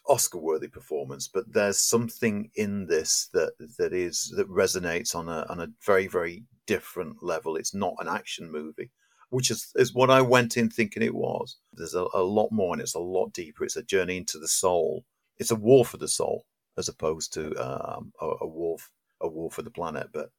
Oscar 0.07 0.37
worthy 0.39 0.67
performance, 0.67 1.27
but 1.27 1.51
there's 1.51 1.79
something 1.79 2.51
in 2.55 2.85
this 2.87 3.29
that 3.33 3.53
that 3.77 3.93
is 3.93 4.33
that 4.35 4.49
resonates 4.49 5.15
on 5.15 5.29
a 5.29 5.45
on 5.49 5.61
a 5.61 5.71
very 5.85 6.07
very 6.07 6.43
different 6.65 7.23
level. 7.23 7.55
It's 7.55 7.73
not 7.73 7.95
an 7.99 8.07
action 8.07 8.51
movie, 8.51 8.91
which 9.29 9.51
is 9.51 9.71
is 9.75 9.93
what 9.93 10.09
I 10.09 10.21
went 10.21 10.57
in 10.57 10.69
thinking 10.69 11.03
it 11.03 11.15
was. 11.15 11.57
There's 11.73 11.95
a, 11.95 12.05
a 12.13 12.21
lot 12.21 12.51
more 12.51 12.73
and 12.73 12.81
it's 12.81 12.95
a 12.95 12.99
lot 12.99 13.33
deeper. 13.33 13.63
It's 13.63 13.77
a 13.77 13.83
journey 13.83 14.17
into 14.17 14.37
the 14.37 14.47
soul. 14.47 15.05
It's 15.37 15.51
a 15.51 15.55
war 15.55 15.85
for 15.85 15.97
the 15.97 16.07
soul 16.07 16.45
as 16.77 16.89
opposed 16.89 17.33
to 17.33 17.55
um, 17.55 18.11
a, 18.21 18.31
a 18.41 18.47
war 18.47 18.77
a 19.21 19.27
war 19.27 19.51
for 19.51 19.61
the 19.61 19.71
planet. 19.71 20.09
But 20.13 20.29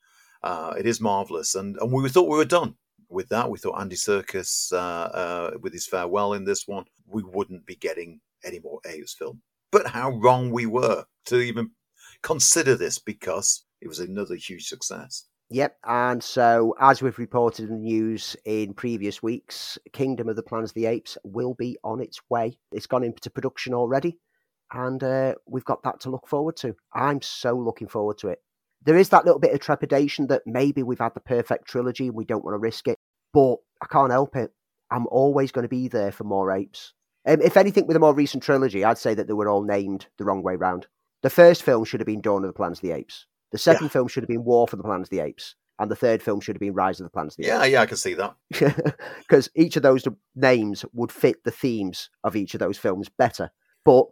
uh, 0.43 0.74
it 0.78 0.86
is 0.86 1.01
marvelous, 1.01 1.55
and 1.55 1.76
and 1.78 1.93
we 1.93 2.09
thought 2.09 2.28
we 2.28 2.36
were 2.36 2.45
done 2.45 2.76
with 3.09 3.28
that. 3.28 3.51
We 3.51 3.59
thought 3.59 3.80
Andy 3.80 3.97
Serkis, 3.97 4.72
uh, 4.72 4.76
uh, 4.76 5.51
with 5.61 5.72
his 5.72 5.86
farewell 5.86 6.34
in 6.34 6.45
this 6.45 6.66
one, 6.66 6.84
we 7.07 7.22
wouldn't 7.22 7.66
be 7.66 7.76
getting 7.76 8.20
any 8.45 8.61
more 8.61 8.80
Apes 8.86 9.14
film. 9.14 9.43
But 9.70 9.88
how 9.88 10.11
wrong 10.11 10.51
we 10.51 10.66
were 10.66 11.05
to 11.26 11.41
even 11.41 11.70
consider 12.22 12.76
this 12.76 12.99
because 12.99 13.64
it 13.80 13.88
was 13.88 14.01
another 14.01 14.34
huge 14.34 14.66
success. 14.66 15.26
Yep, 15.52 15.78
and 15.85 16.23
so 16.23 16.77
as 16.81 17.02
we've 17.02 17.19
reported 17.19 17.69
in 17.69 17.70
the 17.70 17.82
news 17.82 18.36
in 18.44 18.73
previous 18.73 19.20
weeks, 19.20 19.78
Kingdom 19.93 20.28
of 20.28 20.36
the 20.36 20.44
Planets 20.44 20.70
of 20.70 20.77
the 20.77 20.86
Apes 20.86 21.19
will 21.24 21.55
be 21.55 21.77
on 21.82 22.01
its 22.01 22.20
way. 22.31 22.56
It's 22.70 22.86
gone 22.86 23.02
into 23.02 23.31
production 23.31 23.74
already, 23.74 24.19
and 24.73 25.02
uh, 25.02 25.35
we've 25.48 25.65
got 25.65 25.82
that 25.82 25.98
to 26.01 26.10
look 26.10 26.28
forward 26.28 26.56
to. 26.59 26.77
I'm 26.94 27.20
so 27.20 27.55
looking 27.55 27.89
forward 27.89 28.19
to 28.19 28.28
it. 28.28 28.39
There 28.85 28.97
is 28.97 29.09
that 29.09 29.24
little 29.24 29.40
bit 29.40 29.52
of 29.52 29.59
trepidation 29.59 30.28
that 30.28 30.43
maybe 30.47 30.85
we've 30.85 31.01
had 31.01 31.15
the 31.15 31.20
perfect 31.20 31.66
trilogy 31.66 32.06
and 32.06 32.16
we 32.16 32.24
don't 32.24 32.44
want 32.44 32.55
to 32.55 32.59
risk 32.59 32.86
it, 32.86 32.97
but 33.35 33.56
I 33.82 33.86
can't 33.86 34.12
help 34.12 34.36
it. 34.36 34.52
I'm 34.93 35.09
always 35.09 35.51
going 35.51 35.65
to 35.65 35.69
be 35.69 35.89
there 35.89 36.12
for 36.12 36.24
more 36.24 36.52
apes. 36.52 36.94
Um, 37.26 37.40
if 37.42 37.56
anything, 37.56 37.86
with 37.86 37.97
a 37.97 38.01
more 38.01 38.14
recent 38.14 38.42
trilogy, 38.42 38.84
I'd 38.84 38.98
say 38.98 39.14
that 39.14 39.26
they 39.26 39.32
were 39.32 39.48
all 39.48 39.62
named 39.62 40.06
the 40.18 40.24
wrong 40.24 40.42
way 40.42 40.56
round. 40.56 40.86
The 41.22 41.30
first 41.30 41.62
film 41.62 41.84
should 41.84 42.01
have 42.01 42.06
been 42.06 42.22
Dawn 42.22 42.44
of 42.44 42.48
the 42.48 42.55
Planets 42.55 42.78
of 42.78 42.82
the 42.82 42.92
Apes. 42.92 43.26
The 43.52 43.59
second 43.59 43.86
yeah. 43.86 43.90
film 43.90 44.09
should 44.09 44.22
have 44.22 44.28
been 44.28 44.44
War 44.44 44.66
for 44.66 44.76
the 44.76 44.82
Planet 44.82 45.06
of 45.06 45.10
the 45.10 45.20
Apes. 45.20 45.55
And 45.78 45.90
the 45.90 45.97
third 45.97 46.22
film 46.22 46.40
should 46.40 46.56
have 46.56 46.60
been 46.60 46.74
Rise 46.74 47.01
of 47.01 47.05
the 47.05 47.10
Planets 47.10 47.34
of 47.34 47.38
the 47.38 47.48
yeah, 47.48 47.59
Apes. 47.59 47.66
Yeah, 47.66 47.72
yeah, 47.72 47.80
I 47.82 47.86
can 47.86 47.97
see 47.97 48.14
that. 48.14 48.34
Because 49.18 49.48
each 49.55 49.76
of 49.76 49.82
those 49.82 50.06
names 50.34 50.84
would 50.92 51.12
fit 51.12 51.44
the 51.44 51.51
themes 51.51 52.10
of 52.24 52.36
each 52.36 52.55
of 52.55 52.60
those 52.60 52.78
films 52.78 53.09
better. 53.09 53.51
But 53.84 54.06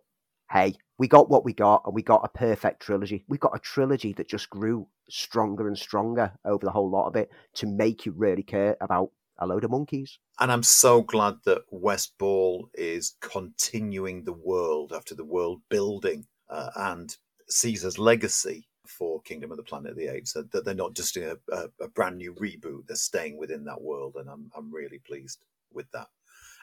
hey, 0.51 0.77
we 0.99 1.09
got 1.09 1.31
what 1.31 1.45
we 1.45 1.53
got, 1.53 1.83
and 1.85 1.95
we 1.95 2.03
got 2.03 2.25
a 2.25 2.39
perfect 2.39 2.81
trilogy. 2.81 3.25
We 3.29 3.39
got 3.39 3.55
a 3.55 3.61
trilogy 3.61 4.13
that 4.15 4.29
just 4.29 4.51
grew 4.51 4.87
stronger 5.11 5.67
and 5.67 5.79
stronger 5.79 6.33
over 6.45 6.65
the 6.65 6.73
whole 6.73 6.91
lot 6.91 7.07
of 7.07 7.17
it 7.17 7.31
to 7.55 7.67
make 7.67 8.07
you 8.07 8.13
really 8.13 8.43
care 8.43 8.77
about 8.81 9.11
a 9.39 9.47
load 9.47 9.65
of 9.65 9.71
monkeys. 9.71 10.19
And 10.41 10.51
I'm 10.51 10.63
so 10.63 11.03
glad 11.03 11.37
that 11.45 11.63
Wes 11.71 12.07
Ball 12.07 12.69
is 12.75 13.17
continuing 13.21 14.25
the 14.25 14.33
world 14.33 14.93
after 14.93 15.15
the 15.15 15.25
world 15.25 15.63
building 15.69 16.27
uh, 16.49 16.71
and 16.77 17.17
Caesar's 17.49 17.99
legacy 17.99 18.69
for 18.87 19.21
Kingdom 19.23 19.51
of 19.51 19.57
the 19.57 19.63
Planet 19.63 19.93
of 19.93 19.97
the 19.97 20.09
Apes. 20.09 20.33
That 20.33 20.65
they're 20.65 20.75
not 20.75 20.95
just 20.95 21.15
doing 21.15 21.37
a, 21.51 21.55
a, 21.55 21.69
a 21.81 21.89
brand 21.89 22.19
new 22.19 22.35
reboot; 22.35 22.87
they're 22.87 22.97
staying 22.97 23.39
within 23.39 23.65
that 23.65 23.81
world, 23.81 24.17
and 24.17 24.29
I'm 24.29 24.51
I'm 24.57 24.73
really 24.73 24.99
pleased 24.99 25.45
with 25.73 25.91
that. 25.93 26.09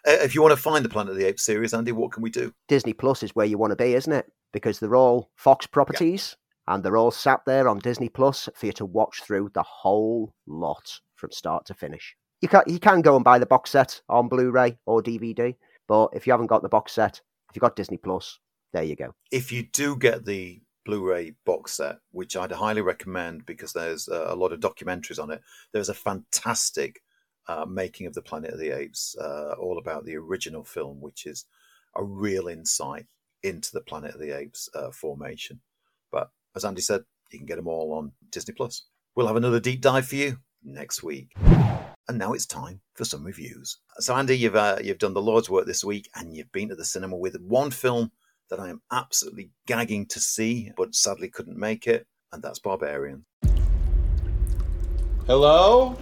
Uh, 0.08 0.12
if 0.24 0.36
you 0.36 0.42
want 0.42 0.52
to 0.52 0.62
find 0.62 0.84
the 0.84 0.90
Planet 0.90 1.12
of 1.12 1.18
the 1.18 1.26
Apes 1.26 1.44
series, 1.44 1.74
Andy, 1.74 1.92
what 1.92 2.12
can 2.12 2.24
we 2.24 2.30
do? 2.30 2.54
Disney 2.68 2.94
Plus 2.94 3.24
is 3.24 3.36
where 3.36 3.46
you 3.46 3.58
want 3.58 3.72
to 3.72 3.76
be, 3.76 3.94
isn't 3.94 4.14
it? 4.14 4.32
Because 4.52 4.80
they're 4.80 4.96
all 4.96 5.32
Fox 5.36 5.66
properties 5.66 6.36
and 6.68 6.84
they're 6.84 6.98
all 6.98 7.12
sat 7.12 7.42
there 7.46 7.68
on 7.68 7.80
Disney 7.80 8.10
Plus 8.10 8.50
for 8.56 8.66
you 8.68 8.72
to 8.74 8.86
watch 8.86 9.22
through 9.22 9.52
the 9.54 9.64
whole 9.64 10.34
lot 10.46 11.00
from 11.16 11.32
start 11.32 11.66
to 11.66 11.74
finish. 11.74 12.16
You 12.46 12.50
can 12.50 12.62
you 12.68 12.80
can 12.80 13.02
go 13.02 13.16
and 13.16 13.26
buy 13.26 13.40
the 13.40 13.48
box 13.48 13.72
set 13.72 14.00
on 14.08 14.28
Blu-ray 14.28 14.78
or 14.86 15.02
DVD, 15.02 15.56
but 15.88 16.12
if 16.14 16.28
you 16.28 16.34
haven't 16.34 16.46
got 16.46 16.62
the 16.62 16.70
box 16.70 16.92
set, 16.92 17.20
if 17.50 17.56
you've 17.56 17.62
got 17.62 17.76
Disney 17.76 17.98
Plus, 17.98 18.38
there 18.72 18.84
you 18.84 18.96
go. 18.96 19.16
If 19.32 19.52
you 19.52 19.64
do 19.64 19.96
get 19.96 20.26
the 20.26 20.62
Blu-ray 20.86 21.34
box 21.44 21.74
set, 21.74 21.96
which 22.12 22.38
I'd 22.38 22.52
highly 22.52 22.82
recommend 22.82 23.48
because 23.48 23.74
there's 23.74 24.08
uh, 24.08 24.28
a 24.28 24.36
lot 24.36 24.52
of 24.52 24.60
documentaries 24.60 25.18
on 25.18 25.32
it. 25.32 25.42
There's 25.72 25.90
a 25.90 25.96
fantastic 25.96 27.02
uh, 27.48 27.66
making 27.68 28.06
of 28.06 28.14
the 28.14 28.22
Planet 28.22 28.54
of 28.54 28.60
the 28.60 28.70
Apes, 28.70 29.16
uh, 29.20 29.56
all 29.60 29.80
about 29.80 30.06
the 30.06 30.16
original 30.16 30.64
film, 30.64 31.02
which 31.02 31.26
is 31.26 31.46
a 31.96 32.04
real 32.04 32.48
insight 32.48 33.08
into 33.42 33.72
the 33.74 33.82
Planet 33.82 34.14
of 34.14 34.22
the 34.22 34.38
Apes 34.38 34.70
uh, 34.76 34.92
formation. 34.92 35.62
But 36.12 36.30
as 36.56 36.64
Andy 36.64 36.82
said, 36.82 37.06
you 37.32 37.40
can 37.40 37.48
get 37.48 37.56
them 37.56 37.68
all 37.68 37.94
on 37.94 38.12
Disney 38.30 38.54
Plus. 38.54 38.84
We'll 39.16 39.26
have 39.26 39.36
another 39.36 39.60
deep 39.60 39.82
dive 39.82 40.08
for 40.08 40.18
you 40.18 40.38
next 40.64 41.02
week. 41.02 41.36
And 42.08 42.20
now 42.20 42.34
it's 42.34 42.46
time 42.46 42.82
for 42.94 43.04
some 43.04 43.24
reviews. 43.24 43.80
So, 43.98 44.16
Andy, 44.16 44.38
you've 44.38 44.56
uh, 44.56 44.78
you've 44.84 45.00
done 45.00 45.16
the 45.16 45.22
Lord's 45.22 45.50
work 45.50 45.66
this 45.66 45.84
week, 45.84 46.10
and 46.16 46.36
you've 46.36 46.52
been 46.52 46.70
to 46.70 46.76
the 46.76 46.86
cinema 46.86 47.18
with 47.18 47.36
one 47.42 47.72
film 47.72 48.12
that 48.52 48.60
I 48.60 48.70
am 48.70 48.82
absolutely 48.92 49.50
gagging 49.66 50.06
to 50.08 50.20
see, 50.20 50.72
but 50.78 50.94
sadly 50.94 51.30
couldn't 51.30 51.58
make 51.58 51.88
it, 51.88 52.06
and 52.32 52.44
that's 52.44 52.60
Barbarian. 52.60 53.26
Hello? 55.26 55.98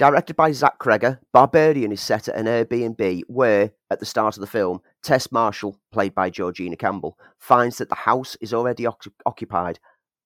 Directed 0.00 0.34
by 0.34 0.50
Zach 0.52 0.78
Cregger, 0.78 1.18
Barbarian 1.30 1.92
is 1.92 2.00
set 2.00 2.26
at 2.26 2.34
an 2.34 2.46
Airbnb 2.46 3.20
where, 3.26 3.72
at 3.90 4.00
the 4.00 4.06
start 4.06 4.34
of 4.34 4.40
the 4.40 4.46
film, 4.46 4.80
Tess 5.02 5.30
Marshall, 5.30 5.76
played 5.92 6.14
by 6.14 6.30
Georgina 6.30 6.74
Campbell, 6.76 7.18
finds 7.38 7.76
that 7.76 7.90
the 7.90 7.94
house 7.94 8.34
is 8.40 8.54
already 8.54 8.86
oc- 8.86 9.12
occupied 9.26 9.78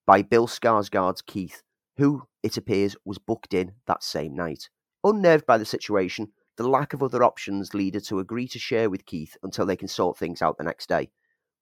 by 0.07 0.23
Bill 0.23 0.47
Skarsgård's 0.47 1.23
Keith, 1.23 1.65
who, 1.97 2.23
it 2.45 2.57
appears, 2.57 2.95
was 3.05 3.19
booked 3.19 3.53
in 3.53 3.73
that 3.89 4.05
same 4.05 4.37
night. 4.37 4.69
Unnerved 5.03 5.45
by 5.45 5.59
the 5.59 5.65
situation, 5.65 6.29
the 6.57 6.69
lack 6.69 6.93
of 6.93 7.03
other 7.03 7.25
options 7.25 7.75
lead 7.75 7.95
her 7.95 8.01
to 8.03 8.21
agree 8.21 8.47
to 8.47 8.61
share 8.61 8.89
with 8.89 9.07
Keith 9.07 9.37
until 9.43 9.67
they 9.67 9.75
can 9.75 9.89
sort 9.89 10.17
things 10.17 10.41
out 10.41 10.57
the 10.57 10.63
next 10.63 10.89
day. 10.89 11.11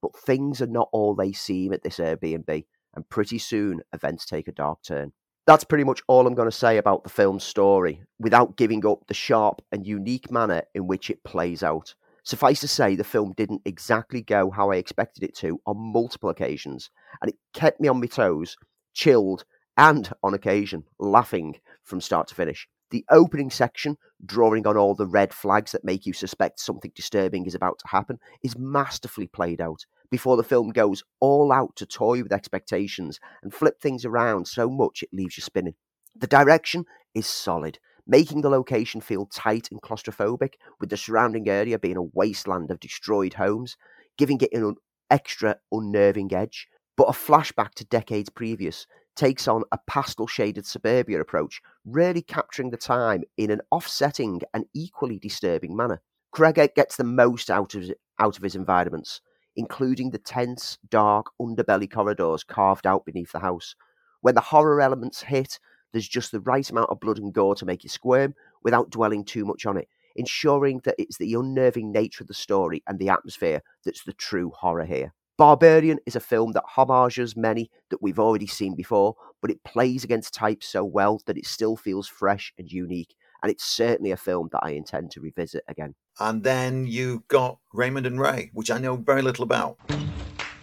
But 0.03 0.19
things 0.19 0.61
are 0.61 0.67
not 0.67 0.91
all 0.93 1.15
they 1.15 1.33
seem 1.33 1.73
at 1.73 1.83
this 1.83 1.97
Airbnb, 1.97 2.67
and 2.95 3.09
pretty 3.09 3.39
soon 3.39 3.81
events 3.91 4.27
take 4.27 4.49
a 4.49 4.53
dark 4.53 4.83
turn. 4.83 5.15
That's 5.45 5.65
pretty 5.65 5.83
much 5.83 6.03
all 6.07 6.27
I'm 6.27 6.37
going 6.37 6.51
to 6.51 6.57
say 6.57 6.79
about 6.79 7.03
the 7.03 7.11
film's 7.11 7.43
story, 7.43 8.05
without 8.21 8.57
giving 8.57 8.87
up 8.87 9.07
the 9.09 9.15
sharp 9.15 9.61
and 9.73 9.85
unique 9.85 10.31
manner 10.31 10.63
in 10.73 10.87
which 10.87 11.11
it 11.11 11.25
plays 11.25 11.65
out. 11.65 11.95
Suffice 12.23 12.61
to 12.61 12.69
say, 12.69 12.95
the 12.95 13.03
film 13.03 13.33
didn't 13.37 13.63
exactly 13.65 14.23
go 14.23 14.53
how 14.53 14.71
I 14.71 14.77
expected 14.77 15.25
it 15.25 15.35
to 15.39 15.61
on 15.67 15.77
multiple 15.77 16.31
occasions, 16.31 16.91
and 17.21 17.29
it 17.29 17.37
kept 17.53 17.81
me 17.81 17.89
on 17.89 18.01
my 18.01 18.07
toes, 18.07 18.57
chilled, 18.95 19.45
and 19.77 20.13
on 20.23 20.33
occasion 20.33 20.85
laughing 21.01 21.59
from 21.83 22.01
start 22.01 22.29
to 22.29 22.37
finish. 22.37 22.69
The 22.93 23.05
opening 23.11 23.51
section, 23.51 23.97
drawing 24.25 24.67
on 24.69 24.77
all 24.77 24.95
the 24.95 25.07
red 25.07 25.35
flags 25.35 25.73
that 25.73 25.83
make 25.83 26.07
you 26.07 26.13
suspect 26.13 26.61
something 26.61 26.93
disturbing 26.95 27.47
is 27.47 27.57
about 27.57 27.81
to 27.81 27.89
happen, 27.89 28.21
is 28.45 28.57
masterfully 28.57 29.27
played 29.27 29.61
out 29.61 29.87
before 30.13 30.37
the 30.37 30.45
film 30.45 30.69
goes 30.71 31.03
all 31.21 31.51
out 31.51 31.75
to 31.75 31.87
toy 31.87 32.23
with 32.23 32.35
expectations 32.35 33.19
and 33.43 33.53
flip 33.53 33.81
things 33.81 34.05
around 34.05 34.47
so 34.47 34.69
much 34.69 35.03
it 35.03 35.09
leaves 35.11 35.39
you 35.39 35.43
spinning. 35.43 35.75
The 36.15 36.27
direction 36.27 36.85
is 37.15 37.27
solid, 37.27 37.79
making 38.07 38.43
the 38.43 38.51
location 38.51 39.01
feel 39.01 39.25
tight 39.25 39.71
and 39.73 39.81
claustrophobic, 39.81 40.57
with 40.79 40.91
the 40.91 40.99
surrounding 40.99 41.49
area 41.49 41.79
being 41.79 41.97
a 41.97 42.03
wasteland 42.03 42.71
of 42.71 42.79
destroyed 42.79 43.33
homes, 43.33 43.79
giving 44.19 44.39
it 44.43 44.53
an 44.53 44.75
extra 45.11 45.57
unnerving 45.73 46.35
edge. 46.35 46.69
But 46.95 47.09
a 47.09 47.13
flashback 47.13 47.71
to 47.77 47.87
decades 47.87 48.29
previous 48.29 48.87
takes 49.17 49.49
on 49.49 49.63
a 49.73 49.79
pastel 49.87 50.27
shaded 50.27 50.67
suburbia 50.67 51.23
approach, 51.23 51.63
really 51.87 52.21
capturing 52.21 52.69
the 52.69 52.77
time 52.77 53.23
in 53.39 53.51
an 53.51 53.63
offsetting 53.71 54.43
and 54.53 54.67
equally 54.75 55.19
disturbing 55.19 55.75
manner. 55.75 56.03
Cregger 56.35 56.69
gets 56.75 56.97
the 56.97 57.05
most 57.05 57.51
out 57.51 57.75
of, 57.75 57.91
out 58.19 58.37
of 58.37 58.43
his 58.43 58.55
environments, 58.55 59.23
including 59.57 60.11
the 60.11 60.19
tense, 60.19 60.79
dark 60.89 61.27
underbelly 61.41 61.91
corridors 61.91 62.45
carved 62.45 62.87
out 62.87 63.05
beneath 63.05 63.33
the 63.33 63.39
house. 63.41 63.75
When 64.21 64.35
the 64.35 64.41
horror 64.41 64.81
elements 64.81 65.23
hit, 65.23 65.59
there's 65.93 66.09
just 66.09 66.33
the 66.33 66.41
right 66.41 66.69
amount 66.71 66.91
of 66.91 67.01
blood 67.01 67.19
and 67.19 67.33
gore 67.33 67.55
to 67.57 67.67
make 67.67 67.85
you 67.85 67.91
squirm 67.91 68.35
without 68.63 68.91
dwelling 68.91 69.25
too 69.25 69.45
much 69.45 69.67
on 69.67 69.77
it, 69.77 69.89
ensuring 70.17 70.81
that 70.85 70.95
it's 70.99 71.19
the 71.19 71.35
unnerving 71.35 71.93
nature 71.93 72.25
of 72.25 72.29
the 72.29 72.35
story 72.35 72.83
and 72.87 72.99
the 72.99 73.09
atmosphere 73.09 73.63
that's 73.85 74.05
the 74.05 74.13
true 74.15 74.51
horror 74.57 74.85
here. 74.85 75.13
Barbarian 75.39 75.99
is 76.07 76.15
a 76.15 76.21
film 76.21 76.53
that 76.53 76.65
homages 76.67 77.37
many 77.37 77.71
that 77.91 78.03
we've 78.03 78.19
already 78.19 78.47
seen 78.47 78.75
before, 78.75 79.17
but 79.41 79.51
it 79.51 79.65
plays 79.65 80.05
against 80.05 80.35
type 80.35 80.63
so 80.63 80.85
well 80.85 81.21
that 81.27 81.39
it 81.39 81.47
still 81.47 81.77
feels 81.77 82.07
fresh 82.07 82.53
and 82.59 82.71
unique, 82.71 83.15
and 83.43 83.51
it's 83.51 83.65
certainly 83.65 84.13
a 84.13 84.17
film 84.17 84.49
that 84.53 84.61
I 84.63 84.71
intend 84.71 85.11
to 85.13 85.21
revisit 85.21 85.65
again. 85.69 85.95
And 86.21 86.43
then 86.43 86.87
you've 86.87 87.27
got 87.29 87.59
Raymond 87.73 88.07
and 88.07 88.21
Ray, 88.21 88.51
which 88.55 88.71
I 88.71 88.79
know 88.79 88.97
very 88.97 89.23
little 89.23 89.43
about. 89.45 89.79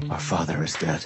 Our 0.10 0.20
father 0.20 0.64
is 0.64 0.74
dead. 0.76 1.06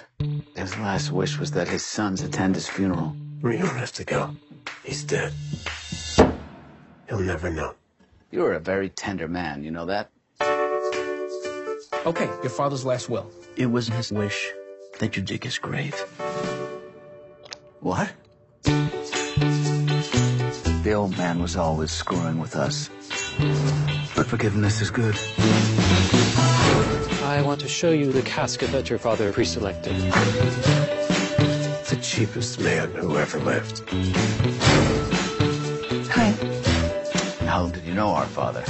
His 0.56 0.78
last 0.78 1.12
wish 1.12 1.40
was 1.40 1.52
that 1.52 1.68
his 1.68 1.84
sons 1.84 2.22
attend 2.22 2.56
his 2.56 2.70
funeral. 2.70 3.16
We 3.42 3.58
don't 3.58 3.76
have 3.76 3.92
to 3.94 4.06
go. 4.06 4.36
He's 4.84 5.04
dead. 5.04 5.34
He'll 7.10 7.20
never 7.20 7.50
know. 7.50 7.74
You're 8.32 8.54
a 8.54 8.60
very 8.60 8.90
tender 8.90 9.28
man, 9.28 9.64
you 9.64 9.72
know 9.72 9.86
that? 9.86 10.10
Okay, 12.06 12.26
your 12.42 12.50
father's 12.50 12.86
last 12.86 13.10
will. 13.10 13.32
It 13.56 13.68
was 13.68 13.88
his 13.88 14.12
wish 14.12 14.52
that 15.00 15.16
you 15.16 15.24
dig 15.24 15.44
his 15.44 15.58
grave. 15.58 15.96
What? 17.80 18.12
The 20.84 20.92
old 20.92 21.18
man 21.18 21.42
was 21.42 21.56
always 21.56 21.92
screwing 21.92 22.40
with 22.40 22.58
us. 22.58 22.90
But 24.18 24.28
forgiveness 24.28 24.82
is 24.82 24.92
good. 24.92 25.18
I 27.24 27.42
want 27.42 27.62
to 27.62 27.70
show 27.70 27.92
you 27.92 28.12
the 28.12 28.22
casket 28.24 28.70
that 28.74 28.90
your 28.90 29.00
father 29.00 29.32
pre-selected. 29.32 29.96
The 31.88 31.98
cheapest 32.02 32.60
man 32.60 32.92
who 32.96 33.18
ever 33.18 33.40
lived. 33.40 33.82
Hi. 36.12 36.32
How 37.46 37.68
did 37.68 37.86
you 37.86 37.94
know 37.94 38.10
our 38.10 38.26
father? 38.26 38.66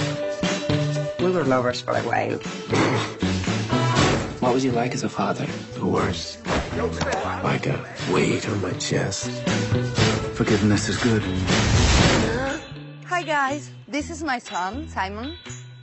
We 1.18 1.32
were 1.32 1.44
lovers 1.44 1.82
for 1.82 1.98
a 1.98 2.04
while. 2.04 2.38
What 4.40 4.54
was 4.54 4.62
he 4.62 4.70
like 4.70 4.94
as 4.94 5.04
a 5.04 5.10
father? 5.10 5.48
The 5.74 5.86
worst. 5.88 6.46
Like 7.44 7.66
a 7.66 7.84
weight 8.12 8.48
on 8.48 8.62
my 8.62 8.74
chest. 8.74 9.32
Forgiveness 10.36 10.90
is 10.90 10.98
good. 10.98 11.24
Hi 13.24 13.52
guys, 13.52 13.72
this 13.88 14.10
is 14.10 14.22
my 14.22 14.38
son, 14.38 14.90
Simon, 14.90 15.38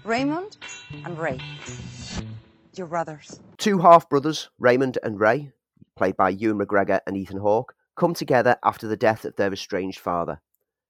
Raymond, 0.05 0.59
and 1.07 1.19
Ray. 1.19 1.41
Your 2.77 2.87
brothers. 2.87 3.41
Two 3.57 3.79
half 3.79 4.11
brothers, 4.11 4.51
Raymond 4.59 4.99
and 5.03 5.19
Ray, 5.19 5.51
played 5.97 6.19
by 6.19 6.29
Ewan 6.29 6.59
McGregor 6.59 7.01
and 7.07 7.17
Ethan 7.17 7.39
Hawke, 7.39 7.75
come 7.97 8.13
together 8.13 8.59
after 8.63 8.87
the 8.87 8.95
death 8.95 9.25
of 9.25 9.37
their 9.37 9.51
estranged 9.55 10.01
father. 10.01 10.43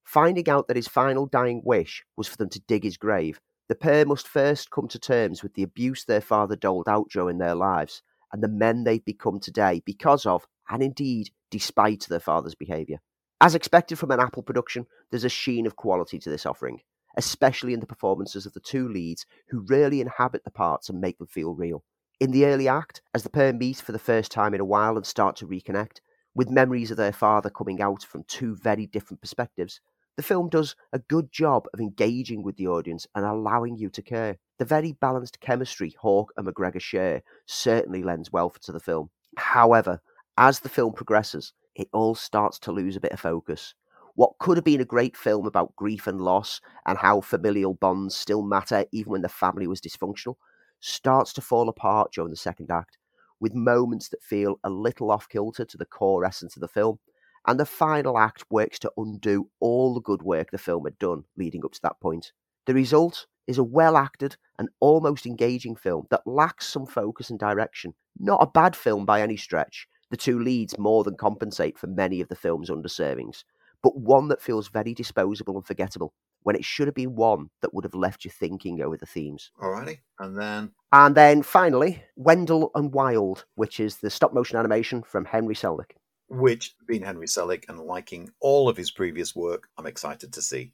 Finding 0.02 0.48
out 0.48 0.66
that 0.66 0.76
his 0.76 0.88
final 0.88 1.26
dying 1.26 1.62
wish 1.64 2.04
was 2.16 2.26
for 2.26 2.36
them 2.36 2.48
to 2.48 2.60
dig 2.66 2.82
his 2.82 2.96
grave, 2.96 3.40
the 3.68 3.76
pair 3.76 4.04
must 4.04 4.26
first 4.26 4.72
come 4.72 4.88
to 4.88 4.98
terms 4.98 5.44
with 5.44 5.54
the 5.54 5.62
abuse 5.62 6.04
their 6.04 6.20
father 6.20 6.56
doled 6.56 6.88
out 6.88 7.10
during 7.10 7.38
their 7.38 7.54
lives 7.54 8.02
and 8.32 8.42
the 8.42 8.48
men 8.48 8.82
they've 8.82 9.04
become 9.04 9.38
today 9.38 9.82
because 9.86 10.26
of, 10.26 10.48
and 10.68 10.82
indeed 10.82 11.30
despite, 11.48 12.08
their 12.08 12.18
father's 12.18 12.56
behaviour. 12.56 12.98
As 13.42 13.54
expected 13.54 13.98
from 13.98 14.10
an 14.10 14.20
Apple 14.20 14.42
production, 14.42 14.86
there's 15.10 15.24
a 15.24 15.30
sheen 15.30 15.64
of 15.64 15.74
quality 15.76 16.18
to 16.18 16.28
this 16.28 16.44
offering, 16.44 16.80
especially 17.16 17.72
in 17.72 17.80
the 17.80 17.86
performances 17.86 18.44
of 18.44 18.52
the 18.52 18.60
two 18.60 18.86
leads 18.86 19.24
who 19.48 19.64
really 19.66 20.02
inhabit 20.02 20.44
the 20.44 20.50
parts 20.50 20.90
and 20.90 21.00
make 21.00 21.16
them 21.16 21.26
feel 21.26 21.54
real. 21.54 21.82
In 22.20 22.32
the 22.32 22.44
early 22.44 22.68
act, 22.68 23.00
as 23.14 23.22
the 23.22 23.30
pair 23.30 23.54
meet 23.54 23.78
for 23.78 23.92
the 23.92 23.98
first 23.98 24.30
time 24.30 24.52
in 24.52 24.60
a 24.60 24.64
while 24.64 24.94
and 24.94 25.06
start 25.06 25.36
to 25.36 25.46
reconnect, 25.46 26.00
with 26.34 26.50
memories 26.50 26.90
of 26.90 26.98
their 26.98 27.14
father 27.14 27.48
coming 27.48 27.80
out 27.80 28.02
from 28.02 28.24
two 28.24 28.56
very 28.56 28.86
different 28.86 29.22
perspectives, 29.22 29.80
The 30.20 30.26
film 30.26 30.50
does 30.50 30.76
a 30.92 30.98
good 30.98 31.32
job 31.32 31.66
of 31.72 31.80
engaging 31.80 32.42
with 32.42 32.56
the 32.56 32.66
audience 32.66 33.06
and 33.14 33.24
allowing 33.24 33.78
you 33.78 33.88
to 33.88 34.02
care. 34.02 34.36
The 34.58 34.66
very 34.66 34.92
balanced 34.92 35.40
chemistry 35.40 35.94
Hawke 35.98 36.34
and 36.36 36.46
McGregor 36.46 36.78
share 36.78 37.22
certainly 37.46 38.02
lends 38.02 38.30
well 38.30 38.50
to 38.50 38.70
the 38.70 38.80
film. 38.80 39.08
However, 39.38 40.02
as 40.36 40.60
the 40.60 40.68
film 40.68 40.92
progresses, 40.92 41.54
it 41.80 41.88
all 41.92 42.14
starts 42.14 42.58
to 42.60 42.72
lose 42.72 42.96
a 42.96 43.00
bit 43.00 43.12
of 43.12 43.20
focus. 43.20 43.74
What 44.14 44.38
could 44.38 44.56
have 44.56 44.64
been 44.64 44.80
a 44.80 44.84
great 44.84 45.16
film 45.16 45.46
about 45.46 45.74
grief 45.76 46.06
and 46.06 46.20
loss 46.20 46.60
and 46.86 46.98
how 46.98 47.20
familial 47.20 47.74
bonds 47.74 48.14
still 48.14 48.42
matter 48.42 48.84
even 48.92 49.12
when 49.12 49.22
the 49.22 49.28
family 49.28 49.66
was 49.66 49.80
dysfunctional 49.80 50.34
starts 50.80 51.32
to 51.34 51.40
fall 51.40 51.68
apart 51.68 52.12
during 52.12 52.30
the 52.30 52.36
second 52.36 52.70
act, 52.70 52.98
with 53.38 53.54
moments 53.54 54.08
that 54.08 54.22
feel 54.22 54.58
a 54.64 54.70
little 54.70 55.10
off 55.10 55.28
kilter 55.28 55.64
to 55.64 55.76
the 55.76 55.86
core 55.86 56.24
essence 56.24 56.56
of 56.56 56.60
the 56.60 56.68
film. 56.68 56.98
And 57.46 57.58
the 57.58 57.66
final 57.66 58.18
act 58.18 58.44
works 58.50 58.78
to 58.80 58.92
undo 58.96 59.48
all 59.60 59.94
the 59.94 60.00
good 60.00 60.22
work 60.22 60.50
the 60.50 60.58
film 60.58 60.84
had 60.84 60.98
done 60.98 61.24
leading 61.36 61.64
up 61.64 61.72
to 61.72 61.82
that 61.82 62.00
point. 62.00 62.32
The 62.66 62.74
result 62.74 63.26
is 63.46 63.58
a 63.58 63.64
well 63.64 63.96
acted 63.96 64.36
and 64.58 64.68
almost 64.80 65.26
engaging 65.26 65.76
film 65.76 66.06
that 66.10 66.26
lacks 66.26 66.68
some 66.68 66.86
focus 66.86 67.30
and 67.30 67.38
direction. 67.38 67.94
Not 68.18 68.42
a 68.42 68.46
bad 68.46 68.76
film 68.76 69.06
by 69.06 69.22
any 69.22 69.36
stretch. 69.36 69.88
The 70.10 70.16
two 70.16 70.40
leads 70.40 70.76
more 70.78 71.04
than 71.04 71.16
compensate 71.16 71.78
for 71.78 71.86
many 71.86 72.20
of 72.20 72.28
the 72.28 72.36
film's 72.36 72.68
underservings, 72.68 73.44
but 73.82 73.96
one 73.96 74.28
that 74.28 74.42
feels 74.42 74.68
very 74.68 74.92
disposable 74.92 75.56
and 75.56 75.64
forgettable 75.64 76.12
when 76.42 76.56
it 76.56 76.64
should 76.64 76.88
have 76.88 76.94
been 76.94 77.14
one 77.14 77.50
that 77.60 77.72
would 77.74 77.84
have 77.84 77.94
left 77.94 78.24
you 78.24 78.30
thinking 78.30 78.80
over 78.82 78.96
the 78.96 79.06
themes. 79.06 79.50
Alrighty. 79.60 79.98
And 80.18 80.38
then. 80.38 80.72
And 80.92 81.14
then 81.14 81.42
finally, 81.42 82.02
Wendell 82.16 82.70
and 82.74 82.92
Wild, 82.92 83.44
which 83.54 83.78
is 83.78 83.98
the 83.98 84.10
stop 84.10 84.32
motion 84.32 84.58
animation 84.58 85.02
from 85.02 85.26
Henry 85.26 85.54
Selick. 85.54 85.92
Which, 86.28 86.74
being 86.86 87.02
Henry 87.02 87.26
Selick 87.26 87.64
and 87.68 87.78
liking 87.80 88.30
all 88.40 88.68
of 88.68 88.76
his 88.76 88.90
previous 88.90 89.34
work, 89.34 89.68
I'm 89.76 89.86
excited 89.86 90.32
to 90.32 90.42
see. 90.42 90.72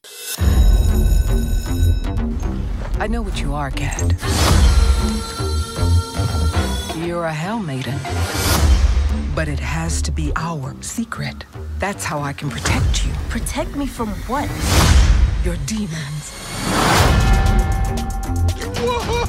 I 2.99 3.07
know 3.09 3.23
what 3.23 3.41
you 3.41 3.55
are, 3.55 3.71
Cat. 3.71 4.01
You're 6.97 7.25
a 7.25 7.33
Hell 7.33 7.59
Maiden. 7.59 8.76
But 9.37 9.49
it 9.49 9.61
has 9.61 10.01
to 10.01 10.11
be 10.11 10.33
our 10.35 10.75
secret. 10.81 11.45
That's 11.79 12.07
how 12.07 12.21
I 12.21 12.33
can 12.33 12.49
protect 12.49 13.05
you. 13.05 13.13
Protect 13.29 13.77
me 13.77 13.87
from 13.87 14.09
what? 14.29 14.49
Your 15.45 15.57
demons. 15.67 16.33
Whoa! 18.81 19.27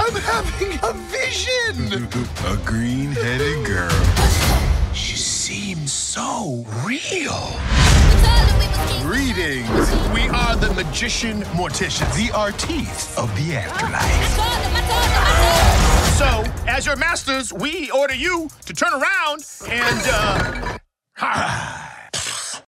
I'm 0.00 0.14
having 0.14 0.78
a 0.82 0.94
vision! 1.12 2.08
a 2.46 2.56
green 2.64 3.12
headed 3.12 3.66
girl. 3.66 3.90
She 4.94 5.18
seems 5.18 5.92
so 5.92 6.64
real. 6.86 7.58
Greetings. 9.02 9.90
We 10.14 10.26
are 10.30 10.56
the 10.56 10.72
magician 10.74 11.42
morticians, 11.52 12.14
the 12.16 12.32
artistes 12.34 13.14
of 13.18 13.28
the 13.36 13.56
afterlife. 13.56 15.63
So, 16.14 16.44
as 16.68 16.86
your 16.86 16.94
masters, 16.94 17.52
we 17.52 17.90
order 17.90 18.14
you 18.14 18.48
to 18.66 18.72
turn 18.72 18.92
around 18.92 19.44
and, 19.68 20.78
uh. 21.20 21.58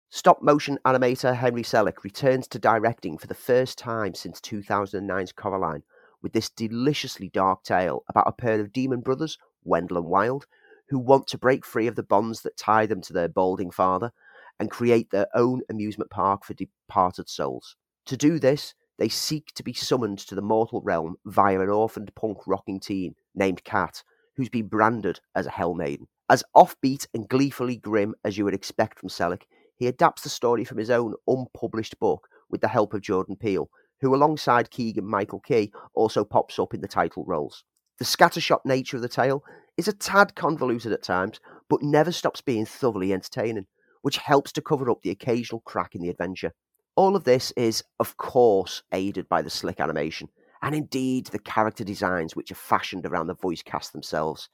Stop 0.10 0.42
motion 0.42 0.80
animator 0.86 1.36
Henry 1.36 1.64
Selick 1.64 2.06
returns 2.06 2.48
to 2.48 2.58
directing 2.58 3.18
for 3.18 3.28
the 3.28 3.34
first 3.34 3.78
time 3.78 4.14
since 4.16 4.40
2009's 4.40 5.34
Coraline 5.34 5.84
with 6.22 6.32
this 6.32 6.50
deliciously 6.50 7.28
dark 7.28 7.64
tale 7.64 8.06
about 8.08 8.30
a 8.30 8.32
pair 8.32 8.62
of 8.62 8.72
demon 8.72 9.02
brothers, 9.02 9.38
Wendell 9.66 9.98
and 9.98 10.06
Wild, 10.06 10.46
who 10.88 10.98
want 10.98 11.28
to 11.28 11.38
break 11.38 11.66
free 11.66 11.88
of 11.88 11.98
the 11.98 12.02
bonds 12.02 12.44
that 12.44 12.56
tie 12.56 12.86
them 12.86 13.02
to 13.02 13.12
their 13.12 13.28
balding 13.28 13.72
father 13.72 14.14
and 14.58 14.72
create 14.72 15.12
their 15.12 15.28
own 15.36 15.64
amusement 15.70 16.10
park 16.10 16.46
for 16.46 16.54
departed 16.54 17.28
souls. 17.28 17.76
To 18.06 18.16
do 18.16 18.40
this, 18.40 18.74
they 18.98 19.10
seek 19.10 19.54
to 19.56 19.64
be 19.64 19.74
summoned 19.74 20.20
to 20.20 20.36
the 20.36 20.42
mortal 20.42 20.80
realm 20.82 21.18
via 21.26 21.60
an 21.60 21.70
orphaned 21.70 22.16
punk 22.16 22.38
rocking 22.48 22.80
teen 22.80 23.16
named 23.36 23.64
Kat, 23.64 24.04
who's 24.36 24.50
been 24.50 24.68
branded 24.68 25.20
as 25.36 25.46
a 25.46 25.52
Hell 25.52 25.74
Maiden. 25.74 26.08
As 26.30 26.44
offbeat 26.56 27.08
and 27.14 27.28
gleefully 27.28 27.78
grim 27.78 28.16
as 28.24 28.38
you 28.38 28.46
would 28.46 28.54
expect 28.54 29.00
from 29.00 29.10
Selick, 29.10 29.44
he 29.76 29.88
adapts 29.88 30.24
the 30.24 30.30
story 30.30 30.64
from 30.64 30.78
his 30.78 30.90
own 30.90 31.16
unpublished 31.28 32.00
book 32.00 32.28
with 32.50 32.62
the 32.62 32.68
help 32.68 32.94
of 32.94 33.02
Jordan 33.02 33.36
Peele, 33.36 33.70
who, 34.02 34.16
alongside 34.16 34.72
Keegan 34.72 35.06
Michael 35.06 35.40
Key, 35.40 35.72
also 35.94 36.24
pops 36.24 36.60
up 36.60 36.74
in 36.74 36.82
the 36.82 36.88
title 36.88 37.24
roles. 37.26 37.64
The 38.00 38.06
scattershot 38.06 38.66
nature 38.66 38.98
of 38.98 39.02
the 39.02 39.10
tale 39.10 39.44
is 39.78 39.88
a 39.88 39.94
tad 39.94 40.36
convoluted 40.36 40.92
at 40.92 41.04
times, 41.04 41.40
but 41.70 41.82
never 41.82 42.12
stops 42.12 42.42
being 42.42 42.66
thoroughly 42.66 43.14
entertaining, 43.14 43.68
which 44.02 44.18
helps 44.18 44.52
to 44.54 44.62
cover 44.62 44.90
up 44.90 45.02
the 45.02 45.10
occasional 45.10 45.62
crack 45.62 45.96
in 45.96 46.02
the 46.02 46.10
adventure. 46.10 46.54
All 46.96 47.16
of 47.16 47.24
this 47.24 47.52
is, 47.58 47.84
of 48.00 48.18
course, 48.18 48.84
aided 48.92 49.28
by 49.28 49.42
the 49.42 49.50
slick 49.50 49.80
animation, 49.80 50.30
and 50.64 50.74
indeed 50.74 51.28
the 51.28 51.40
character 51.40 51.84
designs 51.84 52.36
which 52.36 52.50
are 52.50 52.56
fashioned 52.56 53.06
around 53.06 53.28
the 53.28 53.36
voice 53.36 53.62
cast 53.62 53.92
themselves. 53.92 54.50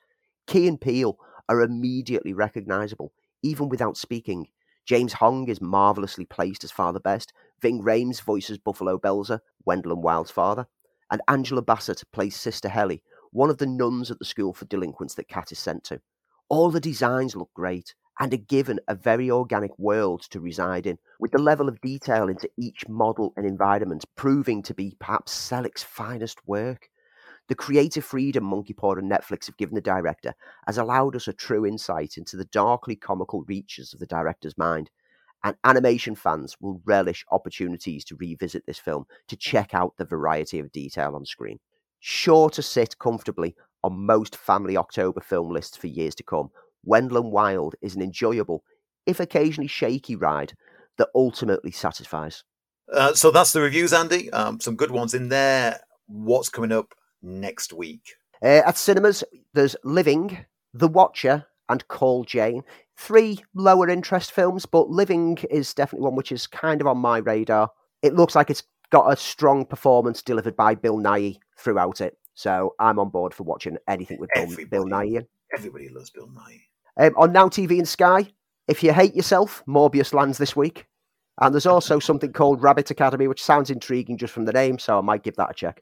Key 0.48 0.68
and 0.68 0.82
Peele 0.82 1.18
are 1.48 1.62
immediately 1.62 2.34
recognisable, 2.34 3.14
even 3.44 3.70
without 3.70 3.96
speaking. 3.96 4.48
James 4.88 5.14
Hong 5.14 5.48
is 5.48 5.62
marvellously 5.62 6.26
placed 6.26 6.64
as 6.64 6.72
Father 6.72 7.00
Best. 7.00 7.32
Ving 7.62 7.84
Rhames 7.84 8.22
voices 8.22 8.58
Buffalo 8.58 8.98
Belzer, 8.98 9.40
Wendell 9.66 9.94
and 9.94 10.04
Wild's 10.04 10.32
father. 10.32 10.66
And 11.12 11.22
Angela 11.28 11.62
Bassett 11.62 12.04
plays 12.12 12.36
Sister 12.36 12.70
Helly, 12.70 13.04
one 13.32 13.52
of 13.52 13.60
the 13.60 13.68
nuns 13.68 14.10
at 14.10 14.18
the 14.18 14.26
school 14.26 14.54
for 14.54 14.66
delinquents 14.66 15.14
that 15.14 15.28
Kat 15.28 15.52
is 15.52 15.60
sent 15.60 15.84
to. 15.86 16.02
All 16.50 16.72
the 16.72 16.80
designs 16.80 17.36
look 17.36 17.52
great 17.54 17.94
and 18.20 18.34
are 18.34 18.38
given 18.38 18.80
a 18.88 18.96
very 18.96 19.32
organic 19.32 19.78
world 19.80 20.22
to 20.30 20.40
reside 20.40 20.86
in, 20.86 20.98
with 21.20 21.32
the 21.32 21.38
level 21.38 21.70
of 21.70 21.80
detail 21.82 22.28
into 22.28 22.50
each 22.58 22.88
model 22.90 23.34
and 23.38 23.46
environment 23.46 24.06
proving 24.16 24.62
to 24.62 24.74
be 24.74 24.96
perhaps 25.00 25.32
Selick's 25.32 25.84
finest 25.84 26.46
work. 26.46 26.90
The 27.48 27.56
creative 27.56 28.06
freedom 28.06 28.44
Monkey 28.44 28.74
Paw 28.74 28.96
and 28.96 29.10
Netflix 29.10 29.48
have 29.48 29.58
given 29.58 29.74
the 29.74 29.82
director 29.82 30.36
has 30.68 30.78
allowed 30.78 31.16
us 31.16 31.28
a 31.28 31.34
true 31.34 31.66
insight 31.66 32.18
into 32.18 32.38
the 32.38 32.46
darkly 32.46 32.96
comical 32.96 33.44
reaches 33.48 33.94
of 33.94 34.00
the 34.00 34.06
director's 34.06 34.58
mind, 34.58 34.92
and 35.44 35.56
animation 35.64 36.14
fans 36.14 36.58
will 36.60 36.82
relish 36.86 37.26
opportunities 37.32 38.04
to 38.06 38.16
revisit 38.18 38.66
this 38.66 38.78
film 38.78 39.06
to 39.30 39.38
check 39.38 39.74
out 39.74 39.96
the 39.98 40.06
variety 40.06 40.60
of 40.60 40.72
detail 40.72 41.16
on 41.16 41.26
screen. 41.26 41.60
Sure 42.02 42.50
to 42.50 42.62
sit 42.62 43.00
comfortably 43.00 43.56
on 43.84 44.06
most 44.06 44.36
family 44.36 44.76
October 44.76 45.22
film 45.22 45.50
lists 45.50 45.78
for 45.78 45.88
years 45.88 46.14
to 46.16 46.24
come, 46.24 46.50
Wendell 46.90 47.18
and 47.18 47.32
Wild 47.32 47.76
is 47.82 47.96
an 47.96 48.02
enjoyable, 48.02 48.64
if 49.06 49.20
occasionally 49.20 49.68
shaky 49.68 50.16
ride 50.16 50.54
that 50.98 51.10
ultimately 51.16 51.72
satisfies. 51.72 52.44
Uh, 52.92 53.14
so 53.14 53.32
that's 53.32 53.54
the 53.54 53.62
reviews, 53.62 53.94
Andy. 53.94 54.32
Um, 54.32 54.60
some 54.60 54.76
good 54.76 54.92
ones 54.92 55.14
in 55.14 55.30
there. 55.30 55.80
What's 56.08 56.50
coming 56.50 56.72
up 56.72 56.94
next 57.22 57.72
week? 57.72 58.14
Uh, 58.42 58.62
at 58.66 58.78
cinemas, 58.78 59.24
there's 59.54 59.76
Living, 59.84 60.46
The 60.74 60.88
Watcher, 60.88 61.46
and 61.70 61.88
Call 61.88 62.24
Jane. 62.24 62.64
Three 62.98 63.40
lower 63.54 63.88
interest 63.88 64.32
films, 64.32 64.66
but 64.66 64.90
Living 64.90 65.38
is 65.52 65.74
definitely 65.74 66.06
one 66.06 66.16
which 66.16 66.32
is 66.32 66.48
kind 66.48 66.82
of 66.82 66.88
on 66.88 66.98
my 66.98 67.20
radar. 67.20 67.70
It 68.02 68.16
looks 68.16 68.36
like 68.36 68.50
it's 68.50 68.64
got 68.90 69.14
a 69.14 69.16
strong 69.16 69.66
performance 69.66 70.22
delivered 70.24 70.56
by 70.56 70.74
Bill 70.76 70.98
Nighy 70.98 71.38
throughout 71.58 72.02
it. 72.02 72.18
So 72.34 72.74
I'm 72.80 73.00
on 73.00 73.10
board 73.10 73.34
for 73.34 73.44
watching 73.44 73.78
anything 73.88 74.20
with 74.20 74.32
Bill, 74.34 74.48
Bill 74.70 74.86
in. 74.86 75.28
Everybody 75.56 75.90
loves 75.90 76.10
Bill 76.10 76.28
Nighy. 76.28 76.62
Um, 77.00 77.14
on 77.16 77.32
Now 77.32 77.48
TV 77.48 77.78
and 77.78 77.88
Sky, 77.88 78.30
if 78.68 78.84
you 78.84 78.92
hate 78.92 79.16
yourself, 79.16 79.64
Morbius 79.66 80.14
lands 80.14 80.38
this 80.38 80.54
week. 80.54 80.86
And 81.40 81.56
there's 81.56 81.66
also 81.66 81.98
something 82.00 82.34
called 82.34 82.62
Rabbit 82.62 82.92
Academy, 82.92 83.28
which 83.30 83.42
sounds 83.42 83.70
intriguing 83.70 84.18
just 84.18 84.34
from 84.34 84.44
the 84.44 84.52
name, 84.52 84.78
so 84.78 84.98
I 84.98 85.02
might 85.02 85.24
give 85.24 85.38
that 85.38 85.52
a 85.52 85.54
check. 85.54 85.82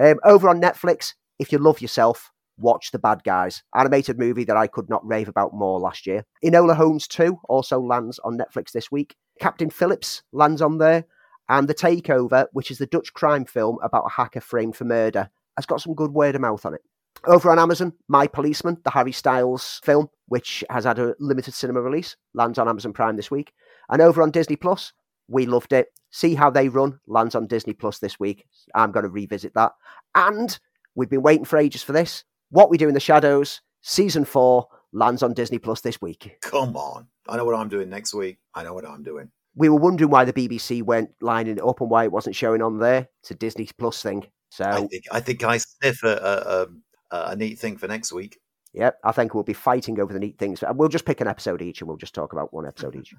Um, 0.00 0.20
over 0.24 0.48
on 0.48 0.60
Netflix, 0.60 1.14
if 1.40 1.50
you 1.50 1.58
love 1.58 1.80
yourself, 1.80 2.30
watch 2.58 2.92
The 2.92 3.00
Bad 3.00 3.24
Guys, 3.24 3.64
animated 3.74 4.20
movie 4.20 4.44
that 4.44 4.56
I 4.56 4.68
could 4.68 4.88
not 4.88 5.04
rave 5.04 5.28
about 5.28 5.52
more 5.52 5.80
last 5.80 6.06
year. 6.06 6.24
Enola 6.44 6.76
Holmes 6.76 7.08
2 7.08 7.40
also 7.48 7.80
lands 7.80 8.20
on 8.20 8.38
Netflix 8.38 8.70
this 8.70 8.92
week. 8.92 9.16
Captain 9.40 9.68
Phillips 9.68 10.22
lands 10.30 10.62
on 10.62 10.78
there. 10.78 11.06
And 11.48 11.66
The 11.66 11.74
Takeover, 11.74 12.46
which 12.52 12.70
is 12.70 12.78
the 12.78 12.86
Dutch 12.86 13.12
crime 13.12 13.46
film 13.46 13.78
about 13.82 14.06
a 14.06 14.10
hacker 14.10 14.40
framed 14.40 14.76
for 14.76 14.84
murder, 14.84 15.28
has 15.56 15.66
got 15.66 15.80
some 15.80 15.94
good 15.94 16.12
word 16.12 16.36
of 16.36 16.40
mouth 16.40 16.64
on 16.64 16.74
it. 16.74 16.82
Over 17.24 17.50
on 17.50 17.58
Amazon, 17.58 17.92
My 18.08 18.26
Policeman, 18.26 18.78
the 18.84 18.90
Harry 18.90 19.12
Styles 19.12 19.80
film, 19.84 20.08
which 20.26 20.64
has 20.70 20.84
had 20.84 20.98
a 20.98 21.14
limited 21.20 21.54
cinema 21.54 21.80
release, 21.80 22.16
lands 22.34 22.58
on 22.58 22.68
Amazon 22.68 22.92
Prime 22.92 23.16
this 23.16 23.30
week. 23.30 23.52
And 23.88 24.02
over 24.02 24.22
on 24.22 24.30
Disney 24.30 24.56
Plus, 24.56 24.92
we 25.28 25.46
loved 25.46 25.72
it. 25.72 25.88
See 26.10 26.34
how 26.34 26.50
they 26.50 26.68
run 26.68 26.98
lands 27.06 27.34
on 27.34 27.46
Disney 27.46 27.74
Plus 27.74 27.98
this 27.98 28.18
week. 28.18 28.46
I'm 28.74 28.92
going 28.92 29.04
to 29.04 29.10
revisit 29.10 29.54
that. 29.54 29.72
And 30.14 30.58
we've 30.94 31.08
been 31.08 31.22
waiting 31.22 31.44
for 31.44 31.58
ages 31.58 31.82
for 31.82 31.92
this. 31.92 32.24
What 32.50 32.70
We 32.70 32.76
Do 32.76 32.88
in 32.88 32.94
the 32.94 33.00
Shadows, 33.00 33.60
season 33.82 34.24
four, 34.24 34.66
lands 34.92 35.22
on 35.22 35.32
Disney 35.32 35.58
Plus 35.58 35.80
this 35.80 36.00
week. 36.02 36.38
Come 36.42 36.76
on. 36.76 37.06
I 37.28 37.36
know 37.36 37.44
what 37.44 37.54
I'm 37.54 37.68
doing 37.68 37.88
next 37.88 38.14
week. 38.14 38.38
I 38.54 38.62
know 38.64 38.74
what 38.74 38.86
I'm 38.86 39.02
doing. 39.02 39.30
We 39.54 39.68
were 39.68 39.78
wondering 39.78 40.10
why 40.10 40.24
the 40.24 40.32
BBC 40.32 40.82
weren't 40.82 41.10
lining 41.20 41.58
it 41.58 41.64
up 41.64 41.80
and 41.80 41.90
why 41.90 42.04
it 42.04 42.12
wasn't 42.12 42.36
showing 42.36 42.62
on 42.62 42.78
there. 42.78 43.08
It's 43.20 43.30
a 43.30 43.34
Disney 43.34 43.68
Plus 43.78 44.02
thing. 44.02 44.26
So 44.50 44.64
I 44.64 44.86
think 44.86 45.04
I 45.10 45.20
think 45.20 45.44
I 45.44 45.56
sniff 45.56 46.02
a, 46.02 46.08
a, 46.08 46.62
a, 46.62 46.66
a 47.12 47.36
neat 47.36 47.58
thing 47.58 47.76
for 47.76 47.86
next 47.86 48.12
week. 48.12 48.38
Yep, 48.74 48.98
I 49.04 49.12
think 49.12 49.34
we'll 49.34 49.44
be 49.44 49.52
fighting 49.52 50.00
over 50.00 50.12
the 50.12 50.18
neat 50.18 50.38
things. 50.38 50.64
We'll 50.74 50.88
just 50.88 51.04
pick 51.04 51.20
an 51.20 51.28
episode 51.28 51.60
each 51.60 51.80
and 51.80 51.88
we'll 51.88 51.98
just 51.98 52.14
talk 52.14 52.32
about 52.32 52.54
one 52.54 52.66
episode 52.66 52.96
each. 52.96 53.14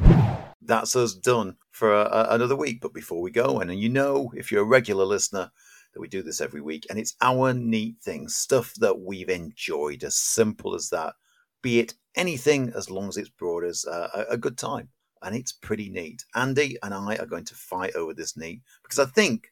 That's 0.62 0.94
us 0.94 1.14
done 1.14 1.56
for 1.72 1.92
uh, 1.92 2.28
another 2.30 2.54
week. 2.54 2.80
But 2.80 2.94
before 2.94 3.20
we 3.20 3.30
go, 3.32 3.58
and 3.58 3.76
you 3.76 3.88
know, 3.88 4.30
if 4.36 4.52
you're 4.52 4.62
a 4.62 4.66
regular 4.66 5.04
listener, 5.04 5.50
that 5.92 6.00
we 6.00 6.08
do 6.08 6.22
this 6.22 6.40
every 6.40 6.60
week, 6.60 6.86
and 6.88 6.98
it's 6.98 7.16
our 7.20 7.52
neat 7.52 7.96
things, 8.02 8.36
stuff 8.36 8.74
that 8.74 9.00
we've 9.00 9.30
enjoyed, 9.30 10.04
as 10.04 10.16
simple 10.16 10.74
as 10.74 10.90
that. 10.90 11.14
Be 11.62 11.80
it 11.80 11.94
anything, 12.14 12.72
as 12.76 12.90
long 12.90 13.08
as 13.08 13.16
it's 13.16 13.30
brought 13.30 13.64
us 13.64 13.86
uh, 13.86 14.24
a 14.28 14.36
good 14.36 14.58
time, 14.58 14.90
and 15.22 15.34
it's 15.34 15.52
pretty 15.52 15.88
neat. 15.88 16.24
Andy 16.34 16.76
and 16.82 16.94
I 16.94 17.16
are 17.16 17.26
going 17.26 17.46
to 17.46 17.54
fight 17.54 17.94
over 17.96 18.14
this 18.14 18.36
neat 18.36 18.60
because 18.82 18.98
I 18.98 19.06
think 19.06 19.50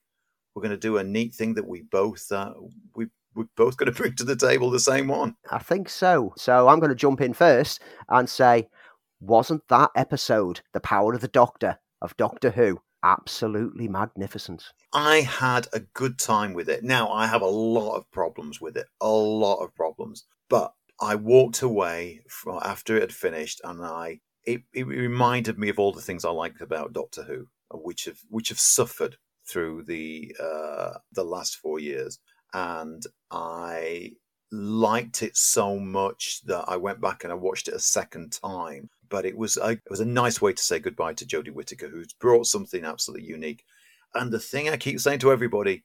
we're 0.56 0.62
going 0.62 0.70
to 0.70 0.78
do 0.78 0.96
a 0.96 1.04
neat 1.04 1.34
thing 1.34 1.52
that 1.54 1.68
we 1.68 1.82
both 1.82 2.32
uh, 2.32 2.54
we 2.96 3.06
we're 3.34 3.44
both 3.56 3.76
going 3.76 3.92
to 3.92 3.96
bring 3.96 4.14
to 4.14 4.24
the 4.24 4.34
table 4.34 4.70
the 4.70 4.80
same 4.80 5.06
one. 5.06 5.36
I 5.50 5.58
think 5.58 5.90
so. 5.90 6.32
So 6.38 6.68
I'm 6.68 6.80
going 6.80 6.88
to 6.88 6.96
jump 6.96 7.20
in 7.20 7.34
first 7.34 7.82
and 8.08 8.26
say, 8.26 8.68
wasn't 9.20 9.68
that 9.68 9.90
episode, 9.94 10.62
The 10.72 10.80
Power 10.80 11.12
of 11.12 11.20
the 11.20 11.28
Doctor 11.28 11.78
of 12.00 12.16
Doctor 12.16 12.50
Who, 12.50 12.80
absolutely 13.02 13.88
magnificent? 13.88 14.64
I 14.94 15.20
had 15.20 15.68
a 15.74 15.80
good 15.80 16.18
time 16.18 16.54
with 16.54 16.70
it. 16.70 16.82
Now, 16.82 17.10
I 17.10 17.26
have 17.26 17.42
a 17.42 17.46
lot 17.46 17.96
of 17.96 18.10
problems 18.10 18.58
with 18.58 18.78
it, 18.78 18.86
a 19.02 19.10
lot 19.10 19.62
of 19.62 19.74
problems, 19.74 20.24
but 20.48 20.72
I 20.98 21.16
walked 21.16 21.60
away 21.60 22.22
from 22.28 22.58
after 22.62 22.96
it 22.96 23.02
had 23.02 23.12
finished 23.12 23.60
and 23.62 23.84
I 23.84 24.20
it, 24.44 24.62
it 24.72 24.86
reminded 24.86 25.58
me 25.58 25.68
of 25.68 25.78
all 25.78 25.92
the 25.92 26.00
things 26.00 26.24
I 26.24 26.30
liked 26.30 26.62
about 26.62 26.94
Doctor 26.94 27.24
Who, 27.24 27.48
which 27.70 28.06
have 28.06 28.20
which 28.30 28.48
have 28.48 28.60
suffered 28.60 29.18
through 29.48 29.84
the 29.84 30.34
uh, 30.40 30.98
the 31.12 31.24
last 31.24 31.56
four 31.56 31.78
years 31.78 32.18
and 32.56 33.04
I 33.30 34.12
liked 34.52 35.22
it 35.22 35.36
so 35.36 35.78
much 35.78 36.40
that 36.44 36.64
I 36.68 36.76
went 36.76 37.00
back 37.00 37.22
and 37.22 37.32
I 37.32 37.36
watched 37.36 37.68
it 37.68 37.74
a 37.74 37.80
second 37.80 38.32
time. 38.32 38.88
But 39.08 39.24
it 39.24 39.36
was 39.36 39.56
a, 39.56 39.72
it 39.72 39.90
was 39.90 40.00
a 40.00 40.06
nice 40.06 40.40
way 40.40 40.52
to 40.52 40.62
say 40.62 40.78
goodbye 40.78 41.14
to 41.14 41.26
Jodie 41.26 41.52
Whittaker, 41.52 41.88
who's 41.88 42.12
brought 42.14 42.46
something 42.46 42.84
absolutely 42.84 43.28
unique. 43.28 43.64
And 44.14 44.32
the 44.32 44.40
thing 44.40 44.68
I 44.68 44.76
keep 44.76 45.00
saying 45.00 45.20
to 45.20 45.32
everybody, 45.32 45.84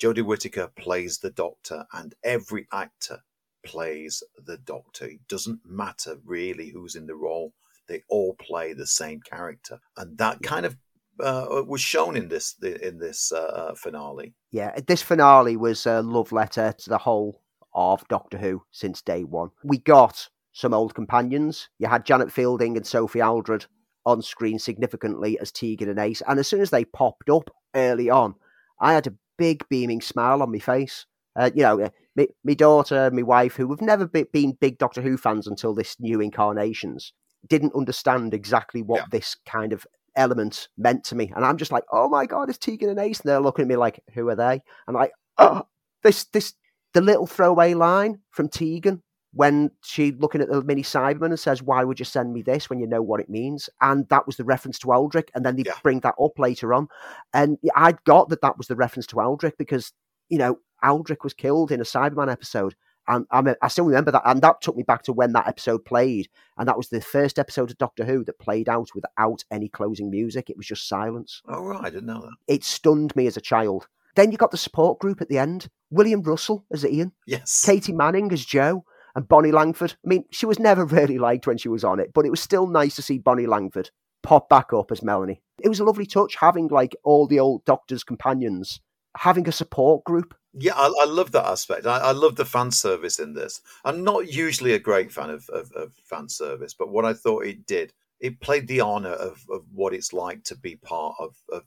Jodie 0.00 0.24
Whittaker 0.24 0.68
plays 0.76 1.18
the 1.18 1.30
Doctor, 1.30 1.84
and 1.92 2.14
every 2.22 2.66
actor 2.72 3.18
plays 3.64 4.22
the 4.46 4.58
Doctor. 4.58 5.06
It 5.06 5.26
doesn't 5.28 5.60
matter 5.66 6.16
really 6.24 6.70
who's 6.70 6.94
in 6.94 7.06
the 7.06 7.14
role; 7.14 7.52
they 7.88 8.02
all 8.08 8.34
play 8.34 8.72
the 8.72 8.86
same 8.86 9.20
character, 9.20 9.80
and 9.96 10.16
that 10.18 10.42
kind 10.42 10.64
of 10.64 10.76
uh, 11.20 11.62
was 11.66 11.80
shown 11.80 12.16
in 12.16 12.28
this 12.28 12.56
in 12.62 12.98
this 12.98 13.32
uh, 13.32 13.74
finale. 13.76 14.34
Yeah, 14.50 14.78
this 14.86 15.02
finale 15.02 15.56
was 15.56 15.86
a 15.86 16.02
love 16.02 16.32
letter 16.32 16.74
to 16.78 16.90
the 16.90 16.98
whole 16.98 17.42
of 17.74 18.06
Doctor 18.08 18.38
Who 18.38 18.62
since 18.70 19.02
day 19.02 19.24
one. 19.24 19.50
We 19.64 19.78
got 19.78 20.28
some 20.52 20.74
old 20.74 20.94
companions. 20.94 21.68
You 21.78 21.88
had 21.88 22.04
Janet 22.04 22.32
Fielding 22.32 22.76
and 22.76 22.86
Sophie 22.86 23.22
Aldred 23.22 23.66
on 24.04 24.20
screen 24.20 24.58
significantly 24.58 25.38
as 25.38 25.52
Tegan 25.52 25.88
and 25.88 25.98
Ace, 25.98 26.22
and 26.26 26.38
as 26.38 26.48
soon 26.48 26.60
as 26.60 26.70
they 26.70 26.84
popped 26.84 27.30
up 27.30 27.50
early 27.74 28.10
on, 28.10 28.34
I 28.80 28.94
had 28.94 29.06
a 29.06 29.14
big 29.38 29.66
beaming 29.68 30.00
smile 30.00 30.42
on 30.42 30.52
my 30.52 30.58
face. 30.58 31.06
Uh, 31.34 31.50
you 31.54 31.62
know, 31.62 31.88
my, 32.14 32.26
my 32.44 32.54
daughter, 32.54 33.10
my 33.10 33.22
wife, 33.22 33.54
who 33.54 33.70
have 33.70 33.80
never 33.80 34.06
been 34.06 34.58
big 34.60 34.76
Doctor 34.78 35.00
Who 35.00 35.16
fans 35.16 35.46
until 35.46 35.74
this 35.74 35.96
new 35.98 36.20
incarnations, 36.20 37.12
didn't 37.48 37.74
understand 37.74 38.34
exactly 38.34 38.82
what 38.82 39.00
yeah. 39.00 39.06
this 39.10 39.36
kind 39.46 39.72
of 39.72 39.86
element 40.16 40.68
meant 40.76 41.04
to 41.04 41.14
me. 41.14 41.32
And 41.34 41.44
I'm 41.44 41.56
just 41.56 41.72
like, 41.72 41.84
oh 41.92 42.08
my 42.08 42.26
God, 42.26 42.48
it's 42.48 42.58
Tegan 42.58 42.90
and 42.90 42.98
Ace. 42.98 43.20
And 43.20 43.30
they're 43.30 43.40
looking 43.40 43.64
at 43.64 43.68
me 43.68 43.76
like, 43.76 44.00
who 44.14 44.28
are 44.28 44.36
they? 44.36 44.62
And 44.86 44.94
like, 44.94 45.12
oh, 45.38 45.62
this, 46.02 46.24
this, 46.24 46.54
the 46.94 47.00
little 47.00 47.26
throwaway 47.26 47.74
line 47.74 48.20
from 48.30 48.48
Tegan 48.48 49.02
when 49.34 49.70
she 49.82 50.12
looking 50.12 50.40
at 50.40 50.48
the 50.48 50.62
mini 50.62 50.82
Cyberman 50.82 51.26
and 51.26 51.40
says, 51.40 51.62
"Why 51.62 51.84
would 51.84 51.98
you 51.98 52.04
send 52.04 52.32
me 52.32 52.42
this 52.42 52.68
when 52.68 52.80
you 52.80 52.86
know 52.86 53.02
what 53.02 53.20
it 53.20 53.30
means?" 53.30 53.68
And 53.80 54.06
that 54.10 54.26
was 54.26 54.36
the 54.36 54.44
reference 54.44 54.78
to 54.80 54.88
Adric, 54.88 55.28
and 55.34 55.44
then 55.44 55.56
they 55.56 55.62
yeah. 55.64 55.72
bring 55.82 56.00
that 56.00 56.14
up 56.22 56.38
later 56.38 56.74
on, 56.74 56.88
and 57.32 57.58
I 57.74 57.92
got 58.04 58.28
that 58.28 58.42
that 58.42 58.58
was 58.58 58.68
the 58.68 58.76
reference 58.76 59.06
to 59.08 59.16
Adric 59.16 59.56
because 59.58 59.92
you 60.28 60.38
know 60.38 60.58
Adric 60.84 61.24
was 61.24 61.34
killed 61.34 61.72
in 61.72 61.80
a 61.80 61.84
Cyberman 61.84 62.30
episode, 62.30 62.74
and 63.12 63.26
I, 63.30 63.54
I 63.62 63.68
still 63.68 63.84
remember 63.84 64.10
that. 64.10 64.22
And 64.24 64.40
that 64.42 64.60
took 64.60 64.76
me 64.76 64.82
back 64.82 65.02
to 65.04 65.12
when 65.12 65.32
that 65.32 65.48
episode 65.48 65.84
played. 65.84 66.28
And 66.56 66.68
that 66.68 66.76
was 66.76 66.88
the 66.88 67.00
first 67.00 67.38
episode 67.38 67.70
of 67.70 67.78
Doctor 67.78 68.04
Who 68.04 68.24
that 68.24 68.38
played 68.38 68.68
out 68.68 68.90
without 68.94 69.44
any 69.50 69.68
closing 69.68 70.10
music. 70.10 70.50
It 70.50 70.56
was 70.56 70.66
just 70.66 70.88
silence. 70.88 71.42
Oh, 71.46 71.62
right. 71.62 71.84
I 71.84 71.90
didn't 71.90 72.06
know 72.06 72.20
that. 72.20 72.36
It 72.46 72.64
stunned 72.64 73.14
me 73.16 73.26
as 73.26 73.36
a 73.36 73.40
child. 73.42 73.88
Then 74.14 74.30
you 74.30 74.38
got 74.38 74.50
the 74.50 74.56
support 74.56 74.98
group 74.98 75.20
at 75.20 75.28
the 75.28 75.38
end 75.38 75.68
William 75.90 76.22
Russell 76.22 76.64
as 76.70 76.84
Ian. 76.84 77.12
Yes. 77.26 77.64
Katy 77.64 77.92
Manning 77.92 78.32
as 78.32 78.44
Jo. 78.44 78.84
And 79.14 79.28
Bonnie 79.28 79.52
Langford. 79.52 79.94
I 80.04 80.08
mean, 80.08 80.24
she 80.30 80.46
was 80.46 80.58
never 80.58 80.84
really 80.86 81.18
liked 81.18 81.46
when 81.46 81.58
she 81.58 81.68
was 81.68 81.84
on 81.84 82.00
it, 82.00 82.12
but 82.14 82.24
it 82.24 82.30
was 82.30 82.40
still 82.40 82.66
nice 82.66 82.96
to 82.96 83.02
see 83.02 83.18
Bonnie 83.18 83.46
Langford 83.46 83.90
pop 84.22 84.48
back 84.48 84.72
up 84.72 84.90
as 84.90 85.02
Melanie. 85.02 85.42
It 85.60 85.68
was 85.68 85.80
a 85.80 85.84
lovely 85.84 86.06
touch 86.06 86.36
having 86.36 86.68
like 86.68 86.96
all 87.04 87.26
the 87.26 87.40
old 87.40 87.64
Doctor's 87.66 88.04
companions 88.04 88.80
having 89.18 89.46
a 89.48 89.52
support 89.52 90.04
group 90.04 90.34
yeah, 90.54 90.74
I, 90.74 90.92
I, 91.00 91.04
love 91.06 91.32
that 91.32 91.46
aspect. 91.46 91.86
I, 91.86 91.98
I, 91.98 92.12
love 92.12 92.36
the 92.36 92.44
fan 92.44 92.70
service 92.70 93.18
in 93.18 93.32
this. 93.32 93.60
I'm 93.84 94.04
not 94.04 94.32
usually 94.32 94.74
a 94.74 94.78
great 94.78 95.10
fan 95.10 95.30
of, 95.30 95.48
of, 95.48 95.72
of 95.72 95.94
fan 96.04 96.28
service, 96.28 96.74
but 96.74 96.90
what 96.90 97.04
I 97.04 97.14
thought 97.14 97.46
it 97.46 97.66
did, 97.66 97.92
it 98.20 98.40
played 98.40 98.68
the 98.68 98.80
honor 98.80 99.12
of, 99.12 99.44
of 99.50 99.64
what 99.72 99.94
it's 99.94 100.12
like 100.12 100.44
to 100.44 100.56
be 100.56 100.76
part 100.76 101.16
of. 101.18 101.36
of 101.50 101.62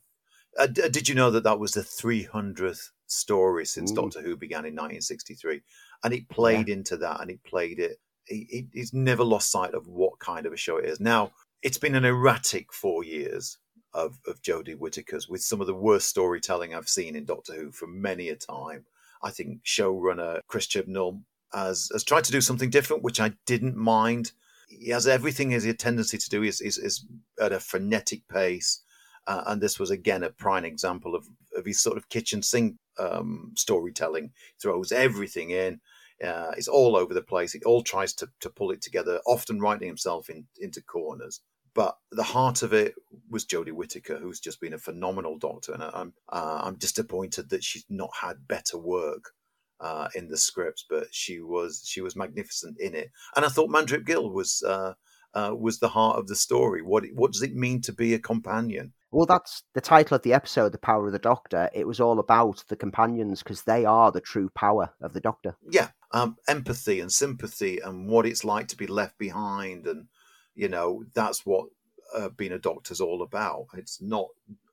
uh, 0.57 0.67
did 0.67 1.09
you 1.09 1.15
know 1.15 1.31
that 1.31 1.43
that 1.43 1.59
was 1.59 1.73
the 1.73 1.81
300th 1.81 2.89
story 3.07 3.65
since 3.65 3.91
Ooh. 3.91 3.95
Doctor 3.95 4.21
Who 4.21 4.37
began 4.37 4.59
in 4.59 4.73
1963? 4.73 5.61
And 6.03 6.13
it 6.13 6.29
played 6.29 6.67
yeah. 6.67 6.75
into 6.75 6.97
that, 6.97 7.21
and 7.21 7.31
it 7.31 7.43
played 7.43 7.79
it. 7.79 7.97
It, 8.27 8.67
it. 8.71 8.89
never 8.93 9.23
lost 9.23 9.51
sight 9.51 9.73
of 9.73 9.87
what 9.87 10.19
kind 10.19 10.45
of 10.45 10.53
a 10.53 10.57
show 10.57 10.77
it 10.77 10.85
is. 10.85 10.99
Now, 10.99 11.31
it's 11.61 11.77
been 11.77 11.95
an 11.95 12.05
erratic 12.05 12.71
four 12.71 13.03
years 13.03 13.57
of, 13.95 14.19
of 14.27 14.41
Jodie 14.41 14.77
Whittaker's 14.77 15.27
with 15.29 15.41
some 15.41 15.61
of 15.61 15.67
the 15.67 15.73
worst 15.73 16.09
storytelling 16.09 16.75
I've 16.75 16.89
seen 16.89 17.15
in 17.15 17.25
Doctor 17.25 17.53
Who 17.53 17.71
for 17.71 17.87
many 17.87 18.29
a 18.29 18.35
time. 18.35 18.85
I 19.23 19.31
think 19.31 19.63
showrunner 19.63 20.41
Chris 20.47 20.67
Chibnall 20.67 21.21
has, 21.53 21.89
has 21.93 22.03
tried 22.03 22.25
to 22.25 22.31
do 22.31 22.41
something 22.41 22.69
different, 22.69 23.03
which 23.03 23.21
I 23.21 23.31
didn't 23.45 23.77
mind. 23.77 24.33
He 24.67 24.89
has 24.89 25.07
everything 25.07 25.51
has 25.51 25.65
a 25.65 25.73
tendency 25.73 26.17
to 26.17 26.29
do 26.29 26.43
is, 26.43 26.59
is, 26.59 26.77
is 26.77 27.05
at 27.39 27.53
a 27.53 27.59
frenetic 27.59 28.27
pace. 28.27 28.81
Uh, 29.27 29.43
and 29.47 29.61
this 29.61 29.79
was 29.79 29.89
again 29.89 30.23
a 30.23 30.29
prime 30.29 30.65
example 30.65 31.15
of, 31.15 31.25
of 31.55 31.65
his 31.65 31.79
sort 31.79 31.97
of 31.97 32.09
kitchen 32.09 32.43
sink 32.43 32.75
um, 32.99 33.53
storytelling. 33.55 34.31
Throws 34.61 34.91
everything 34.91 35.51
in. 35.51 35.79
Uh, 36.23 36.51
it's 36.57 36.67
all 36.67 36.95
over 36.95 37.13
the 37.13 37.21
place. 37.21 37.53
He 37.53 37.61
all 37.65 37.81
tries 37.81 38.13
to, 38.15 38.27
to 38.41 38.49
pull 38.49 38.71
it 38.71 38.81
together, 38.81 39.19
often 39.25 39.59
writing 39.59 39.87
himself 39.87 40.29
in, 40.29 40.45
into 40.59 40.81
corners. 40.81 41.41
But 41.75 41.97
the 42.11 42.23
heart 42.23 42.63
of 42.63 42.73
it 42.73 42.95
was 43.29 43.45
Jodie 43.45 43.73
Whittaker, 43.73 44.17
who's 44.17 44.39
just 44.39 44.61
been 44.61 44.73
a 44.73 44.79
phenomenal 44.79 45.37
doctor, 45.37 45.73
and 45.73 45.83
I'm 45.83 46.13
uh, 46.29 46.61
I'm 46.63 46.75
disappointed 46.75 47.49
that 47.49 47.63
she's 47.63 47.85
not 47.89 48.11
had 48.21 48.47
better 48.47 48.77
work 48.77 49.31
uh, 49.81 50.07
in 50.15 50.29
the 50.29 50.37
scripts, 50.37 50.85
but 50.89 51.07
she 51.11 51.41
was 51.41 51.83
she 51.85 51.99
was 51.99 52.15
magnificent 52.15 52.79
in 52.79 52.95
it, 52.95 53.11
and 53.35 53.45
I 53.45 53.49
thought 53.49 53.69
Mandip 53.69 54.05
Gill 54.05 54.29
was 54.29 54.63
uh, 54.65 54.93
uh, 55.33 55.51
was 55.53 55.79
the 55.79 55.89
heart 55.89 56.17
of 56.17 56.27
the 56.27 56.35
story. 56.35 56.81
What 56.81 57.03
what 57.13 57.33
does 57.33 57.41
it 57.41 57.55
mean 57.55 57.81
to 57.81 57.93
be 57.93 58.13
a 58.13 58.19
companion? 58.19 58.93
Well, 59.11 59.25
that's 59.25 59.63
the 59.73 59.81
title 59.81 60.15
of 60.15 60.23
the 60.23 60.33
episode, 60.33 60.71
"The 60.71 60.77
Power 60.77 61.07
of 61.07 61.11
the 61.11 61.19
Doctor." 61.19 61.69
It 61.73 61.87
was 61.87 61.99
all 61.99 62.19
about 62.19 62.63
the 62.69 62.77
companions 62.77 63.43
because 63.43 63.63
they 63.63 63.83
are 63.83 64.13
the 64.13 64.21
true 64.21 64.49
power 64.55 64.93
of 65.01 65.11
the 65.11 65.21
Doctor. 65.21 65.57
Yeah, 65.69 65.89
um, 66.11 66.37
empathy 66.47 67.01
and 67.01 67.11
sympathy, 67.11 67.79
and 67.79 68.07
what 68.07 68.25
it's 68.25 68.45
like 68.45 68.69
to 68.69 68.77
be 68.77 68.87
left 68.87 69.17
behind, 69.17 69.87
and 69.87 70.07
you 70.55 70.69
know 70.69 71.03
that's 71.13 71.45
what 71.45 71.67
uh, 72.15 72.29
being 72.29 72.53
a 72.53 72.59
doctor's 72.59 73.01
all 73.01 73.21
about. 73.21 73.67
It's 73.75 74.01
not 74.01 74.27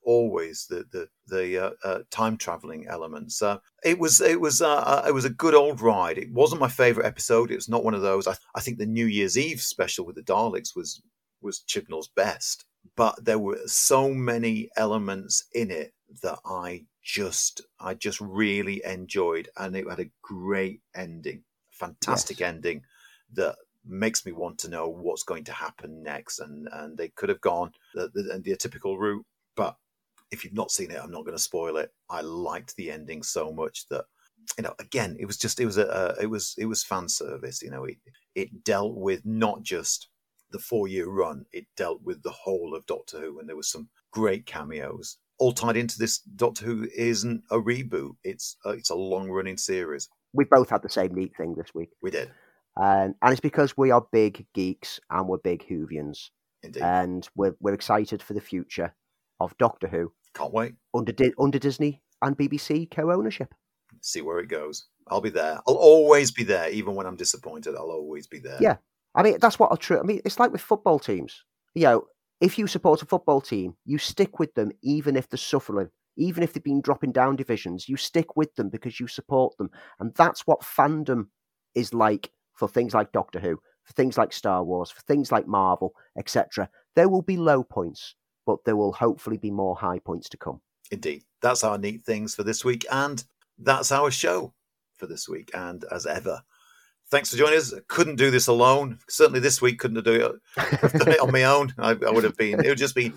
always 0.05 0.67
the 0.67 0.85
the 0.91 1.07
the 1.27 1.65
uh, 1.65 1.71
uh, 1.83 1.99
time 2.11 2.37
traveling 2.37 2.87
elements. 2.87 3.41
Uh, 3.41 3.57
it 3.83 3.99
was 3.99 4.21
it 4.21 4.39
was 4.39 4.61
uh, 4.61 4.75
uh, 4.75 5.05
it 5.07 5.13
was 5.13 5.25
a 5.25 5.29
good 5.29 5.53
old 5.53 5.81
ride. 5.81 6.17
It 6.17 6.31
wasn't 6.31 6.61
my 6.61 6.67
favorite 6.67 7.05
episode. 7.05 7.51
It 7.51 7.55
was 7.55 7.69
not 7.69 7.83
one 7.83 7.93
of 7.93 8.01
those. 8.01 8.27
I, 8.27 8.35
I 8.55 8.61
think 8.61 8.77
the 8.77 8.85
New 8.85 9.05
Year's 9.05 9.37
Eve 9.37 9.61
special 9.61 10.05
with 10.05 10.15
the 10.15 10.23
Daleks 10.23 10.75
was 10.75 11.01
was 11.41 11.59
Chibnall's 11.59 12.09
best, 12.15 12.65
but 12.95 13.23
there 13.23 13.39
were 13.39 13.59
so 13.65 14.09
many 14.09 14.69
elements 14.77 15.45
in 15.53 15.71
it 15.71 15.93
that 16.21 16.39
I 16.45 16.85
just 17.01 17.61
I 17.79 17.93
just 17.93 18.21
really 18.21 18.81
enjoyed, 18.85 19.49
and 19.57 19.75
it 19.75 19.89
had 19.89 19.99
a 19.99 20.11
great 20.21 20.81
ending, 20.95 21.43
fantastic 21.71 22.39
yes. 22.39 22.49
ending 22.49 22.81
that 23.33 23.55
makes 23.85 24.25
me 24.25 24.31
want 24.31 24.57
to 24.59 24.69
know 24.69 24.87
what's 24.87 25.23
going 25.23 25.43
to 25.45 25.53
happen 25.53 26.03
next. 26.03 26.39
And 26.39 26.67
and 26.73 26.97
they 26.97 27.09
could 27.09 27.29
have 27.29 27.41
gone 27.41 27.71
the, 27.93 28.09
the, 28.13 28.41
the 28.43 28.55
typical 28.55 28.97
route, 28.97 29.25
but 29.55 29.75
if 30.31 30.43
you've 30.43 30.53
not 30.53 30.71
seen 30.71 30.91
it, 30.91 30.99
I'm 31.01 31.11
not 31.11 31.25
going 31.25 31.37
to 31.37 31.43
spoil 31.43 31.77
it. 31.77 31.91
I 32.09 32.21
liked 32.21 32.75
the 32.75 32.91
ending 32.91 33.23
so 33.23 33.51
much 33.51 33.87
that 33.89 34.05
you 34.57 34.63
know 34.63 34.73
again 34.79 35.15
it 35.19 35.25
was 35.25 35.37
just 35.37 35.59
it 35.59 35.65
was 35.65 35.77
a, 35.77 35.85
a 35.85 36.23
it 36.23 36.27
was 36.27 36.55
it 36.57 36.65
was 36.65 36.83
fan 36.83 37.07
service. 37.09 37.61
You 37.61 37.71
know 37.71 37.85
it 37.85 37.97
it 38.35 38.63
dealt 38.63 38.95
with 38.95 39.25
not 39.25 39.63
just 39.63 40.09
the 40.51 40.59
four 40.59 40.87
year 40.87 41.09
run, 41.09 41.45
it 41.51 41.65
dealt 41.77 42.01
with 42.03 42.21
the 42.23 42.31
whole 42.31 42.75
of 42.75 42.85
Doctor 42.85 43.19
Who, 43.19 43.39
and 43.39 43.49
there 43.49 43.55
was 43.55 43.71
some 43.71 43.89
great 44.11 44.45
cameos 44.45 45.17
all 45.39 45.51
tied 45.51 45.77
into 45.77 45.97
this. 45.97 46.19
Doctor 46.19 46.65
Who 46.65 46.87
isn't 46.95 47.43
a 47.51 47.57
reboot; 47.57 48.15
it's 48.23 48.57
a, 48.65 48.69
it's 48.71 48.91
a 48.91 48.95
long 48.95 49.29
running 49.29 49.57
series. 49.57 50.09
we 50.33 50.45
both 50.45 50.69
had 50.69 50.81
the 50.83 50.89
same 50.89 51.13
neat 51.13 51.33
thing 51.37 51.55
this 51.55 51.73
week. 51.73 51.89
We 52.01 52.11
did. 52.11 52.31
And, 52.77 53.15
and 53.21 53.31
it's 53.31 53.41
because 53.41 53.77
we 53.77 53.91
are 53.91 54.05
big 54.11 54.45
geeks 54.53 54.99
and 55.09 55.27
we're 55.27 55.37
big 55.37 55.65
Whovians. 55.67 56.29
Indeed. 56.63 56.81
And 56.81 57.27
we're, 57.35 57.55
we're 57.59 57.73
excited 57.73 58.23
for 58.23 58.33
the 58.33 58.41
future 58.41 58.95
of 59.39 59.57
Doctor 59.57 59.87
Who. 59.87 60.11
Can't 60.33 60.53
wait. 60.53 60.73
Under, 60.93 61.11
Di- 61.11 61.33
under 61.39 61.59
Disney 61.59 62.01
and 62.21 62.37
BBC 62.37 62.89
co 62.89 63.11
ownership. 63.11 63.53
See 64.01 64.21
where 64.21 64.39
it 64.39 64.47
goes. 64.47 64.87
I'll 65.07 65.21
be 65.21 65.29
there. 65.29 65.59
I'll 65.67 65.75
always 65.75 66.31
be 66.31 66.43
there, 66.43 66.69
even 66.69 66.95
when 66.95 67.05
I'm 67.05 67.15
disappointed. 67.15 67.75
I'll 67.75 67.91
always 67.91 68.25
be 68.27 68.39
there. 68.39 68.57
Yeah. 68.59 68.77
I 69.15 69.21
mean, 69.21 69.37
that's 69.39 69.59
what 69.59 69.69
I'll 69.71 69.77
true. 69.77 69.99
I 69.99 70.03
mean, 70.03 70.21
it's 70.25 70.39
like 70.39 70.51
with 70.51 70.61
football 70.61 70.97
teams. 70.97 71.43
You 71.75 71.83
know, 71.83 72.05
if 72.41 72.57
you 72.57 72.67
support 72.67 73.01
a 73.01 73.05
football 73.05 73.41
team, 73.41 73.75
you 73.85 73.97
stick 73.97 74.39
with 74.39 74.53
them 74.55 74.71
even 74.81 75.15
if 75.15 75.29
they're 75.29 75.37
suffering, 75.37 75.89
even 76.17 76.43
if 76.43 76.53
they've 76.53 76.63
been 76.63 76.81
dropping 76.81 77.11
down 77.11 77.35
divisions. 77.35 77.87
You 77.87 77.97
stick 77.97 78.35
with 78.35 78.55
them 78.55 78.69
because 78.69 78.99
you 78.99 79.07
support 79.07 79.57
them, 79.57 79.69
and 79.99 80.13
that's 80.15 80.47
what 80.47 80.61
fandom 80.61 81.27
is 81.75 81.93
like 81.93 82.31
for 82.53 82.67
things 82.67 82.93
like 82.93 83.11
Doctor 83.11 83.39
Who, 83.39 83.59
for 83.83 83.93
things 83.93 84.17
like 84.17 84.33
Star 84.33 84.63
Wars, 84.63 84.91
for 84.91 85.01
things 85.01 85.31
like 85.31 85.47
Marvel, 85.47 85.93
etc. 86.17 86.69
There 86.95 87.09
will 87.09 87.21
be 87.21 87.37
low 87.37 87.63
points, 87.63 88.15
but 88.45 88.63
there 88.65 88.75
will 88.75 88.93
hopefully 88.93 89.37
be 89.37 89.51
more 89.51 89.75
high 89.75 89.99
points 89.99 90.29
to 90.29 90.37
come. 90.37 90.61
Indeed. 90.91 91.23
That's 91.41 91.63
our 91.63 91.77
neat 91.77 92.05
things 92.05 92.35
for 92.35 92.43
this 92.43 92.63
week, 92.63 92.85
and 92.91 93.23
that's 93.57 93.91
our 93.91 94.11
show 94.11 94.53
for 94.95 95.07
this 95.07 95.27
week. 95.27 95.51
And 95.53 95.83
as 95.91 96.05
ever, 96.05 96.41
thanks 97.09 97.31
for 97.31 97.37
joining 97.37 97.57
us. 97.57 97.73
Couldn't 97.87 98.15
do 98.15 98.31
this 98.31 98.47
alone. 98.47 98.99
Certainly 99.09 99.41
this 99.41 99.61
week 99.61 99.79
couldn't 99.79 99.97
have. 99.97 100.05
Done 100.93 101.11
it 101.11 101.19
on 101.19 101.31
my 101.31 101.43
own. 101.43 101.73
I, 101.77 101.91
I 101.91 102.11
would 102.11 102.23
have 102.23 102.37
been. 102.37 102.63
It 102.63 102.69
would 102.69 102.77
just 102.77 102.95
be 102.95 103.11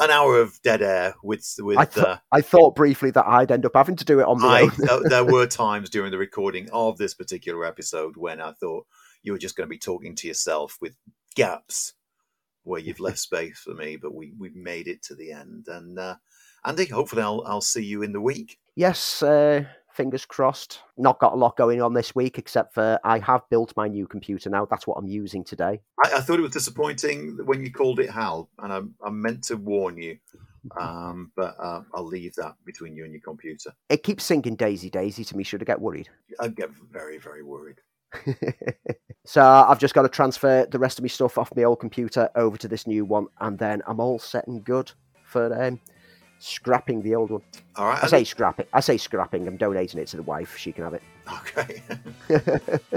an 0.00 0.10
hour 0.10 0.40
of 0.40 0.60
dead 0.62 0.82
air 0.82 1.14
with 1.22 1.44
with. 1.58 1.78
I, 1.78 1.84
th- 1.84 2.06
uh, 2.06 2.18
I 2.32 2.40
thought 2.40 2.76
briefly 2.76 3.10
that 3.12 3.26
I'd 3.26 3.50
end 3.50 3.66
up 3.66 3.72
having 3.74 3.96
to 3.96 4.04
do 4.04 4.20
it 4.20 4.26
on 4.26 4.40
my 4.40 4.60
I, 4.60 4.92
own. 4.92 5.02
there, 5.08 5.24
were 5.24 5.46
times 5.46 5.90
during 5.90 6.10
the 6.10 6.18
recording 6.18 6.68
of 6.72 6.98
this 6.98 7.14
particular 7.14 7.64
episode 7.64 8.16
when 8.16 8.40
I 8.40 8.52
thought 8.52 8.86
you 9.22 9.32
were 9.32 9.38
just 9.38 9.56
going 9.56 9.66
to 9.66 9.70
be 9.70 9.78
talking 9.78 10.14
to 10.16 10.28
yourself 10.28 10.76
with 10.80 10.96
gaps 11.34 11.94
where 12.64 12.80
you've 12.80 13.00
left 13.00 13.18
space 13.18 13.58
for 13.58 13.74
me, 13.74 13.96
but 13.96 14.14
we 14.14 14.32
we've 14.38 14.56
made 14.56 14.88
it 14.88 15.02
to 15.04 15.14
the 15.14 15.32
end. 15.32 15.66
And 15.68 15.98
uh, 15.98 16.16
Andy, 16.64 16.86
hopefully 16.86 17.22
I'll 17.22 17.42
I'll 17.46 17.60
see 17.60 17.84
you 17.84 18.02
in 18.02 18.12
the 18.12 18.20
week. 18.20 18.58
Yes, 18.76 19.22
uh, 19.22 19.64
fingers 19.98 20.24
crossed. 20.24 20.78
Not 20.96 21.18
got 21.18 21.32
a 21.32 21.36
lot 21.36 21.56
going 21.56 21.82
on 21.82 21.92
this 21.92 22.14
week, 22.14 22.38
except 22.38 22.72
for 22.72 23.00
I 23.02 23.18
have 23.18 23.42
built 23.50 23.74
my 23.76 23.88
new 23.88 24.06
computer 24.06 24.48
now. 24.48 24.64
That's 24.64 24.86
what 24.86 24.94
I'm 24.94 25.08
using 25.08 25.42
today. 25.42 25.80
I, 26.04 26.18
I 26.18 26.20
thought 26.20 26.38
it 26.38 26.42
was 26.42 26.52
disappointing 26.52 27.36
when 27.44 27.60
you 27.60 27.72
called 27.72 27.98
it 27.98 28.08
Hal, 28.08 28.48
and 28.60 28.72
I, 28.72 28.80
I 29.04 29.10
meant 29.10 29.42
to 29.44 29.56
warn 29.56 29.98
you, 29.98 30.16
um, 30.80 31.32
but 31.36 31.56
uh, 31.58 31.82
I'll 31.92 32.06
leave 32.06 32.36
that 32.36 32.54
between 32.64 32.94
you 32.94 33.02
and 33.02 33.12
your 33.12 33.22
computer. 33.22 33.72
It 33.88 34.04
keeps 34.04 34.22
singing 34.22 34.54
Daisy 34.54 34.88
Daisy 34.88 35.24
to 35.24 35.36
me. 35.36 35.42
Should 35.42 35.62
I 35.62 35.64
get 35.64 35.80
worried? 35.80 36.08
I 36.38 36.46
get 36.46 36.70
very 36.92 37.18
very 37.18 37.42
worried. 37.42 37.80
so 39.26 39.42
I've 39.42 39.80
just 39.80 39.94
got 39.94 40.02
to 40.02 40.08
transfer 40.08 40.64
the 40.70 40.78
rest 40.78 40.98
of 40.98 41.02
my 41.02 41.08
stuff 41.08 41.36
off 41.36 41.52
my 41.56 41.64
old 41.64 41.80
computer 41.80 42.30
over 42.36 42.56
to 42.56 42.68
this 42.68 42.86
new 42.86 43.04
one, 43.04 43.26
and 43.40 43.58
then 43.58 43.82
I'm 43.88 43.98
all 43.98 44.20
set 44.20 44.46
and 44.46 44.62
good 44.62 44.92
for 45.24 45.52
um, 45.60 45.80
scrapping 46.38 47.02
the 47.02 47.14
old 47.14 47.30
one. 47.30 47.42
All 47.76 47.86
right. 47.86 48.02
I 48.02 48.06
say 48.06 48.24
scrapping. 48.24 48.66
I 48.72 48.80
say 48.80 48.96
scrapping. 48.96 49.46
I'm 49.46 49.56
donating 49.56 50.00
it 50.00 50.08
to 50.08 50.16
the 50.16 50.22
wife. 50.22 50.56
She 50.56 50.72
can 50.72 50.84
have 50.84 50.94
it. 50.94 51.02
Okay. 51.40 51.82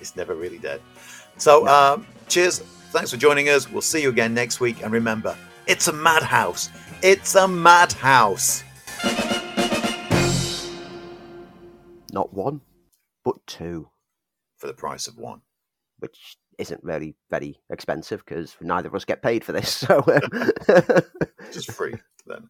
it's 0.00 0.16
never 0.16 0.34
really 0.34 0.58
dead. 0.58 0.80
So, 1.36 1.66
um, 1.68 2.06
cheers. 2.28 2.60
Thanks 2.90 3.10
for 3.10 3.16
joining 3.16 3.48
us. 3.48 3.70
We'll 3.70 3.82
see 3.82 4.02
you 4.02 4.08
again 4.08 4.34
next 4.34 4.60
week. 4.60 4.82
And 4.82 4.92
remember, 4.92 5.36
it's 5.66 5.88
a 5.88 5.92
madhouse. 5.92 6.70
It's 7.02 7.34
a 7.34 7.46
madhouse. 7.46 8.64
Not 12.12 12.32
one, 12.32 12.62
but 13.24 13.46
two. 13.46 13.88
For 14.56 14.66
the 14.66 14.72
price 14.72 15.06
of 15.06 15.18
one. 15.18 15.42
Which 15.98 16.38
isn't 16.58 16.82
really 16.82 17.14
very 17.30 17.60
expensive 17.70 18.24
because 18.24 18.56
neither 18.60 18.88
of 18.88 18.94
us 18.94 19.04
get 19.04 19.22
paid 19.22 19.44
for 19.44 19.52
this. 19.52 19.84
So 19.88 20.02
um, 20.06 20.20
just 21.52 21.72
free 21.72 21.94
then. 22.26 22.48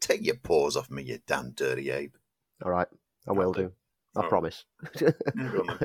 Take 0.00 0.24
your 0.24 0.36
paws 0.36 0.76
off 0.76 0.90
me, 0.90 1.02
you 1.02 1.18
damn 1.26 1.50
dirty 1.50 1.90
ape. 1.90 2.16
All 2.64 2.70
right, 2.70 2.86
I 3.28 3.32
will 3.32 3.52
do. 3.52 3.72
I 4.16 4.26
promise. 4.28 4.64
go. 4.98 5.12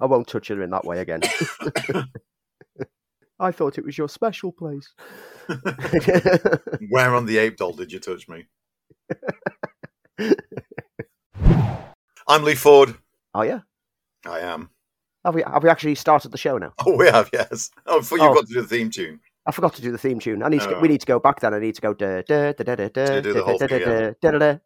I 0.00 0.06
won't 0.06 0.28
touch 0.28 0.48
her 0.48 0.62
in 0.62 0.70
that 0.70 0.84
way 0.84 1.00
again. 1.00 1.20
I 3.40 3.52
thought 3.52 3.78
it 3.78 3.84
was 3.84 3.98
your 3.98 4.08
special 4.08 4.52
place. 4.52 4.88
Where 6.90 7.14
on 7.14 7.26
the 7.26 7.38
ape 7.38 7.56
doll 7.56 7.72
did 7.72 7.92
you 7.92 7.98
touch 7.98 8.28
me? 8.28 8.46
I'm 12.28 12.44
Lee 12.44 12.54
Ford. 12.54 12.94
Oh 13.34 13.42
yeah. 13.42 13.60
I 14.26 14.40
am. 14.40 14.70
Have 15.24 15.34
we 15.34 15.42
have 15.42 15.62
we 15.62 15.68
actually 15.68 15.94
started 15.94 16.32
the 16.32 16.38
show 16.38 16.56
now? 16.58 16.72
Oh, 16.86 16.96
we 16.96 17.06
have, 17.08 17.28
yes. 17.32 17.70
Oh, 17.86 18.00
before 18.00 18.18
you've 18.18 18.28
Oh. 18.28 18.34
got 18.34 18.46
to 18.46 18.54
do 18.54 18.62
the 18.62 18.66
theme 18.68 18.90
tune. 18.90 19.20
I 19.46 19.52
forgot 19.52 19.74
to 19.74 19.82
do 19.82 19.90
the 19.92 19.98
theme 19.98 20.18
tune. 20.20 20.42
I 20.42 20.48
need 20.48 20.60
to. 20.60 20.76
Oh. 20.76 20.80
We 20.80 20.88
need 20.88 21.00
to 21.00 21.06
go 21.06 21.18
back 21.18 21.40
then. 21.40 21.54
I 21.54 21.58
need 21.58 21.74
to 21.74 21.80
go 21.80 21.92
da 21.94 22.22
da 22.22 22.52
da 22.52 22.62
da 22.64 22.74
da 22.76 22.88
da 22.88 23.14
you 23.16 23.20
do 23.22 23.32
the 23.32 23.38
da 23.40 23.44
whole 23.44 23.58
da 23.58 23.66
thing 23.66 23.80
da 23.80 24.12
da 24.20 24.38
da 24.38 24.58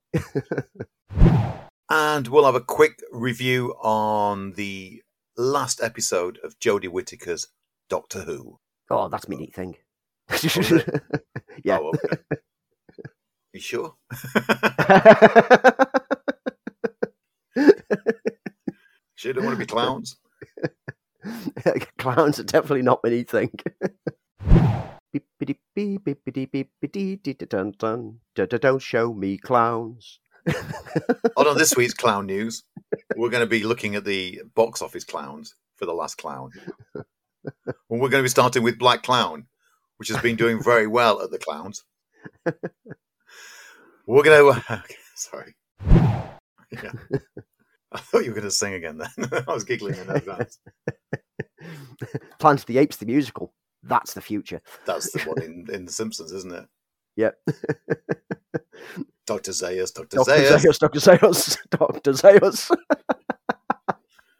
da. 1.33 1.55
And 1.91 2.29
we'll 2.29 2.47
have 2.47 2.55
a 2.55 2.61
quick 2.63 2.99
review 3.13 3.75
on 3.83 4.53
the 4.53 5.03
last 5.37 5.83
episode 5.83 6.39
of 6.43 6.59
Jodie 6.59 6.89
Whittaker's 6.89 7.49
Doctor 7.91 8.21
Who. 8.23 8.59
Oh, 8.91 9.09
that's 9.09 9.29
me 9.29 9.37
neat 9.37 9.55
thing. 9.55 9.77
Oh, 10.31 10.39
it? 10.43 11.03
yeah. 11.65 11.79
Oh, 11.81 11.93
okay. 11.95 12.17
You 13.53 13.61
sure? 13.61 13.95
Sure 19.17 19.33
don't 19.33 19.45
want 19.45 19.55
to 19.55 19.59
be 19.59 19.67
clowns? 19.67 20.17
Clowns 21.99 22.39
are 22.39 22.45
definitely 22.45 22.83
not 22.83 23.01
my 23.03 23.11
neat 23.11 23.31
thing. 23.31 23.51
Beep-a-dee 25.13 25.59
beep, 25.75 26.05
beep-a-dee 26.05 26.47
beep, 26.47 26.71
beep-a-dee 26.81 27.17
dee 27.17 27.33
da 27.35 27.47
dun 27.47 27.73
dun. 27.79 28.19
Da 28.35 28.47
da 28.47 28.59
Don't 28.59 28.83
show 28.83 29.15
me 29.15 29.39
clowns. 29.39 30.19
On 31.37 31.47
on 31.47 31.57
this 31.57 31.75
week's 31.75 31.95
clown 31.95 32.27
news, 32.27 32.65
we're 33.17 33.31
going 33.31 33.41
to 33.43 33.47
be 33.49 33.65
looking 33.65 33.95
at 33.95 34.05
the 34.05 34.43
box 34.55 34.83
office 34.83 35.05
clowns 35.05 35.55
for 35.77 35.87
the 35.87 35.95
last 35.95 36.19
clown. 36.19 36.51
And 36.95 37.05
we're 37.89 38.11
going 38.11 38.21
to 38.21 38.25
be 38.25 38.29
starting 38.29 38.63
with 38.63 38.79
Black 38.79 39.03
Clown, 39.03 39.47
which 39.97 40.09
has 40.09 40.21
been 40.21 40.37
doing 40.37 40.63
very 40.63 40.87
well 40.87 41.23
at 41.23 41.31
the 41.31 41.39
clowns. 41.39 41.85
We're 44.07 44.23
going 44.23 44.55
to. 44.55 44.83
sorry. 45.15 45.55
Yeah. 46.71 46.93
I 47.97 47.99
thought 48.01 48.25
you 48.25 48.31
were 48.31 48.37
going 48.37 48.45
to 48.45 48.51
sing 48.51 48.75
again 48.75 48.99
then. 48.99 49.45
I 49.49 49.53
was 49.53 49.65
giggling 49.65 49.95
in 49.95 50.11
advance. 50.11 50.59
Planet 52.41 52.61
of 52.61 52.67
the 52.67 52.79
Apes, 52.79 52.97
the 52.97 53.07
musical. 53.07 53.55
That's 53.85 54.15
the 54.15 54.21
future. 54.21 54.61
That's 54.85 55.13
the 55.13 55.21
one 55.21 55.43
in, 55.43 55.67
in 55.73 55.85
The 55.85 55.93
Simpsons, 55.93 56.33
isn't 56.33 56.53
it? 56.53 56.67
Yep. 57.17 57.39
Dr. 59.27 59.53
Zaius, 59.53 59.93
Dr. 59.93 60.17
Dr. 60.17 60.33
Zaius. 60.33 60.61
Zeus, 60.61 60.79
Dr. 60.79 61.01
Zeus, 61.01 61.59
Dr. 61.71 62.13
Zeus. 62.15 62.71